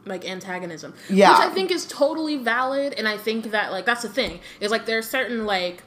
like 0.05 0.29
antagonism. 0.29 0.93
Yeah. 1.09 1.31
Which 1.31 1.49
I 1.49 1.55
think 1.55 1.71
is 1.71 1.87
totally 1.87 2.37
valid 2.37 2.93
and 2.95 3.09
I 3.09 3.17
think 3.17 3.53
that 3.53 3.73
like 3.73 3.87
that's 3.87 4.03
the 4.03 4.09
thing. 4.09 4.41
Is 4.61 4.71
like 4.71 4.85
there's 4.85 5.09
certain 5.09 5.47
like 5.47 5.83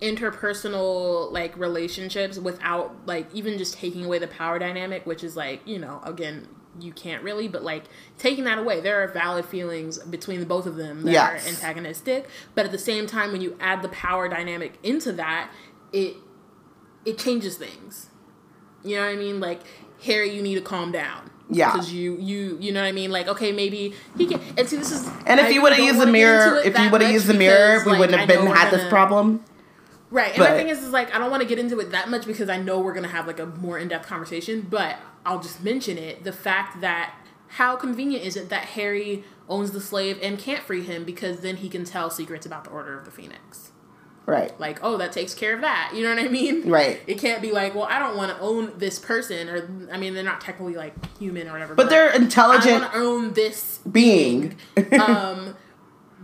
interpersonal 0.00 1.30
like 1.32 1.56
relationships 1.56 2.38
without 2.38 2.94
like 3.06 3.32
even 3.32 3.58
just 3.58 3.74
taking 3.74 4.04
away 4.04 4.18
the 4.18 4.26
power 4.26 4.58
dynamic, 4.58 5.06
which 5.06 5.22
is 5.22 5.36
like, 5.36 5.60
you 5.66 5.78
know, 5.78 6.00
again, 6.04 6.48
you 6.80 6.92
can't 6.92 7.22
really, 7.22 7.48
but 7.48 7.62
like 7.62 7.84
taking 8.18 8.44
that 8.44 8.58
away, 8.58 8.80
there 8.80 9.02
are 9.02 9.08
valid 9.08 9.44
feelings 9.44 9.98
between 9.98 10.40
the 10.40 10.46
both 10.46 10.66
of 10.66 10.76
them 10.76 11.02
that 11.02 11.12
Yes. 11.12 11.44
are 11.44 11.48
antagonistic. 11.50 12.28
But 12.54 12.64
at 12.64 12.72
the 12.72 12.78
same 12.78 13.06
time 13.06 13.32
when 13.32 13.40
you 13.42 13.56
add 13.60 13.82
the 13.82 13.88
power 13.90 14.28
dynamic 14.28 14.78
into 14.82 15.12
that, 15.12 15.50
it 15.92 16.16
it 17.04 17.18
changes 17.18 17.56
things. 17.56 18.08
You 18.84 18.96
know 18.96 19.02
what 19.06 19.12
I 19.12 19.16
mean? 19.16 19.38
Like 19.40 19.60
Harry, 20.04 20.34
you 20.34 20.42
need 20.42 20.54
to 20.56 20.60
calm 20.62 20.92
down. 20.92 21.30
Yeah. 21.50 21.72
Because 21.72 21.92
you, 21.92 22.16
you, 22.18 22.56
you 22.60 22.72
know 22.72 22.80
what 22.80 22.88
I 22.88 22.92
mean? 22.92 23.10
Like, 23.10 23.28
okay, 23.28 23.52
maybe 23.52 23.92
he 24.16 24.26
can. 24.26 24.40
And 24.56 24.66
see, 24.66 24.76
this 24.76 24.90
is. 24.90 25.06
And 25.26 25.38
if 25.38 25.46
I 25.46 25.48
you 25.50 25.60
would 25.60 25.72
have 25.74 25.84
used 25.84 26.00
the 26.00 26.06
mirror, 26.06 26.56
if 26.64 26.78
you 26.78 26.88
would 26.90 27.02
have 27.02 27.10
used 27.10 27.26
the 27.26 27.34
mirror, 27.34 27.80
we 27.84 27.90
like, 27.90 28.00
wouldn't 28.00 28.18
have 28.18 28.28
been 28.28 28.46
had 28.46 28.70
this 28.70 28.78
gonna- 28.78 28.88
problem. 28.90 29.44
Right. 30.10 30.30
And 30.30 30.38
but- 30.38 30.50
my 30.50 30.56
thing 30.56 30.68
is, 30.70 30.82
is 30.82 30.90
like, 30.92 31.14
I 31.14 31.18
don't 31.18 31.30
want 31.30 31.42
to 31.42 31.48
get 31.48 31.58
into 31.58 31.78
it 31.80 31.90
that 31.90 32.08
much 32.08 32.26
because 32.26 32.48
I 32.48 32.56
know 32.56 32.80
we're 32.80 32.94
gonna 32.94 33.08
have 33.08 33.26
like 33.26 33.38
a 33.38 33.46
more 33.46 33.78
in 33.78 33.88
depth 33.88 34.06
conversation. 34.08 34.66
But 34.70 34.96
I'll 35.24 35.40
just 35.40 35.62
mention 35.62 35.98
it: 35.98 36.24
the 36.24 36.32
fact 36.32 36.80
that 36.80 37.14
how 37.48 37.76
convenient 37.76 38.24
is 38.24 38.36
it 38.36 38.48
that 38.48 38.64
Harry 38.64 39.24
owns 39.48 39.72
the 39.72 39.80
slave 39.80 40.18
and 40.22 40.38
can't 40.38 40.62
free 40.62 40.82
him 40.82 41.04
because 41.04 41.40
then 41.40 41.56
he 41.56 41.68
can 41.68 41.84
tell 41.84 42.10
secrets 42.10 42.46
about 42.46 42.64
the 42.64 42.70
Order 42.70 42.98
of 42.98 43.04
the 43.04 43.10
Phoenix. 43.10 43.72
Right. 44.24 44.58
Like, 44.58 44.78
oh, 44.82 44.96
that 44.98 45.12
takes 45.12 45.34
care 45.34 45.54
of 45.54 45.62
that. 45.62 45.92
You 45.94 46.04
know 46.04 46.14
what 46.14 46.24
I 46.24 46.28
mean? 46.28 46.70
Right. 46.70 47.00
It 47.06 47.18
can't 47.18 47.42
be 47.42 47.50
like, 47.50 47.74
well, 47.74 47.84
I 47.84 47.98
don't 47.98 48.16
want 48.16 48.30
to 48.30 48.40
own 48.40 48.72
this 48.78 48.98
person, 48.98 49.48
or 49.48 49.68
I 49.92 49.98
mean, 49.98 50.14
they're 50.14 50.22
not 50.22 50.40
technically 50.40 50.74
like 50.74 50.94
human 51.18 51.48
or 51.48 51.52
whatever. 51.52 51.74
But 51.74 51.90
they're 51.90 52.12
I 52.12 52.16
intelligent 52.16 52.82
want 52.82 52.92
to 52.92 52.98
own 52.98 53.32
this 53.32 53.80
being. 53.90 54.56
um, 54.92 55.56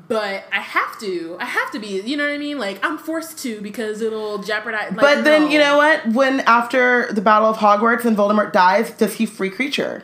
but 0.09 0.45
I 0.53 0.61
have 0.61 0.99
to. 1.01 1.37
I 1.39 1.45
have 1.45 1.71
to 1.73 1.79
be. 1.79 2.01
You 2.01 2.17
know 2.17 2.25
what 2.25 2.33
I 2.33 2.39
mean? 2.39 2.59
Like 2.59 2.85
I'm 2.85 2.99
forced 2.99 3.39
to 3.41 3.61
because 3.61 4.01
it'll 4.01 4.39
jeopardize. 4.39 4.91
Like, 4.93 5.01
but 5.01 5.25
then 5.25 5.43
no. 5.43 5.49
you 5.49 5.59
know 5.59 5.77
what? 5.77 6.07
When 6.09 6.41
after 6.41 7.13
the 7.13 7.21
Battle 7.21 7.49
of 7.49 7.59
Hogwarts 7.59 8.05
and 8.05 8.17
Voldemort 8.17 8.53
dies, 8.53 8.91
does 8.93 9.15
he 9.15 9.27
free 9.27 9.51
Kreacher? 9.51 10.03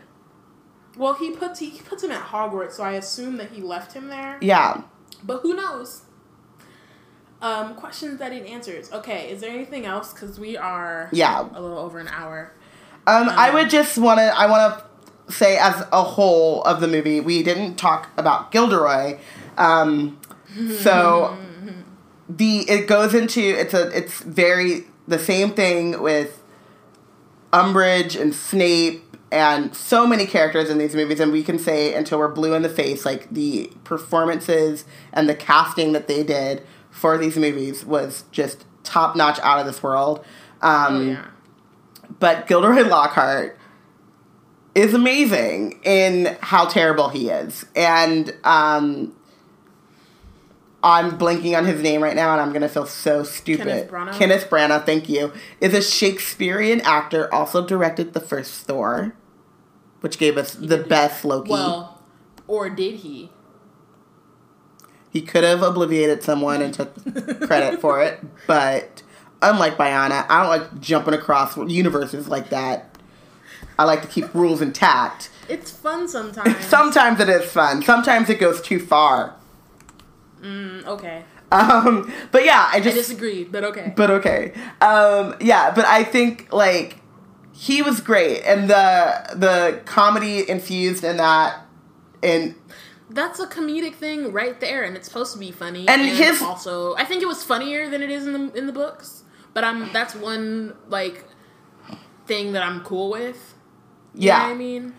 Well, 0.97 1.15
he 1.15 1.31
puts 1.31 1.59
he 1.59 1.71
puts 1.81 2.05
him 2.05 2.11
at 2.11 2.23
Hogwarts, 2.23 2.73
so 2.73 2.85
I 2.85 2.93
assume 2.93 3.37
that 3.39 3.51
he 3.51 3.63
left 3.63 3.95
him 3.95 4.09
there. 4.09 4.39
Yeah. 4.41 4.83
But 5.25 5.41
who 5.41 5.55
knows? 5.55 6.03
Um, 7.41 7.75
questions 7.75 8.19
that 8.21 8.31
didn't 8.31 8.47
answers. 8.47 8.91
Okay, 8.93 9.31
is 9.31 9.41
there 9.41 9.51
anything 9.51 9.85
else? 9.85 10.13
Because 10.13 10.39
we 10.39 10.57
are 10.57 11.09
Yeah. 11.13 11.47
a 11.55 11.61
little 11.61 11.79
over 11.79 11.99
an 11.99 12.09
hour. 12.09 12.53
Um, 13.07 13.29
I 13.29 13.51
would 13.51 13.69
just 13.69 13.99
want 13.99 14.19
to. 14.19 14.25
I 14.39 14.47
want 14.47 14.79
to 14.79 15.33
say, 15.33 15.59
as 15.59 15.85
a 15.93 16.03
whole 16.03 16.63
of 16.63 16.81
the 16.81 16.89
movie, 16.89 17.21
we 17.21 17.43
didn't 17.43 17.77
talk 17.77 18.09
about 18.17 18.51
Gilderoy. 18.51 19.19
Um, 19.57 20.21
so 20.79 21.37
the 22.29 22.61
it 22.71 22.87
goes 22.87 23.15
into 23.15 23.41
it's 23.41 23.75
a 23.75 23.89
it's 23.97 24.21
very 24.21 24.85
the 25.07 25.19
same 25.19 25.51
thing 25.51 26.01
with 26.03 26.43
Umbridge 27.53 28.21
and 28.21 28.35
Snape 28.35 29.03
and 29.31 29.75
so 29.75 30.07
many 30.07 30.27
characters 30.27 30.71
in 30.71 30.79
these 30.79 30.95
movies, 30.95 31.19
and 31.19 31.33
we 31.33 31.43
can 31.43 31.59
say 31.59 31.93
until 31.95 32.19
we're 32.19 32.29
blue 32.33 32.55
in 32.55 32.63
the 32.63 32.69
face, 32.69 33.05
like 33.05 33.29
the 33.31 33.71
performances 33.83 34.85
and 35.13 35.29
the 35.29 35.35
casting 35.35 35.93
that 35.93 36.07
they 36.07 36.23
did 36.23 36.63
for 36.91 37.19
these 37.19 37.37
movies 37.37 37.85
was 37.85 38.25
just 38.31 38.65
top 38.85 39.17
notch, 39.17 39.41
out 39.41 39.59
of 39.59 39.67
this 39.67 39.83
world. 39.83 40.25
Um, 40.63 40.97
Oh 40.97 41.01
yeah. 41.01 41.25
but 42.21 42.47
Gilderoy 42.47 42.83
Lockhart 42.89 43.59
is 44.77 44.95
amazing 44.95 45.81
in 45.85 46.37
how 46.41 46.67
terrible 46.67 47.09
he 47.09 47.29
is. 47.29 47.65
And 47.75 48.37
um, 48.45 49.15
I'm 50.85 51.17
blinking 51.17 51.57
on 51.57 51.65
his 51.65 51.83
name 51.83 52.03
right 52.03 52.15
now, 52.15 52.33
and 52.33 52.43
I'm 52.43 52.53
gonna 52.53 52.69
feel 52.69 52.85
so 52.85 53.25
stupid. 53.25 53.67
Kenneth 53.67 53.91
Branagh? 53.91 54.13
Kenneth 54.13 54.51
Branagh, 54.51 54.85
thank 54.85 55.09
you, 55.09 55.33
is 55.59 55.73
a 55.73 55.81
Shakespearean 55.81 56.83
actor. 56.83 57.33
Also 57.33 57.67
directed 57.67 58.13
the 58.13 58.21
first 58.21 58.67
Thor, 58.67 59.15
which 60.01 60.19
gave 60.19 60.37
us 60.37 60.55
the 60.55 60.77
did 60.77 60.83
do 60.85 60.89
best 60.91 61.25
Loki. 61.25 61.51
Well, 61.51 62.03
or 62.47 62.69
did 62.69 62.97
he? 62.97 63.31
he 65.11 65.23
could 65.23 65.45
have 65.45 65.61
obliviated 65.61 66.23
someone 66.23 66.61
and 66.61 66.75
took 66.75 66.93
credit 67.47 67.81
for 67.81 68.03
it, 68.03 68.21
but 68.47 69.03
unlike 69.41 69.77
Bayana, 69.77 70.27
I 70.29 70.43
don't 70.43 70.51
like 70.51 70.81
jumping 70.81 71.15
across 71.15 71.57
universes 71.57 72.29
like 72.29 72.51
that. 72.51 72.99
I 73.79 73.85
like 73.85 74.03
to 74.03 74.09
keep 74.09 74.35
rules 74.35 74.61
intact. 74.61 75.31
It's 75.49 75.71
fun 75.71 76.09
sometimes. 76.09 76.59
Sometimes 76.67 77.21
it 77.21 77.29
is 77.29 77.51
fun. 77.51 77.83
Sometimes 77.83 78.29
it 78.29 78.41
goes 78.41 78.61
too 78.61 78.81
far. 78.81 79.37
Mm, 80.45 80.85
okay. 80.87 81.25
Um, 81.51 82.13
but 82.33 82.45
yeah, 82.45 82.69
I 82.73 82.77
I 82.77 82.81
just 82.81 82.97
disagree, 82.97 83.45
but 83.45 83.65
okay. 83.65 83.93
but 83.97 84.11
okay. 84.11 84.53
Um, 84.81 85.37
yeah, 85.41 85.73
but 85.75 85.85
I 85.85 86.05
think 86.05 86.53
like 86.53 86.99
he 87.53 87.81
was 87.83 88.01
great, 88.01 88.43
and 88.43 88.69
the 88.69 88.85
the 89.35 89.81
comedy 89.85 90.49
infused 90.49 91.05
in 91.05 91.17
that, 91.19 91.65
and 92.23 92.55
That's 93.11 93.39
a 93.39 93.47
comedic 93.47 93.95
thing 93.95 94.33
right 94.33 94.59
there, 94.61 94.83
and 94.83 94.97
it's 94.97 95.07
supposed 95.07 95.33
to 95.35 95.39
be 95.39 95.53
funny. 95.53 95.87
And 95.89 96.03
his- 96.03 96.43
also, 96.43 96.95
I 96.97 97.05
think 97.05 97.23
it 97.23 97.27
was 97.29 97.43
funnier 97.45 97.89
than 97.89 98.03
it 98.03 98.11
is 98.11 98.27
in 98.27 98.33
the 98.33 98.53
in 98.59 98.67
the 98.67 98.73
books. 98.73 99.23
But 99.55 99.63
I'm 99.65 99.93
that's 99.93 100.15
one 100.17 100.75
like 100.89 101.25
thing 102.27 102.53
that 102.53 102.63
I'm 102.63 102.81
cool 102.83 103.11
with. 103.11 103.55
You 104.15 104.29
Yeah. 104.29 104.39
know 104.39 104.45
what 104.45 104.51
I 104.51 104.55
mean, 104.57 104.95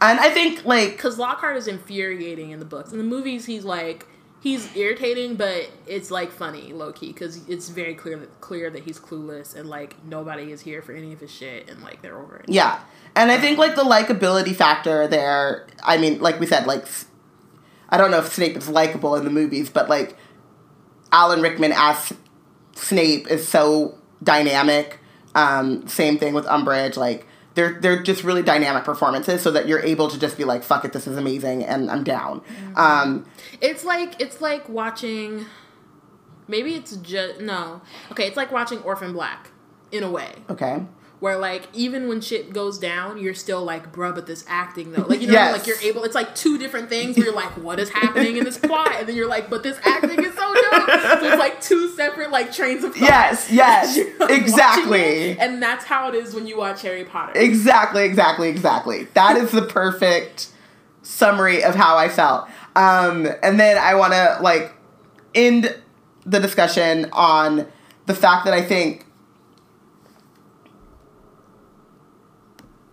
and 0.00 0.18
I 0.20 0.30
think 0.30 0.64
like 0.64 0.92
because 0.92 1.18
Lockhart 1.18 1.56
is 1.56 1.66
infuriating 1.68 2.50
in 2.50 2.58
the 2.58 2.64
books. 2.64 2.92
In 2.92 2.98
the 2.98 3.04
movies, 3.04 3.44
he's 3.46 3.64
like 3.64 4.06
he's 4.40 4.74
irritating, 4.74 5.36
but 5.36 5.70
it's 5.86 6.10
like 6.10 6.32
funny, 6.32 6.72
low 6.72 6.92
key, 6.92 7.08
because 7.08 7.46
it's 7.48 7.68
very 7.68 7.94
clear 7.94 8.18
that 8.18 8.40
clear 8.40 8.70
that 8.70 8.82
he's 8.82 8.98
clueless 8.98 9.54
and 9.54 9.68
like 9.68 10.02
nobody 10.04 10.50
is 10.50 10.62
here 10.62 10.82
for 10.82 10.92
any 10.92 11.12
of 11.12 11.20
his 11.20 11.30
shit, 11.30 11.70
and 11.70 11.82
like 11.82 12.02
they're 12.02 12.18
over 12.18 12.36
it. 12.38 12.46
Yeah. 12.48 12.80
And 13.14 13.30
I 13.30 13.38
think 13.38 13.58
like 13.58 13.76
the 13.76 13.84
likability 13.84 14.54
factor 14.54 15.06
there, 15.06 15.66
I 15.82 15.98
mean, 15.98 16.20
like 16.20 16.40
we 16.40 16.46
said, 16.46 16.66
like 16.66 16.86
I 17.88 17.96
don't 17.96 18.10
know 18.10 18.18
if 18.18 18.32
Snape 18.32 18.56
is 18.56 18.68
likable 18.68 19.14
in 19.16 19.24
the 19.24 19.30
movies, 19.30 19.68
but 19.68 19.88
like 19.88 20.16
Alan 21.12 21.42
Rickman 21.42 21.72
as 21.74 22.12
Snape 22.74 23.30
is 23.30 23.46
so 23.46 23.98
dynamic. 24.22 24.98
Um, 25.34 25.86
same 25.86 26.18
thing 26.18 26.34
with 26.34 26.44
Umbridge, 26.46 26.96
like 26.96 27.26
they're 27.54 27.80
they're 27.80 28.02
just 28.02 28.22
really 28.24 28.42
dynamic 28.42 28.84
performances 28.84 29.42
so 29.42 29.50
that 29.50 29.66
you're 29.66 29.80
able 29.80 30.08
to 30.08 30.18
just 30.18 30.36
be 30.36 30.44
like, 30.44 30.62
fuck 30.62 30.84
it, 30.84 30.92
this 30.92 31.06
is 31.06 31.16
amazing 31.16 31.64
and 31.64 31.90
I'm 31.90 32.04
down. 32.04 32.42
Um, 32.76 33.26
It's 33.60 33.84
like 33.84 34.20
it's 34.20 34.40
like 34.40 34.68
watching. 34.68 35.46
Maybe 36.48 36.74
it's 36.74 36.96
just 36.96 37.40
no. 37.40 37.80
Okay, 38.10 38.26
it's 38.26 38.36
like 38.36 38.50
watching 38.50 38.78
Orphan 38.82 39.12
Black 39.12 39.50
in 39.92 40.02
a 40.02 40.10
way, 40.10 40.32
okay. 40.48 40.82
Where 41.20 41.36
like 41.36 41.68
even 41.74 42.08
when 42.08 42.20
shit 42.22 42.52
goes 42.52 42.78
down, 42.78 43.18
you're 43.18 43.34
still 43.34 43.62
like, 43.62 43.92
bruh, 43.92 44.14
but 44.14 44.26
this 44.26 44.42
acting 44.48 44.92
though, 44.92 45.02
like 45.02 45.20
you 45.20 45.26
know, 45.26 45.34
what 45.34 45.40
I 45.40 45.44
mean? 45.44 45.52
Yes. 45.52 45.58
like 45.58 45.66
you're 45.66 45.90
able. 45.90 46.04
It's 46.04 46.14
like 46.14 46.34
two 46.34 46.56
different 46.58 46.88
things. 46.88 47.16
Where 47.16 47.26
you're 47.26 47.34
like, 47.34 47.50
what 47.58 47.78
is 47.78 47.90
happening 47.90 48.38
in 48.38 48.44
this 48.44 48.56
plot, 48.58 48.92
and 48.96 49.06
then 49.06 49.14
you're 49.14 49.28
like, 49.28 49.50
but 49.50 49.62
this 49.62 49.78
acting 49.84 50.24
is 50.24 50.34
so 50.34 50.54
dope. 50.70 50.88
So 50.88 51.26
it's 51.26 51.38
like 51.38 51.60
two 51.60 51.90
separate 51.90 52.30
like 52.30 52.52
trains 52.52 52.84
of 52.84 52.94
thought. 52.94 53.02
Yes, 53.02 53.48
yes, 53.52 53.98
like, 54.18 54.30
exactly. 54.30 55.38
and 55.38 55.62
that's 55.62 55.84
how 55.84 56.08
it 56.08 56.14
is 56.14 56.34
when 56.34 56.46
you 56.46 56.56
watch 56.56 56.82
Harry 56.82 57.04
Potter. 57.04 57.38
Exactly, 57.38 58.04
exactly, 58.04 58.48
exactly. 58.48 59.04
That 59.14 59.36
is 59.36 59.50
the 59.50 59.62
perfect 59.62 60.48
summary 61.02 61.62
of 61.62 61.74
how 61.74 61.96
I 61.96 62.08
felt. 62.08 62.48
Um, 62.76 63.28
and 63.42 63.60
then 63.60 63.76
I 63.76 63.94
want 63.94 64.14
to 64.14 64.38
like 64.40 64.72
end 65.34 65.76
the 66.24 66.40
discussion 66.40 67.10
on 67.12 67.66
the 68.06 68.14
fact 68.14 68.44
that 68.46 68.54
I 68.54 68.62
think 68.62 69.06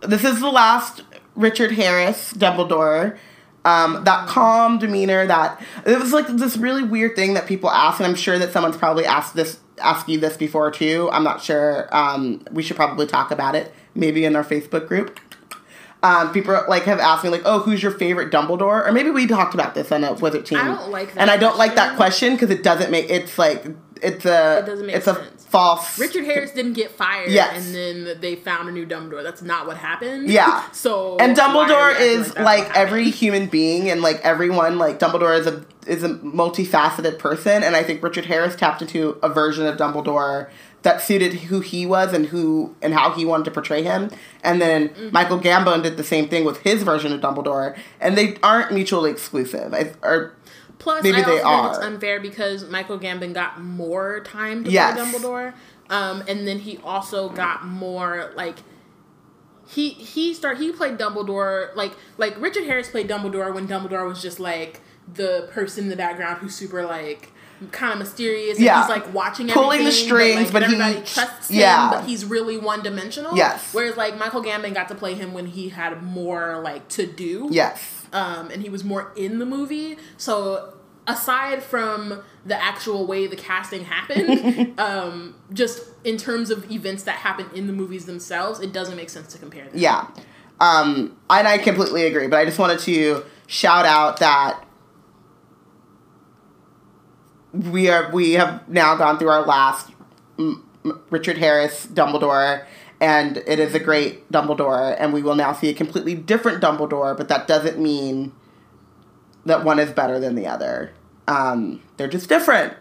this 0.00 0.24
is 0.24 0.40
the 0.40 0.50
last 0.50 1.02
Richard 1.34 1.72
Harris 1.72 2.32
Dumbledore. 2.34 3.18
Um, 3.64 4.04
that 4.04 4.28
calm 4.28 4.78
demeanor, 4.78 5.26
that 5.26 5.60
it 5.84 5.98
was 5.98 6.12
like 6.12 6.26
this 6.28 6.56
really 6.56 6.82
weird 6.84 7.14
thing 7.16 7.34
that 7.34 7.46
people 7.46 7.68
ask, 7.70 7.98
and 7.98 8.06
I'm 8.06 8.14
sure 8.14 8.38
that 8.38 8.52
someone's 8.52 8.76
probably 8.78 9.04
asked 9.04 9.34
this, 9.34 9.58
asked 9.82 10.08
you 10.08 10.18
this 10.18 10.36
before 10.38 10.70
too. 10.70 11.10
I'm 11.12 11.24
not 11.24 11.42
sure. 11.42 11.88
Um, 11.94 12.44
we 12.50 12.62
should 12.62 12.76
probably 12.76 13.06
talk 13.06 13.30
about 13.30 13.54
it, 13.54 13.74
maybe 13.94 14.24
in 14.24 14.36
our 14.36 14.44
Facebook 14.44 14.86
group. 14.88 15.20
Um, 16.02 16.32
people 16.32 16.58
like 16.68 16.84
have 16.84 17.00
asked 17.00 17.24
me 17.24 17.30
like, 17.30 17.42
"Oh, 17.44 17.58
who's 17.58 17.82
your 17.82 17.90
favorite 17.92 18.30
Dumbledore?" 18.32 18.86
Or 18.86 18.92
maybe 18.92 19.10
we 19.10 19.26
talked 19.26 19.52
about 19.52 19.74
this 19.74 19.90
on 19.90 20.04
a 20.04 20.14
Wizard 20.14 20.46
team. 20.46 20.58
I 20.58 20.68
don't 20.68 20.90
like 20.90 21.12
that 21.14 21.20
and 21.20 21.30
I 21.30 21.36
don't 21.36 21.58
like 21.58 21.74
that 21.74 21.96
question. 21.96 22.36
question 22.36 22.36
because 22.36 22.50
it 22.50 22.62
doesn't 22.62 22.90
make 22.92 23.10
it's 23.10 23.36
like 23.38 23.66
it's 24.00 24.24
a 24.24 24.60
It 24.60 24.66
doesn't 24.66 24.86
make 24.86 24.94
it's 24.96 25.04
sense. 25.06 25.18
a 25.18 25.37
false. 25.50 25.98
Richard 25.98 26.24
Harris 26.24 26.50
didn't 26.52 26.74
get 26.74 26.90
fired, 26.90 27.30
Yes. 27.30 27.66
and 27.66 27.74
then 27.74 28.20
they 28.20 28.36
found 28.36 28.68
a 28.68 28.72
new 28.72 28.86
Dumbledore. 28.86 29.22
That's 29.22 29.42
not 29.42 29.66
what 29.66 29.76
happened. 29.76 30.28
Yeah. 30.28 30.70
So 30.72 31.16
and 31.18 31.36
Dumbledore 31.36 31.98
is 31.98 32.28
that's 32.32 32.40
like, 32.40 32.76
every 32.76 33.10
human 33.10 33.46
being 33.46 33.90
and 33.90 34.02
like 34.02 34.20
everyone 34.22 34.78
like 34.78 34.98
Dumbledore 34.98 35.38
is 35.38 35.46
a 35.46 35.64
is 35.86 36.02
a 36.02 36.10
multifaceted 36.10 37.18
person 37.18 37.62
and 37.62 37.74
I 37.74 37.82
think 37.82 38.02
Richard 38.02 38.26
Harris 38.26 38.54
tapped 38.56 38.82
into 38.82 39.18
a 39.22 39.28
version 39.28 39.66
of 39.66 39.76
Dumbledore 39.78 40.50
that 40.82 41.00
suited 41.02 41.32
who 41.34 41.60
he 41.60 41.84
was 41.86 42.12
and 42.12 42.26
who 42.26 42.74
and 42.82 42.94
how 42.94 43.12
he 43.12 43.24
wanted 43.24 43.44
to 43.44 43.50
portray 43.50 43.82
him. 43.82 44.10
And 44.44 44.60
then 44.60 44.90
Mm-hmm. 44.90 45.08
Michael 45.12 45.40
Gambon 45.40 45.82
did 45.82 45.96
the 45.96 46.04
same 46.04 46.28
thing 46.28 46.44
with 46.44 46.58
his 46.58 46.82
version 46.82 47.12
of 47.12 47.20
Dumbledore 47.20 47.76
and 48.00 48.16
they 48.16 48.36
aren't 48.42 48.72
mutually 48.72 49.10
exclusive. 49.10 49.72
I, 49.74 49.92
or 50.02 50.34
Plus, 50.78 51.02
Maybe 51.02 51.16
I 51.18 51.24
they 51.24 51.40
also 51.40 51.62
think 51.72 51.76
it's 51.76 51.84
unfair 51.86 52.20
because 52.20 52.68
Michael 52.70 52.98
Gambon 53.00 53.34
got 53.34 53.60
more 53.60 54.20
time 54.20 54.62
to 54.64 54.70
Yes. 54.70 54.94
play 54.94 55.04
Dumbledore, 55.04 55.54
um, 55.90 56.22
and 56.28 56.46
then 56.46 56.60
he 56.60 56.78
also 56.84 57.28
got 57.30 57.66
more 57.66 58.30
like 58.36 58.58
he 59.66 59.90
he 59.90 60.32
start 60.34 60.58
he 60.58 60.72
played 60.72 60.96
Dumbledore 60.98 61.74
like 61.76 61.92
like 62.16 62.40
Richard 62.40 62.64
Harris 62.64 62.88
played 62.88 63.08
Dumbledore 63.08 63.52
when 63.54 63.66
Dumbledore 63.68 64.06
was 64.08 64.22
just 64.22 64.40
like 64.40 64.80
the 65.12 65.48
person 65.52 65.84
in 65.84 65.90
the 65.90 65.96
background 65.96 66.38
who's 66.38 66.54
super 66.54 66.84
like 66.86 67.32
kind 67.72 67.92
of 67.92 67.98
mysterious. 67.98 68.56
And 68.56 68.64
Yeah. 68.64 68.80
he's 68.82 68.88
like 68.88 69.12
watching 69.12 69.48
Pulling 69.48 69.84
the 69.84 69.90
strings, 69.90 70.50
but, 70.52 70.60
but 70.60 70.62
like, 70.62 70.70
he- 70.70 70.76
everybody 70.76 71.06
trusts 71.06 71.50
him. 71.50 71.58
yeah. 71.58 71.90
but 71.92 72.04
he's 72.04 72.24
really 72.24 72.56
one 72.56 72.82
dimensional. 72.82 73.36
Yes. 73.36 73.70
Whereas 73.74 73.96
like 73.96 74.16
Michael 74.16 74.42
Gambon 74.44 74.74
got 74.74 74.88
to 74.88 74.94
play 74.94 75.14
him 75.14 75.34
when 75.34 75.46
he 75.46 75.70
had 75.70 76.02
more 76.02 76.60
like 76.62 76.86
to 76.90 77.04
do 77.06 77.48
yes. 77.50 78.06
um, 78.12 78.50
and 78.50 78.62
he 78.62 78.70
was 78.70 78.84
more 78.84 79.12
in 79.16 79.38
the 79.40 79.46
movie. 79.46 79.96
So 80.16 80.72
aside 81.08 81.62
from 81.62 82.22
the 82.44 82.62
actual 82.62 83.06
way 83.06 83.26
the 83.26 83.34
casting 83.34 83.84
happened, 83.84 84.78
um, 84.78 85.34
just 85.52 85.82
in 86.04 86.16
terms 86.18 86.50
of 86.50 86.70
events 86.70 87.02
that 87.04 87.16
happen 87.16 87.46
in 87.54 87.66
the 87.66 87.72
movies 87.72 88.06
themselves, 88.06 88.60
it 88.60 88.72
doesn't 88.72 88.96
make 88.96 89.10
sense 89.10 89.32
to 89.32 89.38
compare 89.38 89.64
them. 89.64 89.72
Yeah. 89.74 90.06
Um, 90.60 91.16
and 91.30 91.48
I 91.48 91.58
completely 91.58 92.06
agree, 92.06 92.28
but 92.28 92.38
I 92.38 92.44
just 92.44 92.58
wanted 92.58 92.78
to 92.80 93.24
shout 93.46 93.86
out 93.86 94.20
that 94.20 94.64
we 97.52 97.88
are 97.88 98.10
we 98.12 98.32
have 98.32 98.68
now 98.68 98.94
gone 98.96 99.18
through 99.18 99.30
our 99.30 99.46
last 99.46 99.90
Richard 101.10 101.38
Harris 101.38 101.86
Dumbledore, 101.86 102.66
and 103.00 103.38
it 103.46 103.58
is 103.58 103.74
a 103.74 103.78
great 103.80 104.30
Dumbledore, 104.30 104.96
and 104.98 105.12
we 105.12 105.22
will 105.22 105.36
now 105.36 105.52
see 105.52 105.68
a 105.68 105.74
completely 105.74 106.14
different 106.14 106.62
Dumbledore, 106.62 107.16
but 107.16 107.28
that 107.28 107.46
doesn't 107.46 107.78
mean 107.78 108.32
that 109.46 109.64
one 109.64 109.78
is 109.78 109.92
better 109.92 110.20
than 110.20 110.34
the 110.34 110.46
other. 110.46 110.92
Um, 111.28 111.82
they're 111.96 112.08
just 112.08 112.28
different. 112.28 112.74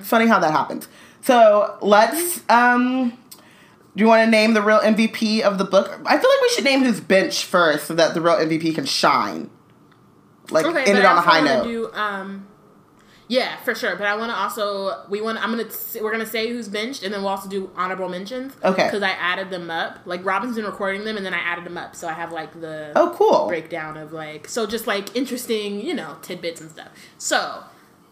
It's 0.00 0.08
funny 0.08 0.26
how 0.26 0.38
that 0.38 0.50
happens. 0.50 0.88
So 1.20 1.76
let's. 1.82 2.40
Um, 2.48 3.10
do 3.94 4.02
you 4.02 4.08
want 4.08 4.24
to 4.24 4.30
name 4.30 4.54
the 4.54 4.62
real 4.62 4.78
MVP 4.78 5.42
of 5.42 5.58
the 5.58 5.64
book? 5.64 6.00
I 6.06 6.18
feel 6.18 6.30
like 6.30 6.40
we 6.40 6.48
should 6.48 6.64
name 6.64 6.82
who's 6.82 7.00
bench 7.00 7.44
first, 7.44 7.86
so 7.86 7.94
that 7.94 8.14
the 8.14 8.22
real 8.22 8.36
MVP 8.36 8.74
can 8.74 8.86
shine. 8.86 9.50
Like 10.50 10.64
Okay, 10.64 10.84
end 10.84 10.98
it 10.98 11.04
I 11.04 11.12
on 11.12 11.18
a 11.18 11.20
high 11.20 11.40
note. 11.40 11.64
Do, 11.64 11.92
um, 11.92 12.46
yeah, 13.32 13.56
for 13.64 13.74
sure. 13.74 13.96
But 13.96 14.06
I 14.06 14.14
want 14.14 14.30
to 14.30 14.36
also 14.36 15.06
we 15.08 15.22
want. 15.22 15.42
I'm 15.42 15.50
gonna 15.52 15.70
we're 16.02 16.12
gonna 16.12 16.26
say 16.26 16.50
who's 16.50 16.68
benched, 16.68 17.02
and 17.02 17.14
then 17.14 17.22
we'll 17.22 17.30
also 17.30 17.48
do 17.48 17.70
honorable 17.74 18.10
mentions. 18.10 18.52
Okay. 18.62 18.84
Because 18.84 19.02
I 19.02 19.12
added 19.12 19.48
them 19.48 19.70
up. 19.70 20.00
Like 20.04 20.22
Robin's 20.22 20.54
been 20.54 20.66
recording 20.66 21.06
them, 21.06 21.16
and 21.16 21.24
then 21.24 21.32
I 21.32 21.38
added 21.38 21.64
them 21.64 21.78
up, 21.78 21.96
so 21.96 22.08
I 22.08 22.12
have 22.12 22.30
like 22.30 22.60
the 22.60 22.92
oh, 22.94 23.14
cool. 23.16 23.48
breakdown 23.48 23.96
of 23.96 24.12
like 24.12 24.48
so 24.48 24.66
just 24.66 24.86
like 24.86 25.16
interesting, 25.16 25.80
you 25.80 25.94
know, 25.94 26.18
tidbits 26.20 26.60
and 26.60 26.70
stuff. 26.70 26.88
So 27.16 27.64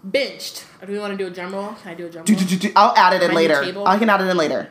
benched. 0.02 0.64
Do 0.86 0.90
we 0.90 0.98
want 0.98 1.12
to 1.12 1.18
do 1.18 1.26
a 1.26 1.30
drum 1.30 1.52
roll? 1.52 1.74
Can 1.74 1.90
I 1.90 1.94
do 1.94 2.06
a 2.06 2.10
drum 2.10 2.24
roll? 2.26 2.38
do, 2.38 2.44
do, 2.46 2.56
do. 2.56 2.72
I'll 2.74 2.96
add 2.96 3.12
it 3.12 3.22
in 3.22 3.34
later. 3.34 3.62
I 3.84 3.98
can 3.98 4.08
add 4.08 4.22
it 4.22 4.26
in 4.26 4.38
later. 4.38 4.70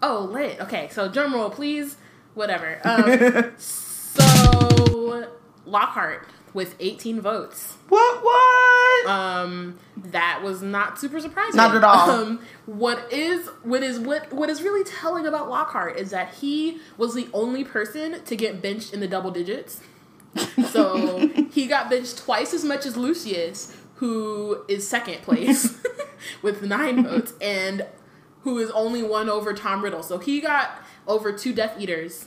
Oh, 0.00 0.28
lit. 0.30 0.60
Okay, 0.60 0.88
so 0.92 1.08
drum 1.08 1.34
roll, 1.34 1.50
please. 1.50 1.96
Whatever. 2.34 2.80
Um, 2.84 3.54
so 3.58 5.28
Lockhart 5.66 6.28
with 6.54 6.76
18 6.78 7.20
votes. 7.20 7.76
What? 7.88 8.24
What? 8.24 9.06
Um, 9.06 9.78
that 9.96 10.40
was 10.42 10.62
not 10.62 10.98
super 10.98 11.20
surprising. 11.20 11.56
Not 11.56 11.74
at 11.76 11.84
all. 11.84 12.10
Um, 12.10 12.40
what 12.64 13.12
is 13.12 13.48
what 13.62 13.82
is 13.82 13.98
what 13.98 14.32
what 14.32 14.48
is 14.48 14.62
really 14.62 14.84
telling 14.84 15.26
about 15.26 15.50
Lockhart 15.50 15.98
is 15.98 16.10
that 16.10 16.32
he 16.34 16.78
was 16.96 17.14
the 17.14 17.28
only 17.34 17.64
person 17.64 18.24
to 18.24 18.36
get 18.36 18.62
benched 18.62 18.94
in 18.94 19.00
the 19.00 19.08
double 19.08 19.30
digits. 19.30 19.80
So 20.70 21.28
he 21.52 21.68
got 21.68 21.88
benched 21.88 22.18
twice 22.18 22.52
as 22.52 22.64
much 22.64 22.84
as 22.86 22.96
Lucius, 22.96 23.76
who 23.96 24.64
is 24.68 24.88
second 24.88 25.22
place 25.22 25.80
with 26.42 26.62
nine 26.62 27.04
votes, 27.04 27.32
and 27.40 27.86
who 28.40 28.58
is 28.58 28.70
only 28.72 29.00
one 29.00 29.28
over 29.28 29.52
Tom 29.52 29.82
Riddle. 29.84 30.02
So 30.02 30.18
he 30.18 30.40
got 30.40 30.82
over 31.06 31.32
two 31.32 31.52
Death 31.52 31.78
Eaters, 31.78 32.26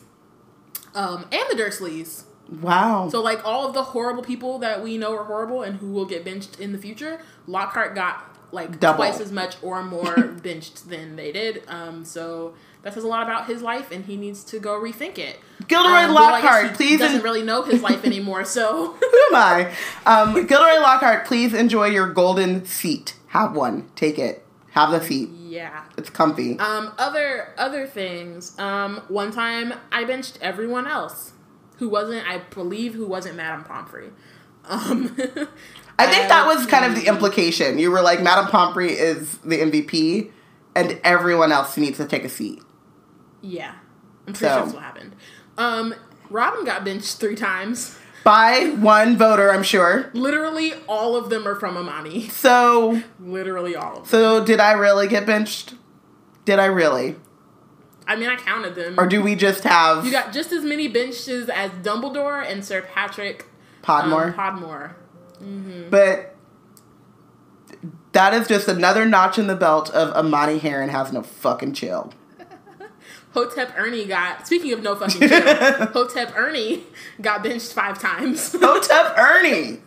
um, 0.96 1.26
and 1.34 1.44
the 1.50 1.62
Dursleys. 1.62 2.24
Wow. 2.50 3.10
So 3.10 3.22
like 3.22 3.46
all 3.46 3.68
of 3.68 3.74
the 3.74 3.84
horrible 3.84 4.24
people 4.24 4.60
that 4.60 4.84
we 4.84 4.98
know 4.98 5.16
are 5.16 5.24
horrible 5.24 5.64
and 5.64 5.78
who 5.80 5.92
will 5.92 6.06
get 6.06 6.24
benched 6.26 6.60
in 6.60 6.72
the 6.72 6.78
future, 6.78 7.22
Lockhart 7.48 7.96
got 7.96 8.34
like 8.52 8.80
Double. 8.80 8.98
twice 8.98 9.20
as 9.20 9.32
much 9.32 9.58
or 9.62 9.84
more 9.84 10.16
benched 10.44 10.90
than 10.90 11.16
they 11.18 11.32
did. 11.32 11.64
Um, 11.68 12.06
so 12.06 12.54
that 12.84 12.94
says 12.94 13.04
a 13.04 13.08
lot 13.08 13.24
about 13.24 13.48
his 13.48 13.62
life, 13.62 13.92
and 13.92 14.06
he 14.06 14.16
needs 14.16 14.44
to 14.46 14.60
go 14.60 14.80
rethink 14.80 15.18
it. 15.18 15.38
Gilderoy 15.68 16.04
Um, 16.06 16.14
well, 16.14 16.24
I 16.34 16.42
guess 16.42 16.44
Lockhart, 16.44 16.68
he 16.70 16.76
please. 16.76 17.00
doesn't 17.00 17.18
en- 17.18 17.24
really 17.24 17.42
know 17.44 17.64
his 17.64 17.82
life 17.82 18.06
anymore. 18.06 18.46
So 18.46 18.94
Who 18.94 19.06
am 19.30 19.36
I? 19.36 19.74
Um, 20.06 20.34
Gilderoy 20.48 20.80
Lockhart, 20.80 21.26
please 21.26 21.54
enjoy 21.54 21.88
your 21.88 22.08
golden 22.14 22.66
seat. 22.66 23.16
Have 23.28 23.54
one. 23.56 23.90
Take 23.96 24.18
it. 24.18 24.46
Have 24.72 24.92
the 24.92 25.02
seat. 25.02 25.30
yeah. 25.32 25.84
It's 25.98 26.10
comfy. 26.10 26.58
Um, 26.60 26.94
other 27.00 27.50
other 27.58 27.86
things. 27.88 28.58
Um, 28.60 29.02
one 29.10 29.32
time 29.32 29.74
I 29.92 30.04
benched 30.06 30.38
everyone 30.40 30.86
else 30.88 31.34
who 31.78 31.90
wasn't, 31.90 32.28
I 32.28 32.40
believe, 32.40 32.94
who 32.94 33.06
wasn't 33.08 33.36
Madame 33.36 33.64
Pomfrey. 33.64 34.10
Um, 34.66 35.16
I 36.00 36.06
think 36.08 36.28
that 36.30 36.46
was 36.46 36.66
kind 36.68 36.86
of 36.86 36.96
the 37.02 37.08
implication. 37.12 37.80
You 37.80 37.90
were 37.92 38.02
like, 38.02 38.22
Madame 38.22 38.48
Pomfrey 38.48 38.92
is 38.92 39.38
the 39.40 39.60
MVP, 39.60 40.32
and 40.76 41.00
everyone 41.04 41.52
else 41.52 41.78
needs 41.78 41.98
to 41.98 42.06
take 42.06 42.24
a 42.24 42.30
seat. 42.30 42.62
Yeah, 43.42 43.74
I'm 44.28 44.34
pretty 44.34 44.40
So- 44.40 44.48
sure 44.50 44.62
that's 44.64 44.74
what 44.74 44.84
happened. 44.84 45.16
Um, 45.58 45.96
Robin 46.30 46.66
got 46.66 46.84
benched 46.84 47.18
three 47.20 47.36
times. 47.36 47.98
By 48.24 48.76
one 48.78 49.16
voter, 49.18 49.52
I'm 49.54 49.64
sure. 49.64 50.10
Literally, 50.14 50.74
all 50.88 51.16
of 51.16 51.30
them 51.30 51.48
are 51.48 51.56
from 51.56 51.78
Amani. 51.78 52.28
So, 52.28 53.02
Literally 53.22 53.74
all 53.76 53.92
of 53.92 53.98
them. 54.00 54.06
so 54.06 54.44
did 54.44 54.60
I 54.60 54.74
really 54.74 55.08
get 55.08 55.26
benched? 55.26 55.76
Did 56.44 56.60
I 56.60 56.66
really? 56.66 57.16
I 58.08 58.16
mean, 58.16 58.30
I 58.30 58.38
counted 58.38 58.76
them. 58.76 58.96
Or 58.98 59.06
do 59.06 59.22
we 59.22 59.36
just 59.36 59.64
have 59.66 60.06
you 60.06 60.12
got 60.12 60.32
just 60.34 60.52
as 60.54 60.64
many 60.64 60.88
benches 60.88 61.50
as 61.50 61.72
Dumbledore 61.72 62.44
and 62.50 62.64
Sir 62.64 62.82
Patrick 62.82 63.46
Podmore? 63.84 64.28
Um, 64.28 64.34
Podmore. 64.34 64.96
But 65.90 66.36
that 68.14 68.34
is 68.34 68.48
just 68.48 68.68
another 68.68 69.06
notch 69.06 69.38
in 69.38 69.48
the 69.48 69.56
belt 69.56 69.90
of 69.92 70.12
Amani 70.14 70.58
Heron 70.58 70.90
has 70.90 71.12
no 71.12 71.22
fucking 71.22 71.74
chill. 71.74 72.14
Hotep 73.34 73.74
Ernie 73.78 74.06
got. 74.06 74.48
Speaking 74.48 74.72
of 74.74 74.82
no 74.82 74.96
fucking 74.96 75.28
chill, 75.28 75.42
Hotep 75.94 76.34
Ernie 76.36 76.84
got 77.22 77.44
benched 77.44 77.74
five 77.74 78.00
times. 78.02 78.54
Hotep 78.60 79.18
Ernie. 79.18 79.82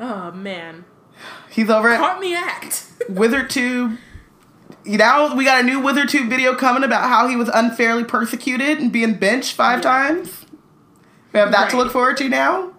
oh 0.00 0.32
man, 0.32 0.84
He's 1.50 1.68
over 1.70 1.90
at 1.90 2.00
caught 2.00 2.18
me 2.18 2.34
act. 2.34 2.86
WizardTube. 3.10 3.98
You 4.84 4.98
know, 4.98 5.34
we 5.36 5.44
got 5.44 5.60
a 5.60 5.62
new 5.62 5.80
WizardTube 5.80 6.28
video 6.28 6.54
coming 6.56 6.82
about 6.82 7.08
how 7.08 7.28
he 7.28 7.36
was 7.36 7.48
unfairly 7.52 8.04
persecuted 8.04 8.78
and 8.78 8.90
being 8.92 9.14
benched 9.14 9.52
five 9.54 9.78
Yeah. 9.78 9.82
times. 9.90 10.44
We 11.32 11.38
have 11.40 11.52
that 11.52 11.70
to 11.70 11.76
look 11.76 11.92
forward 11.92 12.16
to 12.18 12.28
now. 12.28 12.72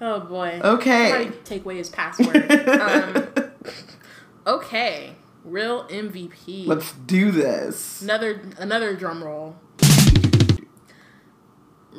oh 0.00 0.20
boy. 0.20 0.60
Okay. 0.62 1.30
Take 1.44 1.64
away 1.64 1.78
his 1.78 1.88
password. 1.88 2.50
um, 2.68 3.28
okay, 4.46 5.14
real 5.44 5.84
MVP. 5.88 6.66
Let's 6.66 6.92
do 6.92 7.30
this. 7.30 8.02
Another 8.02 8.42
another 8.58 8.94
drum 8.94 9.24
roll. 9.24 9.56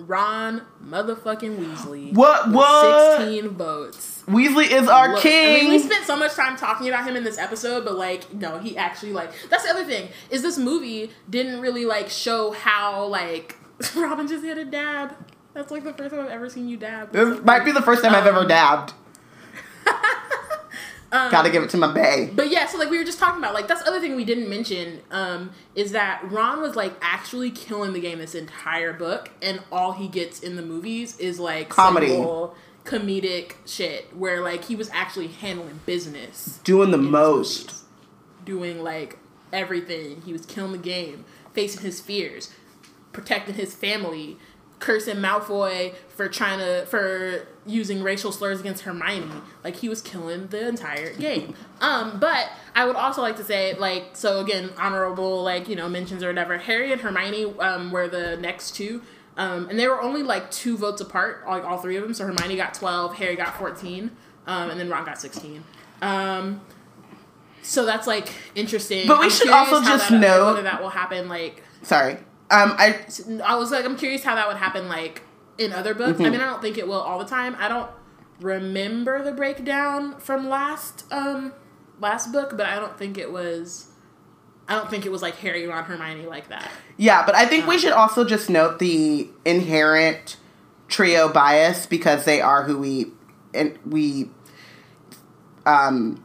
Ron 0.08 0.62
motherfucking 0.86 1.58
Weasley. 1.58 2.14
What- 2.14 2.50
what? 2.50 3.18
Sixteen 3.22 3.50
votes. 3.50 4.24
Weasley 4.28 4.70
is 4.72 4.88
our 4.88 5.14
Look, 5.14 5.22
king. 5.22 5.56
I 5.58 5.62
mean, 5.62 5.72
we 5.72 5.80
spent 5.80 6.06
so 6.06 6.16
much 6.16 6.34
time 6.34 6.56
talking 6.56 6.88
about 6.88 7.08
him 7.08 7.16
in 7.16 7.24
this 7.24 7.38
episode, 7.40 7.84
but 7.84 7.96
like, 7.98 8.32
no, 8.34 8.60
he 8.60 8.78
actually 8.78 9.12
like. 9.14 9.32
That's 9.50 9.64
the 9.64 9.72
other 9.72 9.84
thing 9.86 10.10
is 10.30 10.42
this 10.44 10.58
movie 10.58 11.10
didn't 11.30 11.62
really 11.62 11.86
like 11.86 12.10
show 12.10 12.52
how 12.52 13.06
like 13.06 13.58
Robin 13.96 14.28
just 14.28 14.44
hit 14.44 14.58
a 14.58 14.66
dab. 14.66 15.16
That's 15.54 15.72
like 15.72 15.84
the 15.84 15.94
first 15.94 16.12
time 16.14 16.24
I've 16.24 16.32
ever 16.32 16.48
seen 16.50 16.70
you 16.70 16.78
dab. 16.78 17.12
this 17.12 17.44
might 17.44 17.66
be 17.66 17.72
the 17.72 17.82
first 17.82 18.04
time 18.04 18.14
I've 18.14 18.28
ever 18.28 18.42
Um, 18.42 18.48
dabbed. 18.48 18.94
Um, 21.12 21.32
Gotta 21.32 21.50
give 21.50 21.64
it 21.64 21.70
to 21.72 21.78
my 21.78 21.92
bae. 21.92 22.30
But 22.34 22.52
yeah, 22.52 22.68
so 22.68 22.78
like 22.78 22.90
we 22.92 22.98
were 22.98 23.04
just 23.04 23.18
talking 23.20 23.40
about, 23.40 23.54
like 23.56 23.68
that's 23.68 23.82
the 23.82 23.90
other 23.90 24.00
thing 24.00 24.16
we 24.16 24.26
didn't 24.26 24.48
mention 24.50 25.00
um, 25.12 25.52
is 25.76 25.92
that 25.94 26.22
Ron 26.32 26.62
was 26.62 26.76
like 26.76 26.94
actually 27.02 27.50
killing 27.52 27.94
the 27.94 28.00
game 28.00 28.20
this 28.20 28.36
entire 28.36 28.94
book, 28.94 29.32
and 29.42 29.62
all 29.72 29.94
he 29.94 30.08
gets 30.08 30.40
in 30.42 30.56
the 30.56 30.62
movies 30.62 31.18
is 31.20 31.40
like 31.40 31.70
Comedy. 31.70 32.10
simple 32.10 32.56
comedic 32.86 33.54
shit, 33.66 34.16
where 34.16 34.42
like 34.42 34.66
he 34.66 34.76
was 34.76 34.90
actually 34.92 35.28
handling 35.28 35.80
business, 35.86 36.60
Doing 36.64 36.92
the 36.92 36.98
most. 36.98 37.66
movies, 37.68 37.84
doing 38.46 38.84
like 38.84 39.18
everything. 39.52 40.22
He 40.22 40.32
was 40.34 40.46
killing 40.46 40.72
the 40.74 40.78
game, 40.78 41.26
facing 41.54 41.82
his 41.82 42.00
fears, 42.00 42.52
protecting 43.14 43.56
his 43.56 43.74
family, 43.74 44.38
cursing 44.80 45.18
Malfoy 45.18 45.94
for 46.16 46.28
trying 46.30 46.60
to 46.60 46.86
for 46.86 47.48
using 47.70 48.04
racial 48.04 48.32
slurs 48.32 48.60
against 48.60 48.84
Hermione. 48.84 49.32
Like 49.64 49.78
he 49.78 49.88
was 49.90 50.02
killing 50.02 50.48
the 50.48 50.68
entire 50.68 51.14
game. 51.14 51.54
Um, 51.82 52.20
but 52.20 52.50
I 52.76 52.86
would 52.86 52.96
also 52.96 53.22
like 53.22 53.38
to 53.38 53.44
say, 53.44 53.76
like, 53.76 54.16
so 54.18 54.40
again, 54.40 54.72
honorable 54.78 55.44
like 55.44 55.70
you 55.70 55.76
know 55.76 55.88
mentions 55.88 56.24
or 56.24 56.28
whatever. 56.28 56.58
Harry 56.58 56.92
and 56.92 57.00
Hermione 57.02 57.46
um, 57.60 57.92
were 57.92 58.08
the 58.08 58.38
next 58.38 58.72
two. 58.76 59.02
Um, 59.38 59.70
and 59.70 59.80
they 59.80 59.88
were 59.88 60.02
only 60.02 60.22
like 60.24 60.52
two 60.52 60.78
votes 60.78 61.00
apart, 61.00 61.46
like 61.48 61.64
all 61.64 61.78
three 61.78 61.96
of 61.96 62.04
them. 62.04 62.14
So 62.14 62.26
Hermione 62.26 62.58
got 62.58 62.74
twelve, 62.74 63.16
Harry 63.16 63.36
got 63.38 63.56
fourteen, 63.58 64.12
um, 64.48 64.70
and 64.70 64.78
then 64.80 64.90
Ron 64.90 65.06
got 65.06 65.22
sixteen. 65.22 65.64
Um, 66.02 66.60
so 67.62 67.86
that's 67.86 68.08
like 68.08 68.30
interesting. 68.56 69.08
But 69.08 69.20
we 69.20 69.26
I'm 69.26 69.32
should 69.32 69.50
also 69.50 69.82
just 69.82 70.10
that, 70.10 70.20
note- 70.20 70.46
whether 70.46 70.64
that 70.64 70.82
will 70.82 70.90
happen. 70.90 71.30
Like, 71.30 71.64
Sorry. 71.84 72.14
Um, 72.52 72.74
I 72.78 73.00
I 73.46 73.56
was 73.56 73.72
like, 73.72 73.86
I'm 73.86 73.96
curious 73.96 74.24
how 74.24 74.36
that 74.36 74.48
would 74.48 74.58
happen. 74.58 74.90
Like 74.90 75.22
in 75.60 75.74
other 75.74 75.94
books. 75.94 76.14
Mm-hmm. 76.14 76.26
I 76.26 76.30
mean, 76.32 76.42
I 76.42 76.46
don't 76.46 76.62
think 76.62 76.78
it 76.78 76.88
will 76.88 77.00
all 77.02 77.20
the 77.20 77.26
time. 77.26 77.56
I 77.60 77.68
don't 77.68 77.90
remember 78.42 79.24
the 79.24 79.34
breakdown 79.34 80.18
from 80.20 80.48
last 80.50 81.06
um 81.12 81.54
last 82.00 82.32
book, 82.32 82.56
but 82.58 82.66
I 82.66 82.76
don't 82.76 82.98
think 82.98 83.18
it 83.18 83.32
was. 83.32 83.88
I 84.68 84.76
don't 84.76 84.90
think 84.90 85.06
it 85.06 85.12
was 85.12 85.22
like 85.24 85.36
Harry, 85.38 85.66
Ron, 85.68 85.84
Hermione 85.84 86.28
like 86.28 86.50
that. 86.50 86.70
yeah, 86.96 87.26
but 87.26 87.34
I 87.36 87.46
think 87.48 87.66
we 87.68 87.78
should 87.80 87.92
also 87.92 88.24
just 88.24 88.50
note 88.52 88.78
the 88.80 89.28
inherent 89.44 90.38
trio 90.88 91.28
bias 91.32 91.86
because 91.88 92.24
they 92.26 92.40
are 92.42 92.64
who 92.64 92.78
we 92.80 93.08
and 93.54 93.78
we 93.86 94.30
um 95.66 96.24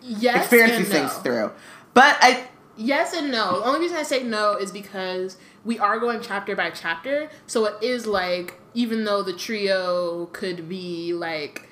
Yes, 0.00 0.42
experience 0.44 0.78
these 0.78 0.88
no. 0.88 0.94
things 0.94 1.12
through. 1.18 1.52
But 1.94 2.16
I 2.20 2.46
Yes 2.76 3.12
and 3.12 3.30
no. 3.32 3.60
The 3.60 3.66
only 3.66 3.80
reason 3.80 3.96
I 3.96 4.04
say 4.04 4.22
no 4.22 4.54
is 4.56 4.70
because 4.70 5.36
we 5.68 5.78
are 5.78 5.98
going 6.00 6.22
chapter 6.22 6.56
by 6.56 6.70
chapter. 6.70 7.28
So 7.46 7.66
it 7.66 7.74
is 7.82 8.06
like, 8.06 8.58
even 8.72 9.04
though 9.04 9.22
the 9.22 9.34
trio 9.34 10.26
could 10.32 10.66
be 10.66 11.12
like. 11.12 11.68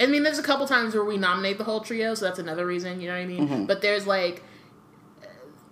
I 0.00 0.06
mean, 0.06 0.24
there's 0.24 0.40
a 0.40 0.42
couple 0.42 0.66
times 0.66 0.92
where 0.94 1.04
we 1.04 1.16
nominate 1.16 1.56
the 1.58 1.64
whole 1.64 1.80
trio, 1.80 2.14
so 2.14 2.24
that's 2.24 2.38
another 2.40 2.66
reason, 2.66 3.00
you 3.00 3.06
know 3.08 3.14
what 3.14 3.22
I 3.22 3.26
mean? 3.26 3.48
Mm-hmm. 3.48 3.64
But 3.66 3.80
there's 3.80 4.06
like. 4.08 4.42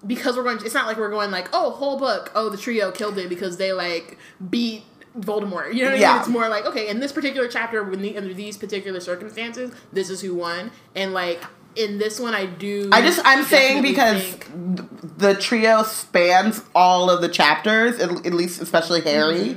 Because 0.06 0.36
we're 0.36 0.44
going. 0.44 0.58
It's 0.64 0.74
not 0.74 0.86
like 0.86 0.96
we're 0.96 1.10
going 1.10 1.32
like, 1.32 1.48
oh, 1.52 1.70
whole 1.72 1.98
book, 1.98 2.30
oh, 2.36 2.50
the 2.50 2.56
trio 2.56 2.92
killed 2.92 3.18
it 3.18 3.28
because 3.28 3.56
they 3.56 3.72
like 3.72 4.16
beat 4.48 4.84
Voldemort. 5.18 5.74
You 5.74 5.82
know 5.82 5.90
what 5.90 5.98
I 5.98 6.00
Yeah. 6.00 6.12
mean? 6.12 6.20
It's 6.20 6.28
more 6.28 6.48
like, 6.48 6.66
okay, 6.66 6.88
in 6.88 7.00
this 7.00 7.10
particular 7.10 7.48
chapter, 7.48 7.82
when 7.82 8.00
the, 8.00 8.16
under 8.16 8.32
these 8.32 8.56
particular 8.56 9.00
circumstances, 9.00 9.72
this 9.92 10.08
is 10.08 10.20
who 10.20 10.36
won. 10.36 10.70
And 10.94 11.12
like, 11.12 11.42
in 11.76 11.98
this 11.98 12.18
one, 12.18 12.34
I 12.34 12.46
do. 12.46 12.88
I 12.92 13.00
just 13.02 13.20
I'm 13.24 13.44
saying 13.44 13.82
because 13.82 14.22
think- 14.22 15.18
the 15.18 15.34
trio 15.34 15.82
spans 15.82 16.62
all 16.74 17.10
of 17.10 17.20
the 17.22 17.28
chapters, 17.28 17.98
at, 17.98 18.10
at 18.26 18.34
least 18.34 18.60
especially 18.60 19.00
Harry. 19.02 19.56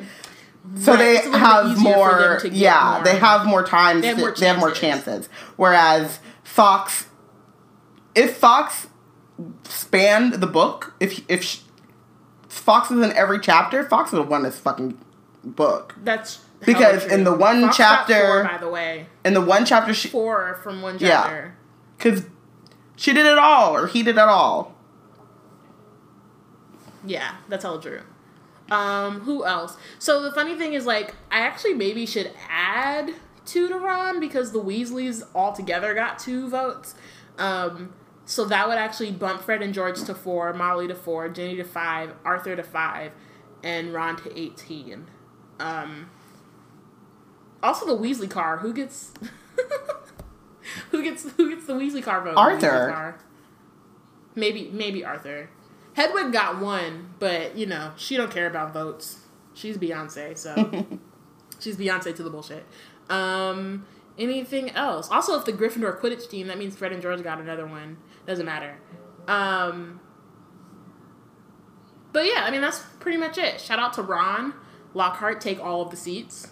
So 0.78 0.92
Mm-hmm. 0.92 0.92
Right, 0.92 0.98
they 1.00 1.16
it's 1.16 1.26
a 1.26 1.30
little 1.30 1.32
bit 1.32 1.40
have 1.40 1.66
easier 1.66 1.76
for 1.94 2.20
them 2.20 2.30
more, 2.42 2.42
yeah, 2.54 2.92
more- 2.96 3.04
they 3.04 3.18
have 3.20 3.46
more 3.46 3.66
times. 3.66 4.02
They 4.02 4.08
have 4.10 4.20
more 4.20 4.32
they 4.34 4.46
have 4.48 4.60
more 4.60 4.72
chances. 4.72 5.28
Whereas 5.56 6.20
Fox, 6.44 7.08
if 8.14 8.38
Fox 8.38 8.88
spanned 9.64 10.34
the 10.36 10.48
book, 10.48 10.94
if 11.00 11.24
if 11.30 11.44
sh- 11.44 11.60
Fox 12.50 12.90
was 12.90 13.04
in 13.04 13.14
every 13.14 13.40
chapter, 13.40 13.84
Fox 13.88 14.12
would 14.12 14.20
have 14.20 14.28
won 14.30 14.44
this 14.44 14.60
fucking 14.60 14.98
book. 15.44 15.96
That's 16.04 16.40
Because 16.66 17.06
in 17.06 17.24
the 17.24 17.34
one 17.34 17.62
Fox 17.64 17.78
chapter- 17.78 18.14
four, 18.28 18.44
by 18.44 18.58
the 18.58 18.70
way, 18.70 19.08
In 19.24 19.34
the 19.34 19.42
one 19.42 19.66
chapter, 19.66 19.94
she 19.94 20.10
four 20.10 20.60
from 20.62 20.82
one 20.82 20.98
Yeah. 21.00 21.22
chapter. 21.24 21.56
Because 22.00 22.26
she 22.96 23.14
did 23.14 23.26
it 23.26 23.38
all, 23.38 23.76
or 23.76 23.88
he 23.88 24.02
did 24.02 24.16
it 24.16 24.20
all. 24.20 24.74
Yeah, 27.06 27.36
that's 27.48 27.66
all 27.66 27.80
true. 27.80 28.02
Um, 28.72 29.22
who 29.22 29.46
else? 29.46 29.78
So 30.00 30.22
the 30.22 30.32
funny 30.32 30.56
thing 30.56 30.74
is, 30.74 30.86
like, 30.86 31.16
I 31.30 31.40
actually 31.40 31.74
maybe 31.74 32.06
should 32.06 32.32
add 32.50 33.14
two 33.46 33.68
to 33.68 33.78
Ron 33.78 34.20
because 34.20 34.52
the 34.52 34.62
Weasleys 34.62 35.24
altogether 35.36 35.94
got 35.94 36.20
two 36.20 36.50
votes. 36.50 36.96
Um, 37.38 37.94
so 38.26 38.46
that 38.46 38.68
would 38.68 38.78
actually 38.78 39.12
bump 39.12 39.42
Fred 39.42 39.62
and 39.62 39.74
George 39.74 40.02
to 40.04 40.14
four, 40.14 40.54
Molly 40.54 40.88
to 40.88 40.96
four, 40.96 41.30
Ginny 41.30 41.56
to 41.56 41.64
five, 41.64 42.14
Arthur 42.24 42.56
to 42.56 42.64
five, 42.64 43.12
and 43.64 43.94
Ron 43.94 44.18
to 44.18 44.40
18. 44.40 45.08
Um, 45.60 46.10
also, 47.62 47.86
the 47.86 47.98
Weasley 47.98 48.30
car. 48.30 48.58
Who 48.58 48.74
gets. 48.74 49.14
who 50.92 51.04
gets 51.04 51.30
who 51.32 51.50
gets 51.50 51.66
the 51.66 51.74
Weasley 51.74 52.04
car 52.04 52.24
vote? 52.24 52.36
Arthur. 52.36 52.92
Car. 52.92 53.20
Maybe 54.36 54.70
maybe 54.72 55.04
Arthur. 55.04 55.50
Hedwig 55.94 56.32
got 56.32 56.60
one, 56.60 57.14
but 57.20 57.58
you 57.58 57.66
know 57.66 57.92
she 57.98 58.18
don't 58.18 58.32
care 58.32 58.48
about 58.48 58.74
votes. 58.74 59.20
She's 59.54 59.78
Beyonce, 59.78 60.38
so 60.38 60.86
she's 61.60 61.76
Beyonce 61.76 62.16
to 62.16 62.24
the 62.24 62.30
bullshit. 62.30 62.66
Um, 63.10 63.86
anything 64.18 64.70
else? 64.72 65.10
Also, 65.10 65.38
if 65.38 65.46
the 65.46 65.52
Gryffindor 65.52 66.00
Quidditch 66.00 66.30
team, 66.30 66.48
that 66.48 66.58
means 66.58 66.76
Fred 66.76 66.94
and 66.94 67.02
George 67.02 67.22
got 67.24 67.42
another 67.42 67.66
one. 67.66 67.98
Doesn't 68.26 68.46
matter. 68.46 68.78
Um, 69.28 70.00
but 72.14 72.26
yeah, 72.26 72.44
I 72.46 72.52
mean 72.52 72.62
that's 72.62 72.80
pretty 73.00 73.18
much 73.18 73.38
it. 73.38 73.60
Shout 73.60 73.80
out 73.80 73.94
to 73.94 74.02
Ron 74.02 74.54
Lockhart. 74.94 75.42
Take 75.42 75.60
all 75.60 75.82
of 75.82 75.90
the 75.90 75.98
seats 75.98 76.48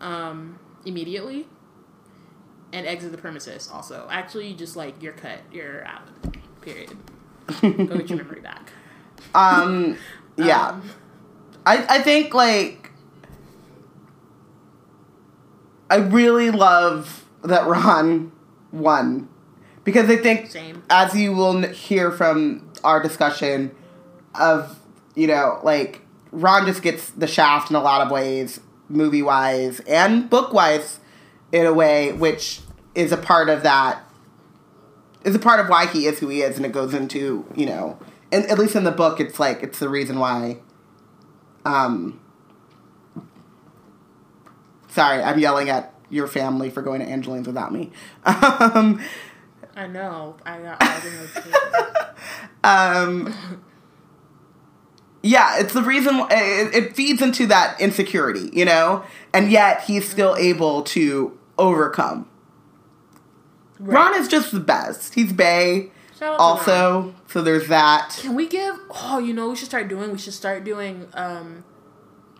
um, 0.00 0.58
immediately 0.84 1.46
and 2.72 2.86
exit 2.86 3.12
the 3.12 3.18
premises. 3.18 3.68
Also, 3.72 4.06
actually, 4.10 4.54
just 4.54 4.76
like 4.76 5.00
you're 5.02 5.12
cut, 5.12 5.40
you're 5.52 5.84
out. 5.84 6.02
Period. 6.60 6.90
Go 7.60 7.70
get 7.70 8.08
your 8.08 8.18
memory 8.18 8.40
back. 8.40 8.70
Um, 9.34 9.98
yeah. 10.36 10.68
Um, 10.68 10.90
I, 11.66 11.86
I 11.88 12.02
think 12.02 12.34
like 12.34 12.90
I 15.90 15.96
really 15.96 16.50
love 16.50 17.26
that 17.44 17.66
Ron 17.66 18.32
won 18.72 19.28
because 19.84 20.08
I 20.08 20.16
think 20.16 20.50
Same. 20.50 20.82
as 20.90 21.14
you 21.14 21.32
will 21.32 21.62
hear 21.68 22.10
from 22.10 22.68
our 22.82 23.02
discussion 23.02 23.74
of 24.34 24.80
you 25.14 25.26
know 25.26 25.60
like 25.62 26.00
Ron 26.30 26.66
just 26.66 26.82
gets 26.82 27.10
the 27.10 27.26
shaft 27.26 27.70
in 27.70 27.76
a 27.76 27.82
lot 27.82 28.00
of 28.00 28.10
ways 28.10 28.60
movie 28.88 29.22
wise 29.22 29.80
and 29.80 30.28
book 30.30 30.52
wise 30.52 30.98
in 31.52 31.66
a 31.66 31.72
way 31.72 32.12
which 32.12 32.60
is 32.94 33.12
a 33.12 33.16
part 33.16 33.48
of 33.48 33.62
that 33.62 34.02
is 35.24 35.34
a 35.34 35.38
part 35.38 35.60
of 35.60 35.68
why 35.68 35.86
he 35.86 36.06
is 36.06 36.18
who 36.18 36.28
he 36.28 36.42
is 36.42 36.56
and 36.56 36.66
it 36.66 36.72
goes 36.72 36.94
into 36.94 37.46
you 37.54 37.66
know 37.66 37.98
and 38.32 38.44
at 38.46 38.58
least 38.58 38.74
in 38.74 38.84
the 38.84 38.90
book 38.90 39.20
it's 39.20 39.38
like 39.38 39.62
it's 39.62 39.78
the 39.78 39.88
reason 39.88 40.18
why 40.18 40.58
um, 41.64 42.20
sorry, 44.92 45.22
I'm 45.22 45.38
yelling 45.38 45.70
at 45.70 45.94
your 46.10 46.26
family 46.26 46.70
for 46.70 46.82
going 46.82 47.00
to 47.00 47.06
Angeline's 47.06 47.46
without 47.46 47.72
me. 47.72 47.90
Um, 48.24 49.02
I 49.74 49.86
know. 49.86 50.36
I 50.44 50.58
got 50.58 50.82
all 50.82 51.00
the 51.00 52.14
um, 52.64 53.34
yeah, 55.22 55.58
it's 55.58 55.72
the 55.72 55.82
reason 55.82 56.20
it, 56.30 56.74
it 56.74 56.94
feeds 56.94 57.22
into 57.22 57.46
that 57.46 57.80
insecurity, 57.80 58.50
you 58.52 58.66
know, 58.66 59.02
and 59.32 59.50
yet 59.50 59.84
he's 59.84 60.06
still 60.06 60.36
able 60.36 60.82
to 60.82 61.38
overcome. 61.58 62.28
Ron 63.78 64.14
is 64.14 64.28
just 64.28 64.52
the 64.52 64.60
best. 64.60 65.14
He's 65.14 65.32
Bay, 65.32 65.90
Shout 66.18 66.38
out 66.40 66.64
to 66.64 66.70
Ron. 66.70 66.80
also, 66.80 67.14
so 67.28 67.42
there's 67.42 67.66
that. 67.68 68.16
Can 68.20 68.34
we 68.36 68.46
give? 68.46 68.78
Oh, 68.90 69.18
you 69.18 69.32
know, 69.32 69.50
we 69.50 69.56
should 69.56 69.68
start 69.68 69.88
doing. 69.88 70.12
We 70.12 70.18
should 70.18 70.34
start 70.34 70.62
doing 70.64 71.08
um, 71.14 71.64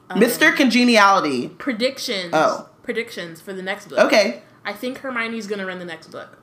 um, 0.08 0.20
Mr. 0.20 0.54
Congeniality. 0.54 1.48
predictions. 1.48 2.30
Oh. 2.32 2.68
predictions 2.84 3.40
for 3.40 3.52
the 3.52 3.62
next 3.62 3.88
book. 3.88 3.98
Okay, 3.98 4.42
I 4.64 4.72
think 4.72 4.98
Hermione's 4.98 5.46
gonna 5.48 5.66
run 5.66 5.78
the 5.80 5.84
next 5.84 6.08
book. 6.08 6.38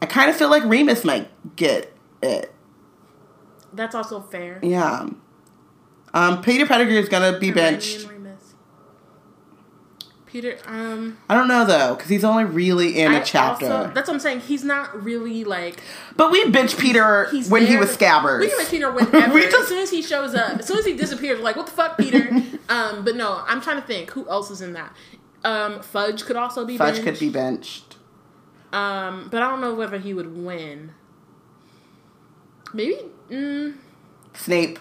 I 0.00 0.06
kind 0.06 0.30
of 0.30 0.36
feel 0.36 0.50
like 0.50 0.64
Remus 0.64 1.04
might 1.04 1.28
get 1.56 1.92
it. 2.22 2.54
That's 3.72 3.94
also 3.94 4.20
fair. 4.20 4.58
Yeah. 4.62 5.08
Um, 6.14 6.42
Peter 6.42 6.66
Pettigrew 6.66 6.98
is 6.98 7.08
gonna 7.08 7.38
be 7.38 7.48
Hermione 7.48 7.70
benched. 7.72 8.08
Peter, 10.32 10.56
um, 10.66 11.18
I 11.28 11.34
don't 11.34 11.46
know 11.46 11.66
though, 11.66 11.94
because 11.94 12.08
he's 12.08 12.24
only 12.24 12.44
really 12.44 12.98
in 12.98 13.12
a 13.12 13.18
I 13.18 13.20
chapter. 13.20 13.66
also- 13.66 13.92
that's 13.92 14.08
what 14.08 14.14
I'm 14.14 14.20
saying. 14.20 14.40
He's 14.40 14.64
not 14.64 15.04
really 15.04 15.44
like 15.44 15.82
but 16.16 16.30
we 16.30 16.48
benched 16.50 16.78
Peter 16.78 17.28
he's 17.30 17.50
when 17.50 17.66
he 17.66 17.76
was 17.76 17.94
Scabbers. 17.94 18.40
We 18.40 18.48
can 18.48 18.58
make 18.58 18.68
Peter 18.70 18.90
whenever. 18.92 19.34
We 19.34 19.44
as 19.44 19.68
soon 19.68 19.78
as 19.82 19.90
he 19.90 20.00
shows 20.00 20.34
up, 20.34 20.60
as 20.60 20.66
soon 20.66 20.78
as 20.78 20.86
he 20.86 20.94
disappears, 20.94 21.38
we're 21.38 21.44
like, 21.44 21.56
what 21.56 21.66
the 21.66 21.72
fuck, 21.72 21.98
Peter? 21.98 22.30
um, 22.70 23.04
but 23.04 23.14
no, 23.14 23.42
I'm 23.46 23.60
trying 23.60 23.80
to 23.80 23.86
think 23.86 24.10
who 24.12 24.26
else 24.28 24.50
is 24.50 24.62
in 24.62 24.72
that. 24.72 24.96
Um, 25.44 25.82
Fudge 25.82 26.24
could 26.24 26.36
also 26.36 26.64
be. 26.64 26.78
Fudge 26.78 26.94
benched. 26.94 27.04
could 27.04 27.18
be 27.18 27.28
benched. 27.28 27.96
Um, 28.72 29.28
but 29.30 29.42
I 29.42 29.50
don't 29.50 29.60
know 29.60 29.74
whether 29.74 29.98
he 29.98 30.14
would 30.14 30.34
win. 30.34 30.92
Maybe. 32.72 32.96
Mm, 33.30 33.76
Snape. 34.32 34.78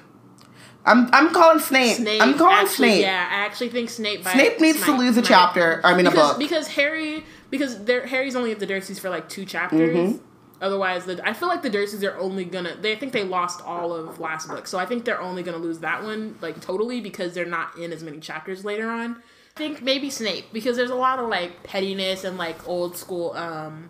I'm 0.86 1.10
I'm 1.14 1.34
calling 1.34 1.60
Snape. 1.60 1.98
Snape. 1.98 2.22
I'm 2.22 2.38
calling 2.38 2.56
actually, 2.56 2.90
Snape. 2.90 3.02
Yeah, 3.02 3.28
I 3.30 3.45
actually 3.45 3.70
think 3.70 3.90
Snape. 3.90 4.24
Snape 4.24 4.60
needs 4.60 4.84
to 4.86 4.91
lose 4.95 5.18
a 5.18 5.22
chapter. 5.22 5.82
I 5.84 5.95
mean, 5.95 6.08
a 6.08 6.10
because, 6.10 6.30
book. 6.32 6.40
because 6.40 6.68
Harry 6.70 7.24
because 7.49 7.78
Harry's 7.88 8.36
only 8.36 8.52
at 8.52 8.60
the 8.60 8.68
Dursleys 8.68 8.99
for 8.99 9.10
like 9.10 9.30
two 9.30 9.45
chapters. 9.45 9.95
Mm-hmm. 9.95 10.26
Otherwise, 10.62 11.06
the, 11.06 11.28
I 11.28 11.34
feel 11.34 11.48
like 11.48 11.64
the 11.64 11.70
Dursleys 11.70 12.03
are 12.03 12.18
only 12.18 12.45
gonna. 12.45 12.76
They 12.76 12.94
I 12.94 12.95
think 12.95 13.14
they 13.14 13.24
lost 13.24 13.62
all 13.64 13.94
of 13.94 14.20
last 14.20 14.48
book, 14.48 14.68
so 14.68 14.80
I 14.80 14.86
think 14.86 15.06
they're 15.06 15.22
only 15.22 15.44
gonna 15.44 15.58
lose 15.58 15.80
that 15.80 16.03
one 16.03 16.38
like 16.41 16.62
totally 16.62 17.02
because 17.02 17.34
they're 17.34 17.45
not 17.45 17.78
in 17.78 17.91
as 17.91 18.03
many 18.03 18.20
chapters 18.20 18.66
later 18.66 18.90
on. 18.90 19.22
I 19.56 19.58
think 19.58 19.82
maybe 19.82 20.10
Snape 20.10 20.53
because 20.53 20.78
there's 20.78 20.91
a 20.91 20.95
lot 20.95 21.20
of 21.20 21.30
like 21.30 21.64
pettiness 21.64 22.24
and 22.24 22.38
like 22.38 22.68
old 22.68 22.98
school. 22.98 23.34
um 23.34 23.90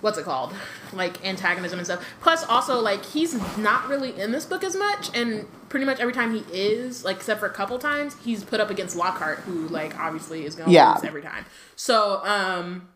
What's 0.00 0.18
it 0.18 0.24
called? 0.24 0.54
Like 0.92 1.24
antagonism 1.24 1.78
and 1.78 1.86
stuff. 1.86 2.06
Plus, 2.20 2.44
also 2.44 2.80
like 2.80 3.04
he's 3.04 3.34
not 3.58 3.88
really 3.88 4.18
in 4.18 4.32
this 4.32 4.46
book 4.46 4.64
as 4.64 4.74
much, 4.76 5.14
and 5.14 5.46
pretty 5.68 5.84
much 5.86 6.00
every 6.00 6.12
time 6.14 6.34
he 6.34 6.44
is, 6.52 7.04
like 7.04 7.16
except 7.16 7.40
for 7.40 7.46
a 7.46 7.52
couple 7.52 7.78
times, 7.78 8.16
he's 8.24 8.42
put 8.44 8.60
up 8.60 8.70
against 8.70 8.96
Lockhart, 8.96 9.40
who 9.40 9.68
like 9.68 9.98
obviously 9.98 10.44
is 10.44 10.54
gonna 10.54 10.72
Yeah. 10.72 10.94
lose 10.94 11.04
every 11.04 11.22
time. 11.22 11.44
So, 11.76 12.24
um, 12.24 12.88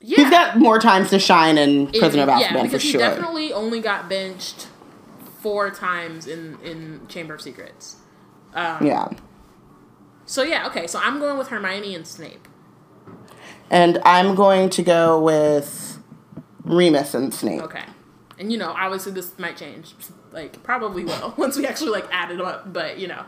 yeah, 0.00 0.16
He's 0.18 0.30
got 0.30 0.58
more 0.58 0.78
times 0.78 1.08
to 1.10 1.18
shine 1.18 1.56
in 1.56 1.86
Prisoner 1.86 2.24
of 2.24 2.28
Azkaban 2.28 2.40
yeah, 2.40 2.52
for 2.58 2.62
because 2.64 2.82
he 2.82 2.90
sure. 2.90 3.00
definitely 3.00 3.52
only 3.52 3.80
got 3.80 4.08
benched 4.08 4.68
four 5.40 5.70
times 5.70 6.26
in 6.26 6.58
in 6.62 7.06
Chamber 7.08 7.34
of 7.34 7.40
Secrets. 7.40 7.96
Um, 8.54 8.86
yeah. 8.86 9.08
So 10.26 10.42
yeah, 10.42 10.66
okay. 10.66 10.86
So 10.86 10.98
I'm 11.02 11.18
going 11.18 11.38
with 11.38 11.48
Hermione 11.48 11.94
and 11.94 12.06
Snape. 12.06 12.46
And 13.70 13.98
I'm 14.04 14.34
going 14.34 14.68
to 14.70 14.82
go 14.82 15.18
with 15.20 15.93
Remus 16.64 17.14
and 17.14 17.32
Snape. 17.32 17.62
Okay, 17.62 17.84
and 18.38 18.50
you 18.50 18.58
know, 18.58 18.70
obviously 18.76 19.12
this 19.12 19.38
might 19.38 19.56
change. 19.56 19.94
Like 20.32 20.62
probably 20.62 21.04
will 21.04 21.34
once 21.38 21.56
we 21.56 21.66
actually 21.66 21.90
like 21.90 22.06
add 22.10 22.30
it 22.30 22.40
up. 22.40 22.72
But 22.72 22.98
you 22.98 23.06
know, 23.08 23.24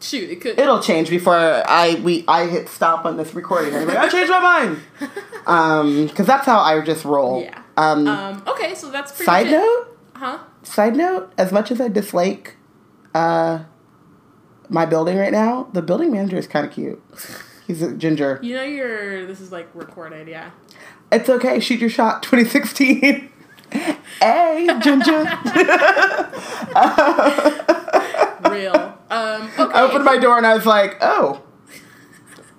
shoot, 0.00 0.28
it 0.30 0.40
could. 0.40 0.58
It'll 0.58 0.80
change 0.80 1.10
before 1.10 1.34
I 1.36 2.00
we 2.02 2.24
I 2.26 2.46
hit 2.46 2.68
stop 2.68 3.04
on 3.04 3.16
this 3.16 3.34
recording. 3.34 3.74
I'm 3.74 3.86
like, 3.86 3.98
I 3.98 4.08
changed 4.08 4.30
my 4.30 4.40
mind. 4.40 4.80
Um, 5.46 6.06
because 6.06 6.26
that's 6.26 6.44
how 6.44 6.60
I 6.60 6.80
just 6.82 7.04
roll. 7.04 7.42
yeah. 7.42 7.62
Um, 7.76 8.06
Um. 8.06 8.42
Okay, 8.46 8.74
so 8.74 8.90
that's 8.90 9.10
pretty 9.10 9.24
side 9.24 9.50
note. 9.50 9.86
huh? 10.14 10.38
Side 10.62 10.94
note. 10.96 11.32
As 11.38 11.50
much 11.50 11.70
as 11.72 11.80
I 11.80 11.88
dislike, 11.88 12.56
uh, 13.14 13.60
my 14.68 14.84
building 14.84 15.16
right 15.16 15.32
now, 15.32 15.68
the 15.72 15.80
building 15.82 16.12
manager 16.12 16.36
is 16.36 16.46
kind 16.46 16.66
of 16.66 16.72
cute. 16.72 17.02
He's 17.66 17.80
a 17.82 17.94
ginger. 17.94 18.38
You 18.42 18.54
know, 18.56 18.62
you're. 18.62 19.26
This 19.26 19.40
is 19.40 19.50
like 19.50 19.68
recorded. 19.74 20.28
Yeah. 20.28 20.50
It's 21.12 21.28
okay. 21.28 21.60
Shoot 21.60 21.80
your 21.80 21.90
shot. 21.90 22.22
2016. 22.30 23.28
hey, 24.20 24.68
ginger. 24.80 25.24
Real. 28.50 28.98
Um. 29.10 29.50
Okay. 29.58 29.72
I 29.74 29.82
opened 29.82 30.04
my 30.04 30.18
door 30.18 30.36
and 30.38 30.46
I 30.46 30.54
was 30.54 30.66
like, 30.66 30.96
oh. 31.00 31.42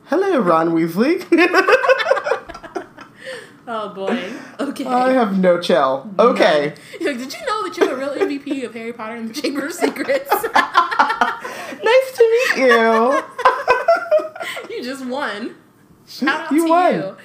Hello, 0.06 0.40
Ron 0.40 0.70
Weasley. 0.72 1.26
Oh 3.74 3.88
boy. 3.94 4.34
Okay. 4.60 4.84
I 4.86 5.14
have 5.14 5.40
no 5.40 5.58
chill. 5.62 6.12
Okay. 6.20 6.74
Like, 7.00 7.18
did 7.18 7.32
you 7.32 7.40
know 7.46 7.64
that 7.64 7.78
you're 7.78 7.94
a 7.94 7.98
real 7.98 8.10
MVP 8.16 8.66
of 8.66 8.74
Harry 8.74 8.92
Potter 8.92 9.16
and 9.16 9.30
the 9.30 9.34
Chamber 9.40 9.66
of 9.68 9.72
Secrets? 9.74 10.30
Nice 10.30 10.44
to 12.18 12.24
meet 12.34 12.58
you. 12.68 13.24
you 14.76 14.84
just 14.84 15.06
won. 15.06 15.56
Shout 16.06 16.48
out 16.48 16.52
You 16.52 16.66
to 16.66 16.70
won. 16.70 16.94
you. 16.96 17.16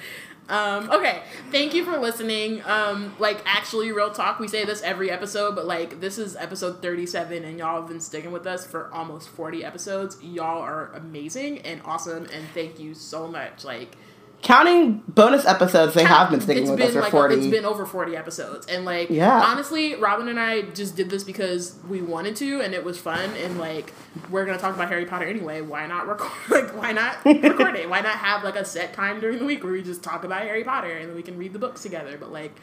Um, 0.49 0.89
okay, 0.91 1.23
thank 1.51 1.73
you 1.73 1.83
for 1.83 1.97
listening. 1.97 2.61
Um, 2.65 3.13
like, 3.19 3.41
actually, 3.45 3.91
real 3.91 4.11
talk, 4.11 4.39
we 4.39 4.47
say 4.47 4.63
this 4.63 4.81
every 4.81 5.11
episode, 5.11 5.55
but 5.55 5.65
like, 5.65 5.99
this 5.99 6.17
is 6.17 6.35
episode 6.35 6.81
37, 6.81 7.43
and 7.43 7.59
y'all 7.59 7.81
have 7.81 7.89
been 7.89 7.99
sticking 7.99 8.31
with 8.31 8.47
us 8.47 8.65
for 8.65 8.89
almost 8.93 9.27
40 9.29 9.65
episodes. 9.65 10.17
Y'all 10.23 10.61
are 10.61 10.91
amazing 10.93 11.59
and 11.59 11.81
awesome, 11.83 12.27
and 12.33 12.47
thank 12.53 12.79
you 12.79 12.93
so 12.93 13.27
much. 13.27 13.65
Like, 13.65 13.97
counting 14.43 15.01
bonus 15.07 15.45
episodes, 15.45 15.93
they 15.93 16.03
have 16.03 16.29
been 16.29 16.39
sticking 16.41 16.69
with 16.69 16.77
been 16.77 16.87
us 16.87 16.93
for 16.93 17.01
like 17.01 17.11
forty. 17.11 17.35
it's 17.35 17.47
been 17.47 17.65
over 17.65 17.85
forty 17.85 18.15
episodes, 18.15 18.67
and 18.67 18.85
like 18.85 19.09
Yeah. 19.09 19.41
honestly, 19.43 19.95
Robin 19.95 20.27
and 20.27 20.39
I 20.39 20.61
just 20.61 20.95
did 20.95 21.09
this 21.09 21.23
because 21.23 21.75
we 21.89 22.01
wanted 22.01 22.35
to, 22.37 22.61
and 22.61 22.73
it 22.73 22.83
was 22.83 22.97
fun, 22.99 23.31
and 23.43 23.57
like 23.59 23.93
we're 24.29 24.45
gonna 24.45 24.57
talk 24.59 24.75
about 24.75 24.87
Harry 24.89 25.05
Potter 25.05 25.25
anyway. 25.25 25.61
Why 25.61 25.87
not 25.87 26.07
record? 26.07 26.31
Like 26.49 26.75
why 26.77 26.91
not 26.91 27.23
record 27.25 27.75
it? 27.75 27.89
Why 27.89 28.01
not 28.01 28.15
have 28.15 28.43
like 28.43 28.55
a 28.55 28.63
set 28.65 28.93
time 28.93 29.19
during 29.19 29.39
the 29.39 29.45
week 29.45 29.63
where 29.63 29.73
we 29.73 29.81
just 29.83 30.03
talk 30.03 30.23
about 30.23 30.41
Harry 30.43 30.63
Potter 30.63 30.91
and 30.91 31.15
we 31.15 31.23
can 31.23 31.37
read 31.37 31.53
the 31.53 31.59
books 31.59 31.81
together? 31.83 32.17
But 32.17 32.31
like 32.31 32.55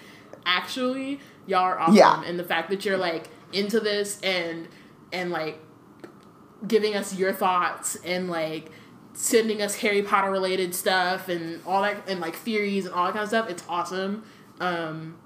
actually, 0.46 1.20
y'all 1.46 1.60
are 1.60 1.78
awesome, 1.78 1.94
Yeah. 1.96 2.22
and 2.24 2.38
the 2.38 2.44
fact 2.44 2.70
that 2.70 2.84
you're 2.84 2.96
like 2.98 3.28
into 3.52 3.80
this 3.80 4.20
and 4.22 4.68
and 5.12 5.30
like 5.30 5.58
giving 6.66 6.94
us 6.96 7.14
your 7.14 7.32
thoughts 7.32 7.96
and 8.04 8.30
like 8.30 8.70
sending 9.14 9.62
us 9.62 9.76
Harry 9.76 10.02
Potter 10.02 10.30
related 10.30 10.74
stuff 10.74 11.28
and 11.28 11.60
all 11.66 11.82
that 11.82 12.08
and 12.08 12.20
like 12.20 12.36
theories 12.36 12.84
and 12.84 12.94
all 12.94 13.06
that 13.06 13.12
kind 13.12 13.22
of 13.22 13.28
stuff. 13.28 13.48
It's 13.48 13.62
awesome. 13.68 14.24
Um, 14.60 15.16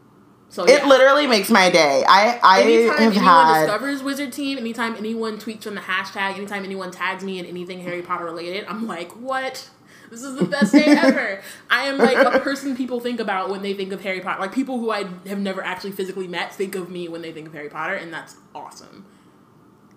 so 0.51 0.65
It 0.65 0.87
literally 0.87 1.27
makes 1.27 1.51
my 1.51 1.71
day. 1.71 2.05
I 2.09 2.39
I 2.43 2.63
Anytime 2.63 2.89
have 2.89 3.01
anyone 3.01 3.25
had 3.25 3.61
discovers 3.61 4.03
Wizard 4.03 4.33
Team, 4.33 4.57
anytime 4.59 4.95
anyone 4.97 5.39
tweets 5.39 5.65
from 5.65 5.75
the 5.75 5.81
hashtag, 5.83 6.37
anytime 6.37 6.65
anyone 6.65 6.91
tags 6.91 7.23
me 7.23 7.39
in 7.39 7.45
anything 7.47 7.81
Harry 7.81 8.03
Potter 8.03 8.25
related, 8.25 8.65
I'm 8.67 8.87
like, 8.87 9.13
what? 9.13 9.69
This 10.11 10.23
is 10.23 10.37
the 10.37 10.47
best 10.47 10.73
day 10.73 10.85
ever. 10.87 11.43
I 11.69 11.89
am 11.89 11.99
like 11.99 12.17
a 12.17 12.41
person 12.41 12.75
people 12.75 12.99
think 12.99 13.21
about 13.21 13.51
when 13.51 13.61
they 13.61 13.75
think 13.75 13.93
of 13.93 14.01
Harry 14.01 14.21
Potter. 14.21 14.41
Like 14.41 14.55
people 14.55 14.79
who 14.79 14.91
I 14.91 15.05
have 15.27 15.39
never 15.39 15.63
actually 15.63 15.93
physically 15.93 16.27
met 16.27 16.55
think 16.55 16.75
of 16.75 16.89
me 16.89 17.09
when 17.09 17.21
they 17.21 17.33
think 17.33 17.49
of 17.49 17.53
Harry 17.53 17.69
Potter, 17.69 17.95
and 17.95 18.11
that's 18.13 18.37
awesome. 18.55 19.05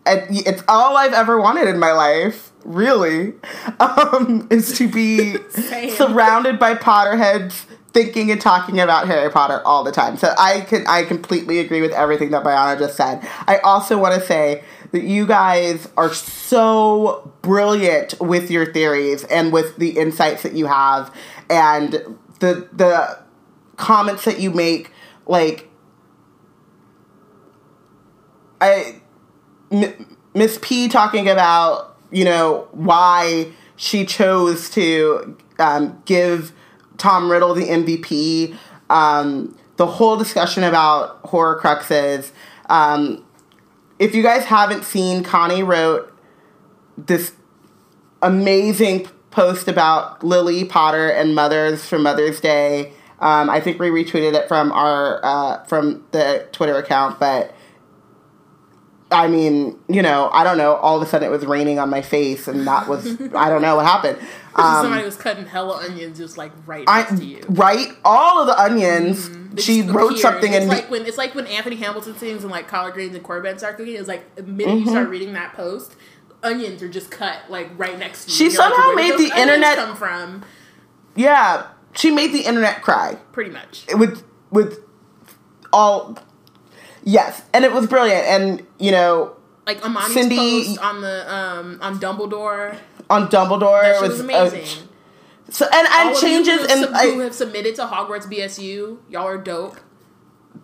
It- 0.05 0.47
it's 0.47 0.63
all 0.67 0.97
I've 0.97 1.13
ever 1.13 1.39
wanted 1.39 1.67
in 1.67 1.79
my 1.79 1.91
life, 1.93 2.51
really, 2.63 3.33
um, 3.79 4.47
is 4.49 4.77
to 4.77 4.87
be 4.87 5.37
surrounded 5.95 6.59
by 6.59 6.75
Potterheads 6.75 7.65
thinking 7.93 8.31
and 8.31 8.39
talking 8.39 8.79
about 8.79 9.05
Harry 9.07 9.29
Potter 9.29 9.61
all 9.65 9.83
the 9.83 9.91
time. 9.91 10.15
So 10.17 10.33
I 10.37 10.61
can 10.61 10.85
I 10.87 11.03
completely 11.03 11.59
agree 11.59 11.81
with 11.81 11.91
everything 11.91 12.31
that 12.31 12.43
Bayana 12.43 12.79
just 12.79 12.95
said. 12.95 13.19
I 13.47 13.57
also 13.57 13.97
want 13.97 14.15
to 14.15 14.25
say 14.25 14.63
that 14.93 15.03
you 15.03 15.25
guys 15.27 15.89
are 15.97 16.13
so 16.13 17.31
brilliant 17.41 18.19
with 18.21 18.49
your 18.49 18.71
theories 18.71 19.25
and 19.25 19.51
with 19.51 19.75
the 19.77 19.97
insights 19.97 20.43
that 20.43 20.53
you 20.53 20.67
have 20.67 21.13
and 21.49 21.91
the 22.39 22.67
the 22.71 23.19
comments 23.75 24.23
that 24.25 24.39
you 24.39 24.51
make 24.51 24.91
like 25.27 25.67
I 28.59 29.00
Miss 30.33 30.59
P 30.61 30.87
talking 30.87 31.29
about 31.29 31.97
you 32.11 32.25
know 32.25 32.67
why 32.71 33.51
she 33.75 34.05
chose 34.05 34.69
to 34.71 35.37
um, 35.59 36.01
give 36.05 36.53
Tom 36.97 37.31
Riddle 37.31 37.53
the 37.53 37.65
MVP. 37.65 38.55
Um, 38.89 39.57
the 39.77 39.87
whole 39.87 40.17
discussion 40.17 40.63
about 40.63 41.23
Horcruxes. 41.23 42.31
Um, 42.69 43.25
if 43.97 44.13
you 44.13 44.21
guys 44.21 44.45
haven't 44.45 44.83
seen, 44.83 45.23
Connie 45.23 45.63
wrote 45.63 46.13
this 46.97 47.33
amazing 48.21 49.07
post 49.31 49.67
about 49.67 50.23
Lily 50.23 50.65
Potter 50.65 51.09
and 51.09 51.33
mothers 51.33 51.85
for 51.85 51.97
Mother's 51.97 52.39
Day. 52.39 52.93
Um, 53.19 53.49
I 53.49 53.59
think 53.59 53.79
we 53.79 53.89
retweeted 53.89 54.33
it 54.33 54.47
from 54.47 54.71
our 54.71 55.19
uh, 55.23 55.63
from 55.65 56.05
the 56.11 56.47
Twitter 56.51 56.75
account, 56.75 57.19
but 57.19 57.53
I 59.11 59.27
mean, 59.27 59.77
you 59.89 60.01
know, 60.01 60.29
I 60.31 60.43
don't 60.43 60.57
know. 60.57 60.75
All 60.75 60.95
of 60.95 61.01
a 61.01 61.05
sudden, 61.05 61.27
it 61.27 61.31
was 61.31 61.45
raining 61.45 61.79
on 61.79 61.89
my 61.89 62.01
face, 62.01 62.47
and 62.47 62.65
that 62.67 62.87
was 62.87 63.05
I 63.35 63.49
don't 63.49 63.61
know 63.61 63.75
what 63.75 63.85
happened. 63.85 64.17
Somebody 64.55 64.99
Um, 65.01 65.05
was 65.05 65.15
cutting 65.17 65.45
hella 65.45 65.83
onions 65.85 66.17
just 66.17 66.37
like 66.37 66.51
right 66.65 66.83
I 66.87 67.01
next 67.03 67.19
to 67.19 67.25
you. 67.25 67.41
right, 67.49 67.87
all 68.05 68.41
of 68.41 68.47
the 68.47 68.59
onions. 68.59 69.29
They 69.53 69.61
She 69.61 69.81
wrote 69.81 70.05
appeared. 70.11 70.19
something 70.19 70.53
it's 70.53 70.63
in 70.63 70.69
like 70.69 70.89
when 70.89 71.05
it's 71.05 71.17
like 71.17 71.35
when 71.35 71.45
Anthony 71.47 71.75
Hamilton 71.77 72.15
sings 72.17 72.43
and 72.43 72.51
like 72.51 72.67
collard 72.69 72.93
greens 72.93 73.13
and 73.15 73.23
Corbett 73.23 73.59
start 73.59 73.77
cooking. 73.77 73.95
It's 73.95 74.07
like 74.07 74.35
the 74.35 74.43
minute 74.43 74.67
Mm-hmm. 74.75 74.85
you 74.85 74.89
start 74.91 75.09
reading 75.09 75.33
that 75.33 75.53
post, 75.53 75.95
onions 76.43 76.81
are 76.81 76.89
just 76.89 77.11
cut 77.11 77.39
like 77.49 77.69
right 77.77 77.97
next 77.99 78.25
to 78.25 78.31
you. 78.31 78.35
She 78.37 78.43
You're 78.45 78.51
somehow 78.53 78.87
"Where 78.95 78.97
did 79.07 79.19
made 79.19 79.29
the 79.31 79.39
internet- 79.39 79.75
come 79.77 79.95
from 79.95 80.43
yeah. 81.15 81.67
She 81.93 82.09
made 82.11 82.31
the 82.31 82.41
internet 82.45 82.81
cry. 82.81 83.15
pretty 83.33 83.51
much. 83.51 83.85
with 83.95 84.23
with 84.51 84.79
all 85.73 86.17
yes 87.03 87.41
and 87.53 87.65
it 87.65 87.71
was 87.71 87.87
brilliant 87.87 88.25
and 88.25 88.65
you 88.79 88.91
know 88.91 89.35
Like 89.65 89.83
Amani's 89.85 90.13
Cindy- 90.13 90.65
post 90.65 90.79
on 90.79 91.01
the 91.01 91.33
um 91.33 91.79
on 91.81 91.99
Dumbledore. 91.99 92.77
on 93.09 93.27
dumbledore 93.29 93.81
That 93.81 93.95
it 93.97 94.01
was 94.01 94.11
was 94.11 94.19
amazing. 94.21 94.87
so 95.49 95.65
and 95.71 95.87
and 95.89 96.15
changes 96.17 96.61
and 96.71 96.85
sub- 96.85 96.95
who 96.95 97.19
have 97.19 97.33
submitted 97.35 97.75
to 97.75 97.83
Hogwarts 97.85 98.25
BSU, 98.31 98.97
y'all 99.09 99.27
are 99.27 99.37
dope. 99.37 99.77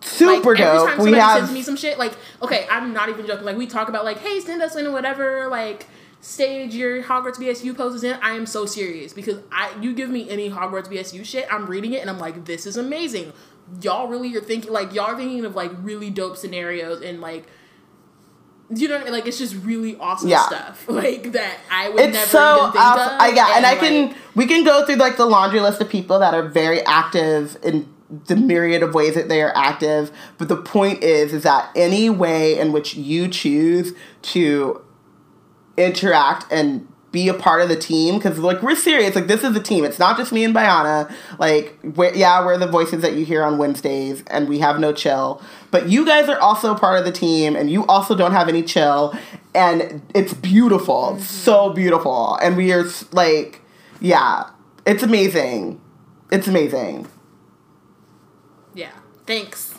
super 0.00 0.52
like, 0.52 0.60
Every 0.60 0.78
dope 0.78 0.88
time 0.88 0.98
we 0.98 1.04
somebody 1.04 1.20
have 1.20 1.38
sends 1.38 1.52
me 1.52 1.62
some 1.62 1.76
shit, 1.76 1.98
like, 1.98 2.12
okay, 2.42 2.66
I'm 2.70 2.92
not 2.92 3.08
even 3.08 3.26
joking. 3.26 3.44
Like, 3.44 3.56
we 3.56 3.66
talk 3.66 3.88
about, 3.88 4.04
like, 4.04 4.18
hey, 4.18 4.38
send 4.40 4.62
us 4.62 4.76
in 4.76 4.92
whatever, 4.92 5.48
like, 5.48 5.86
stage 6.20 6.74
your 6.74 7.02
Hogwarts 7.02 7.36
BSU 7.36 7.76
posts 7.76 8.02
in. 8.02 8.16
I 8.22 8.32
am 8.32 8.44
so 8.46 8.66
serious 8.66 9.12
because 9.12 9.38
I, 9.50 9.72
you 9.80 9.94
give 9.94 10.10
me 10.10 10.28
any 10.28 10.50
Hogwarts 10.50 10.88
BSU 10.88 11.24
shit, 11.24 11.46
I'm 11.52 11.66
reading 11.66 11.92
it 11.94 12.00
and 12.00 12.10
I'm 12.10 12.18
like, 12.18 12.44
this 12.44 12.66
is 12.66 12.76
amazing. 12.76 13.32
Y'all 13.82 14.08
really 14.08 14.34
are 14.36 14.40
thinking, 14.40 14.72
like, 14.72 14.94
y'all 14.94 15.06
are 15.06 15.16
thinking 15.16 15.44
of, 15.44 15.54
like, 15.54 15.70
really 15.82 16.10
dope 16.10 16.36
scenarios 16.36 17.02
and, 17.02 17.20
like, 17.20 17.46
you 18.74 18.86
know 18.88 18.94
what 18.94 19.00
I 19.00 19.04
mean? 19.04 19.12
Like, 19.14 19.26
it's 19.26 19.38
just 19.38 19.54
really 19.64 19.96
awesome 19.98 20.28
Yeah. 20.28 20.46
stuff. 20.46 20.86
Like, 20.88 21.32
that 21.32 21.58
I 21.70 21.88
would 21.88 22.00
it's 22.04 22.14
never 22.14 22.26
so 22.26 22.58
even 22.58 22.72
think 22.72 22.84
awesome. 22.84 23.14
of. 23.14 23.20
I 23.20 23.28
yeah, 23.28 23.56
and, 23.56 23.64
I 23.66 23.76
can 23.76 24.14
we 24.34 24.46
can 24.46 24.64
go 24.64 24.84
through 24.84 24.96
like 24.96 25.16
the 25.16 25.26
laundry 25.26 25.60
list 25.60 25.80
of 25.80 25.88
people 25.88 26.18
that 26.18 26.34
are 26.34 26.46
very 26.48 26.80
active 26.84 27.56
in 27.62 27.88
the 28.26 28.36
myriad 28.36 28.82
of 28.82 28.94
ways 28.94 29.14
that 29.14 29.28
they 29.28 29.42
are 29.42 29.52
active. 29.56 30.10
But 30.38 30.48
the 30.48 30.56
point 30.56 31.02
is, 31.02 31.32
is 31.32 31.42
that 31.44 31.70
any 31.76 32.10
way 32.10 32.58
in 32.58 32.72
which 32.72 32.94
you 32.94 33.28
choose 33.28 33.92
to 34.22 34.82
interact 35.76 36.50
and 36.50 36.88
be 37.10 37.28
a 37.28 37.34
part 37.34 37.62
of 37.62 37.68
the 37.68 37.76
team, 37.76 38.16
because 38.16 38.38
like 38.38 38.62
we're 38.62 38.76
serious, 38.76 39.14
like 39.14 39.26
this 39.28 39.42
is 39.42 39.56
a 39.56 39.60
team. 39.62 39.84
It's 39.84 39.98
not 39.98 40.16
just 40.18 40.30
me 40.32 40.44
and 40.44 40.54
Bayana. 40.54 41.10
Like, 41.38 41.78
we're, 41.82 42.12
yeah, 42.14 42.44
we're 42.44 42.58
the 42.58 42.66
voices 42.66 43.00
that 43.02 43.14
you 43.14 43.24
hear 43.24 43.42
on 43.42 43.56
Wednesdays, 43.58 44.22
and 44.26 44.48
we 44.48 44.58
have 44.58 44.78
no 44.78 44.92
chill. 44.92 45.40
But 45.70 45.88
you 45.88 46.04
guys 46.04 46.28
are 46.28 46.38
also 46.38 46.74
part 46.74 46.98
of 46.98 47.04
the 47.06 47.12
team, 47.12 47.56
and 47.56 47.70
you 47.70 47.86
also 47.86 48.14
don't 48.14 48.32
have 48.32 48.48
any 48.48 48.62
chill, 48.62 49.14
and 49.54 50.02
it's 50.14 50.34
beautiful, 50.34 51.16
It's 51.16 51.26
so 51.30 51.70
beautiful, 51.72 52.36
and 52.42 52.56
we 52.56 52.72
are 52.72 52.84
like, 53.12 53.62
yeah, 54.00 54.50
it's 54.86 55.02
amazing. 55.02 55.80
It's 56.30 56.46
amazing. 56.46 57.06
yeah. 58.74 58.90
Thanks. 59.26 59.74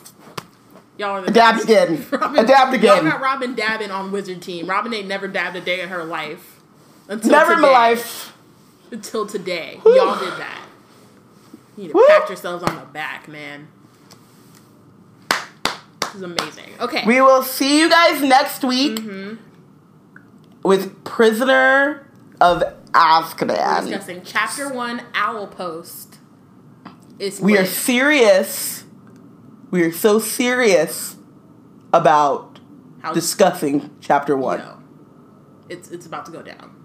Y'all 0.98 1.10
are 1.16 1.20
the 1.22 1.28
Adapt 1.30 1.58
best. 1.58 1.64
again. 1.64 2.06
Robin, 2.10 2.44
Adapt 2.44 2.66
Y'all 2.82 2.94
again. 2.98 3.04
got 3.04 3.20
Robin 3.20 3.54
dabbing 3.54 3.90
on 3.90 4.12
Wizard 4.12 4.42
Team. 4.42 4.66
Robin 4.68 4.92
ain't 4.92 5.08
never 5.08 5.26
dabbed 5.28 5.56
a 5.56 5.60
day 5.60 5.80
in 5.80 5.88
her 5.88 6.04
life. 6.04 6.59
Until 7.10 7.30
Never 7.32 7.52
in 7.54 7.60
my 7.60 7.70
life. 7.70 8.32
Until 8.90 9.26
today. 9.26 9.78
Whew. 9.82 9.94
Y'all 9.96 10.18
did 10.18 10.32
that. 10.38 10.64
You 11.76 11.82
need 11.84 11.88
to 11.88 11.94
Woo. 11.94 12.04
pat 12.08 12.28
yourselves 12.28 12.62
on 12.64 12.76
the 12.76 12.86
back, 12.86 13.28
man. 13.28 13.68
This 15.28 16.14
is 16.14 16.22
amazing. 16.22 16.70
Okay. 16.80 17.04
We 17.06 17.20
will 17.20 17.42
see 17.42 17.78
you 17.80 17.90
guys 17.90 18.22
next 18.22 18.64
week 18.64 18.98
Mm-hmm. 19.00 19.36
with 20.62 21.02
Prisoner 21.04 22.06
of 22.40 22.60
We're 22.62 22.72
Azkaban. 22.92 23.86
discussing 23.86 24.22
chapter 24.24 24.68
one 24.72 25.02
Owl 25.14 25.46
Post. 25.48 26.18
It's 27.18 27.38
We 27.40 27.58
are 27.58 27.66
serious. 27.66 28.84
We 29.70 29.82
are 29.82 29.92
so 29.92 30.18
serious 30.18 31.16
about 31.92 32.58
How- 33.02 33.12
discussing 33.12 33.90
chapter 34.00 34.36
one. 34.36 34.60
Yo. 34.60 34.76
It's 35.68 35.90
it's 35.90 36.06
about 36.06 36.26
to 36.26 36.32
go 36.32 36.42
down. 36.42 36.76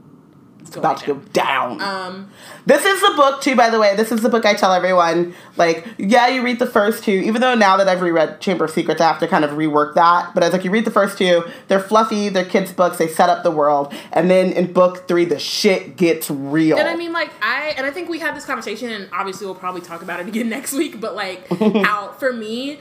It's 0.75 0.85
About 0.85 0.97
to 0.99 1.13
go 1.13 1.19
down. 1.33 1.81
Um 1.81 2.29
This 2.65 2.85
is 2.85 3.01
the 3.01 3.13
book 3.15 3.41
too, 3.41 3.55
by 3.55 3.69
the 3.69 3.79
way. 3.79 3.95
This 3.95 4.11
is 4.11 4.21
the 4.21 4.29
book 4.29 4.45
I 4.45 4.53
tell 4.53 4.73
everyone. 4.73 5.33
Like, 5.57 5.87
yeah, 5.97 6.27
you 6.27 6.43
read 6.43 6.59
the 6.59 6.67
first 6.67 7.03
two, 7.03 7.11
even 7.11 7.41
though 7.41 7.55
now 7.55 7.77
that 7.77 7.87
I've 7.87 8.01
reread 8.01 8.41
Chamber 8.41 8.65
of 8.65 8.71
Secrets, 8.71 8.99
I 9.01 9.07
have 9.07 9.19
to 9.19 9.27
kind 9.27 9.45
of 9.45 9.51
rework 9.51 9.93
that. 9.95 10.33
But 10.33 10.43
I 10.43 10.47
was 10.47 10.53
like, 10.53 10.63
you 10.63 10.71
read 10.71 10.85
the 10.85 10.91
first 10.91 11.17
two, 11.17 11.43
they're 11.67 11.79
fluffy, 11.79 12.29
they're 12.29 12.45
kids' 12.45 12.73
books, 12.73 12.97
they 12.97 13.07
set 13.07 13.29
up 13.29 13.43
the 13.43 13.51
world, 13.51 13.93
and 14.11 14.29
then 14.29 14.51
in 14.51 14.73
book 14.73 15.07
three, 15.07 15.25
the 15.25 15.39
shit 15.39 15.95
gets 15.95 16.29
real. 16.29 16.77
And 16.77 16.87
I 16.87 16.95
mean, 16.95 17.13
like, 17.13 17.31
I 17.41 17.73
and 17.77 17.85
I 17.85 17.91
think 17.91 18.09
we 18.09 18.19
had 18.19 18.35
this 18.35 18.45
conversation, 18.45 18.91
and 18.91 19.09
obviously 19.13 19.45
we'll 19.45 19.55
probably 19.55 19.81
talk 19.81 20.01
about 20.01 20.19
it 20.19 20.27
again 20.27 20.49
next 20.57 20.73
week. 20.73 20.99
But 20.99 21.15
like, 21.15 21.47
how 21.85 22.13
for 22.19 22.33
me, 22.33 22.79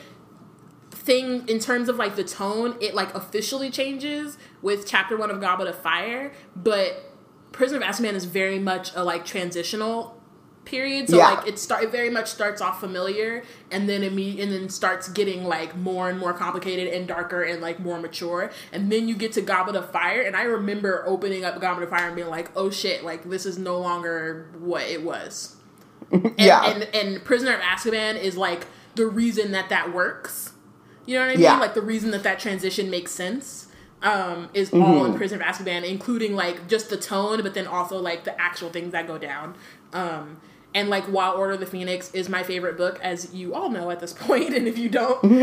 thing 1.05 1.47
in 1.49 1.59
terms 1.59 1.89
of 1.89 1.97
like 1.97 2.17
the 2.17 2.25
tone, 2.25 2.77
it 2.81 2.95
like 2.95 3.15
officially 3.15 3.71
changes 3.71 4.39
with 4.63 4.87
chapter 4.87 5.17
one 5.17 5.31
of 5.31 5.41
Goblet 5.41 5.69
of 5.69 5.79
Fire, 5.79 6.33
but 6.57 7.14
Prisoner 7.55 7.79
of 7.79 7.85
Azkaban 7.85 8.15
is 8.15 8.25
very 8.25 8.59
much 8.59 8.91
a 8.95 9.03
like 9.05 9.25
transitional 9.25 10.21
period. 10.65 11.09
So 11.09 11.17
Yeah. 11.19 11.31
like 11.35 11.47
it 11.47 11.59
start 11.59 11.85
it 11.85 11.93
very 11.93 12.11
much 12.11 12.29
starts 12.31 12.61
off 12.63 12.81
familiar 12.81 13.43
and 13.71 13.89
then 13.89 14.01
imme- 14.03 14.43
and 14.43 14.51
then 14.51 14.69
starts 14.69 15.09
getting 15.09 15.45
like 15.45 15.77
more 15.77 16.09
and 16.09 16.19
more 16.19 16.33
complicated 16.33 16.93
and 16.93 17.07
darker 17.07 17.43
and 17.43 17.61
like 17.63 17.79
more 17.81 18.01
mature. 18.01 18.51
And 18.73 18.91
then 18.91 19.07
you 19.07 19.15
get 19.15 19.33
to 19.33 19.41
Goblet 19.43 19.77
of 19.77 19.91
Fire 19.91 20.23
and 20.23 20.35
I 20.35 20.43
remember 20.43 21.05
opening 21.07 21.45
up 21.45 21.61
Goblet 21.61 21.85
of 21.85 21.91
Fire 21.91 22.07
and 22.07 22.17
being 22.17 22.29
like, 22.31 22.51
"Oh 22.57 22.71
shit, 22.71 23.05
like 23.05 23.29
this 23.29 23.45
is 23.47 23.57
no 23.59 23.79
longer 23.79 24.49
what 24.59 24.83
it 24.83 25.03
was." 25.03 25.57
And, 26.11 26.35
Yeah. 26.39 26.65
and 26.65 26.83
and 26.95 27.25
Prisoner 27.25 27.55
of 27.55 27.61
Azkaban 27.61 28.21
is 28.21 28.37
like 28.37 28.67
the 28.95 29.07
reason 29.07 29.53
that 29.53 29.69
that 29.69 29.93
works. 29.93 30.53
You 31.07 31.17
know 31.17 31.21
what 31.27 31.31
I 31.33 31.35
mean? 31.35 31.43
Yeah. 31.43 31.59
Like 31.59 31.75
the 31.75 31.83
reason 31.83 32.11
that 32.13 32.23
that 32.23 32.39
transition 32.39 32.89
makes 32.91 33.11
sense 33.13 33.64
um, 34.05 34.49
is 34.55 34.71
Mm-hmm. 34.71 34.83
all 34.83 35.05
in 35.07 35.15
Prisoner 35.15 35.43
of 35.43 35.47
Azkaban, 35.55 35.83
including 35.83 36.37
like 36.37 36.69
just 36.69 36.91
the 36.91 36.97
tone, 36.97 37.43
but 37.43 37.55
then 37.55 37.67
also 37.67 37.99
like 37.99 38.23
the 38.25 38.41
actual 38.41 38.71
things 38.71 38.93
that 38.93 39.07
go 39.09 39.19
down. 39.19 39.57
Um, 39.93 40.41
and 40.75 40.89
like 40.91 41.05
While 41.05 41.35
Order 41.37 41.55
of 41.55 41.61
the 41.61 41.67
Phoenix 41.67 42.13
is 42.15 42.29
my 42.29 42.43
favorite 42.43 42.77
book, 42.77 42.99
as 43.03 43.35
you 43.35 43.55
all 43.55 43.71
know 43.71 43.91
at 43.91 44.01
this 44.01 44.13
point. 44.27 44.55
And 44.55 44.69
if 44.69 44.79
you 44.79 44.89
don't, 44.89 45.25
I 45.25 45.39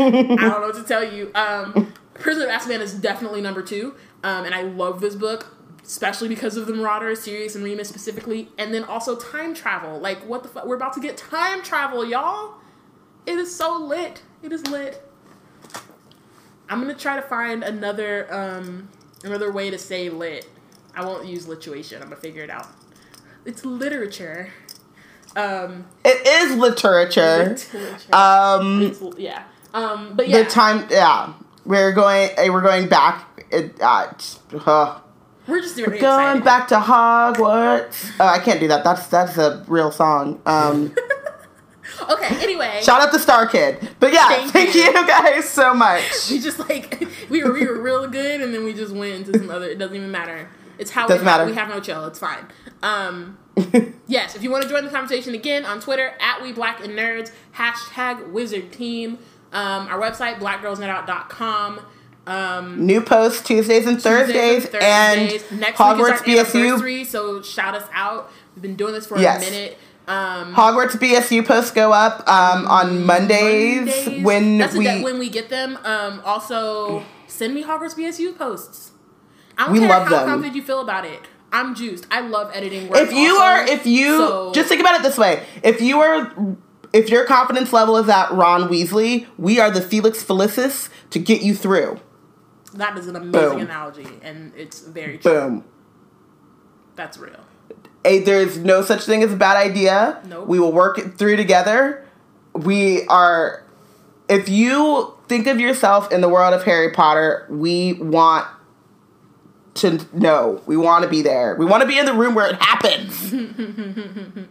don't 0.48 0.60
know 0.60 0.60
what 0.68 0.76
to 0.76 0.84
tell 0.84 1.04
you. 1.04 1.30
Um, 1.34 1.92
Prisoner 2.14 2.46
of 2.46 2.50
Azkaban 2.52 2.80
is 2.80 2.94
definitely 2.94 3.40
number 3.40 3.62
two, 3.62 3.94
um, 4.22 4.44
and 4.44 4.54
I 4.54 4.62
love 4.62 5.00
this 5.00 5.14
book. 5.16 5.56
Especially 5.84 6.28
because 6.28 6.56
of 6.56 6.68
the 6.68 6.72
Marauders, 6.74 7.20
Sirius 7.22 7.56
and 7.56 7.64
Remus 7.64 7.88
specifically, 7.88 8.48
and 8.56 8.72
then 8.72 8.84
also 8.84 9.16
time 9.16 9.52
travel. 9.52 9.98
Like, 9.98 10.20
what 10.20 10.44
the 10.44 10.48
fuck? 10.48 10.64
We're 10.64 10.76
about 10.76 10.92
to 10.92 11.00
get 11.00 11.16
time 11.16 11.60
travel, 11.60 12.04
y'all. 12.04 12.54
It 13.26 13.36
is 13.36 13.52
so 13.54 13.76
lit. 13.78 14.22
It 14.44 14.52
is 14.52 14.64
lit. 14.68 15.02
I'm 16.72 16.80
gonna 16.80 16.94
try 16.94 17.16
to 17.16 17.22
find 17.22 17.62
another 17.62 18.32
um 18.32 18.88
another 19.24 19.52
way 19.52 19.70
to 19.70 19.78
say 19.78 20.08
lit. 20.08 20.48
I 20.96 21.04
won't 21.04 21.26
use 21.26 21.46
lituation. 21.46 21.96
I'm 21.96 22.04
gonna 22.04 22.16
figure 22.16 22.42
it 22.42 22.50
out. 22.50 22.66
It's 23.44 23.64
literature. 23.64 24.50
Um, 25.36 25.86
It 26.04 26.26
is 26.26 26.56
literature. 26.56 27.56
literature. 27.72 28.14
Um, 28.14 28.82
It's- 28.82 29.14
yeah. 29.18 29.42
Um, 29.74 30.12
but 30.14 30.28
yeah, 30.28 30.42
the 30.42 30.50
time, 30.50 30.86
yeah, 30.90 31.32
we're 31.64 31.92
going. 31.92 32.30
eh, 32.36 32.48
We're 32.50 32.60
going 32.62 32.88
back. 32.88 33.44
It, 33.50 33.74
uh, 33.80 34.08
uh, 34.66 34.98
we're 35.46 35.60
just 35.60 35.76
very 35.76 35.98
going 35.98 36.36
excited. 36.38 36.44
back 36.44 36.68
to 36.68 36.76
Hogwarts. 36.76 38.10
Oh, 38.20 38.26
I 38.26 38.38
can't 38.38 38.60
do 38.60 38.68
that. 38.68 38.84
That's 38.84 39.06
that's 39.08 39.36
a 39.38 39.64
real 39.68 39.90
song. 39.90 40.40
Um, 40.46 40.94
Okay. 42.10 42.42
Anyway, 42.42 42.80
shout 42.82 43.00
out 43.00 43.12
to 43.12 43.18
Star 43.18 43.46
Kid. 43.46 43.78
But 44.00 44.12
yeah, 44.12 44.28
Thank 44.28 44.52
thank, 44.52 44.74
you. 44.74 44.82
you. 44.82 44.92
guys 45.06 45.48
so 45.48 45.72
much. 45.74 46.02
we 46.30 46.38
just 46.40 46.58
like 46.58 47.06
we 47.30 47.42
were 47.44 47.52
we 47.52 47.66
were 47.66 47.80
real 47.80 48.06
good, 48.08 48.40
and 48.40 48.52
then 48.54 48.64
we 48.64 48.72
just 48.74 48.92
went 48.94 49.26
into 49.26 49.38
some 49.38 49.50
other. 49.50 49.66
It 49.68 49.78
doesn't 49.78 49.96
even 49.96 50.10
matter. 50.10 50.48
It's 50.78 50.90
how 50.90 51.06
Doesn't 51.06 51.24
we 51.24 51.28
have, 51.30 51.38
matter. 51.40 51.50
we 51.50 51.56
have 51.56 51.68
no 51.68 51.80
chill. 51.80 52.06
It's 52.06 52.18
fine. 52.18 52.46
Um, 52.82 53.38
yes, 54.08 54.34
if 54.34 54.42
you 54.42 54.50
want 54.50 54.62
to 54.64 54.68
join 54.68 54.84
the 54.84 54.90
conversation 54.90 55.34
again 55.34 55.64
on 55.64 55.80
Twitter 55.80 56.14
at 56.18 56.42
We 56.42 56.52
Black 56.52 56.82
and 56.82 56.98
Nerds 56.98 57.30
hashtag 57.54 58.30
Wizard 58.32 58.72
Team. 58.72 59.18
Um, 59.52 59.86
our 59.88 60.00
website 60.00 60.38
blackgirlsnightout.com. 60.38 61.80
Um, 62.26 62.86
New 62.86 63.00
posts 63.02 63.42
Tuesdays 63.42 63.86
and 63.86 64.00
Thursdays, 64.00 64.62
Tuesdays 64.68 64.80
and 65.50 65.60
next 65.60 65.76
Hogwarts 65.78 66.24
week 66.24 66.36
is 66.36 66.38
our 66.38 66.44
BSU. 66.46 66.60
anniversary, 66.60 67.04
so 67.04 67.42
shout 67.42 67.74
us 67.74 67.84
out. 67.92 68.30
We've 68.54 68.62
been 68.62 68.76
doing 68.76 68.94
this 68.94 69.06
for 69.06 69.18
Yes. 69.18 69.46
a 69.46 69.50
minute. 69.50 69.78
Um, 70.08 70.54
Hogwarts 70.54 70.96
BSU 70.96 71.46
posts 71.46 71.70
go 71.70 71.92
up 71.92 72.28
um, 72.28 72.66
on 72.66 73.06
Mondays, 73.06 74.06
Mondays. 74.06 74.24
when 74.24 74.58
That's 74.58 74.74
we 74.74 75.02
when 75.02 75.18
we 75.18 75.28
get 75.30 75.48
them. 75.48 75.78
Um, 75.84 76.20
also, 76.24 77.04
send 77.28 77.54
me 77.54 77.62
Hogwarts 77.62 77.94
BSU 77.94 78.36
posts. 78.36 78.90
I 79.56 79.64
don't 79.64 79.72
We 79.74 79.78
care 79.80 79.88
love 79.88 80.08
how 80.08 80.18
them. 80.18 80.28
confident 80.28 80.56
you 80.56 80.62
feel 80.62 80.80
about 80.80 81.04
it. 81.04 81.20
I'm 81.52 81.74
juiced. 81.74 82.06
I 82.10 82.20
love 82.22 82.50
editing 82.54 82.88
work. 82.88 82.98
if 83.00 83.12
you 83.12 83.32
also. 83.36 83.42
are 83.42 83.66
if 83.68 83.86
you 83.86 84.16
So- 84.16 84.52
just 84.54 84.68
think 84.68 84.80
about 84.80 84.96
it 84.96 85.02
this 85.02 85.18
way 85.18 85.44
if 85.62 85.80
you 85.82 86.00
are 86.00 86.32
if 86.94 87.08
your 87.10 87.24
confidence 87.26 87.72
level 87.74 87.96
is 87.98 88.08
at 88.08 88.32
ron 88.32 88.68
weasley 88.70 89.26
we 89.38 89.60
are 89.60 89.70
the 89.70 89.82
felix 89.82 90.24
felicis 90.24 90.88
to 91.10 91.18
get 91.18 91.42
you 91.42 91.54
through 91.54 92.00
that 92.74 92.96
is 92.96 93.06
an 93.06 93.16
amazing 93.16 93.50
Boom. 93.50 93.60
analogy, 93.60 94.08
and 94.22 94.52
it's 94.56 94.80
very 94.80 95.18
true. 95.18 95.30
boom 95.32 95.64
That's 96.96 97.18
real. 97.18 97.41
A, 98.04 98.18
there's 98.20 98.58
no 98.58 98.82
such 98.82 99.04
thing 99.04 99.22
as 99.22 99.32
a 99.32 99.36
bad 99.36 99.56
idea. 99.56 100.20
Nope. 100.26 100.46
we 100.46 100.58
will 100.58 100.72
work 100.72 100.98
it 100.98 101.16
through 101.18 101.36
together. 101.36 102.06
We 102.54 103.06
are 103.06 103.62
if 104.28 104.48
you 104.48 105.14
think 105.28 105.46
of 105.46 105.60
yourself 105.60 106.10
in 106.12 106.20
the 106.20 106.28
world 106.28 106.52
of 106.54 106.62
harry 106.64 106.92
potter 106.92 107.46
we 107.48 107.94
want 107.94 108.46
to 109.74 109.98
know. 110.12 110.60
We 110.66 110.76
want 110.76 111.04
to 111.04 111.08
be 111.08 111.22
there. 111.22 111.54
We 111.56 111.64
want 111.64 111.80
to 111.80 111.88
be 111.88 111.98
in 111.98 112.04
the 112.04 112.12
room 112.12 112.34
where 112.34 112.48
it 112.50 112.60
happens. 112.60 113.32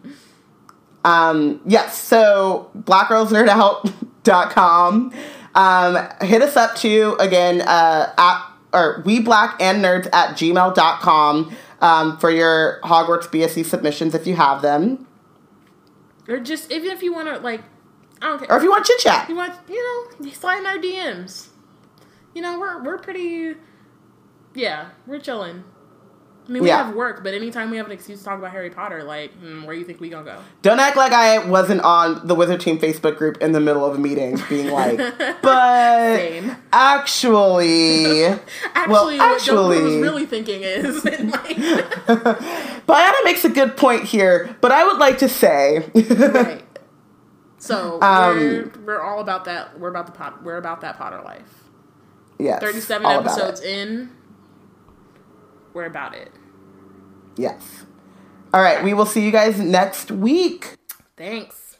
Um, 1.04 1.62
yes, 1.66 1.98
so 1.98 2.70
blackgirlsnerdout.com. 2.78 5.14
Um, 5.54 6.08
hit 6.22 6.42
us 6.42 6.56
up 6.56 6.76
too, 6.76 7.16
again, 7.20 7.62
uh, 7.62 8.14
at, 8.18 8.46
or 8.74 9.02
we 9.06 9.20
black 9.20 9.62
and 9.62 9.84
nerds 9.84 10.08
at 10.14 10.38
gmail.com 10.38 11.56
um, 11.82 12.18
for 12.18 12.32
your 12.32 12.80
Hogwarts 12.84 13.28
BSU 13.28 13.66
submissions 13.66 14.16
if 14.16 14.26
you 14.26 14.36
have 14.36 14.62
them. 14.62 15.08
Or 16.28 16.40
just 16.40 16.72
even 16.72 16.92
if 16.92 17.04
you 17.04 17.14
want 17.14 17.28
to 17.28 17.40
like, 17.40 17.62
I 18.22 18.28
don't 18.28 18.40
care. 18.40 18.52
Or 18.52 18.58
if 18.58 18.64
you 18.64 18.70
want 18.70 18.86
chit 18.86 19.00
chat. 19.00 19.28
you 19.28 19.36
want, 19.36 19.54
you 19.68 20.10
know, 20.20 20.32
slide 20.32 20.60
in 20.60 20.66
our 20.66 20.78
DMs. 20.78 21.48
You 22.34 22.42
know, 22.42 22.60
we're 22.60 22.84
we're 22.84 22.98
pretty. 22.98 23.56
Yeah, 24.54 24.90
we're 25.08 25.20
chilling. 25.20 25.64
I 26.52 26.54
mean, 26.54 26.64
we 26.64 26.68
Yeah. 26.68 26.84
have 26.88 26.96
work, 26.96 27.24
but 27.24 27.34
anytime 27.34 27.72
we 27.72 27.78
have 27.78 27.86
an 27.86 27.94
excuse 27.94 28.20
to 28.20 28.26
talk 28.26 28.38
about 28.38 28.52
Harry 28.52 28.70
Potter, 28.70 29.04
like, 29.04 29.32
hmm, 29.36 29.64
where 29.64 29.74
do 29.74 29.80
you 29.80 29.86
think 29.86 30.02
we 30.02 30.10
gonna 30.10 30.26
go? 30.26 30.36
Don't 30.62 30.82
act 30.82 30.98
like 30.98 31.14
I 31.14 31.38
wasn't 31.48 31.80
on 31.80 32.28
the 32.28 32.36
Wizard 32.36 32.60
Team 32.60 32.78
Facebook 32.78 33.16
group 33.18 33.38
in 33.38 33.54
the 33.54 33.62
middle 33.62 33.86
of 33.86 33.96
a 33.96 33.98
meeting 33.98 34.38
being 34.50 34.70
like, 34.70 34.98
but 35.42 36.18
Same. 36.18 36.58
actually, 36.74 38.26
Actually, 38.76 38.92
well, 38.92 39.06
what 39.30 39.42
Joker 39.42 39.68
was 39.86 39.96
really 39.96 40.26
thinking 40.26 40.62
is, 40.64 41.06
like, 41.06 41.16
Bayana 42.86 43.24
makes 43.24 43.46
a 43.46 43.50
good 43.50 43.78
point 43.78 44.04
here, 44.04 44.54
but 44.60 44.74
I 44.74 44.84
would 44.86 44.98
like 44.98 45.20
to 45.20 45.30
say, 45.30 45.90
right. 45.96 46.64
So 47.60 47.98
Um, 48.02 48.38
we're 48.38 48.72
we're 48.86 49.02
all 49.02 49.22
about 49.22 49.46
that. 49.46 49.80
We're 49.80 49.88
about 49.90 50.08
the 50.08 50.12
pot. 50.12 50.44
We're 50.44 50.58
about 50.58 50.82
that 50.82 50.98
Potter 50.98 51.22
life. 51.24 51.70
yes, 52.40 52.60
Thirty-seven 52.62 53.08
episodes 53.08 53.62
in. 53.62 54.10
We're 55.74 55.86
about 55.86 56.14
it. 56.16 56.34
Yes. 57.38 57.86
All 58.54 58.62
right. 58.62 58.84
We 58.84 58.94
will 58.94 59.06
see 59.06 59.24
you 59.24 59.32
guys 59.32 59.60
next 59.60 60.12
week. 60.12 60.76
Thanks. 61.18 61.78